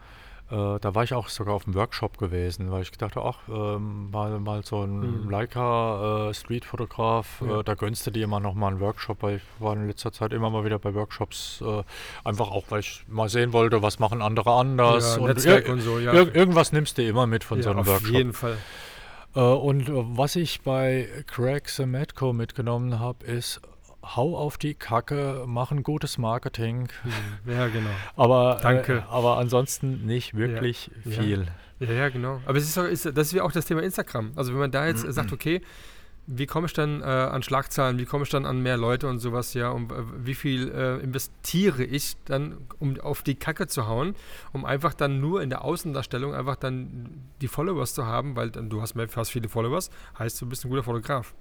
Äh, 0.50 0.78
da 0.80 0.94
war 0.94 1.04
ich 1.04 1.14
auch 1.14 1.28
sogar 1.28 1.54
auf 1.54 1.64
dem 1.64 1.74
Workshop 1.74 2.18
gewesen, 2.18 2.70
weil 2.70 2.82
ich 2.82 2.92
gedacht 2.92 3.16
habe, 3.16 3.26
ach, 3.28 3.38
ähm, 3.48 4.10
mal, 4.10 4.38
mal 4.40 4.62
so 4.64 4.82
ein 4.82 5.02
Hm. 5.02 5.30
Leica 5.30 6.28
äh, 6.30 6.34
Street-Fotograf, 6.34 7.40
Ja. 7.40 7.60
äh, 7.60 7.64
da 7.64 7.74
gönnst 7.74 8.06
du 8.06 8.10
dir 8.10 8.24
immer 8.24 8.40
noch 8.40 8.54
mal 8.54 8.68
einen 8.68 8.80
Workshop, 8.80 9.22
weil 9.22 9.36
ich 9.36 9.42
war 9.58 9.72
in 9.74 9.86
letzter 9.86 10.12
Zeit 10.12 10.32
immer 10.34 10.50
mal 10.50 10.64
wieder 10.64 10.78
bei 10.78 10.92
Workshops, 10.92 11.62
äh, 11.64 11.82
einfach 12.24 12.50
auch, 12.50 12.64
weil 12.68 12.80
ich 12.80 13.04
mal 13.08 13.28
sehen 13.30 13.52
wollte, 13.54 13.80
was 13.80 13.98
machen 14.00 14.20
andere 14.20 14.52
anders. 14.52 15.16
ja 15.16 15.22
und 15.22 15.28
Netzwerk 15.28 15.68
und 15.68 15.80
so, 15.80 15.98
ja. 15.98 16.12
ir- 16.12 16.34
irgendwas 16.34 16.72
nimmst 16.72 16.98
du 16.98 17.02
immer 17.06 17.26
mit 17.26 17.42
von 17.44 17.62
so 17.62 17.68
ja 17.68 17.70
einem 17.70 17.80
auf 17.80 17.86
Workshop. 17.86 18.10
jeden 18.14 18.32
Fall. 18.34 18.58
Äh, 19.34 19.40
und 19.40 19.88
äh, 19.88 19.92
was 19.94 20.36
ich 20.36 20.60
bei 20.62 21.08
Craig 21.26 21.68
Semetko 21.68 22.32
mitgenommen 22.32 22.98
habe, 23.00 23.24
ist 23.26 23.60
hau 24.02 24.36
auf 24.36 24.58
die 24.58 24.74
Kacke, 24.74 25.44
mach 25.46 25.70
ein 25.70 25.82
gutes 25.82 26.18
Marketing. 26.18 26.88
Ja, 27.46 27.68
genau. 27.68 27.88
Aber, 28.16 28.58
Danke. 28.62 28.98
Äh, 28.98 29.10
aber 29.10 29.38
ansonsten 29.38 30.04
nicht 30.06 30.34
wirklich 30.36 30.90
Ja. 31.04 31.10
viel. 31.22 31.46
Ja, 31.80 31.92
ja, 31.92 32.08
genau. 32.08 32.40
Aber 32.46 32.56
es 32.58 32.64
ist, 32.64 32.78
auch, 32.78 32.84
ist 32.84 33.04
das 33.06 33.28
ist 33.28 33.34
wie 33.34 33.40
auch 33.40 33.50
das 33.52 33.66
Thema 33.66 33.82
Instagram. 33.82 34.32
Also 34.36 34.52
wenn 34.52 34.60
man 34.60 34.70
da 34.70 34.86
jetzt 34.86 35.04
äh, 35.04 35.12
sagt, 35.12 35.32
okay, 35.32 35.60
wie 36.26 36.46
komme 36.46 36.66
ich 36.66 36.72
dann 36.72 37.00
äh, 37.00 37.04
an 37.04 37.42
Schlagzahlen, 37.42 37.98
wie 37.98 38.06
komme 38.06 38.24
ich 38.24 38.30
dann 38.30 38.46
an 38.46 38.60
mehr 38.60 38.76
Leute 38.76 39.08
und 39.08 39.18
sowas, 39.18 39.54
ja, 39.54 39.70
und 39.70 39.92
äh, 39.92 39.96
wie 40.24 40.34
viel 40.34 40.70
äh, 40.70 40.98
investiere 41.02 41.84
ich 41.84 42.16
dann, 42.24 42.58
um 42.78 42.98
auf 43.00 43.22
die 43.22 43.34
Kacke 43.34 43.66
zu 43.66 43.86
hauen, 43.86 44.14
um 44.52 44.64
einfach 44.64 44.94
dann 44.94 45.20
nur 45.20 45.42
in 45.42 45.50
der 45.50 45.64
Außendarstellung 45.64 46.34
einfach 46.34 46.56
dann 46.56 47.30
die 47.40 47.48
Followers 47.48 47.94
zu 47.94 48.06
haben, 48.06 48.36
weil 48.36 48.50
dann 48.50 48.70
du 48.70 48.80
hast 48.80 48.94
mehr, 48.94 49.08
hast 49.14 49.30
viele 49.30 49.48
Followers, 49.48 49.90
heißt 50.18 50.40
du 50.40 50.46
bist 50.46 50.64
ein 50.64 50.70
guter 50.70 50.82
Fotograf. 50.82 51.34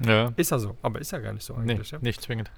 Ja. 0.00 0.32
Ist 0.36 0.50
ja 0.50 0.58
so, 0.58 0.76
aber 0.82 1.00
ist 1.00 1.12
ja 1.12 1.18
gar 1.18 1.32
nicht 1.32 1.44
so 1.44 1.54
Nee, 1.56 1.72
eigentlich. 1.72 1.90
ja? 1.90 1.98
nicht 2.00 2.20
zwingend. 2.20 2.50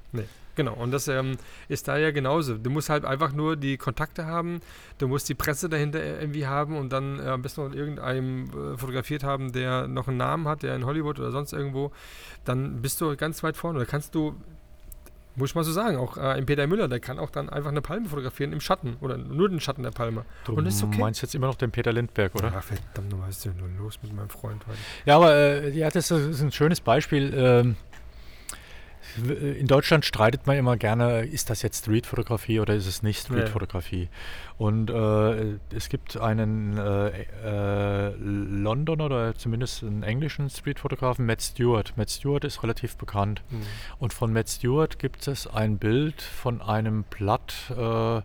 Genau, 0.57 0.75
und 0.75 0.91
das 0.91 1.07
ähm, 1.07 1.37
ist 1.69 1.87
da 1.87 1.97
ja 1.97 2.11
genauso. 2.11 2.59
Du 2.59 2.69
musst 2.69 2.91
halt 2.91 3.05
einfach 3.05 3.33
nur 3.33 3.55
die 3.57 3.77
Kontakte 3.77 4.27
haben, 4.27 4.61
du 4.99 5.07
musst 5.07 5.29
die 5.29 5.35
Presse 5.35 5.69
dahinter 5.69 6.03
irgendwie 6.03 6.49
haben 6.49 6.77
und 6.77 6.93
dann 6.93 7.21
äh, 7.21 7.29
am 7.29 7.43
besten 7.43 7.65
noch 7.65 7.73
irgendeinem 7.73 8.47
äh, 8.75 8.77
fotografiert 8.77 9.23
haben, 9.23 9.53
der 9.53 9.87
noch 9.87 10.09
einen 10.09 10.17
Namen 10.17 10.49
hat, 10.49 10.65
der 10.65 10.75
in 10.75 10.85
Hollywood 10.85 11.21
oder 11.21 11.31
sonst 11.31 11.53
irgendwo, 11.53 11.93
dann 12.45 12.83
bist 12.83 13.01
du 13.01 13.15
ganz 13.17 13.45
weit 13.45 13.57
vorne. 13.57 13.79
Da 13.79 13.85
kannst 13.85 14.17
du, 14.17 14.35
muss 15.39 15.51
ich 15.51 15.55
mal 15.55 15.65
so 15.65 15.73
sagen, 15.73 15.97
auch 15.97 16.17
äh, 16.17 16.21
ein 16.21 16.47
Peter 16.47 16.67
Müller, 16.67 16.89
der 16.89 17.01
kann 17.01 17.19
auch 17.19 17.31
dann 17.31 17.49
einfach 17.49 17.71
eine 17.71 17.81
Palme 17.81 18.09
fotografieren 18.09 18.53
im 18.53 18.61
Schatten 18.61 18.97
oder 19.01 19.17
nur 19.17 19.49
den 19.49 19.61
Schatten 19.61 19.83
der 19.83 19.91
Palme. 19.91 20.25
Du 20.45 20.55
Und 20.55 20.67
ist 20.67 20.83
okay. 20.83 20.99
meinst 20.99 21.23
jetzt 21.23 21.35
immer 21.35 21.47
noch 21.47 21.55
den 21.55 21.71
Peter 21.71 21.93
Lindberg, 21.93 22.35
oder? 22.35 22.53
Ach, 22.57 22.63
verdammt, 22.63 23.15
was 23.21 23.37
ist 23.37 23.45
denn 23.47 23.57
nun 23.57 23.79
los 23.79 23.99
mit 24.03 24.13
meinem 24.15 24.29
Freund 24.29 24.67
heute? 24.67 24.79
Ja, 25.07 25.17
aber 25.17 25.35
äh, 25.35 25.71
ja, 25.71 25.91
das 25.91 26.11
ist, 26.11 26.41
ein 26.41 26.53
schönes 26.53 26.81
Beispiel. 26.81 27.33
Ähm, 27.35 27.77
in 29.27 29.67
Deutschland 29.67 30.05
streitet 30.05 30.47
man 30.47 30.57
immer 30.57 30.77
gerne, 30.77 31.21
ist 31.25 31.51
das 31.51 31.63
jetzt 31.63 31.85
Streetfotografie 31.85 32.61
oder 32.61 32.75
ist 32.75 32.87
es 32.87 33.03
nicht 33.03 33.29
Ja. 33.29 33.37
Streetfotografie? 33.37 34.09
Und 34.57 34.91
äh, 34.91 35.55
es 35.75 35.89
gibt 35.89 36.17
einen 36.17 36.77
äh, 36.79 37.09
äh, 37.45 38.13
Londoner 38.19 39.05
oder 39.05 39.35
zumindest 39.37 39.85
einen 39.85 40.03
englischen 40.03 40.51
Streetfotografen, 40.51 41.27
Matt 41.27 41.43
Stewart. 41.43 41.93
Matt 41.97 42.11
Stewart 42.11 42.45
ist 42.45 42.63
relativ 42.65 42.97
bekannt. 42.97 43.43
Hm. 43.51 43.61
Und 44.01 44.13
von 44.13 44.33
Matt 44.33 44.49
Stewart 44.49 44.99
gibt 44.99 45.29
es 45.29 45.47
ein 45.47 45.79
Bild 45.79 46.21
von 46.23 46.61
einem 46.61 47.05
Blatt, 47.05 47.55
äh, 47.71 48.21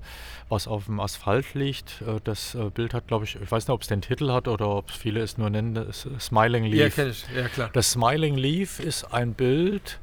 was 0.49 0.67
auf 0.67 0.85
dem 0.85 0.99
Asphalt 0.99 1.53
liegt. 1.53 2.01
Äh, 2.01 2.19
das 2.23 2.55
äh, 2.55 2.69
Bild 2.71 2.95
hat, 2.95 3.07
glaube 3.07 3.25
ich, 3.25 3.35
ich 3.39 3.51
weiß 3.51 3.67
nicht, 3.67 3.73
ob 3.73 3.81
es 3.83 3.87
den 3.87 4.01
Titel 4.01 4.31
hat 4.31 4.47
oder 4.47 4.69
ob 4.69 4.89
es 4.89 4.95
viele 4.95 5.21
es 5.21 5.37
nur 5.37 5.51
nennen, 5.51 5.85
Smiling 6.19 6.65
Ja, 6.65 6.85
Leaf. 6.85 6.95
kenne 6.95 7.11
ich, 7.11 7.25
ja 7.35 7.47
klar. 7.47 7.69
das 7.73 7.91
Smiling 7.91 8.35
Leaf 8.35 8.79
ist 8.79 9.03
ein 9.13 9.33
Bild, 9.35 9.99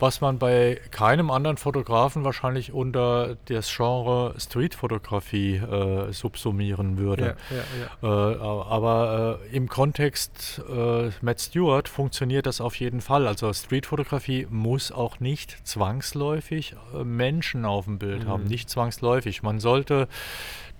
was 0.00 0.20
man 0.20 0.38
bei 0.38 0.80
keinem 0.90 1.30
anderen 1.30 1.56
Fotografen 1.56 2.24
wahrscheinlich 2.24 2.72
unter 2.72 3.36
das 3.46 3.70
Genre 3.74 4.34
Streetfotografie 4.38 5.56
äh, 5.56 6.12
subsumieren 6.12 6.98
würde. 6.98 7.36
Ja, 7.50 7.56
ja, 7.56 8.08
ja. 8.08 8.32
Äh, 8.32 8.38
aber 8.68 9.38
äh, 9.52 9.56
im 9.56 9.68
Kontext 9.68 10.62
äh, 10.68 11.10
Matt 11.20 11.40
Stewart 11.40 11.88
funktioniert 11.88 12.46
das 12.46 12.60
auf 12.60 12.76
jeden 12.76 13.00
Fall. 13.00 13.26
Also 13.26 13.52
Streetfotografie 13.52 14.46
muss 14.50 14.90
auch 14.92 15.20
nicht 15.20 15.56
zwangsläufig 15.66 16.74
äh, 16.94 17.04
Menschen 17.04 17.64
auf 17.64 17.84
dem 17.84 17.98
Bild 17.98 18.24
Mhm. 18.24 18.28
haben. 18.28 18.44
Nicht 18.44 18.70
zwangsläufig. 18.70 19.42
Man 19.42 19.60
sollte 19.60 20.08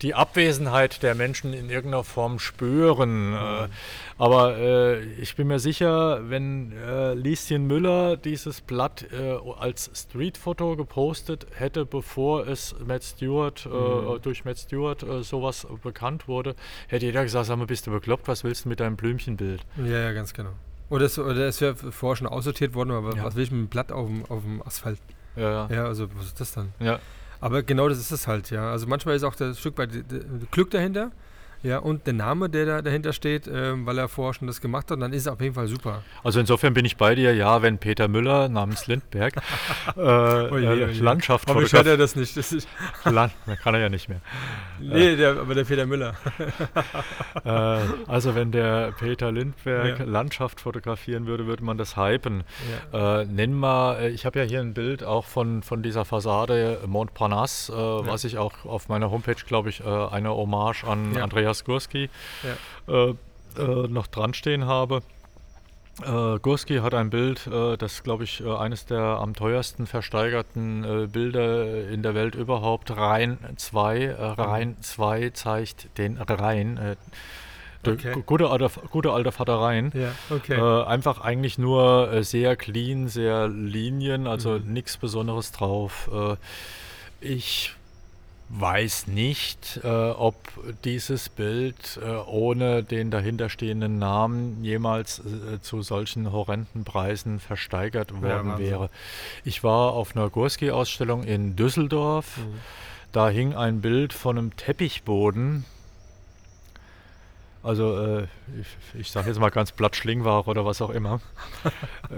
die 0.02 0.14
Abwesenheit 0.14 1.02
der 1.02 1.14
Menschen 1.14 1.52
in 1.52 1.68
irgendeiner 1.70 2.04
Form 2.04 2.38
spüren. 2.38 3.34
Äh, 3.34 3.68
aber 4.18 4.56
äh, 4.58 5.00
ich 5.20 5.36
bin 5.36 5.46
mir 5.48 5.58
sicher, 5.58 6.28
wenn 6.30 6.72
äh, 6.72 7.14
Lieschen 7.14 7.66
Müller 7.66 8.16
dieses 8.16 8.60
Blatt 8.60 9.06
äh, 9.12 9.36
als 9.58 9.90
Streetfoto 9.94 10.76
gepostet 10.76 11.46
hätte, 11.54 11.84
bevor 11.86 12.46
es 12.46 12.74
Matt 12.86 13.04
Stewart, 13.04 13.66
Mhm. 13.66 14.16
äh, 14.16 14.18
durch 14.20 14.44
Matt 14.44 14.58
Stewart 14.58 15.04
sowas 15.22 15.66
bekannt 15.82 16.28
wurde, 16.28 16.54
hätte 16.88 17.06
jeder 17.06 17.22
gesagt, 17.22 17.46
sag 17.46 17.56
mal, 17.56 17.66
bist 17.66 17.86
du 17.86 17.90
bekloppt, 17.90 18.28
was 18.28 18.44
willst 18.44 18.64
du 18.64 18.68
mit 18.68 18.80
deinem 18.80 18.96
Blümchenbild? 18.96 19.62
Ja, 19.76 19.84
ja, 19.98 20.12
ganz 20.12 20.32
genau. 20.32 20.50
Oder 20.88 21.04
es, 21.06 21.18
oder 21.18 21.46
es 21.46 21.60
wäre 21.60 21.74
vorher 21.76 22.16
schon 22.16 22.26
aussortiert 22.26 22.74
worden, 22.74 22.90
aber 22.90 23.14
Ja. 23.16 23.24
was 23.24 23.36
will 23.36 23.44
ich 23.44 23.50
mit 23.50 23.58
einem 23.58 23.68
Blatt 23.68 23.92
auf 23.92 24.06
dem, 24.08 24.24
auf 24.26 24.42
dem 24.42 24.62
Asphalt? 24.66 24.98
Ja, 25.36 25.68
Ja, 25.70 25.84
also 25.84 26.08
was 26.16 26.26
ist 26.26 26.40
das 26.40 26.52
dann? 26.52 26.72
ja. 26.80 26.98
Aber 27.40 27.62
genau 27.62 27.88
das 27.88 27.98
ist 27.98 28.10
es 28.10 28.26
halt, 28.26 28.50
ja. 28.50 28.70
Also 28.70 28.86
manchmal 28.86 29.16
ist 29.16 29.24
auch 29.24 29.34
das 29.34 29.58
Stück 29.58 29.78
weit 29.78 29.90
Glück 30.50 30.70
dahinter, 30.70 31.10
ja, 31.62 31.78
und 31.78 32.06
der 32.06 32.14
Name, 32.14 32.48
der 32.48 32.66
da 32.66 32.82
dahinter 32.82 33.12
steht, 33.12 33.48
ähm, 33.52 33.84
weil 33.86 33.98
er 33.98 34.08
vorher 34.08 34.34
schon 34.34 34.46
das 34.46 34.60
gemacht 34.60 34.90
hat, 34.90 35.00
dann 35.00 35.12
ist 35.12 35.22
es 35.22 35.28
auf 35.28 35.40
jeden 35.40 35.54
Fall 35.54 35.66
super. 35.66 36.02
Also 36.24 36.40
insofern 36.40 36.72
bin 36.74 36.84
ich 36.84 36.96
bei 36.96 37.14
dir, 37.14 37.34
ja, 37.34 37.62
wenn 37.62 37.78
Peter 37.78 38.08
Müller 38.08 38.48
namens 38.48 38.86
Lindberg 38.86 39.34
äh, 39.96 40.00
äh, 40.00 40.50
oje. 40.50 40.86
Landschaft 41.00 41.48
Aber 41.50 41.60
ich 41.62 41.72
hört 41.72 41.86
fotografiert. 41.86 41.86
er 41.86 41.96
das 41.98 42.16
nicht. 42.16 42.36
Das 42.36 42.52
ist, 42.52 42.68
Land, 43.04 43.32
kann 43.62 43.74
er 43.74 43.80
ja 43.80 43.88
nicht 43.88 44.08
mehr. 44.08 44.20
nee, 44.80 45.16
der, 45.16 45.38
aber 45.40 45.54
der 45.54 45.64
Peter 45.64 45.86
Müller. 45.86 46.14
Äh, 47.44 47.50
also 48.06 48.34
wenn 48.34 48.50
der 48.52 48.92
Peter 48.98 49.30
Lindberg 49.32 49.98
Ja. 50.00 50.04
Landschaft 50.04 50.60
fotografieren 50.60 51.26
würde, 51.26 51.46
würde 51.46 51.64
man 51.64 51.78
das 51.78 51.96
hypen. 51.96 52.42
Ja. 52.92 53.20
Äh, 53.20 53.24
nenn 53.26 53.54
mal, 53.54 53.98
äh, 54.00 54.08
ich 54.10 54.26
habe 54.26 54.40
ja 54.40 54.44
hier 54.44 54.60
ein 54.60 54.74
Bild 54.74 55.04
auch 55.04 55.24
von, 55.26 55.62
von 55.62 55.82
dieser 55.82 56.04
Fassade 56.04 56.78
Montparnasse, 56.86 57.72
äh, 57.72 57.76
was 58.06 58.24
ich 58.24 58.36
auch 58.38 58.64
auf 58.64 58.88
meiner 58.88 59.10
Homepage, 59.10 59.42
glaube 59.46 59.68
ich, 59.70 59.80
äh, 59.80 59.84
eine 59.88 60.30
Hommage 60.30 60.84
an 60.84 61.14
Ja. 61.14 61.22
Andreas 61.22 61.49
Gurski 61.64 62.08
äh, 62.88 62.92
äh, 63.10 63.14
noch 63.88 64.06
dran 64.06 64.32
stehen 64.34 64.64
habe. 64.66 65.02
Äh, 66.02 66.38
Gurski 66.38 66.78
hat 66.78 66.94
ein 66.94 67.10
Bild, 67.10 67.46
äh, 67.46 67.76
das 67.76 68.02
glaube 68.02 68.24
ich 68.24 68.40
äh, 68.42 68.56
eines 68.56 68.86
der 68.86 69.00
am 69.00 69.34
teuersten 69.34 69.86
versteigerten 69.86 70.84
äh, 70.84 71.06
Bilder 71.08 71.88
in 71.90 72.02
der 72.02 72.14
Welt 72.14 72.34
überhaupt. 72.36 72.96
Rhein 72.96 73.38
2. 73.56 73.98
Äh, 74.04 74.12
Rhein 74.24 74.76
2 74.80 75.30
zeigt 75.30 75.98
den 75.98 76.16
Rhein. 76.16 76.96
Okay. 77.86 78.12
gu- 78.12 78.22
gute, 78.22 78.50
alter, 78.50 78.70
gute 78.90 79.10
alte 79.12 79.32
Vater 79.32 79.58
Rhein. 79.60 79.90
ja, 79.94 80.12
okay. 80.34 80.60
Einfach 80.84 81.20
eigentlich 81.22 81.56
nur 81.58 82.22
sehr 82.22 82.54
clean, 82.56 83.08
sehr 83.08 83.48
Linien, 83.48 84.26
also 84.26 84.58
Mhm. 84.58 84.72
nichts 84.74 84.98
Besonderes 84.98 85.50
drauf. 85.52 86.10
Ich 87.22 87.72
weiß 88.52 89.06
nicht, 89.06 89.80
äh, 89.84 89.88
ob 89.88 90.36
dieses 90.84 91.28
Bild 91.28 92.00
äh, 92.02 92.08
ohne 92.08 92.82
den 92.82 93.10
dahinterstehenden 93.10 93.98
Namen 93.98 94.64
jemals 94.64 95.20
äh, 95.20 95.60
zu 95.62 95.82
solchen 95.82 96.32
horrenden 96.32 96.84
Preisen 96.84 97.38
versteigert 97.38 98.12
worden 98.12 98.50
Wahnsinn. 98.50 98.66
wäre. 98.66 98.90
Ich 99.44 99.62
war 99.62 99.92
auf 99.92 100.16
einer 100.16 100.28
Gurski-Ausstellung 100.28 101.22
in 101.22 101.54
Düsseldorf. 101.54 102.38
Mhm. 102.38 102.60
Da 103.12 103.28
hing 103.28 103.54
ein 103.54 103.80
Bild 103.80 104.12
von 104.12 104.36
einem 104.36 104.56
Teppichboden. 104.56 105.64
Also, 107.62 107.98
äh, 107.98 108.22
ich, 108.60 109.00
ich 109.00 109.10
sage 109.10 109.28
jetzt 109.28 109.38
mal 109.38 109.50
ganz 109.50 109.70
platt 109.70 109.94
Schlingware 109.94 110.44
oder 110.44 110.64
was 110.64 110.82
auch 110.82 110.90
immer. 110.90 111.20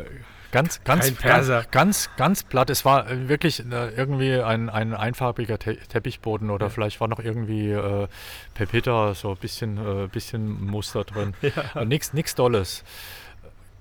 Ganz, 0.53 0.85
ganz, 0.85 1.07
Kein 1.07 1.17
Perser. 1.17 1.65
ganz, 1.71 2.09
ganz, 2.09 2.17
ganz 2.17 2.43
platt. 2.45 2.69
Es 2.71 2.85
war 2.85 3.11
äh, 3.11 3.29
wirklich 3.29 3.61
äh, 3.61 3.89
irgendwie 3.97 4.35
ein, 4.35 4.69
ein 4.69 4.95
einfarbiger 4.95 5.59
Te 5.59 5.77
Teppichboden 5.77 6.51
oder 6.51 6.67
Ja. 6.67 6.71
vielleicht 6.71 7.01
war 7.01 7.09
noch 7.09 7.19
irgendwie 7.21 7.71
äh, 7.71 8.07
Pepita, 8.55 9.15
so 9.15 9.31
ein 9.31 9.37
bisschen, 9.39 9.79
äh, 9.79 10.09
bisschen 10.09 10.65
Muster 10.65 11.05
drin. 11.05 11.33
ja. 11.75 11.85
Nichts 11.85 12.13
nix 12.13 12.35
Dolles. 12.35 12.85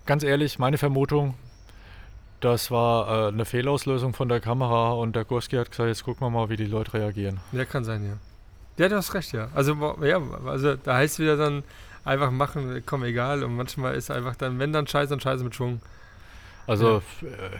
Ganz 0.05 0.23
ehrlich, 0.23 0.59
meine 0.59 0.77
Vermutung, 0.77 1.35
das 2.39 2.71
war 2.71 3.25
äh, 3.25 3.27
eine 3.27 3.45
Fehlauslösung 3.45 4.13
von 4.13 4.29
der 4.29 4.39
Kamera 4.39 4.93
und 4.93 5.15
der 5.15 5.25
Gurski 5.25 5.57
hat 5.57 5.69
gesagt, 5.71 5.89
jetzt 5.89 6.03
gucken 6.05 6.25
wir 6.25 6.29
mal, 6.31 6.49
wie 6.49 6.55
die 6.55 6.65
Leute 6.65 6.93
reagieren. 6.93 7.39
ja, 7.51 7.65
kann 7.65 7.83
sein, 7.83 8.03
ja. 8.05 8.13
Ja, 8.77 8.87
du 8.89 8.95
hast 8.95 9.13
recht, 9.13 9.33
ja. 9.33 9.49
Also, 9.53 9.75
ja, 10.01 10.19
also 10.47 10.75
da 10.75 10.95
heißt 10.95 11.19
wieder 11.19 11.35
dann 11.35 11.63
einfach 12.05 12.31
machen, 12.31 12.81
komm, 12.85 13.03
egal. 13.03 13.43
Und 13.43 13.57
manchmal 13.57 13.93
ist 13.95 14.09
einfach 14.09 14.35
dann, 14.37 14.57
wenn 14.57 14.71
dann 14.71 14.87
Scheiße, 14.87 15.09
dann 15.09 15.19
Scheiße 15.19 15.43
mit 15.43 15.53
Schwung. 15.53 15.81
Also 16.71 16.97
f- 16.97 17.23
äh, 17.23 17.57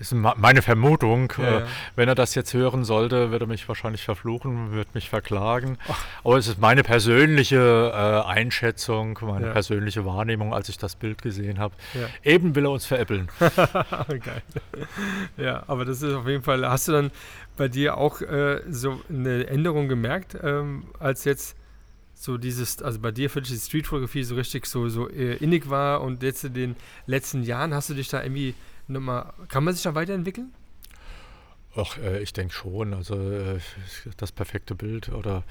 ist 0.00 0.12
meine 0.14 0.62
Vermutung. 0.62 1.32
Ja, 1.38 1.44
äh, 1.44 1.60
ja. 1.60 1.66
Wenn 1.96 2.08
er 2.08 2.14
das 2.14 2.36
jetzt 2.36 2.54
hören 2.54 2.84
sollte, 2.84 3.32
wird 3.32 3.40
er 3.42 3.48
mich 3.48 3.66
wahrscheinlich 3.66 4.04
verfluchen, 4.04 4.70
wird 4.72 4.94
mich 4.94 5.08
verklagen. 5.10 5.76
Aber 6.22 6.36
es 6.36 6.46
ist 6.46 6.60
meine 6.60 6.84
persönliche 6.84 7.92
äh, 7.92 8.28
Einschätzung, 8.28 9.18
meine 9.22 9.46
Ja. 9.48 9.52
persönliche 9.52 10.04
Wahrnehmung, 10.04 10.54
als 10.54 10.68
ich 10.68 10.78
das 10.78 10.94
Bild 10.94 11.20
gesehen 11.22 11.58
habe. 11.58 11.74
Ja. 11.94 12.06
Eben 12.22 12.54
will 12.54 12.64
er 12.66 12.70
uns 12.70 12.86
veräppeln. 12.86 13.28
Geil. 13.40 14.42
Ja, 15.36 15.64
aber 15.66 15.84
das 15.84 16.00
ist 16.02 16.14
auf 16.14 16.28
jeden 16.28 16.44
Fall. 16.44 16.68
Hast 16.68 16.86
du 16.88 16.92
dann 16.92 17.10
bei 17.56 17.66
dir 17.68 17.96
auch 17.96 18.20
äh, 18.20 18.60
so 18.70 19.00
eine 19.08 19.48
Änderung 19.48 19.88
gemerkt, 19.88 20.36
ähm, 20.40 20.84
als 21.00 21.24
jetzt 21.24 21.56
so 22.20 22.36
dieses, 22.36 22.82
also 22.82 22.98
bei 22.98 23.12
dir 23.12 23.30
für 23.30 23.40
dich 23.40 23.52
die 23.52 23.58
Streetfotografie 23.58 24.24
so 24.24 24.34
richtig 24.34 24.66
so, 24.66 24.88
so 24.88 25.08
äh, 25.08 25.36
innig 25.36 25.70
war 25.70 26.00
und 26.00 26.22
jetzt 26.22 26.44
in 26.44 26.52
den 26.52 26.76
letzten 27.06 27.44
Jahren 27.44 27.72
hast 27.72 27.90
du 27.90 27.94
dich 27.94 28.08
da 28.08 28.22
irgendwie 28.22 28.54
nochmal, 28.88 29.32
kann 29.48 29.62
man 29.62 29.74
sich 29.74 29.84
da 29.84 29.94
weiterentwickeln? 29.94 30.52
Ach, 31.76 31.96
äh, 31.98 32.20
ich 32.22 32.32
denke 32.32 32.52
schon. 32.54 32.94
Also 32.94 33.14
äh, 33.14 33.58
das 34.16 34.32
perfekte 34.32 34.74
Bild 34.74 35.10
oder 35.10 35.44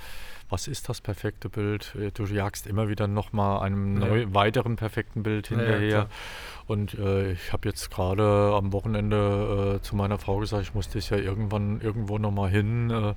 was 0.49 0.67
ist 0.67 0.89
das 0.89 0.99
perfekte 1.01 1.49
Bild? 1.49 1.93
Äh, 1.95 2.11
du 2.11 2.25
jagst 2.25 2.67
immer 2.67 2.89
wieder 2.89 3.07
nochmal 3.07 3.61
einem 3.61 4.01
Ja. 4.01 4.07
neu, 4.07 4.25
weiteren 4.29 4.75
perfekten 4.75 5.23
Bild 5.23 5.49
Ja, 5.49 5.57
ja, 5.57 5.63
hinterher. 5.63 5.89
klar. 5.89 6.09
Und 6.67 6.95
äh, 6.95 7.31
ich 7.33 7.53
habe 7.53 7.67
jetzt 7.69 7.91
gerade 7.91 8.53
am 8.55 8.73
Wochenende 8.73 9.79
zu 9.81 9.95
meiner 9.95 10.17
Frau 10.17 10.37
gesagt, 10.39 10.63
ich 10.63 10.73
muss 10.73 10.89
das 10.89 11.09
ja 11.09 11.17
irgendwann 11.17 11.79
irgendwo 11.81 12.17
nochmal 12.17 12.49
hin. 12.49 13.15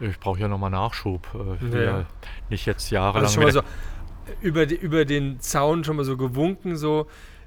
Ich 0.00 0.18
brauche 0.20 0.40
ja 0.40 0.48
nochmal 0.48 0.70
Nachschub. 0.70 1.26
Ja. 1.72 1.80
ja 1.82 2.06
nicht 2.50 2.66
jetzt 2.66 2.90
jahrelang. 2.90 3.22
Also 3.24 3.34
schon 3.34 3.42
mal 3.44 3.48
wieder- 3.50 3.62
so 3.62 4.32
über, 4.40 4.66
die, 4.66 4.76
über 4.76 5.04
den 5.04 5.40
Zaun 5.40 5.84
schon 5.84 5.96
mal 5.96 6.04
so 6.04 6.16
gewunken, 6.16 6.76
so. 6.76 7.06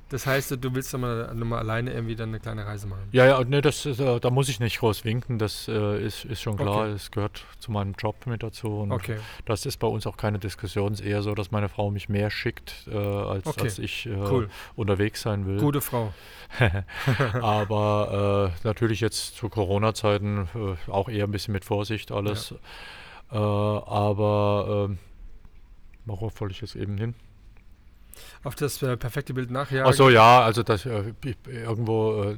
Das 0.10 0.28
heißt, 0.28 0.52
du 0.64 0.76
willst 0.76 0.94
dann 0.94 1.02
mal, 1.02 1.34
mal 1.34 1.58
alleine 1.58 1.92
irgendwie 1.92 2.16
dann 2.16 2.30
eine 2.30 2.40
kleine 2.40 2.66
Reise 2.66 2.86
machen. 2.86 3.08
Ja, 3.12 3.26
ja, 3.26 3.44
nee, 3.44 3.60
das 3.62 3.88
ist, 3.88 4.00
äh, 4.00 4.20
da 4.20 4.30
muss 4.30 4.50
ich 4.50 4.60
nicht 4.60 4.80
groß 4.80 5.04
winken, 5.04 5.40
das 5.40 5.68
äh, 5.68 6.06
ist, 6.06 6.26
ist 6.26 6.42
schon 6.42 6.58
klar, 6.58 6.82
Okay. 6.84 6.92
das 6.94 7.10
gehört 7.10 7.44
zu 7.58 7.72
meinem 7.72 7.94
Job 7.98 8.28
mit 8.28 8.44
dazu. 8.44 8.68
Und 8.82 8.92
Okay. 8.92 9.18
Das 9.46 9.66
ist 9.66 9.78
bei 9.78 9.88
uns 9.88 10.06
auch 10.06 10.16
keine 10.16 10.38
Diskussion, 10.38 10.94
es 10.94 11.00
ist 11.00 11.08
eher 11.08 11.24
so, 11.24 11.34
dass 11.34 11.50
meine 11.50 11.70
Frau 11.70 11.90
mich 11.90 12.08
mehr 12.08 12.30
schickt, 12.30 12.88
äh, 12.88 12.96
als, 12.96 13.48
Okay. 13.48 13.62
als 13.62 13.80
ich 13.80 14.06
äh, 14.06 14.10
Cool. 14.16 14.50
unterwegs 14.76 15.22
sein 15.24 15.48
will. 15.48 15.58
Gute 15.60 15.82
Frau. 15.82 16.14
Aber 17.42 18.52
äh, 18.64 18.68
natürlich 18.68 19.00
jetzt 19.02 19.36
zu 19.36 19.50
Corona-Zeiten 19.50 20.48
äh, 20.88 20.92
auch 20.92 21.10
eher 21.10 21.24
ein 21.26 21.32
bisschen 21.32 21.54
mit 21.54 21.66
Vorsicht 21.66 22.12
alles. 22.12 22.54
Äh, 23.32 23.38
aber 23.38 24.88
ähm, 24.90 25.00
worauf 26.06 26.40
wollte 26.40 26.54
ich 26.54 26.62
jetzt 26.62 26.76
eben 26.76 26.96
hin? 26.98 27.16
Auf 28.46 28.56
das 28.56 28.82
äh, 28.82 28.96
perfekte 28.96 29.34
Bild 29.34 29.52
nachher. 29.52 29.86
Achso, 29.86 30.10
ja, 30.10 30.42
also 30.42 30.64
das, 30.64 30.86
äh, 30.86 31.14
ich- 31.26 31.36
irgendwo 31.48 32.24
äh, 32.24 32.38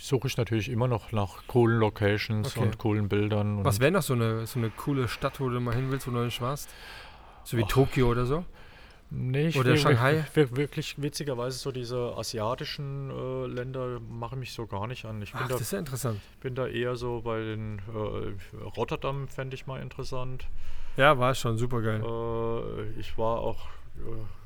suche 0.00 0.28
ich 0.28 0.36
natürlich 0.38 0.70
immer 0.70 0.88
noch 0.88 1.12
nach 1.12 1.46
coolen 1.48 1.78
Locations 1.80 2.56
Okay. 2.56 2.64
und 2.64 2.78
coolen 2.78 3.08
Bildern. 3.08 3.58
Und 3.58 3.64
Was 3.64 3.80
wäre 3.80 3.90
noch 3.92 4.02
so 4.02 4.14
eine, 4.14 4.46
so 4.46 4.58
eine 4.58 4.70
coole 4.70 5.08
Stadt, 5.08 5.38
wo 5.40 5.48
du 5.50 5.60
mal 5.60 5.74
hin 5.74 5.90
willst, 5.90 6.06
wo 6.06 6.12
du 6.12 6.18
nicht 6.24 6.40
warst? 6.40 6.70
So 7.44 7.56
wie 7.58 7.64
Ach. 7.64 7.68
Tokio 7.68 8.08
oder 8.08 8.24
so? 8.24 8.44
Nee, 9.10 9.48
ich 9.48 9.58
Oder 9.58 9.70
wir- 9.70 9.76
Shanghai? 9.78 10.24
wir- 10.34 10.56
Wirklich 10.56 11.00
witzigerweise 11.00 11.58
so 11.58 11.70
diese 11.70 12.14
asiatischen 12.16 13.10
äh, 13.10 13.46
Länder 13.46 14.00
machen 14.00 14.40
mich 14.40 14.52
so 14.52 14.66
gar 14.66 14.86
nicht 14.88 15.04
an. 15.04 15.22
Ich 15.22 15.30
bin, 15.32 15.40
Ach, 15.44 15.46
da, 15.48 15.52
das 15.54 15.60
ist 15.62 15.72
ja 15.72 15.78
interessant. 15.78 16.20
bin 16.40 16.54
da 16.56 16.66
eher 16.66 16.96
so 16.96 17.20
bei 17.22 17.38
den 17.38 17.78
äh, 17.78 18.64
Rotterdam 18.76 19.28
fände 19.28 19.54
ich 19.54 19.66
mal 19.68 19.80
interessant. 19.80 20.46
Ja, 20.96 21.18
war 21.18 21.34
schon 21.36 21.56
super 21.56 21.82
geil. 21.82 22.02
Äh, 22.02 22.98
ich 23.00 23.16
war 23.16 23.38
auch 23.38 23.58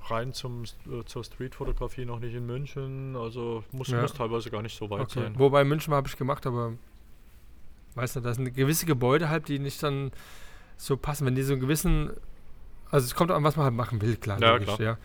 rein 0.09 0.33
zum, 0.33 0.65
äh, 0.65 1.05
zur 1.05 1.25
Streetfotografie 1.25 2.05
noch 2.05 2.19
nicht 2.21 2.35
in 2.35 2.47
München. 2.47 3.17
Also 3.17 3.65
muss, 3.73 3.89
Ja. 3.89 4.01
muss 4.03 4.13
teilweise 4.15 4.51
gar 4.51 4.63
nicht 4.63 4.77
so 4.77 4.89
weit 4.91 5.03
Okay. 5.03 5.21
sein. 5.23 5.39
Wobei 5.39 5.65
München 5.65 5.93
habe 5.95 6.09
ich 6.09 6.17
gemacht, 6.17 6.47
aber 6.47 6.73
weiß 7.95 8.15
nicht, 8.17 8.25
da 8.25 8.35
sind 8.35 8.53
gewisse 8.55 8.87
Gebäude 8.87 9.29
halt, 9.29 9.49
die 9.49 9.59
nicht 9.59 9.83
dann 9.83 10.11
so 10.77 10.97
passen, 10.97 11.27
wenn 11.27 11.35
die 11.35 11.43
so 11.43 11.53
einen 11.53 11.61
gewissen, 11.61 12.11
also 12.91 13.05
es 13.05 13.15
kommt 13.15 13.31
an, 13.31 13.45
was 13.45 13.57
man 13.57 13.65
halt 13.65 13.75
machen 13.75 14.01
will, 14.01 14.17
klar, 14.17 14.41
Ja, 14.41 14.53
logisch, 14.53 14.75
klar. 14.75 14.81
ja. 14.81 14.99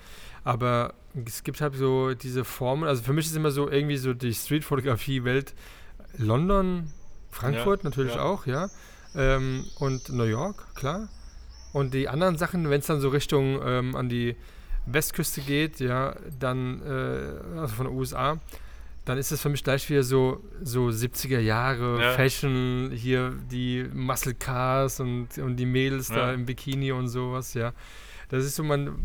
Aber 0.43 0.93
es 1.26 1.43
gibt 1.43 1.59
halt 1.61 1.76
so 1.76 2.13
diese 2.13 2.45
Formen, 2.45 2.84
also 2.88 3.01
für 3.03 3.13
mich 3.13 3.26
ist 3.26 3.35
immer 3.35 3.51
so 3.51 3.69
irgendwie 3.69 3.97
so 3.97 4.13
die 4.13 4.34
Streetfotografie-Welt 4.34 5.53
London, 6.17 6.91
Frankfurt 7.31 7.84
natürlich 7.84 8.15
ja. 8.15 8.22
auch, 8.23 8.45
ja. 8.45 8.69
Ähm, 9.15 9.65
und 9.80 10.09
New 10.09 10.23
York, 10.23 10.76
klar. 10.76 11.09
Und 11.76 11.93
die 11.93 12.07
anderen 12.07 12.38
Sachen, 12.38 12.69
wenn 12.69 12.80
es 12.80 12.88
dann 12.88 13.02
so 13.02 13.10
Richtung 13.10 13.60
ähm, 13.65 13.95
an 13.97 14.07
die 14.07 14.38
Westküste 14.85 15.41
geht, 15.41 15.81
ja, 15.81 16.15
dann, 16.39 16.81
äh, 16.84 17.60
also 17.60 17.76
von 17.76 17.88
den 17.88 17.95
USA, 17.97 18.39
dann 19.03 19.18
ist 19.18 19.31
es 19.34 19.41
für 19.41 19.49
mich 19.49 19.61
gleich 19.61 19.89
wieder 19.89 20.02
so, 20.03 20.41
so 20.64 20.88
70er 20.88 21.39
Jahre 21.39 21.99
Ja. 22.02 22.11
Fashion, 22.14 22.91
hier 22.93 23.34
die 23.52 23.84
Muscle 23.93 24.34
Cars 24.35 25.02
und, 25.02 25.38
und 25.38 25.57
die 25.57 25.65
Mädels 25.65 26.07
da 26.07 26.27
Ja. 26.30 26.34
im 26.34 26.45
Bikini 26.45 26.93
und 26.93 27.10
sowas, 27.10 27.53
ja. 27.56 27.73
Das 28.30 28.45
ist 28.45 28.56
so, 28.56 28.64
man, 28.64 28.95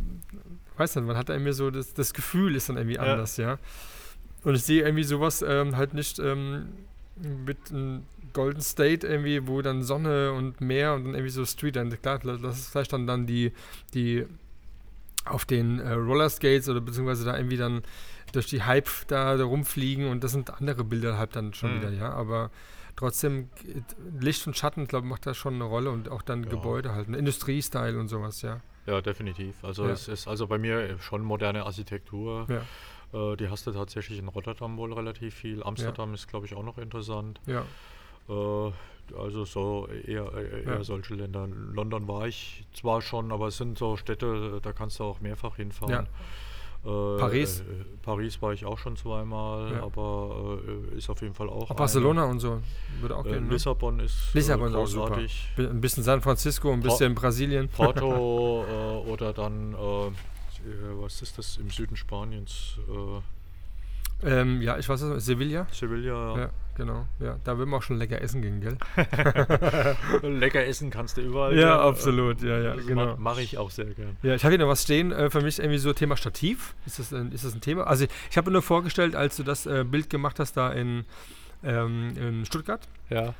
weiß 0.76 0.94
nicht, 0.94 1.06
man 1.06 1.16
hat 1.16 1.28
da 1.28 1.32
irgendwie 1.34 1.52
so, 1.52 1.72
das, 1.72 1.92
das 1.92 2.14
Gefühl 2.14 2.54
ist 2.54 2.68
dann 2.68 2.76
irgendwie 2.76 2.96
Ja. 2.98 3.02
anders, 3.02 3.36
ja. 3.36 3.58
Und 4.44 4.54
ich 4.54 4.62
sehe 4.62 4.82
irgendwie 4.84 5.02
sowas 5.04 5.42
ähm, 5.46 5.76
halt 5.76 5.92
nicht 5.92 6.20
ähm, 6.20 6.68
mit 7.44 7.58
einem 7.70 8.04
Golden 8.32 8.60
State 8.62 9.06
irgendwie, 9.06 9.46
wo 9.46 9.62
dann 9.62 9.82
Sonne 9.82 10.32
und 10.32 10.60
Meer 10.60 10.94
und 10.94 11.04
dann 11.04 11.14
irgendwie 11.14 11.30
so 11.30 11.44
Street, 11.44 11.76
dann 11.76 11.90
klar, 12.02 12.18
das 12.18 12.58
ist 12.58 12.68
vielleicht 12.70 12.92
dann, 12.92 13.06
dann 13.06 13.26
die, 13.26 13.52
die 13.94 14.26
auf 15.24 15.44
den 15.44 15.78
äh, 15.80 15.92
Rollerskates 15.92 16.68
oder 16.68 16.80
beziehungsweise 16.80 17.24
da 17.24 17.36
irgendwie 17.36 17.56
dann 17.58 17.82
durch 18.32 18.46
die 18.46 18.62
Hype 18.62 18.88
da, 19.08 19.36
da 19.36 19.44
rumfliegen 19.44 20.06
und 20.08 20.24
das 20.24 20.32
sind 20.32 20.50
andere 20.50 20.84
Bilder 20.84 21.18
halt 21.18 21.36
dann 21.36 21.52
schon 21.52 21.72
Mhm. 21.72 21.76
wieder, 21.80 21.90
ja, 21.90 22.10
aber 22.12 22.50
trotzdem 22.96 23.50
g- 23.62 23.82
Licht 24.20 24.46
und 24.46 24.56
Schatten, 24.56 24.86
glaube 24.86 25.06
ich, 25.06 25.10
macht 25.10 25.26
da 25.26 25.34
schon 25.34 25.54
eine 25.54 25.64
Rolle 25.64 25.90
und 25.90 26.08
auch 26.08 26.22
dann 26.22 26.44
Ja. 26.44 26.50
Gebäude 26.50 26.94
halt, 26.94 27.08
ein 27.08 27.14
Industriestyle 27.14 27.98
und 27.98 28.08
sowas, 28.08 28.42
ja. 28.42 28.60
Ja, 28.86 29.00
definitiv. 29.02 29.62
Also 29.62 29.84
Ja. 29.86 29.92
es 29.92 30.08
ist 30.08 30.26
also 30.26 30.46
bei 30.46 30.58
mir 30.58 30.98
schon 31.00 31.22
moderne 31.22 31.64
Architektur. 31.64 32.46
Ja, 32.48 32.62
Äh, 33.12 33.36
die 33.36 33.48
hast 33.48 33.66
du 33.66 33.72
tatsächlich 33.72 34.20
in 34.20 34.28
Rotterdam 34.28 34.76
wohl 34.76 34.92
relativ 34.92 35.34
viel. 35.34 35.64
Amsterdam 35.64 36.14
ist, 36.14 36.28
glaube 36.28 36.46
ich, 36.46 36.54
auch 36.54 36.62
noch 36.62 36.78
interessant. 36.78 37.40
ja, 37.46 37.60
Äh, 37.62 37.64
also 39.18 39.44
so 39.44 39.88
eher, 40.06 40.32
eher, 40.32 40.64
eher 40.64 40.74
Ja. 40.74 40.84
solche 40.84 41.14
Länder. 41.14 41.48
London 41.72 42.06
war 42.08 42.26
ich 42.28 42.64
zwar 42.72 43.02
schon, 43.02 43.32
aber 43.32 43.48
es 43.48 43.56
sind 43.56 43.78
so 43.78 43.96
Städte, 43.96 44.60
da 44.62 44.72
kannst 44.72 44.98
du 45.00 45.04
auch 45.04 45.20
mehrfach 45.20 45.56
hinfahren. 45.56 46.06
Äh, 46.82 46.86
Paris? 47.18 47.60
Äh, 47.60 47.64
Paris 48.02 48.40
war 48.40 48.54
ich 48.54 48.64
auch 48.64 48.78
schon 48.78 48.96
zweimal, 48.96 49.70
Ja. 49.72 49.82
aber 49.82 50.58
äh, 50.92 50.96
ist 50.96 51.10
auf 51.10 51.20
jeden 51.20 51.34
Fall 51.34 51.50
auch. 51.50 51.70
auch 51.70 51.76
Barcelona 51.76 52.24
und 52.24 52.40
so 52.40 52.62
würde 53.00 53.16
auch. 53.18 53.26
Äh, 53.26 53.32
gehen, 53.32 53.48
ne? 53.48 53.52
Lissabon 53.52 54.00
ist 54.00 54.32
Lissabon 54.32 54.68
äh, 54.68 54.70
ist 54.70 54.76
auch 54.76 54.86
super. 54.86 55.06
großartig. 55.08 55.48
Bi- 55.56 55.66
Ein 55.66 55.80
bisschen 55.82 56.02
San 56.04 56.22
Francisco, 56.22 56.72
ein 56.72 56.80
bisschen 56.80 57.14
Brasilien. 57.14 57.68
Porto 57.68 58.64
äh, 59.06 59.10
oder 59.10 59.34
dann, 59.34 59.74
äh, 59.74 60.06
äh, 60.06 60.10
was 61.02 61.20
ist 61.20 61.36
das 61.36 61.58
im 61.58 61.68
Süden 61.68 61.96
Spaniens? 61.96 62.78
Äh, 64.22 64.40
Ähm, 64.40 64.60
ja, 64.62 64.78
ich 64.78 64.88
weiß 64.88 65.00
es, 65.02 65.24
Sevilla. 65.24 65.66
Sevilla. 65.72 66.38
Ja, 66.38 66.50
genau. 66.76 67.06
Ja, 67.20 67.38
da 67.44 67.56
würden 67.58 67.70
wir 67.70 67.76
auch 67.78 67.82
schon 67.82 67.96
lecker 67.98 68.20
essen 68.20 68.42
gehen, 68.42 68.60
gell? 68.60 68.76
Lecker 70.22 70.64
essen 70.66 70.90
kannst 70.90 71.16
du 71.16 71.22
überall. 71.22 71.56
Ja, 71.56 71.76
gell? 71.78 71.88
absolut, 71.88 72.42
ja, 72.42 72.58
ja, 72.58 72.74
Das 72.76 72.86
genau. 72.86 73.16
Mache 73.16 73.42
ich 73.42 73.58
auch 73.58 73.70
sehr 73.70 73.86
gern. 73.86 74.16
Ja, 74.22 74.34
ich 74.34 74.44
habe 74.44 74.52
hier 74.52 74.58
noch 74.64 74.70
was 74.70 74.82
stehen. 74.82 75.12
Äh, 75.12 75.30
für 75.30 75.40
mich 75.40 75.58
irgendwie 75.58 75.78
so 75.78 75.92
Thema 75.92 76.16
Stativ. 76.16 76.74
Ist 76.86 76.98
das 76.98 77.12
ein, 77.12 77.32
ist 77.32 77.44
das 77.44 77.54
ein 77.54 77.60
Thema? 77.60 77.84
Also 77.84 78.06
ich 78.30 78.36
habe 78.36 78.50
mir 78.50 78.54
nur 78.54 78.62
vorgestellt, 78.62 79.14
als 79.16 79.36
du 79.36 79.42
das 79.42 79.66
äh, 79.66 79.84
Bild 79.84 80.10
gemacht 80.10 80.38
hast 80.38 80.56
da 80.56 80.70
in, 80.72 81.04
ähm, 81.64 82.12
in 82.16 82.44
Stuttgart, 82.44 82.86
Ja. 83.08 83.34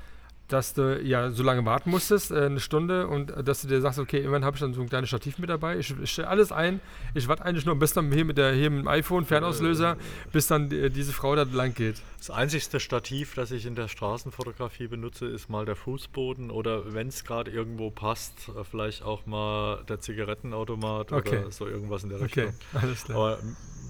Dass 0.53 0.75
du 0.75 1.01
ja 1.03 1.31
so 1.31 1.43
lange 1.43 1.65
warten 1.65 1.91
musstest, 1.91 2.31
äh, 2.31 2.47
eine 2.47 2.61
Stunde, 2.61 3.07
und 3.07 3.31
äh, 3.31 3.43
dass 3.43 3.63
du 3.63 3.69
dir 3.69 3.81
sagst, 3.81 3.99
okay, 3.99 4.19
immerhin 4.21 4.45
habe 4.45 4.57
ich 4.57 4.61
dann 4.61 4.75
so 4.75 4.81
ein 4.83 4.89
kleines 4.89 5.09
Stativ 5.09 5.39
mit 5.39 5.49
dabei. 5.51 5.79
Ich, 5.79 5.95
ich 6.03 6.11
stelle 6.11 6.29
alles 6.29 6.53
ein. 6.53 6.81
Ich 7.15 7.29
warte 7.29 7.45
eigentlich 7.45 7.67
nur 7.67 7.77
bis 7.77 7.93
dann 7.93 8.13
hier 8.13 8.25
mit, 8.25 8.39
der, 8.39 8.53
hier 8.53 8.71
mit 8.71 8.81
dem 8.81 8.89
iPhone, 8.89 9.25
Fernauslöser, 9.25 9.97
bis 10.33 10.47
dann 10.47 10.69
die, 10.69 10.91
diese 10.91 11.13
Frau 11.13 11.35
da 11.37 11.43
lang 11.43 11.75
geht. 11.75 12.03
Das 12.19 12.31
einzigste 12.31 12.81
Stativ, 12.81 13.35
das 13.35 13.51
ich 13.51 13.65
in 13.67 13.75
der 13.75 13.89
Straßenfotografie 13.89 14.89
benutze, 14.89 15.27
ist 15.27 15.49
mal 15.49 15.65
der 15.65 15.77
Fußboden 15.77 16.51
oder 16.51 16.93
wenn 16.93 17.09
es 17.09 17.25
gerade 17.25 17.51
irgendwo 17.51 17.91
passt, 17.91 18.49
äh, 18.49 18.65
vielleicht 18.65 19.03
auch 19.03 19.27
mal 19.27 19.83
der 19.89 20.01
Zigarettenautomat 20.01 21.13
Okay. 21.13 21.39
oder 21.39 21.51
so 21.51 21.67
irgendwas 21.67 22.03
in 22.05 22.11
der 22.11 22.21
Okay, 22.21 22.45
Richtung. 22.47 22.81
alles 22.83 23.05
klar. 23.05 23.17
Aber 23.19 23.39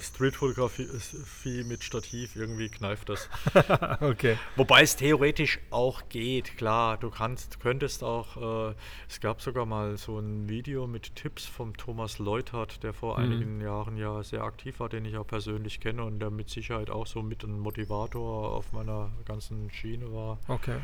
Streetfotografie 0.01 1.65
mit 1.65 1.85
Stativ, 1.85 2.37
irgendwie 2.37 2.69
kneift 2.69 3.09
das. 3.09 3.29
Okay. 4.01 4.37
Wobei 4.57 4.83
es 4.83 4.97
theoretisch 4.97 5.59
auch 5.71 6.09
geht, 6.09 6.57
klar. 6.57 6.97
Du 6.97 7.11
kannst, 7.11 7.61
könntest 7.61 8.03
auch, 8.03 8.71
äh, 8.71 8.75
es 9.09 9.21
gab 9.21 9.41
sogar 9.43 9.67
mal 9.67 9.97
so 9.97 10.19
ein 10.19 10.49
Video 10.49 10.87
mit 10.87 11.15
Tipps 11.17 11.45
vom 11.47 11.77
Thomas 11.77 12.19
Leutert, 12.19 12.83
der 12.83 12.93
vor 12.93 13.19
Mhm. 13.19 13.25
einigen 13.25 13.61
Jahren 13.61 13.97
ja 13.97 14.23
sehr 14.23 14.43
aktiv 14.43 14.81
war, 14.81 14.89
den 14.89 15.05
ich 15.05 15.17
auch 15.17 15.27
persönlich 15.27 15.81
kenne 15.81 16.05
und 16.05 16.19
der 16.21 16.31
mit 16.31 16.49
Sicherheit 16.51 16.91
auch 16.91 17.07
so 17.07 17.23
mit 17.23 17.43
ein 17.45 17.59
Motivator 17.59 18.53
auf 18.53 18.73
meiner 18.73 19.11
ganzen 19.27 19.71
Schiene 19.71 20.13
war. 20.13 20.39
Okay. 20.49 20.79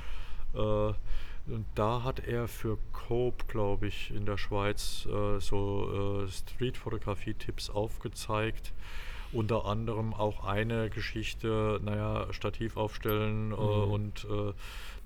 Äh, 0.54 0.92
und 1.48 1.64
da 1.76 2.02
hat 2.02 2.26
er 2.26 2.48
für 2.48 2.76
Cope, 2.92 3.44
glaube 3.46 3.86
ich, 3.86 4.10
in 4.10 4.26
der 4.26 4.36
Schweiz 4.36 5.06
äh, 5.06 5.38
so 5.38 6.24
äh, 6.24 6.28
Streetfotografie-Tipps 6.28 7.70
aufgezeigt. 7.70 8.72
Unter 9.32 9.66
anderem 9.66 10.14
auch 10.14 10.44
eine 10.44 10.88
Geschichte, 10.90 11.80
naja, 11.84 12.26
Stativ 12.32 12.76
aufstellen 12.76 13.52
äh, 13.52 13.54
Mhm. 13.54 13.90
und 13.90 14.24
äh, 14.30 14.52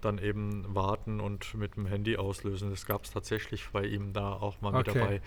dann 0.00 0.18
eben 0.18 0.64
warten 0.74 1.20
und 1.20 1.54
mit 1.54 1.76
dem 1.76 1.86
Handy 1.86 2.16
auslösen. 2.16 2.70
Das 2.70 2.86
gab 2.86 3.04
es 3.04 3.10
tatsächlich 3.10 3.68
bei 3.72 3.84
ihm 3.84 4.12
da 4.12 4.32
auch 4.32 4.60
mal 4.62 4.72
mit 4.72 4.88
Okay. 4.88 4.98
dabei. 4.98 5.20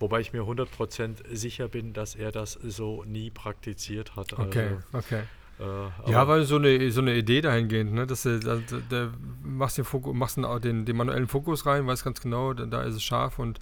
Wobei 0.00 0.20
ich 0.20 0.32
mir 0.32 0.42
100% 0.42 1.24
sicher 1.32 1.68
bin, 1.68 1.92
dass 1.92 2.14
er 2.16 2.32
das 2.32 2.52
so 2.54 3.04
nie 3.04 3.30
praktiziert 3.30 4.16
hat. 4.16 4.32
Okay, 4.32 4.76
okay. 4.92 5.22
Also, 5.58 5.90
äh, 6.06 6.10
Ja, 6.12 6.26
weil 6.28 6.44
so 6.44 6.56
eine, 6.56 6.90
so 6.90 7.00
eine 7.00 7.14
Idee 7.16 7.40
dahingehend, 7.40 7.92
ne? 7.92 8.06
Dass 8.06 8.22
du 8.22 8.38
da, 8.40 8.56
da, 8.56 8.76
da 8.88 9.12
machst, 9.42 9.78
den, 9.78 9.84
Fokus, 9.84 10.14
machst 10.14 10.36
den, 10.36 10.84
den 10.84 10.96
manuellen 10.96 11.28
Fokus 11.28 11.66
rein, 11.66 11.86
weißt 11.86 12.04
ganz 12.04 12.20
genau, 12.20 12.54
da, 12.54 12.66
da 12.66 12.82
ist 12.82 12.94
es 12.96 13.02
scharf 13.02 13.38
und 13.38 13.58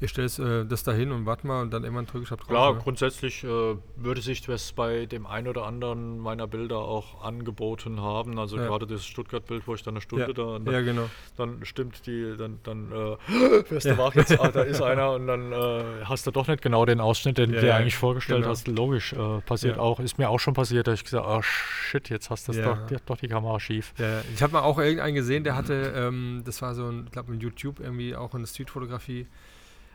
ich 0.00 0.10
stelle 0.10 0.60
äh, 0.60 0.64
das 0.64 0.84
da 0.84 0.92
hin 0.92 1.10
und 1.10 1.26
warte 1.26 1.46
mal 1.46 1.62
und 1.62 1.72
dann 1.72 1.82
irgendwann 1.82 2.06
drücke 2.06 2.24
ich 2.24 2.32
ab 2.32 2.38
drauf. 2.38 2.48
Klar, 2.48 2.70
oder? 2.70 2.80
grundsätzlich 2.80 3.42
äh, 3.42 3.76
würde 3.96 4.20
sich 4.20 4.42
das 4.42 4.72
bei 4.72 5.06
dem 5.06 5.26
einen 5.26 5.48
oder 5.48 5.64
anderen 5.64 6.18
meiner 6.18 6.46
Bilder 6.46 6.78
auch 6.78 7.24
angeboten 7.24 8.00
haben. 8.00 8.38
Also 8.38 8.58
Ja. 8.58 8.66
gerade 8.66 8.86
das 8.86 9.04
Stuttgart-Bild, 9.04 9.66
wo 9.66 9.74
ich 9.74 9.82
dann 9.82 9.94
eine 9.94 10.00
Stunde 10.00 10.26
ja. 10.28 10.32
da 10.32 10.42
und 10.42 10.66
ja, 10.66 10.72
dann, 10.72 10.84
genau. 10.84 11.10
dann 11.36 11.64
stimmt 11.64 12.06
die, 12.06 12.36
dann, 12.38 12.60
dann 12.62 12.92
äh, 12.92 13.16
wirst 13.70 13.86
du 13.86 13.98
wach, 13.98 14.14
jetzt, 14.14 14.38
ah, 14.38 14.48
da 14.48 14.62
ist 14.62 14.80
einer 14.82 15.12
und 15.12 15.26
dann 15.26 15.52
äh, 15.52 16.04
hast 16.04 16.26
du 16.26 16.30
doch 16.30 16.46
nicht 16.46 16.62
genau 16.62 16.84
den 16.84 17.00
Ausschnitt, 17.00 17.38
den 17.38 17.52
du 17.52 17.60
dir 17.60 17.74
eigentlich 17.74 17.96
vorgestellt 17.96 18.42
genau. 18.42 18.50
hast. 18.50 18.68
Logisch, 18.68 19.12
äh, 19.14 19.40
passiert 19.40 19.78
auch, 19.78 19.98
ist 19.98 20.16
mir 20.16 20.30
auch 20.30 20.38
schon 20.38 20.54
passiert, 20.54 20.86
dass 20.86 21.00
ich 21.00 21.04
gesagt 21.04 21.26
habe, 21.26 21.38
oh 21.38 21.42
shit, 21.42 22.08
jetzt 22.08 22.30
hast 22.30 22.46
du 22.46 22.52
doch, 22.52 22.86
die, 22.86 22.96
doch 23.04 23.16
die 23.16 23.28
Kamera 23.28 23.58
schief. 23.58 23.94
Ich 24.34 24.42
habe 24.42 24.52
mal 24.52 24.62
auch 24.62 24.78
irgendeinen 24.78 25.14
gesehen, 25.14 25.42
der 25.42 25.56
hatte, 25.56 25.92
ähm, 25.96 26.42
das 26.44 26.62
war 26.62 26.74
so 26.74 26.86
ein, 26.86 27.04
ich 27.06 27.12
glaube, 27.12 27.34
in 27.34 27.40
YouTube 27.40 27.80
irgendwie 27.80 28.14
auch 28.14 28.34
eine 28.34 28.46
Streetfotografie 28.46 29.26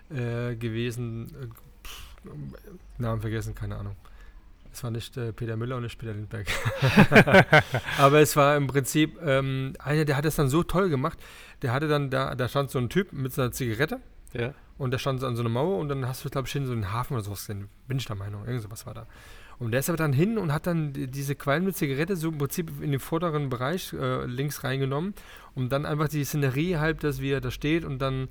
äh, 0.09 0.55
gewesen. 0.55 1.27
Äh, 1.41 1.47
pff, 1.85 2.15
Namen 2.97 3.21
vergessen, 3.21 3.53
keine 3.55 3.75
Ahnung. 3.77 3.95
Es 4.71 4.83
war 4.83 4.89
nicht 4.91 5.15
äh, 5.17 5.31
Peter 5.33 5.55
Müller 5.55 5.75
und 5.77 5.83
nicht 5.83 5.99
Peter 5.99 6.13
Lindbergh. 6.13 6.49
Aber 7.97 8.19
es 8.21 8.35
war 8.35 8.55
im 8.57 8.67
Prinzip 8.67 9.19
ähm, 9.23 9.73
einer, 9.79 10.05
der 10.05 10.17
hat 10.17 10.25
das 10.25 10.35
dann 10.35 10.49
so 10.49 10.63
toll 10.63 10.89
gemacht. 10.89 11.19
Der 11.61 11.73
hatte 11.73 11.87
dann 11.87 12.09
da, 12.09 12.35
da 12.35 12.47
stand 12.47 12.71
so 12.71 12.79
ein 12.79 12.89
Typ 12.89 13.13
mit 13.13 13.33
seiner 13.33 13.51
Zigarette 13.51 13.99
Ja. 14.33 14.53
und 14.77 14.91
der 14.91 14.97
stand 14.97 15.19
so 15.21 15.27
an 15.27 15.35
so 15.35 15.41
einer 15.43 15.49
Mauer 15.49 15.77
und 15.77 15.89
dann 15.89 16.07
hast 16.07 16.25
du, 16.25 16.29
glaube 16.29 16.47
ich, 16.47 16.53
hin 16.53 16.65
so 16.65 16.71
einen 16.73 16.91
Hafen 16.91 17.13
oder 17.13 17.23
sowas 17.23 17.39
gesehen. 17.45 17.69
Bin 17.87 17.97
ich 17.97 18.05
der 18.05 18.15
Meinung, 18.15 18.45
irgend 18.45 18.61
sowas 18.63 18.85
war 18.85 18.93
da. 18.93 19.07
Und 19.59 19.71
der 19.71 19.79
ist 19.81 19.89
aber 19.89 19.97
dann 19.97 20.11
hin 20.13 20.37
und 20.39 20.51
hat 20.51 20.65
dann 20.65 20.93
die- 20.93 21.07
diese 21.07 21.35
qualmende 21.35 21.73
Zigarette 21.73 22.15
so 22.15 22.29
im 22.29 22.37
Prinzip 22.39 22.71
in 22.81 22.91
den 22.91 22.99
vorderen 22.99 23.49
Bereich 23.49 23.93
äh, 23.93 24.25
links 24.25 24.63
reingenommen, 24.63 25.13
um 25.53 25.69
dann 25.69 25.85
einfach 25.85 26.07
die 26.09 26.23
Szenerie 26.25 26.77
halb, 26.77 26.99
dass 27.01 27.21
wie 27.21 27.29
er 27.31 27.41
da 27.41 27.51
steht 27.51 27.85
und 27.85 27.99
dann 27.99 28.27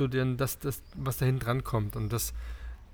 so 0.00 0.08
den, 0.08 0.36
das, 0.38 0.58
das, 0.58 0.82
was 0.96 1.18
da 1.18 1.26
hinten 1.26 1.40
dran 1.44 1.62
kommt. 1.62 1.94
Und 1.94 2.10
das, 2.10 2.32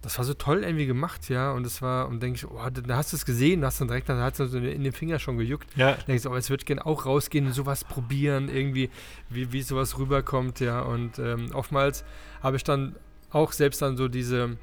das 0.02 0.18
war 0.18 0.24
so 0.24 0.34
toll 0.34 0.64
irgendwie 0.64 0.86
gemacht, 0.86 1.28
ja. 1.28 1.52
Und 1.52 1.62
das 1.64 1.80
war, 1.82 2.08
und 2.08 2.20
denke 2.22 2.36
ich, 2.36 2.46
oh, 2.46 2.58
da- 2.70 2.96
hast 2.96 3.12
du 3.12 3.16
es 3.16 3.24
gesehen, 3.24 3.64
hast 3.64 3.78
du 3.78 3.84
dann 3.84 3.88
direkt, 3.88 4.08
da 4.08 4.20
hat 4.20 4.38
es 4.38 4.50
so 4.50 4.58
in 4.58 4.82
den 4.82 4.92
Finger 4.92 5.18
schon 5.20 5.36
gejuckt. 5.38 5.68
Ja. 5.76 5.92
Da 5.92 6.02
denkst 6.02 6.24
du, 6.24 6.30
oh, 6.30 6.34
jetzt 6.34 6.50
würde 6.50 6.62
ich 6.62 6.66
gerne 6.66 6.84
auch 6.84 7.06
rausgehen 7.06 7.46
und 7.46 7.52
sowas 7.52 7.84
probieren, 7.84 8.48
irgendwie, 8.48 8.90
wie, 9.30 9.52
wie 9.52 9.62
sowas 9.62 9.98
rüberkommt, 9.98 10.58
ja. 10.60 10.80
Und 10.80 11.18
ähm, 11.18 11.50
oftmals 11.54 12.04
habe 12.42 12.56
ich 12.56 12.64
dann 12.64 12.96
auch 13.30 13.52
selbst 13.52 13.82
dann 13.82 13.96
so 13.96 14.08
diese, 14.08 14.56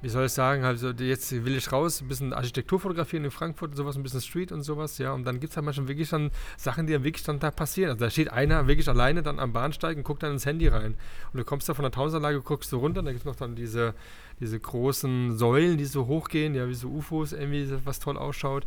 wie 0.00 0.08
soll 0.08 0.26
ich 0.26 0.32
sagen, 0.32 0.64
also 0.64 0.90
jetzt 0.90 1.44
will 1.44 1.56
ich 1.56 1.72
raus, 1.72 2.00
ein 2.00 2.08
bisschen 2.08 2.32
Architektur 2.32 2.78
fotografieren 2.78 3.24
in 3.24 3.32
Frankfurt 3.32 3.70
und 3.70 3.76
sowas, 3.76 3.96
ein 3.96 4.02
bisschen 4.04 4.20
Street 4.20 4.52
und 4.52 4.62
sowas, 4.62 4.98
ja. 4.98 5.12
Und 5.12 5.24
dann 5.24 5.40
gibt 5.40 5.50
es 5.50 5.56
halt 5.56 5.64
manchmal 5.64 5.88
wirklich 5.88 6.08
dann 6.08 6.30
Sachen, 6.56 6.86
die 6.86 6.92
dann 6.92 7.02
wirklich 7.02 7.24
dann 7.24 7.40
da 7.40 7.50
passieren. 7.50 7.90
Also 7.90 8.04
da 8.04 8.10
steht 8.10 8.30
einer 8.30 8.68
wirklich 8.68 8.88
alleine 8.88 9.22
dann 9.22 9.40
am 9.40 9.52
Bahnsteig 9.52 9.96
und 9.96 10.04
guckt 10.04 10.22
dann 10.22 10.32
ins 10.32 10.46
Handy 10.46 10.68
rein. 10.68 10.94
Und 11.32 11.38
du 11.38 11.44
kommst 11.44 11.68
da 11.68 11.74
von 11.74 11.82
der 11.82 11.90
Tausendanlage, 11.90 12.42
guckst 12.42 12.70
du 12.70 12.76
runter, 12.76 13.02
da 13.02 13.10
gibt 13.10 13.22
es 13.22 13.26
noch 13.26 13.36
dann 13.36 13.56
diese, 13.56 13.94
diese 14.38 14.60
großen 14.60 15.36
Säulen, 15.36 15.78
die 15.78 15.84
so 15.84 16.06
hochgehen, 16.06 16.54
ja, 16.54 16.68
wie 16.68 16.74
so 16.74 16.88
UFOs 16.88 17.32
irgendwie, 17.32 17.68
was 17.84 17.98
toll 17.98 18.16
ausschaut. 18.16 18.66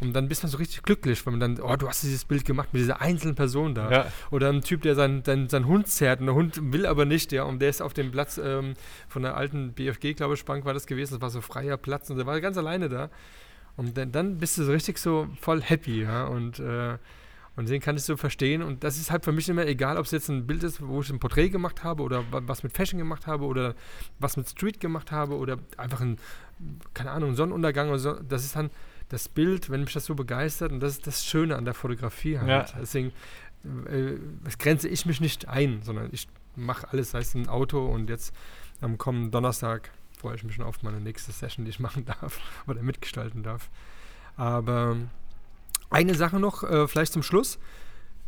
Und 0.00 0.12
dann 0.14 0.28
bist 0.28 0.42
man 0.42 0.50
so 0.50 0.58
richtig 0.58 0.82
glücklich, 0.82 1.24
wenn 1.26 1.38
man 1.38 1.40
dann, 1.56 1.60
oh, 1.64 1.76
du 1.76 1.88
hast 1.88 2.02
dieses 2.02 2.24
Bild 2.24 2.44
gemacht 2.44 2.70
mit 2.72 2.80
dieser 2.82 3.00
einzelnen 3.00 3.34
Person 3.34 3.74
da. 3.74 3.90
Ja. 3.90 4.06
Oder 4.30 4.48
ein 4.48 4.62
Typ, 4.62 4.82
der 4.82 4.94
seinen, 4.94 5.24
seinen, 5.24 5.48
seinen 5.48 5.66
Hund 5.66 5.86
zerrt 5.86 6.20
und 6.20 6.26
der 6.26 6.34
Hund 6.34 6.72
will 6.72 6.86
aber 6.86 7.04
nicht, 7.04 7.30
ja, 7.32 7.44
und 7.44 7.60
der 7.60 7.68
ist 7.70 7.80
auf 7.82 7.92
dem 7.94 8.10
Platz 8.10 8.38
ähm, 8.42 8.74
von 9.08 9.22
der 9.22 9.36
alten 9.36 9.72
BFG, 9.72 10.14
glaube 10.14 10.34
ich, 10.34 10.44
Bank 10.44 10.64
war 10.64 10.74
das 10.74 10.86
gewesen, 10.86 11.14
das 11.14 11.20
war 11.22 11.30
so 11.30 11.40
freier 11.40 11.76
Platz 11.76 12.10
und 12.10 12.16
der 12.16 12.26
war 12.26 12.40
ganz 12.40 12.56
alleine 12.58 12.88
da. 12.88 13.10
Und 13.76 13.96
dann, 13.96 14.12
dann 14.12 14.38
bist 14.38 14.58
du 14.58 14.64
so 14.64 14.72
richtig 14.72 14.98
so 14.98 15.28
voll 15.40 15.62
happy, 15.62 16.02
ja, 16.02 16.24
und, 16.24 16.58
äh, 16.58 16.98
und 17.54 17.68
den 17.68 17.80
kann 17.80 17.96
ich 17.96 18.02
so 18.04 18.16
verstehen 18.16 18.62
und 18.62 18.82
das 18.82 18.96
ist 18.96 19.10
halt 19.10 19.24
für 19.24 19.32
mich 19.32 19.48
immer 19.48 19.66
egal, 19.66 19.98
ob 19.98 20.06
es 20.06 20.10
jetzt 20.10 20.28
ein 20.30 20.46
Bild 20.46 20.62
ist, 20.62 20.80
wo 20.86 21.00
ich 21.02 21.10
ein 21.10 21.18
Porträt 21.20 21.50
gemacht 21.50 21.84
habe 21.84 22.02
oder 22.02 22.24
wa- 22.30 22.40
was 22.46 22.62
mit 22.62 22.72
Fashion 22.72 22.98
gemacht 22.98 23.26
habe 23.26 23.44
oder 23.44 23.74
was 24.18 24.36
mit 24.38 24.48
Street 24.48 24.80
gemacht 24.80 25.12
habe 25.12 25.36
oder 25.36 25.58
einfach 25.76 26.00
ein, 26.00 26.16
keine 26.94 27.10
Ahnung, 27.10 27.34
Sonnenuntergang 27.34 27.88
oder 27.90 27.98
so, 27.98 28.12
das 28.14 28.44
ist 28.44 28.56
dann 28.56 28.70
das 29.12 29.28
Bild, 29.28 29.68
wenn 29.68 29.82
mich 29.82 29.92
das 29.92 30.06
so 30.06 30.14
begeistert 30.14 30.72
und 30.72 30.80
das 30.80 30.92
ist 30.92 31.06
das 31.06 31.24
Schöne 31.24 31.56
an 31.56 31.66
der 31.66 31.74
Fotografie 31.74 32.38
halt. 32.38 32.48
Ja. 32.48 32.78
Deswegen 32.80 33.12
äh, 33.86 34.14
grenze 34.58 34.88
ich 34.88 35.04
mich 35.04 35.20
nicht 35.20 35.48
ein, 35.48 35.82
sondern 35.82 36.08
ich 36.12 36.28
mache 36.56 36.88
alles, 36.90 37.10
sei 37.10 37.18
es 37.18 37.34
ein 37.34 37.48
Auto 37.48 37.86
und 37.86 38.08
jetzt 38.08 38.34
am 38.80 38.96
kommenden 38.96 39.30
Donnerstag 39.30 39.90
freue 40.18 40.36
ich 40.36 40.44
mich 40.44 40.54
schon 40.54 40.64
auf 40.64 40.82
meine 40.82 40.98
nächste 41.00 41.30
Session, 41.30 41.66
die 41.66 41.70
ich 41.70 41.80
machen 41.88 42.06
darf 42.06 42.40
oder 42.66 42.82
mitgestalten 42.82 43.42
darf. 43.42 43.68
Aber 44.36 44.96
eine 45.90 46.14
Sache 46.14 46.40
noch, 46.40 46.62
äh, 46.62 46.88
vielleicht 46.88 47.12
zum 47.12 47.22
Schluss. 47.22 47.58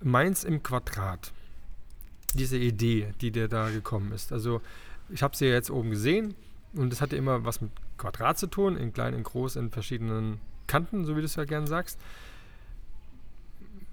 Meins 0.00 0.44
im 0.44 0.62
Quadrat. 0.62 1.32
Diese 2.34 2.58
Idee, 2.58 3.12
die 3.20 3.32
dir 3.32 3.48
da 3.48 3.70
gekommen 3.70 4.12
ist. 4.12 4.32
Also, 4.32 4.60
ich 5.08 5.24
habe 5.24 5.36
sie 5.36 5.46
ja 5.46 5.54
jetzt 5.54 5.72
oben 5.72 5.90
gesehen 5.90 6.36
und 6.74 6.92
es 6.92 7.00
hatte 7.00 7.16
immer 7.16 7.44
was 7.44 7.60
mit 7.60 7.72
Quadrat 7.96 8.38
zu 8.38 8.46
tun, 8.46 8.76
in 8.76 8.92
klein, 8.92 9.14
in 9.14 9.24
groß, 9.24 9.56
in 9.56 9.70
verschiedenen 9.70 10.38
Kanten, 10.68 11.04
so 11.04 11.16
wie 11.16 11.20
du 11.20 11.26
es 11.26 11.34
ja 11.34 11.44
gern 11.44 11.66
sagst. 11.66 11.98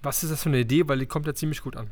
Was 0.06 0.24
ist 0.24 0.30
das 0.30 0.44
für 0.44 0.50
eine 0.50 0.60
Idee? 0.60 0.88
Weil 0.88 1.00
die 1.00 1.08
kommt 1.08 1.26
ja 1.26 1.34
ziemlich 1.34 1.62
gut 1.62 1.76
an. 1.76 1.90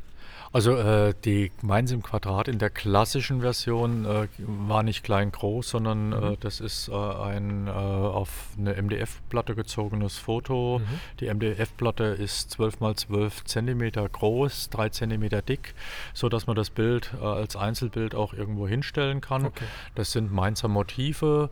Also 0.54 0.76
äh, 0.76 1.14
die 1.24 1.50
Mainz 1.62 1.90
im 1.90 2.00
Quadrat 2.00 2.46
in 2.46 2.60
der 2.60 2.70
klassischen 2.70 3.40
Version 3.40 4.04
äh, 4.04 4.28
war 4.38 4.84
nicht 4.84 5.02
klein-groß, 5.02 5.68
sondern 5.68 6.10
Mhm. 6.10 6.12
äh, 6.14 6.36
das 6.38 6.60
ist 6.60 6.88
äh, 6.88 6.94
ein 6.94 7.66
äh, 7.66 7.70
auf 7.70 8.28
eine 8.56 8.80
MDF-Platte 8.80 9.56
gezogenes 9.56 10.16
Foto. 10.16 10.78
Mhm. 10.78 11.00
Die 11.18 11.26
MDF-Platte 11.28 12.04
ist 12.04 12.52
12 12.52 12.78
mal 12.78 12.94
12 12.94 13.42
Zentimeter 13.46 14.08
groß, 14.08 14.70
3 14.70 14.90
Zentimeter 14.90 15.42
dick, 15.42 15.74
sodass 16.12 16.46
man 16.46 16.54
das 16.54 16.70
Bild 16.70 17.10
äh, 17.20 17.24
als 17.26 17.56
Einzelbild 17.56 18.14
auch 18.14 18.32
irgendwo 18.32 18.68
hinstellen 18.68 19.20
kann. 19.20 19.46
Okay. 19.46 19.64
Das 19.96 20.12
sind 20.12 20.32
Mainzer 20.32 20.68
Motive 20.68 21.50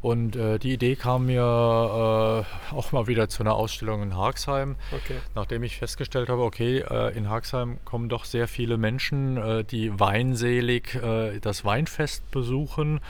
und 0.00 0.36
äh, 0.36 0.60
die 0.60 0.74
Idee 0.74 0.94
kam 0.94 1.26
mir 1.26 1.40
äh, 1.42 2.74
auch 2.74 2.92
mal 2.92 3.08
wieder 3.08 3.28
zu 3.28 3.42
einer 3.42 3.54
Ausstellung 3.54 4.02
in 4.04 4.16
Haagsheim. 4.16 4.76
Okay. 4.92 5.16
Nachdem 5.34 5.64
ich 5.64 5.76
festgestellt 5.78 6.28
habe, 6.28 6.42
okay, 6.42 6.78
äh, 6.88 7.16
in 7.16 7.28
Haagsheim 7.28 7.78
kommen 7.84 8.08
doch 8.08 8.24
sehr 8.24 8.43
viele 8.46 8.76
Menschen, 8.76 9.36
äh, 9.36 9.64
die 9.64 9.98
weinselig 9.98 10.94
äh, 10.94 11.40
das 11.40 11.64
Weinfest 11.64 12.30
besuchen. 12.30 13.00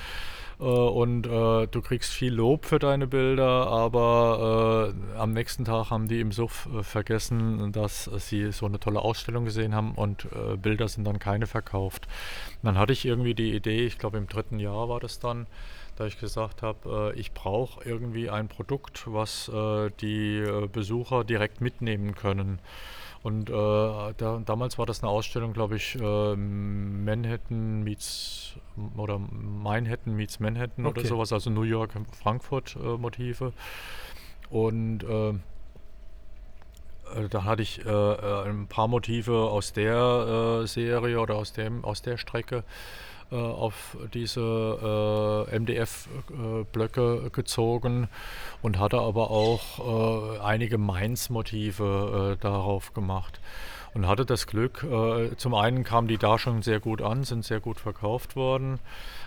Äh, 0.60 0.64
und 0.64 1.26
äh, 1.26 1.66
du 1.66 1.82
kriegst 1.82 2.12
viel 2.12 2.32
Lob 2.32 2.66
für 2.66 2.78
deine 2.78 3.06
Bilder, 3.06 3.66
aber 3.66 4.94
äh, 5.14 5.18
am 5.18 5.32
nächsten 5.32 5.64
Tag 5.64 5.90
haben 5.90 6.08
die 6.08 6.20
im 6.20 6.32
Suff 6.32 6.68
äh, 6.74 6.82
vergessen, 6.82 7.72
dass 7.72 8.10
sie 8.18 8.52
so 8.52 8.66
eine 8.66 8.80
tolle 8.80 9.00
Ausstellung 9.00 9.44
gesehen 9.44 9.74
haben 9.74 9.92
und 9.94 10.26
Bilder 10.60 10.88
sind 10.88 11.04
dann 11.04 11.18
keine 11.18 11.46
verkauft. 11.46 12.06
Dann 12.62 12.78
hatte 12.78 12.92
ich 12.92 13.04
irgendwie 13.04 13.34
die 13.34 13.54
Idee, 13.54 13.86
ich 13.86 13.98
glaube 13.98 14.18
im 14.18 14.28
dritten 14.28 14.58
Jahr 14.58 14.88
war 14.88 15.00
das 15.00 15.18
dann, 15.18 15.46
da 15.96 16.06
ich 16.06 16.18
gesagt 16.18 16.62
habe, 16.62 17.12
ich 17.16 17.32
brauche 17.32 17.86
irgendwie 17.86 18.30
ein 18.30 18.48
Produkt, 18.48 19.04
was 19.06 19.50
die 20.00 20.44
Besucher 20.72 21.24
direkt 21.24 21.60
mitnehmen 21.60 22.14
können. 22.14 22.58
Und 23.24 23.48
äh, 23.48 23.52
da, 23.52 24.42
damals 24.44 24.76
war 24.78 24.84
das 24.84 25.02
eine 25.02 25.10
Ausstellung, 25.10 25.54
glaube 25.54 25.76
ich, 25.76 25.96
äh, 25.98 26.36
Manhattan 26.36 27.82
meets 27.82 28.56
oder 28.98 29.18
Manhattan 29.18 30.14
meets 30.14 30.40
Manhattan 30.40 30.84
oder 30.84 30.98
Okay. 31.00 31.08
sowas, 31.08 31.32
also 31.32 31.48
New 31.48 31.62
York, 31.62 31.92
Frankfurt 32.12 32.76
äh, 32.76 32.98
Motive. 32.98 33.54
Und 34.50 35.04
äh, 35.04 35.30
äh, 35.30 35.34
da 37.30 37.44
hatte 37.44 37.62
ich 37.62 37.82
äh, 37.84 37.88
ein 38.46 38.66
paar 38.66 38.88
Motive 38.88 39.48
aus 39.50 39.72
der 39.72 40.66
Serie 40.66 41.18
oder 41.18 41.36
aus, 41.36 41.54
dem, 41.54 41.82
aus 41.82 42.02
der 42.02 42.18
Strecke 42.18 42.62
auf 43.36 43.96
diese 44.12 45.46
äh, 45.50 45.58
MDF-Blöcke 45.58 47.30
gezogen 47.30 48.08
und 48.62 48.78
hatte 48.78 48.98
aber 49.00 49.30
auch 49.30 50.36
äh, 50.36 50.38
einige 50.40 50.78
Mainz-Motive 50.78 52.36
äh, 52.38 52.42
darauf 52.42 52.94
gemacht. 52.94 53.40
Und 53.94 54.08
hatte 54.08 54.26
das 54.26 54.48
Glück, 54.48 54.82
äh, 54.82 55.36
zum 55.36 55.54
einen 55.54 55.84
kamen 55.84 56.08
die 56.08 56.18
da 56.18 56.36
schon 56.36 56.62
sehr 56.62 56.80
gut 56.80 57.00
an, 57.00 57.22
sind 57.22 57.44
sehr 57.44 57.60
gut 57.60 57.78
verkauft 57.78 58.34
worden. 58.34 58.80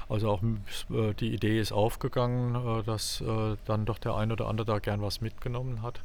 Also 0.10 0.30
auch 0.30 0.42
äh, 0.44 1.14
die 1.14 1.34
Idee 1.34 1.60
ist 1.60 1.72
aufgegangen, 1.72 2.56
äh, 2.56 2.84
dass 2.84 3.22
äh, 3.22 3.56
dann 3.66 3.86
doch 3.86 3.98
der 3.98 4.16
ein 4.16 4.32
oder 4.32 4.48
andere 4.48 4.66
da 4.66 4.80
gern 4.80 5.02
was 5.02 5.22
mitgenommen 5.22 5.82
hat. 5.82 6.02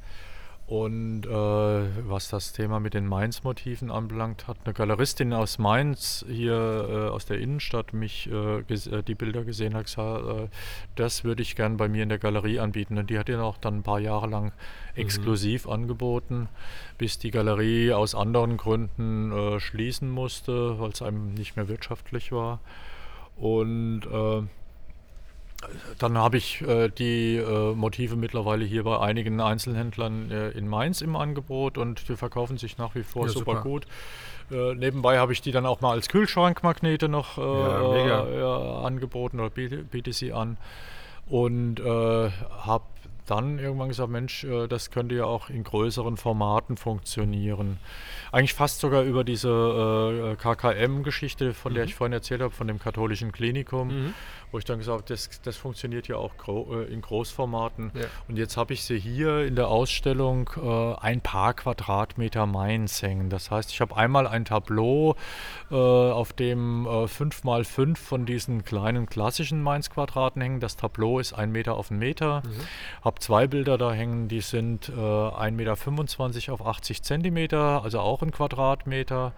Und 0.66 1.26
äh, 1.26 1.28
was 1.28 2.28
das 2.28 2.52
Thema 2.52 2.80
mit 2.80 2.94
den 2.94 3.06
Mainz-Motiven 3.06 3.90
anbelangt, 3.90 4.46
hat 4.46 4.58
eine 4.64 4.72
Galeristin 4.72 5.32
aus 5.34 5.58
Mainz 5.58 6.24
hier 6.28 6.54
äh, 6.54 7.08
aus 7.10 7.26
der 7.26 7.40
Innenstadt 7.40 7.92
mich 7.92 8.30
äh, 8.30 8.60
äh 8.60 9.02
die 9.02 9.14
Bilder 9.14 9.44
gesehen, 9.44 9.74
hat 9.74 9.84
gesagt, 9.84 10.24
äh, 10.24 10.48
das 10.94 11.24
würde 11.24 11.42
ich 11.42 11.56
gern 11.56 11.76
bei 11.76 11.88
mir 11.88 12.04
in 12.04 12.08
der 12.08 12.18
Galerie 12.18 12.60
anbieten. 12.60 12.96
Und 12.96 13.10
die 13.10 13.18
hat 13.18 13.28
ihn 13.28 13.40
auch 13.40 13.58
dann 13.58 13.78
ein 13.78 13.82
paar 13.82 14.00
Jahre 14.00 14.28
lang 14.28 14.46
mhm. 14.46 14.50
exklusiv 14.94 15.66
mhm. 15.66 15.72
angeboten, 15.72 16.48
bis 16.96 17.18
die 17.18 17.32
Galerie 17.32 17.92
aus 17.92 18.14
anderen 18.14 18.56
Gründen 18.56 19.32
äh, 19.32 19.60
schließen 19.60 20.10
musste, 20.10 20.78
weil 20.78 20.90
es 20.90 21.02
einem 21.02 21.34
nicht 21.34 21.56
mehr 21.56 21.68
wirtschaftlich 21.68 22.32
war. 22.32 22.60
Und 23.36 24.02
dann 25.98 26.18
habe 26.18 26.36
ich 26.36 26.62
äh, 26.62 26.88
die 26.88 27.36
äh, 27.36 27.74
Motive 27.74 28.16
mittlerweile 28.16 28.64
hier 28.64 28.84
bei 28.84 28.98
einigen 28.98 29.40
Einzelhändlern 29.40 30.30
äh, 30.30 30.50
in 30.50 30.68
Mainz 30.68 31.00
im 31.00 31.16
Angebot 31.16 31.78
und 31.78 32.08
die 32.08 32.16
verkaufen 32.16 32.58
sich 32.58 32.78
nach 32.78 32.94
wie 32.94 33.02
vor 33.02 33.26
ja, 33.26 33.32
super, 33.32 33.56
super, 33.56 33.62
gut. 33.62 33.86
Äh, 34.50 34.74
nebenbei 34.74 35.18
habe 35.18 35.32
ich 35.32 35.40
die 35.40 35.52
dann 35.52 35.66
auch 35.66 35.80
mal 35.80 35.92
als 35.92 36.08
Kühlschrankmagnete 36.08 37.08
noch 37.08 37.38
äh, 37.38 38.08
ja, 38.08 38.82
angeboten 38.82 39.40
oder 39.40 39.50
biete, 39.50 40.12
sie 40.12 40.32
an 40.32 40.56
und 41.26 41.80
äh, 41.80 41.84
habe 41.84 42.84
dann 43.26 43.60
irgendwann 43.60 43.88
gesagt, 43.88 44.10
Mensch, 44.10 44.44
das 44.68 44.90
könnte 44.90 45.14
ja 45.14 45.24
auch 45.24 45.48
in 45.48 45.62
größeren 45.62 46.16
Formaten 46.16 46.76
funktionieren. 46.76 47.78
Eigentlich 48.32 48.52
fast 48.52 48.80
sogar 48.80 49.04
über 49.04 49.22
diese 49.22 50.36
KKM-Geschichte, 50.42 51.54
von 51.54 51.70
mhm. 51.70 51.76
der 51.76 51.84
ich 51.84 51.94
vorhin 51.94 52.12
erzählt 52.12 52.42
habe, 52.42 52.52
von 52.52 52.66
dem 52.66 52.80
katholischen 52.80 53.30
Klinikum. 53.30 53.88
Mhm 53.88 54.14
wo 54.52 54.58
ich 54.58 54.64
dann 54.64 54.78
gesagt 54.78 54.98
habe, 54.98 55.08
das, 55.08 55.28
das 55.42 55.56
funktioniert 55.56 56.08
ja 56.08 56.16
auch 56.16 56.36
gro 56.36 56.82
äh, 56.82 56.92
in 56.92 57.00
Großformaten. 57.00 57.90
Ja. 57.94 58.04
Und 58.28 58.36
jetzt 58.36 58.56
habe 58.56 58.74
ich 58.74 58.84
sie 58.84 58.98
hier 58.98 59.40
in 59.46 59.56
der 59.56 59.68
Ausstellung 59.68 60.50
äh, 60.62 60.94
ein 61.00 61.22
paar 61.22 61.54
Quadratmeter 61.54 62.46
Mainz 62.46 63.02
hängen. 63.02 63.30
Das 63.30 63.50
heißt, 63.50 63.70
ich 63.72 63.80
habe 63.80 63.96
einmal 63.96 64.26
ein 64.26 64.44
Tableau, 64.44 65.16
äh, 65.70 65.74
auf 65.74 66.34
dem 66.34 66.86
äh, 66.86 67.08
5 67.08 67.44
mal 67.44 67.64
5 67.64 67.98
von 67.98 68.26
diesen 68.26 68.64
kleinen 68.64 69.06
klassischen 69.06 69.62
Mainz-Quadraten 69.62 70.42
hängen. 70.42 70.60
Das 70.60 70.76
Tableau 70.76 71.18
ist 71.18 71.32
ein 71.32 71.50
Meter 71.50 71.74
auf 71.74 71.90
einen 71.90 71.98
Meter. 71.98 72.42
Mhm. 72.44 73.04
Habe 73.04 73.20
zwei 73.20 73.46
Bilder 73.46 73.78
da 73.78 73.92
hängen, 73.92 74.28
die 74.28 74.42
sind 74.42 74.90
äh, 74.90 74.92
1,25 74.92 75.50
Meter 75.50 76.52
auf 76.52 76.66
80 76.66 77.02
Zentimeter, 77.02 77.82
also 77.82 78.00
auch 78.00 78.22
ein 78.22 78.30
Quadratmeter. 78.30 79.32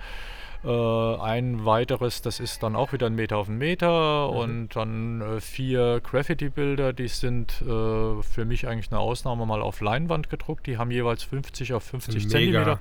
Äh, 0.64 1.16
ein 1.20 1.66
weiteres, 1.66 2.22
das 2.22 2.40
ist 2.40 2.62
dann 2.62 2.74
auch 2.74 2.92
wieder 2.92 3.06
ein 3.06 3.14
Meter 3.14 3.36
auf 3.36 3.48
einen 3.48 3.58
Meter 3.58 4.30
mhm. 4.30 4.36
und 4.36 4.68
dann 4.76 5.20
äh, 5.20 5.40
vier 5.40 6.00
Graffiti-Bilder, 6.00 6.94
die 6.94 7.08
sind 7.08 7.60
äh, 7.60 8.22
für 8.22 8.44
mich 8.46 8.66
eigentlich 8.66 8.90
eine 8.90 9.00
Ausnahme 9.00 9.44
mal 9.44 9.60
auf 9.60 9.80
Leinwand 9.80 10.30
gedruckt. 10.30 10.66
Die 10.66 10.78
haben 10.78 10.90
jeweils 10.90 11.22
50 11.22 11.74
auf 11.74 11.84
50 11.84 12.30
Zentimeter. 12.30 12.80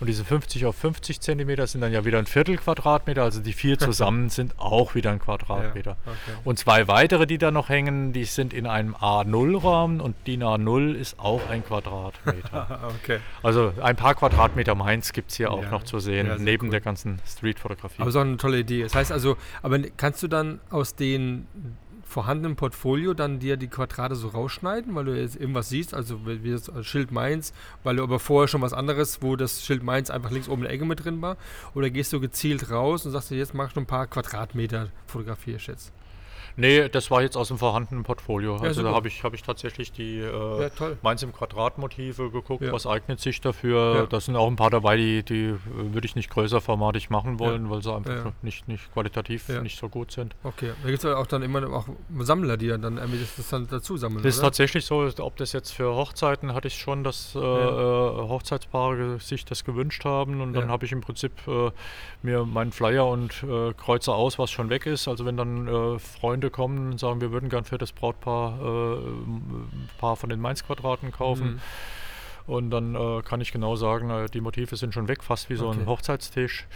Und 0.00 0.06
diese 0.06 0.24
50 0.24 0.66
auf 0.66 0.76
50 0.76 1.20
Zentimeter 1.20 1.66
sind 1.66 1.80
dann 1.80 1.92
ja 1.92 2.04
wieder 2.04 2.18
ein 2.18 2.26
Viertel 2.26 2.56
Quadratmeter, 2.56 3.22
also 3.22 3.40
die 3.40 3.52
vier 3.52 3.78
zusammen 3.78 4.30
sind 4.30 4.58
auch 4.58 4.94
wieder 4.94 5.10
ein 5.10 5.18
Quadratmeter. 5.18 5.96
Ja, 6.04 6.12
okay. 6.12 6.38
Und 6.44 6.58
zwei 6.58 6.88
weitere, 6.88 7.26
die 7.26 7.38
da 7.38 7.50
noch 7.50 7.68
hängen, 7.68 8.12
die 8.12 8.24
sind 8.24 8.52
in 8.52 8.66
einem 8.66 8.94
A0-Rahmen 8.94 10.00
und 10.00 10.14
DIN 10.26 10.42
A0 10.42 10.94
ist 10.94 11.18
auch 11.18 11.48
ein 11.48 11.64
Quadratmeter. 11.64 12.92
okay. 13.02 13.18
Also 13.42 13.72
ein 13.82 13.96
paar 13.96 14.14
Quadratmeter 14.14 14.74
Mainz 14.74 15.12
gibt 15.12 15.30
es 15.30 15.36
hier 15.36 15.46
ja. 15.46 15.52
auch 15.52 15.70
noch 15.70 15.82
zu 15.82 15.98
sehen, 15.98 16.26
ja, 16.26 16.36
neben 16.38 16.66
cool. 16.66 16.70
der 16.70 16.80
ganzen 16.80 17.20
Street-Fotografie. 17.26 18.00
Aber 18.00 18.10
so 18.10 18.20
eine 18.20 18.36
tolle 18.36 18.60
Idee. 18.60 18.82
Das 18.82 18.94
heißt 18.94 19.12
also, 19.12 19.36
aber 19.62 19.80
kannst 19.96 20.22
du 20.22 20.28
dann 20.28 20.60
aus 20.70 20.94
den 20.94 21.46
vorhandenen 22.08 22.56
Portfolio 22.56 23.14
dann 23.14 23.38
dir 23.38 23.56
die 23.56 23.68
Quadrate 23.68 24.16
so 24.16 24.28
rausschneiden, 24.28 24.94
weil 24.94 25.04
du 25.04 25.20
jetzt 25.20 25.36
irgendwas 25.36 25.68
siehst, 25.68 25.94
also 25.94 26.26
wie 26.26 26.50
das 26.50 26.70
Schild 26.86 27.12
Mainz, 27.12 27.52
weil 27.84 27.96
du 27.96 28.02
aber 28.02 28.18
vorher 28.18 28.48
schon 28.48 28.62
was 28.62 28.72
anderes, 28.72 29.20
wo 29.20 29.36
das 29.36 29.64
Schild 29.64 29.82
Mainz 29.82 30.10
einfach 30.10 30.30
links 30.30 30.48
oben 30.48 30.62
in 30.62 30.68
der 30.68 30.72
Ecke 30.72 30.86
mit 30.86 31.04
drin 31.04 31.20
war? 31.20 31.36
Oder 31.74 31.90
gehst 31.90 32.12
du 32.12 32.20
gezielt 32.20 32.70
raus 32.70 33.04
und 33.04 33.12
sagst 33.12 33.30
dir, 33.30 33.36
jetzt 33.36 33.54
mach 33.54 33.68
ich 33.68 33.76
noch 33.76 33.82
ein 33.82 33.86
paar 33.86 34.06
Quadratmeter 34.06 34.88
fotografiere 35.06 35.58
ich 35.58 35.66
jetzt? 35.66 35.92
Nee, 36.58 36.88
das 36.88 37.08
war 37.12 37.22
jetzt 37.22 37.36
aus 37.36 37.48
dem 37.48 37.58
vorhandenen 37.58 38.02
Portfolio. 38.02 38.56
Ja, 38.56 38.62
also 38.62 38.80
super. 38.80 38.90
da 38.90 38.96
habe 38.96 39.06
ich, 39.06 39.22
hab 39.22 39.32
ich 39.32 39.42
tatsächlich 39.44 39.92
die 39.92 40.18
äh, 40.18 40.62
ja, 40.62 40.70
Mainz 41.02 41.22
im 41.22 41.32
Quadratmotive 41.32 42.32
geguckt, 42.32 42.64
ja. 42.64 42.72
was 42.72 42.84
eignet 42.84 43.20
sich 43.20 43.40
dafür. 43.40 44.08
Da 44.10 44.20
sind 44.20 44.34
auch 44.34 44.48
ein 44.48 44.56
paar 44.56 44.70
dabei, 44.70 44.96
die, 44.96 45.22
die 45.22 45.44
äh, 45.44 45.58
würde 45.66 46.06
ich 46.06 46.16
nicht 46.16 46.30
größer 46.30 46.60
formatig 46.60 47.10
machen 47.10 47.38
wollen, 47.38 47.70
weil 47.70 47.80
sie 47.82 47.94
einfach 47.94 48.32
nicht, 48.42 48.66
nicht 48.66 48.92
qualitativ 48.92 49.48
nicht 49.62 49.78
so 49.78 49.88
gut 49.88 50.10
sind. 50.10 50.34
Okay, 50.42 50.72
da 50.82 50.90
gibt 50.90 51.04
es 51.04 51.10
auch 51.10 51.26
dann 51.28 51.42
immer 51.42 51.64
auch 51.72 51.86
Sammler, 52.18 52.56
die 52.56 52.66
dann 52.66 52.82
das, 52.82 53.36
das 53.36 53.48
dann 53.48 53.68
dazu 53.68 53.96
sammeln. 53.96 54.24
Das 54.24 54.34
ist 54.34 54.40
tatsächlich 54.40 54.84
so, 54.84 55.08
ob 55.18 55.36
das 55.36 55.52
jetzt 55.52 55.70
für 55.70 55.94
Hochzeiten 55.94 56.54
hatte 56.54 56.66
ich 56.66 56.74
schon, 56.74 57.04
dass 57.04 57.36
äh, 57.36 57.38
äh, 57.38 57.42
Hochzeitspaare 57.42 59.20
sich 59.20 59.44
das 59.44 59.64
gewünscht 59.64 60.04
haben 60.04 60.40
und 60.40 60.54
dann 60.54 60.70
habe 60.70 60.86
ich 60.86 60.92
im 60.92 61.02
Prinzip 61.02 61.32
äh, 61.46 61.70
mir 62.22 62.44
meinen 62.44 62.72
Flyer 62.72 63.06
und 63.06 63.44
äh, 63.44 63.72
kreuze 63.74 64.12
aus, 64.12 64.40
was 64.40 64.50
schon 64.50 64.70
weg 64.70 64.86
ist. 64.86 65.06
Also 65.06 65.24
wenn 65.24 65.36
dann 65.36 65.98
Freunde 65.98 66.47
Leute 66.48 66.50
kommen 66.50 66.92
und 66.92 67.00
sagen, 67.00 67.20
wir 67.20 67.30
würden 67.32 67.48
gern 67.48 67.64
für 67.64 67.78
das 67.78 67.92
Brautpaar 67.92 68.58
äh, 68.60 68.98
ein 68.98 69.88
paar 69.98 70.16
von 70.16 70.30
den 70.30 70.40
Mainz-Quadraten 70.40 71.12
kaufen. 71.12 71.54
Mhm. 71.54 71.60
Und 72.46 72.70
dann 72.70 72.94
äh, 72.94 73.20
kann 73.22 73.42
ich 73.42 73.52
genau 73.52 73.76
sagen, 73.76 74.08
äh, 74.08 74.26
die 74.26 74.40
Motive 74.40 74.76
sind 74.76 74.94
schon 74.94 75.06
weg, 75.06 75.22
fast 75.22 75.50
wie 75.50 75.56
so 75.56 75.68
okay. 75.68 75.80
ein 75.80 75.86
Hochzeitstisch. 75.86 76.66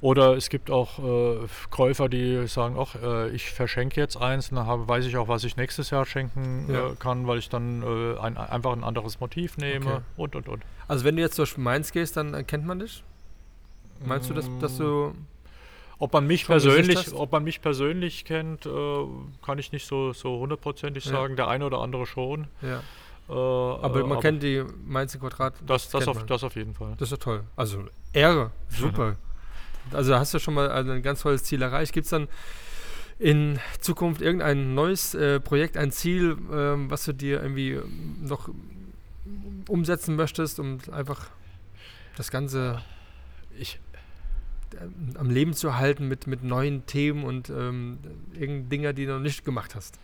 Oder 0.00 0.36
es 0.36 0.48
gibt 0.48 0.70
auch 0.70 0.98
äh, 0.98 1.46
Käufer, 1.70 2.08
die 2.08 2.46
sagen, 2.46 2.76
ach, 2.78 2.94
äh, 2.94 3.28
ich 3.30 3.50
verschenke 3.50 4.00
jetzt 4.00 4.16
eins, 4.16 4.48
dann 4.48 4.64
habe, 4.64 4.88
weiß 4.88 5.04
ich 5.04 5.18
auch, 5.18 5.28
was 5.28 5.44
ich 5.44 5.56
nächstes 5.58 5.90
Jahr 5.90 6.06
schenken 6.06 6.70
äh, 6.70 6.72
ja. 6.72 6.90
kann, 6.98 7.26
weil 7.26 7.38
ich 7.38 7.50
dann 7.50 7.82
ein, 8.18 8.38
einfach 8.38 8.72
ein 8.72 8.84
anderes 8.84 9.20
Motiv 9.20 9.58
nehme 9.58 9.86
okay. 9.86 10.02
und 10.16 10.36
und 10.36 10.48
und. 10.48 10.62
Also 10.86 11.04
wenn 11.04 11.16
du 11.16 11.22
jetzt 11.22 11.38
durch 11.38 11.58
Mainz 11.58 11.92
gehst, 11.92 12.16
dann 12.16 12.32
erkennt 12.32 12.64
man 12.64 12.78
dich? 12.78 13.04
Meinst 14.06 14.30
du, 14.30 14.34
dass, 14.34 14.48
dass 14.60 14.78
du. 14.78 15.12
Ob 16.00 16.12
man 16.12 16.26
mich 16.26 16.46
persönlich, 16.46 17.12
ob 17.12 17.32
man 17.32 17.42
mich 17.42 17.60
persönlich 17.60 18.24
kennt, 18.24 18.66
äh, 18.66 18.70
kann 19.44 19.58
ich 19.58 19.72
nicht 19.72 19.86
so 19.86 20.12
so 20.12 20.38
hundertprozentig 20.38 21.04
ja. 21.06 21.12
sagen. 21.12 21.36
Der 21.36 21.48
eine 21.48 21.66
oder 21.66 21.78
andere 21.78 22.06
schon. 22.06 22.46
Ja. 22.62 22.82
Äh, 23.28 23.32
aber 23.32 24.00
man 24.02 24.12
aber 24.12 24.20
kennt 24.20 24.42
die 24.42 24.64
Mainz 24.86 25.18
Quadrat. 25.18 25.54
Das, 25.66 25.90
das, 25.90 26.06
auf, 26.08 26.24
das 26.24 26.44
auf 26.44 26.56
jeden 26.56 26.74
Fall. 26.74 26.94
Das 26.98 27.08
ist 27.08 27.10
ja 27.12 27.16
toll. 27.16 27.44
Also 27.56 27.84
Ehre, 28.12 28.52
super. 28.68 29.16
also 29.92 30.14
hast 30.14 30.34
du 30.34 30.38
schon 30.38 30.54
mal 30.54 30.70
ein 30.70 31.02
ganz 31.02 31.22
tolles 31.22 31.44
Ziel 31.44 31.62
erreicht. 31.62 31.92
Gibt 31.92 32.04
es 32.04 32.10
dann 32.10 32.28
in 33.18 33.58
Zukunft 33.80 34.22
irgendein 34.22 34.74
neues 34.74 35.14
äh, 35.14 35.40
Projekt, 35.40 35.76
ein 35.76 35.90
Ziel, 35.90 36.36
ähm, 36.52 36.90
was 36.90 37.04
du 37.04 37.12
dir 37.12 37.42
irgendwie 37.42 37.80
noch 38.22 38.48
umsetzen 39.68 40.16
möchtest, 40.16 40.60
um 40.60 40.78
einfach 40.92 41.28
das 42.16 42.30
Ganze. 42.30 42.82
Ich, 43.58 43.80
am 45.16 45.30
Leben 45.30 45.54
zu 45.54 45.76
halten 45.76 46.08
mit, 46.08 46.26
mit 46.26 46.42
neuen 46.42 46.86
Themen 46.86 47.24
und 47.24 47.50
ähm, 47.50 47.98
irgendeine 48.32 48.62
Dinge, 48.64 48.94
die 48.94 49.06
du 49.06 49.14
noch 49.14 49.20
nicht 49.20 49.44
gemacht 49.44 49.74
hast? 49.74 49.98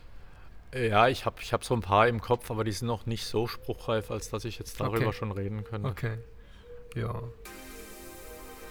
Ja, 0.74 1.08
ich 1.08 1.24
habe 1.24 1.36
ich 1.40 1.52
hab 1.52 1.64
so 1.64 1.74
ein 1.74 1.82
paar 1.82 2.08
im 2.08 2.20
Kopf, 2.20 2.50
aber 2.50 2.64
die 2.64 2.72
sind 2.72 2.88
noch 2.88 3.06
nicht 3.06 3.26
so 3.26 3.46
spruchreif, 3.46 4.10
als 4.10 4.30
dass 4.30 4.44
ich 4.44 4.58
jetzt 4.58 4.80
darüber 4.80 5.06
okay. 5.06 5.12
schon 5.12 5.30
reden 5.30 5.62
könnte. 5.62 5.88
Okay. 5.88 6.18
Ja. 6.96 7.22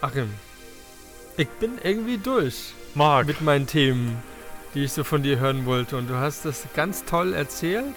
Achim, 0.02 0.30
ich 1.38 1.48
bin 1.48 1.80
irgendwie 1.82 2.18
durch 2.18 2.74
Marc. 2.94 3.26
mit 3.26 3.42
meinen 3.42 3.68
Themen, 3.68 4.22
die 4.74 4.84
ich 4.84 4.92
so 4.92 5.04
von 5.04 5.24
dir 5.24 5.40
hören 5.40 5.66
wollte. 5.66 5.98
Und 5.98 6.10
du 6.10 6.16
hast 6.16 6.46
das 6.46 6.68
ganz 6.76 7.06
toll 7.06 7.34
erzählt. 7.34 7.96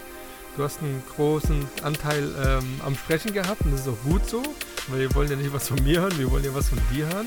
Du 0.57 0.63
hast 0.63 0.81
einen 0.81 1.03
großen 1.17 1.67
Anteil 1.83 2.33
ähm, 2.43 2.81
am 2.85 2.95
Sprechen 2.95 3.35
gehabt 3.35 3.61
und 3.63 3.73
das 3.73 3.81
ist 3.83 3.89
auch 3.89 4.03
gut 4.05 4.27
so, 4.27 4.43
weil 4.89 5.01
wir 5.01 5.15
wollen 5.15 5.29
ja 5.29 5.37
nicht 5.37 5.53
was 5.53 5.69
von 5.69 5.83
mir 5.83 6.01
hören, 6.01 6.19
wir 6.19 6.31
wollen 6.31 6.45
ja 6.45 6.55
was 6.55 6.71
von 6.71 6.79
dir 6.91 7.07
hören. 7.09 7.27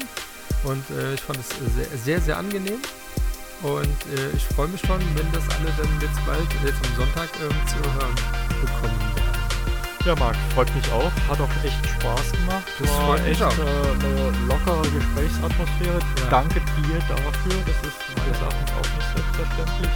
Und 0.64 0.84
äh, 0.92 1.14
ich 1.14 1.22
fand 1.22 1.40
es 1.40 1.50
sehr, 1.76 1.98
sehr, 1.98 2.22
sehr 2.22 2.38
angenehm. 2.38 2.82
Und 3.62 4.00
äh, 4.16 4.36
ich 4.36 4.46
freue 4.56 4.68
mich 4.68 4.82
schon, 4.82 5.00
wenn 5.16 5.32
das 5.32 5.44
alle 5.58 5.72
dann 5.78 5.90
jetzt 6.02 6.26
bald, 6.26 6.48
jetzt 6.64 6.80
am 6.86 6.96
Sonntag 6.96 7.30
ähm, 7.42 7.68
zu 7.68 7.76
hören 7.76 8.16
bekommen 8.62 9.00
werden. 9.16 9.30
Ja, 10.06 10.16
Marc, 10.16 10.36
freut 10.56 10.74
mich 10.74 10.90
auch. 10.92 11.12
Hat 11.28 11.42
auch 11.42 11.50
echt 11.64 11.86
Spaß 11.86 12.32
gemacht. 12.32 12.64
Das 12.80 12.90
war 12.90 13.20
echt 13.26 13.42
äh, 13.42 13.44
eine 13.44 14.32
lockere 14.48 14.82
Gesprächsatmosphäre. 14.96 16.00
Ja. 16.00 16.30
Danke 16.30 16.62
dir 16.62 17.00
dafür. 17.10 17.60
Das 17.68 17.76
ist 17.84 18.00
meines 18.18 18.40
Erachtens 18.40 18.72
auch 18.72 18.96
nicht 18.96 19.08
selbstverständlich. 19.14 19.92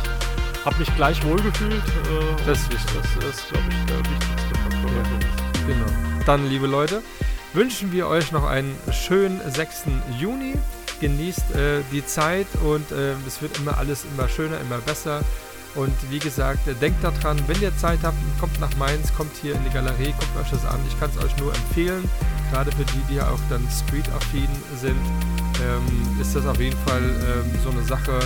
Hab 0.65 0.77
mich 0.77 0.95
gleich 0.95 1.23
wohlgefühlt. 1.23 1.73
Äh, 1.73 2.45
das 2.45 2.59
ist. 2.59 2.87
Das 2.93 3.25
ist, 3.25 3.49
glaube 3.49 3.65
ich, 3.69 3.85
der 3.85 3.99
wichtigste 3.99 4.55
Faktor. 4.59 4.91
Ja. 4.91 5.67
Genau. 5.67 6.23
Dann, 6.25 6.49
liebe 6.49 6.67
Leute, 6.67 7.01
wünschen 7.53 7.91
wir 7.91 8.07
euch 8.07 8.31
noch 8.31 8.45
einen 8.45 8.75
schönen 8.91 9.39
6. 9.49 9.85
Juni. 10.19 10.55
Genießt 10.99 11.55
äh, 11.55 11.81
die 11.91 12.05
Zeit 12.05 12.47
und 12.63 12.91
äh, 12.91 13.13
es 13.27 13.41
wird 13.41 13.57
immer 13.57 13.77
alles 13.77 14.05
immer 14.05 14.29
schöner, 14.29 14.59
immer 14.61 14.77
besser. 14.77 15.21
Und 15.75 15.93
wie 16.09 16.19
gesagt, 16.19 16.67
äh, 16.67 16.75
denkt 16.75 17.03
daran, 17.03 17.37
wenn 17.47 17.61
ihr 17.61 17.75
Zeit 17.77 17.99
habt, 18.03 18.17
kommt 18.39 18.59
nach 18.59 18.73
Mainz, 18.77 19.13
kommt 19.13 19.35
hier 19.41 19.55
in 19.55 19.63
die 19.63 19.71
Galerie, 19.71 20.13
guckt 20.13 20.37
euch 20.39 20.51
das 20.51 20.65
an. 20.65 20.79
Ich 20.87 20.97
kann 20.99 21.09
es 21.09 21.23
euch 21.23 21.35
nur 21.37 21.53
empfehlen, 21.53 22.07
gerade 22.51 22.71
für 22.71 22.85
die, 22.85 23.01
die 23.09 23.15
ja 23.15 23.29
auch 23.29 23.39
dann 23.49 23.67
street-affin 23.69 24.47
sind, 24.79 25.01
ähm, 25.61 26.21
ist 26.21 26.35
das 26.35 26.45
auf 26.45 26.59
jeden 26.59 26.77
Fall 26.85 27.01
ähm, 27.01 27.59
so 27.63 27.71
eine 27.71 27.83
Sache, 27.83 28.19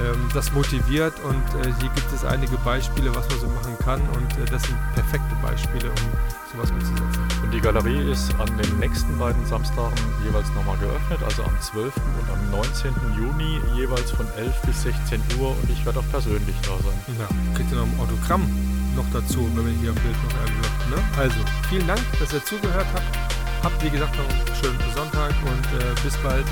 ähm, 0.00 0.28
das 0.34 0.52
motiviert 0.52 1.14
und 1.24 1.44
äh, 1.60 1.72
hier 1.80 1.90
gibt 1.94 2.12
es 2.12 2.24
einige 2.24 2.56
Beispiele, 2.58 3.14
was 3.14 3.28
man 3.28 3.40
so 3.40 3.46
machen 3.46 3.76
kann 3.78 4.00
und 4.16 4.32
äh, 4.38 4.50
das 4.50 4.62
sind 4.62 4.76
perfekte 4.94 5.34
Beispiele, 5.42 5.88
um 5.90 6.52
sowas 6.52 6.70
umzusetzen. 6.70 7.31
Die 7.52 7.60
Galerie 7.60 8.10
ist 8.10 8.34
an 8.40 8.48
den 8.56 8.78
nächsten 8.78 9.18
beiden 9.18 9.44
Samstagen 9.44 9.94
jeweils 10.24 10.48
nochmal 10.54 10.78
geöffnet, 10.78 11.22
also 11.22 11.44
am 11.44 11.60
12. 11.60 11.94
und 11.94 12.30
am 12.32 12.50
19. 12.50 12.92
Juni 13.14 13.60
jeweils 13.76 14.10
von 14.10 14.26
11 14.38 14.62
bis 14.62 14.82
16 14.82 15.20
Uhr 15.38 15.50
und 15.50 15.70
ich 15.70 15.84
werde 15.84 15.98
auch 15.98 16.10
persönlich 16.10 16.56
da 16.62 16.72
sein. 16.78 17.16
Ja, 17.18 17.28
kriegt 17.54 17.70
ihr 17.70 17.76
noch 17.76 17.84
ein 17.84 18.00
Autogramm 18.00 18.48
noch 18.96 19.04
dazu, 19.12 19.50
wenn 19.54 19.66
wir 19.66 19.72
hier 19.80 19.90
im 19.90 19.96
Bild 19.96 20.16
noch 20.24 20.36
erwirkt. 20.40 20.90
Ne? 20.90 20.96
Also, 21.18 21.40
vielen 21.68 21.86
Dank, 21.86 22.00
dass 22.18 22.32
ihr 22.32 22.42
zugehört 22.42 22.86
habt. 22.94 23.64
Habt, 23.64 23.84
wie 23.84 23.90
gesagt, 23.90 24.16
noch 24.16 24.28
einen 24.28 24.56
schönen 24.56 24.94
Sonntag 24.96 25.34
und 25.44 25.66
äh, 25.78 25.94
bis 26.02 26.16
bald 26.18 26.46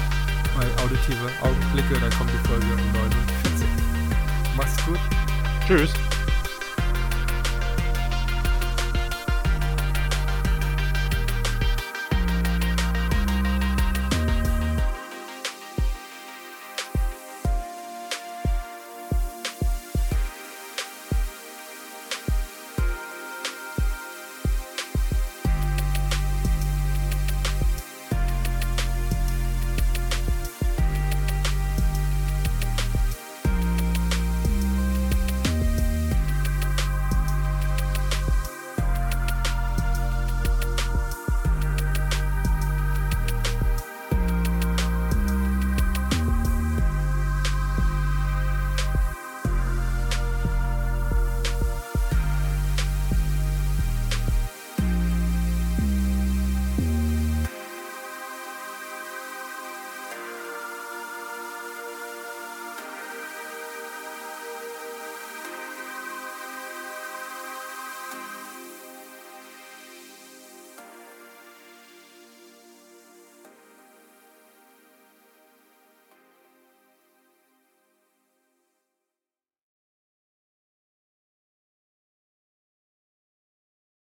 bei 0.55 0.67
Auditive 0.85 1.31
Augenblicke. 1.41 1.99
Dann 1.99 2.13
kommt 2.13 2.31
die 2.31 2.47
Folge 2.47 2.67
49. 2.93 3.67
Macht's 4.55 4.77
gut. 4.85 5.01
Tschüss. 5.67 5.95